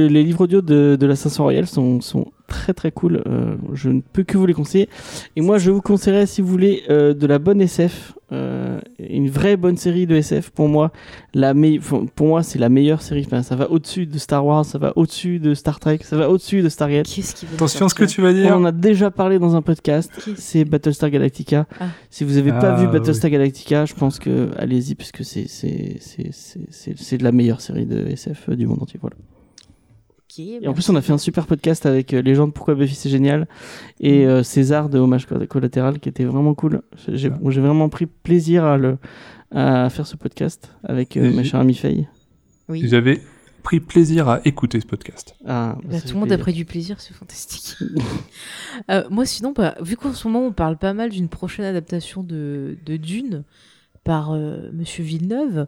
[0.08, 3.24] les livres audio de, de l'Assassin Royal sont, sont très très cool.
[3.72, 4.88] Je ne peux que vous les conseiller.
[5.34, 9.56] Et moi, je vous conseillerais, si vous voulez, de la bonne SF, euh, une vraie
[9.56, 10.50] bonne série de SF.
[10.50, 10.90] Pour moi,
[11.34, 11.52] la
[12.14, 13.22] pour moi, c'est la meilleure série.
[13.26, 16.30] Enfin, ça va au-dessus de Star Wars, ça va au-dessus de Star Trek, ça va
[16.30, 17.06] au-dessus de Stargate.
[17.06, 18.56] Qu'est-ce Attention à ce que tu vas On dire.
[18.56, 20.10] en a déjà parlé dans un podcast.
[20.36, 21.66] C'est Battlestar Galactica.
[21.78, 21.88] Ah.
[22.10, 25.96] Si vous n'avez pas Ah, vu Battlestar Galactica, je pense que allez-y puisque c'est c'est
[26.00, 28.98] c'est c'est c'est c'est de la meilleure série de SF du monde entier.
[29.00, 29.16] Voilà.
[30.38, 32.74] Et en plus, on a fait un super podcast avec euh, les gens de Pourquoi
[32.74, 33.46] Buffy c'est génial
[34.00, 36.82] et euh, César de Hommage Coll- Collatéral qui était vraiment cool.
[37.08, 38.98] J'ai vraiment pris plaisir à, le,
[39.50, 42.08] à faire ce podcast avec euh, ma chère amie Faye.
[42.68, 42.82] Oui.
[42.86, 43.20] J'avais
[43.62, 45.34] pris plaisir à écouter ce podcast.
[45.46, 47.76] Ah, Bah, tout le monde a pris du plaisir, c'est fantastique.
[48.90, 52.22] Euh, moi, sinon, bah, vu qu'en ce moment on parle pas mal d'une prochaine adaptation
[52.22, 53.44] de, de Dune
[54.04, 55.66] par euh, Monsieur Villeneuve,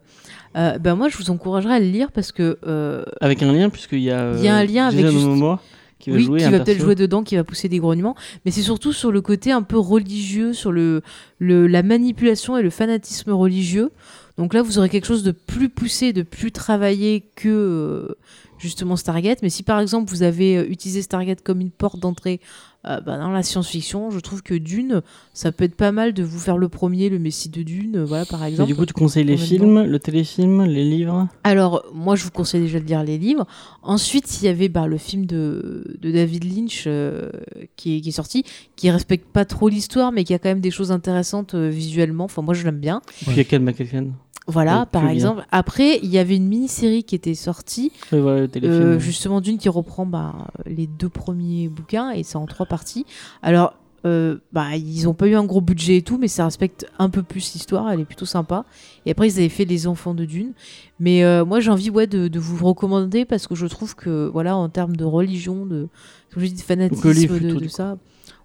[0.57, 3.69] euh, bah, moi je vous encouragerais à le lire parce que euh, Avec un lien,
[3.69, 5.61] puisqu'il y a, Il y a un lien avec juste- Momoa
[5.97, 8.51] qui va oui, jouer qui va peut-être jouer dedans, qui va pousser des grognements, mais
[8.51, 11.01] c'est surtout sur le côté un peu religieux, sur le,
[11.39, 13.91] le la manipulation et le fanatisme religieux.
[14.37, 18.17] Donc là, vous aurez quelque chose de plus poussé, de plus travaillé que euh,
[18.59, 19.41] justement Stargate.
[19.41, 22.41] Mais si par exemple vous avez utilisé Stargate comme une porte d'entrée
[22.87, 25.01] euh, bah, dans la science-fiction, je trouve que Dune,
[25.33, 28.05] ça peut être pas mal de vous faire le premier, le Messie de Dune, euh,
[28.05, 28.67] voilà par Et exemple.
[28.67, 32.61] du coup, tu conseilles les films, le téléfilm, les livres Alors, moi, je vous conseille
[32.61, 33.45] déjà de lire les livres.
[33.83, 37.29] Ensuite, il y avait bah, le film de, de David Lynch euh,
[37.75, 38.43] qui, est, qui est sorti,
[38.75, 42.25] qui respecte pas trop l'histoire, mais qui a quand même des choses intéressantes euh, visuellement.
[42.25, 43.01] Enfin, moi, je l'aime bien.
[43.07, 44.07] Puis il y a McLachlan.
[44.47, 45.11] Voilà, par bien.
[45.11, 45.45] exemple.
[45.51, 49.69] Après, il y avait une mini-série qui était sortie, Oui, voilà, euh, justement d'une qui
[49.69, 53.05] reprend bah, les deux premiers bouquins, et c'est en trois parties.
[53.41, 53.73] Alors,
[54.05, 57.09] euh, bah, ils ont pas eu un gros budget et tout, mais ça respecte un
[57.09, 58.65] peu plus l'histoire, elle est plutôt sympa.
[59.07, 60.53] Et après, ils avaient fait Les Enfants de Dune.
[60.99, 64.29] Mais euh, moi, j'ai envie ouais, de, de vous recommander parce que je trouve que,
[64.31, 65.87] voilà, en termes de religion, de,
[66.31, 67.97] comme je dis, de fanatisme, livre de, ça.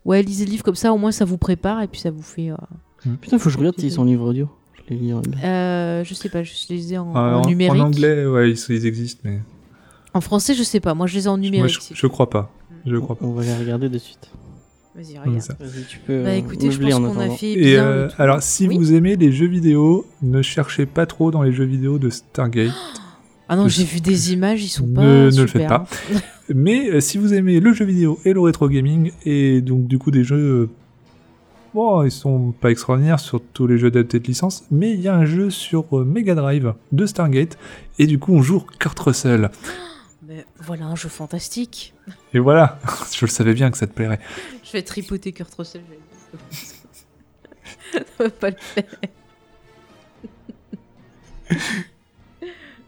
[0.06, 2.22] Ouais, lisez le livre comme ça, au moins ça vous prépare et puis ça vous
[2.22, 2.51] fait.
[3.20, 4.48] Putain, faut que je regarde s'ils sont en livre audio.
[4.90, 5.12] Les.
[5.44, 7.80] Euh, je sais pas, je les ai en, Euh, en numérique.
[7.80, 9.38] En anglais, ouais, ils, ils existent, mais
[10.14, 10.94] En français, je sais pas.
[10.94, 11.78] Moi, je les ai en moi, numérique.
[11.94, 12.52] je, crois pas.
[12.86, 13.24] Je crois pas.
[13.24, 14.30] On va les regarder de suite.
[14.96, 15.40] Vas-y, regarde.
[15.40, 15.54] ça.
[15.60, 16.24] Vas-y, tu peux.
[16.24, 17.84] Bah écoutez, je pense en qu'on a fait Et bien.
[17.84, 18.76] euh, alors, si Oui.
[18.76, 22.72] vous aimez les jeux vidéo, ne cherchez pas trop dans les jeux vidéo de Stargate.
[23.52, 25.02] Ah non, j'ai vu des images, ils sont Ne- pas.
[25.02, 25.48] ne le super.
[25.48, 25.86] faites pas.
[26.54, 29.98] Mais euh, si vous aimez le jeu vidéo et le rétro gaming, et donc du
[29.98, 30.68] coup des jeux,
[31.74, 35.09] bon, ils sont pas extraordinaires sur tous les jeux adaptés de licence, mais il y
[35.09, 37.59] a un jeu sur euh, Mega Drive de Stargate,
[37.98, 39.51] et du coup on joue Kurt Russell.
[40.28, 41.92] Mais voilà un jeu fantastique.
[42.34, 42.78] Et voilà,
[43.12, 44.20] je le savais bien que ça te plairait.
[44.62, 45.82] Je vais tripoter Kurt Russell.
[45.90, 45.94] je
[48.24, 48.84] vais- pas le faire.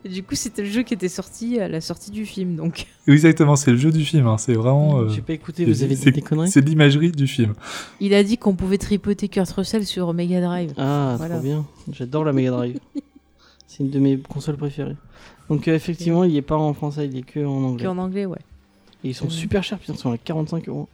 [0.04, 2.86] Et du coup, c'était le jeu qui était sorti à la sortie du film, donc.
[3.06, 4.98] Oui, Exactement, c'est le jeu du film, hein, c'est vraiment.
[4.98, 7.54] euh, J'ai pas écouté, vous avez dit des conneries C'est l'imagerie du film.
[8.00, 10.72] Il a dit qu'on pouvait tripoter Kurt Russell sur Mega Drive.
[10.76, 11.36] Ah, Voilà.
[11.36, 11.64] trop bien.
[11.92, 12.78] J'adore la Mega Drive.
[13.68, 14.96] C'est une de mes consoles préférées.
[15.48, 17.84] Donc, euh, effectivement, il est pas en français, il est que en anglais.
[17.86, 18.38] Qu'en anglais, ouais.
[19.04, 20.88] Et ils sont super chers, putain, ils sont à 45 euros.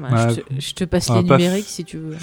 [0.00, 2.16] Je, te, je te passe on les f- numériques si tu veux.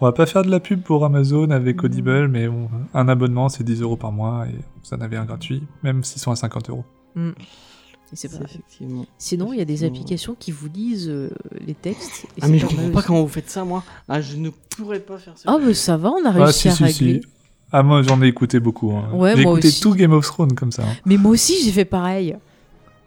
[0.00, 1.82] On va pas faire de la pub pour Amazon avec.
[1.84, 5.24] Audible, mais bon, un abonnement c'est 10 euros par mois et vous en avez un
[5.24, 6.84] gratuit, même s'ils sont à 50 euros.
[7.16, 9.06] Et c'est pas- effectivement.
[9.16, 11.30] Sinon, il y a des applications qui vous lisent euh,
[11.66, 12.24] les textes.
[12.36, 13.06] et Ah, mais je comprends pas aussi.
[13.06, 13.82] comment vous faites ça, moi.
[14.08, 15.44] Ah, je ne pourrais pas faire ça.
[15.46, 17.20] Ah, bah ça va, on a Ah réussi si à si régler.
[17.22, 17.28] si.
[17.74, 18.92] Ah moi j'en ai écouté beaucoup.
[18.92, 19.08] hein.
[19.14, 19.80] Ouais, J'ai écouté aussi.
[19.80, 20.82] tout Game of Thrones comme ça.
[20.82, 20.94] hein.
[21.06, 22.36] Mais moi aussi, j'ai fait pareil.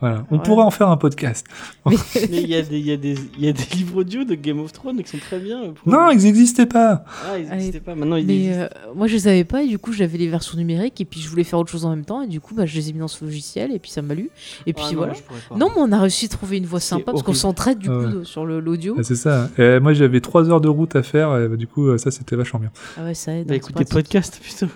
[0.10, 0.26] Voilà.
[0.30, 0.44] On Ouais.
[0.44, 1.48] pourrait en faire un podcast.
[1.86, 1.96] Mais-
[2.30, 5.18] il y, a des- y, y a livres audio de Game of Thrones qui sont
[5.18, 5.72] très bien.
[5.74, 7.06] pour- Non, ils n'existaient pas.
[7.28, 7.96] Ah, ils n'existaient pas.
[7.96, 8.62] Maintenant, ils Mais existent.
[8.62, 11.20] euh, moi, je les avais pas et du coup, j'avais les versions numériques et puis
[11.22, 12.94] je voulais faire autre chose en même temps et du coup, bah, je les ai
[12.94, 14.30] mis dans ce logiciel et puis ça m'a lu.
[14.68, 15.14] Et puis Ah, non, voilà.
[15.58, 17.94] Non, mais on a réussi à trouver une voix sympa parce qu'on s'entraide du Ah
[17.98, 18.12] coup ouais.
[18.14, 18.96] de- sur le- l'audio.
[19.00, 19.50] Ah, c'est ça.
[19.60, 22.12] Euh, moi j'avais 3 heures de route à faire, et, bah, du coup euh, ça
[22.12, 22.72] c'était vachement bien.
[22.98, 23.48] Ah ouais, ça aide.
[23.48, 24.68] Bah hein, écoute des podcasts plutôt.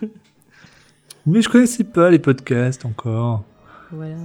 [1.25, 3.43] Mais je connaissais pas les podcasts encore.
[3.91, 4.15] Voilà.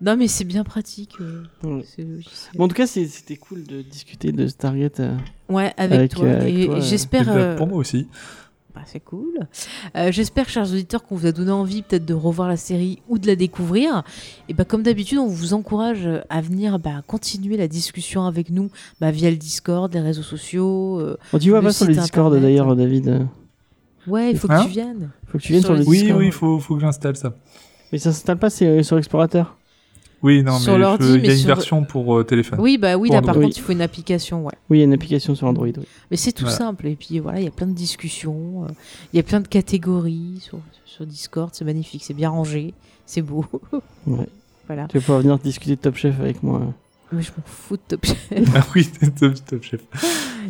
[0.00, 1.16] Non, mais c'est bien pratique.
[1.20, 1.84] euh, Ouais.
[1.84, 2.52] ce logiciel.
[2.56, 5.00] Bon, en tout cas, c'était cool de discuter de Stargate.
[5.00, 5.16] euh.
[5.48, 6.24] Ouais, avec, Avec, toi.
[6.26, 7.56] euh, avec et euh, j'espère.
[7.56, 8.08] Pour moi aussi.
[8.74, 9.40] Bah, c'est cool.
[9.96, 13.18] Euh, J'espère, chers auditeurs, qu'on vous a donné envie peut-être de revoir la série ou
[13.18, 14.04] de la découvrir.
[14.48, 18.70] Et bah, comme d'habitude, on vous encourage à venir bah, continuer la discussion avec nous
[19.00, 21.00] bah, via le Discord, les réseaux sociaux.
[21.00, 23.26] euh, On dit ouais, pas sur le Discord d'ailleurs, David.
[24.06, 25.10] Ouais, il faut que Hein tu viennes.
[25.26, 26.20] Faut que tu viennes Sur sur, le le Oui, Discord.
[26.20, 27.34] oui, il faut, faut que j'installe ça.
[27.92, 29.56] Mais ça s'installe pas, c'est euh, sur Explorateur.
[30.22, 32.24] Oui, non, Sur mais l'ordi, je- il y mais a une sur- version pour euh,
[32.24, 32.58] téléphone.
[32.60, 33.44] Oui, bah oui, Pour là par Android.
[33.44, 34.52] contre, il faut une application, ouais.
[34.68, 35.66] Oui, il y a une application sur Android.
[35.66, 35.72] oui.
[36.10, 36.56] Mais c'est tout Voilà.
[36.58, 36.86] simple.
[36.88, 38.68] Et puis voilà, il y a plein de discussions, euh,
[39.12, 41.50] il y a plein de catégories sur, sur Discord.
[41.54, 42.74] C'est magnifique, c'est bien rangé,
[43.06, 43.44] c'est beau.
[44.06, 44.26] Ouais.
[44.66, 44.86] voilà.
[44.88, 46.62] Tu vas pouvoir venir discuter de Top Chef avec moi.
[47.12, 48.28] Mais je m'en fous de Top Chef.
[48.54, 48.86] Ah oui,
[49.18, 49.80] top, top chef.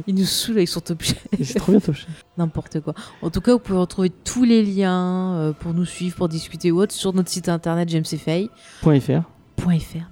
[0.07, 1.27] Il nous saoule avec son Top Chef.
[1.39, 2.25] Et C'est trop bien Top Chef.
[2.37, 2.95] N'importe quoi.
[3.23, 6.71] En tout cas, vous pouvez retrouver tous les liens euh, pour nous suivre, pour discuter
[6.71, 7.89] ou autre sur notre site internet.
[8.83, 9.23] Point .fr.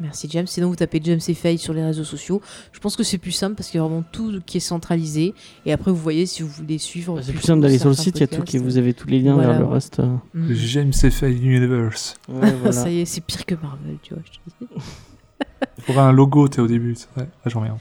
[0.00, 0.46] Merci James.
[0.46, 2.40] Sinon, vous tapez James et Faye sur les réseaux sociaux.
[2.72, 5.34] Je pense que c'est plus simple parce qu'il y a vraiment tout qui est centralisé.
[5.66, 7.16] Et après, vous voyez si vous voulez suivre.
[7.16, 8.94] Bah, c'est plus simple d'aller sur le site, il y a tout qui, vous avez
[8.94, 9.72] tous les liens Voilà, vers le ouais.
[9.74, 10.00] reste.
[10.34, 10.52] Mm.
[10.52, 10.92] James.
[11.22, 12.14] Universe.
[12.28, 12.72] Ouais, voilà.
[12.72, 14.22] Ça y est, c'est pire que Marvel, tu vois.
[14.24, 14.30] je
[14.66, 14.82] te dis.
[15.78, 17.28] Il faudra un logo, t'es au début, c'est vrai.
[17.44, 17.78] Ah, j'en reviens.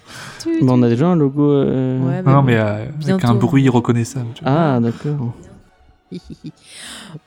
[0.61, 1.51] Bah, on a déjà un logo.
[1.51, 3.09] euh, Ouais, Non, non, mais mais bon.
[3.09, 4.27] euh, avec un bruit reconnaissable.
[4.35, 4.53] tu vois.
[4.53, 5.33] Ah, d'accord.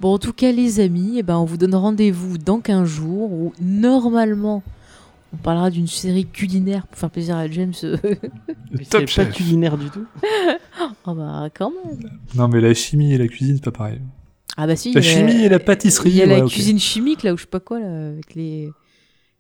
[0.01, 3.33] bon, en tout cas, les amis, eh ben, on vous donne rendez-vous dans 15 jours
[3.33, 4.63] où normalement.
[5.33, 7.73] On parlera d'une série culinaire pour faire plaisir à James.
[8.91, 9.33] Top pas chef.
[9.33, 10.05] culinaire du tout.
[11.07, 12.11] oh bah quand même.
[12.35, 14.01] Non, mais la chimie et la cuisine, c'est pas pareil.
[14.57, 14.93] Ah bah si.
[14.93, 16.11] La il y a chimie et la pâtisserie.
[16.11, 18.35] Il y a ouais, la cuisine chimique là ou je sais pas quoi là avec
[18.35, 18.71] les.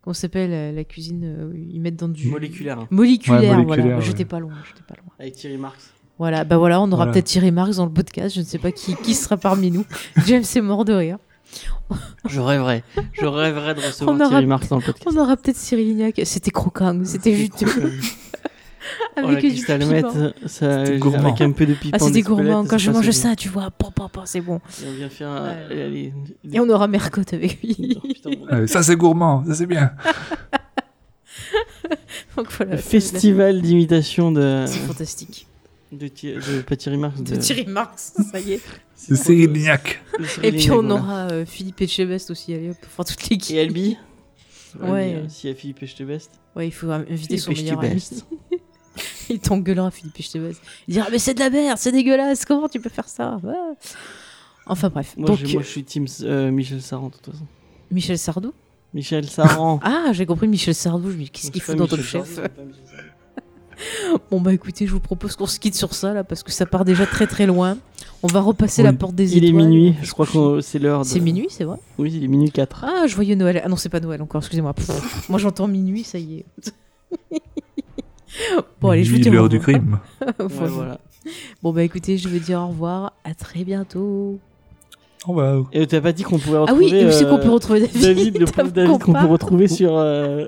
[0.02, 2.28] Comment ça s'appelle la, la cuisine euh, où ils mettent dans du.
[2.28, 2.86] Moléculaire.
[2.90, 4.00] Moléculaire, Ouais, voilà.
[4.00, 5.12] J'étais pas loin, j'étais pas loin.
[5.18, 5.92] Avec Thierry Marx.
[6.20, 7.12] Voilà, bah voilà, on aura Voilà.
[7.12, 9.86] peut-être Thierry Marx dans le podcast, je ne sais pas qui, qui sera parmi nous.
[10.26, 11.16] James est mort de rire.
[12.28, 12.84] Je rêverais.
[13.14, 15.08] Je rêverais de recevoir Thierry Marx dans le podcast.
[15.10, 16.20] On aura peut-être Cyril Lignac.
[16.24, 17.64] C'était croquant, c'était juste
[19.16, 20.10] Oh, la avec piment.
[20.46, 21.92] ça, avec un peu de piment.
[21.94, 22.64] Ah, c'était gourmand.
[22.64, 23.70] Quand ça je mange ça, tu vois,
[24.26, 24.56] c'est bon.
[24.82, 25.82] Et on vient faire un- Ouais.
[25.84, 26.12] allez,
[26.52, 27.98] Et on aura Mercotte avec lui.
[28.02, 29.92] Oh, putain, mon- Ouais, ça, c'est gourmand, ça, c'est bien.
[32.36, 32.72] Donc voilà.
[32.72, 35.46] Le festival d'imitation de, C'est fantastique.
[35.92, 37.20] De, Thi- de pas Thierry Marx.
[37.20, 38.60] De Thierry Marx, ça y est.
[38.94, 40.02] C'est Cyril de- Lignac.
[40.18, 40.94] de Et puis on voilà.
[40.94, 43.56] aura euh, Philippe Etchebest aussi, allez hop, pour faire toute l'équipe.
[43.56, 43.96] Et Albi
[44.80, 44.88] Ouais.
[45.14, 46.30] Albi, euh, S'il y a Philippe Echtebest.
[46.54, 48.02] Ouais, il faut inviter son Philippe meilleur ami.
[49.30, 50.60] Il t'engueulera, Philippe Etchebest.
[50.88, 53.40] Il dira, mais c'est de la merde, c'est dégueulasse, comment tu peux faire ça?
[53.46, 53.72] Ah.
[54.66, 55.14] Enfin bref.
[55.16, 57.46] Moi, Donc, moi, je suis team euh, Michel Saran, de toute façon.
[57.92, 58.52] Michel Sardou?
[58.92, 59.78] Michel Saran.
[59.84, 61.10] Ah, j'ai compris Michel Sardou.
[61.10, 62.40] Je me dis, qu'est-ce qu'il pas dans Michel Chef?
[64.30, 66.66] Bon bah écoutez, je vous propose qu'on se quitte sur ça là parce que ça
[66.66, 67.76] part déjà très très loin.
[68.22, 68.86] On va repasser Oui.
[68.86, 69.64] la porte des Il est étoiles.
[69.64, 71.00] minuit, On je crois que c'est l'heure.
[71.02, 71.78] de- C'est minuit, c'est vrai?
[71.98, 72.84] Oui, il est minuit 4.
[72.86, 73.62] Ah, joyeux Noël.
[73.64, 74.74] Ah non, c'est pas Noël encore, excusez-moi.
[75.28, 76.44] Moi j'entends minuit, ça y est.
[78.80, 79.98] bon allez, je vous Minuit, dis l'heure du crime.
[80.38, 80.70] Voilà.
[80.70, 80.98] voilà.
[81.62, 84.38] Bon bah écoutez, je veux dire au revoir, à très bientôt.
[85.26, 85.64] Au revoir.
[85.72, 86.84] Et t'as pas dit qu'on pouvait Ah retrouver.
[86.86, 88.00] oui, et aussi qu'on euh, peut retrouver David.
[88.02, 89.96] David, le pauvre David qu'on peut retrouver sur.
[89.96, 90.46] euh,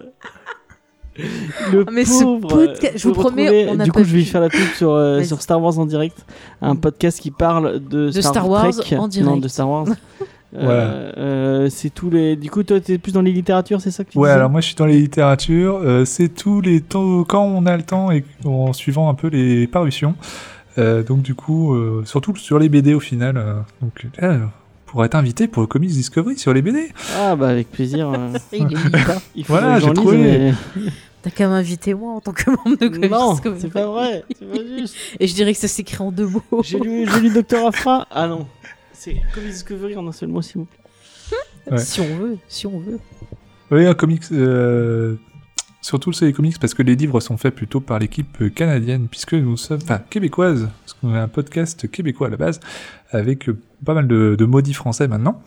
[1.17, 4.23] Le Ah, ce pauvre, podcast- euh, je vous promets, on Du pas coup, je vais
[4.25, 6.25] faire la pub sur, euh, sur Star Wars en direct,
[6.63, 8.97] un podcast qui parle de, De Star Wars Trek.
[8.97, 9.41] en Non, direct.
[9.43, 9.87] de Star Wars.
[10.55, 12.37] Euh, euh, c'est tous les.
[12.37, 14.51] Du coup, toi, t'es plus dans les littératures, c'est ça que tu Ouais, disais alors
[14.51, 15.77] moi je suis dans les littératures.
[15.83, 19.29] euh, c'est tous les temps, quand on a le temps et en suivant un peu
[19.29, 20.15] les parutions.
[20.77, 23.39] Euh, donc du coup, euh, surtout sur les BD au final.
[23.39, 24.07] euh, donc,
[24.93, 26.91] pour être invité pour le Comics Discovery sur les BD.
[27.17, 28.11] Ah, bah avec plaisir.
[28.11, 28.39] euh,
[29.35, 30.19] Il faut Voilà, que j'ai trouvé.
[30.19, 30.53] mais-
[31.23, 33.61] T'as qu'à m'inviter moi en tant que membre de Comics Non, Discovery.
[33.63, 34.23] c'est pas vrai.
[34.39, 34.95] C'est pas juste.
[35.19, 36.43] Et je dirais que ça s'écrit en deux mots.
[36.63, 38.07] J'ai lu, j'ai lu Docteur Afra.
[38.11, 38.47] Ah non.
[38.93, 40.79] C'est Comics Discovery en un seul mot, s'il vous plaît.
[41.71, 41.79] Ouais.
[41.83, 42.99] Si on veut, si on veut.
[43.71, 44.25] Oui, un comics.
[44.33, 45.17] euh,
[45.83, 49.35] surtout c'est les comics parce que les livres sont faits plutôt par l'équipe canadienne puisque
[49.35, 52.61] nous sommes, enfin québécoise, parce qu'on a un podcast québécois à la base
[53.11, 55.43] avec euh, pas mal de, de maudits français maintenant.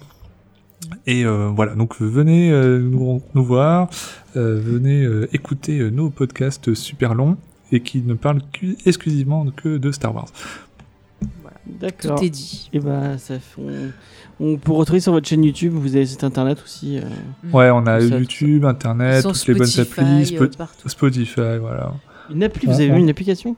[1.07, 3.89] Et euh, voilà, donc venez euh, nous, nous voir,
[4.35, 7.37] euh, venez euh, écouter euh, nos podcasts super longs
[7.71, 8.41] et qui ne parlent
[8.85, 10.27] exclusivement que de Star Wars.
[11.65, 12.19] D'accord.
[12.19, 12.69] Tout est dit.
[12.73, 13.61] Et bah, ça fait-
[14.39, 15.73] on, peut retrouver sur votre chaîne YouTube.
[15.73, 16.97] Vous avez site internet aussi.
[16.97, 17.01] euh,
[17.53, 20.89] Ouais, on a ça, YouTube, Internet, toutes les bonnes applis, euh, partout.
[20.89, 21.93] Spotify, voilà.
[22.29, 23.55] Une appli, vous avez vu une application?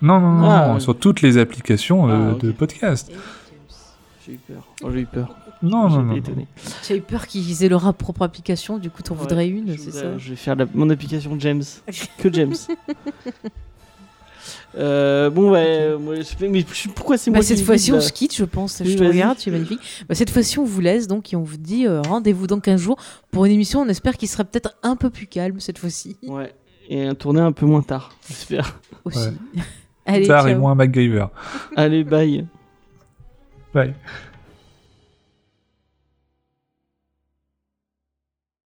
[0.00, 3.10] Non, non, non, Ah, non, sur toutes les applications euh, Ah, de podcast.
[4.26, 4.68] J'ai eu peur.
[4.84, 5.34] Oh, j'ai eu peur.
[5.60, 6.14] Non, non,
[6.88, 9.76] as eu peur qu'ils aient leur propre application, du coup t'en Ouais, voudrais une, je
[9.82, 10.16] c'est ça?
[10.16, 11.64] Je vais faire la- mon application James.
[12.18, 12.54] Que James.
[14.76, 16.64] Euh, bon, ouais, je fais- mais
[16.94, 18.80] pourquoi c'est moi Bah, qui cette fois-ci, on se quitte, je pense.
[18.84, 19.80] Oui, je te regarde, tu es magnifique.
[20.08, 22.80] Bah, cette fois-ci, on vous laisse donc et on vous dit euh, rendez-vous dans 15
[22.80, 22.96] jours
[23.30, 23.80] pour une émission.
[23.80, 26.54] On espère qu'il sera peut-être un peu plus calme cette fois-ci Ouais,
[26.88, 28.78] et un tourné un peu moins tard, j'espère.
[29.04, 29.18] aussi.
[29.18, 29.32] Ouais.
[30.06, 31.26] Allez, Tard et moins MacGyver.
[31.76, 32.46] Allez, bye.
[33.74, 33.94] Bye.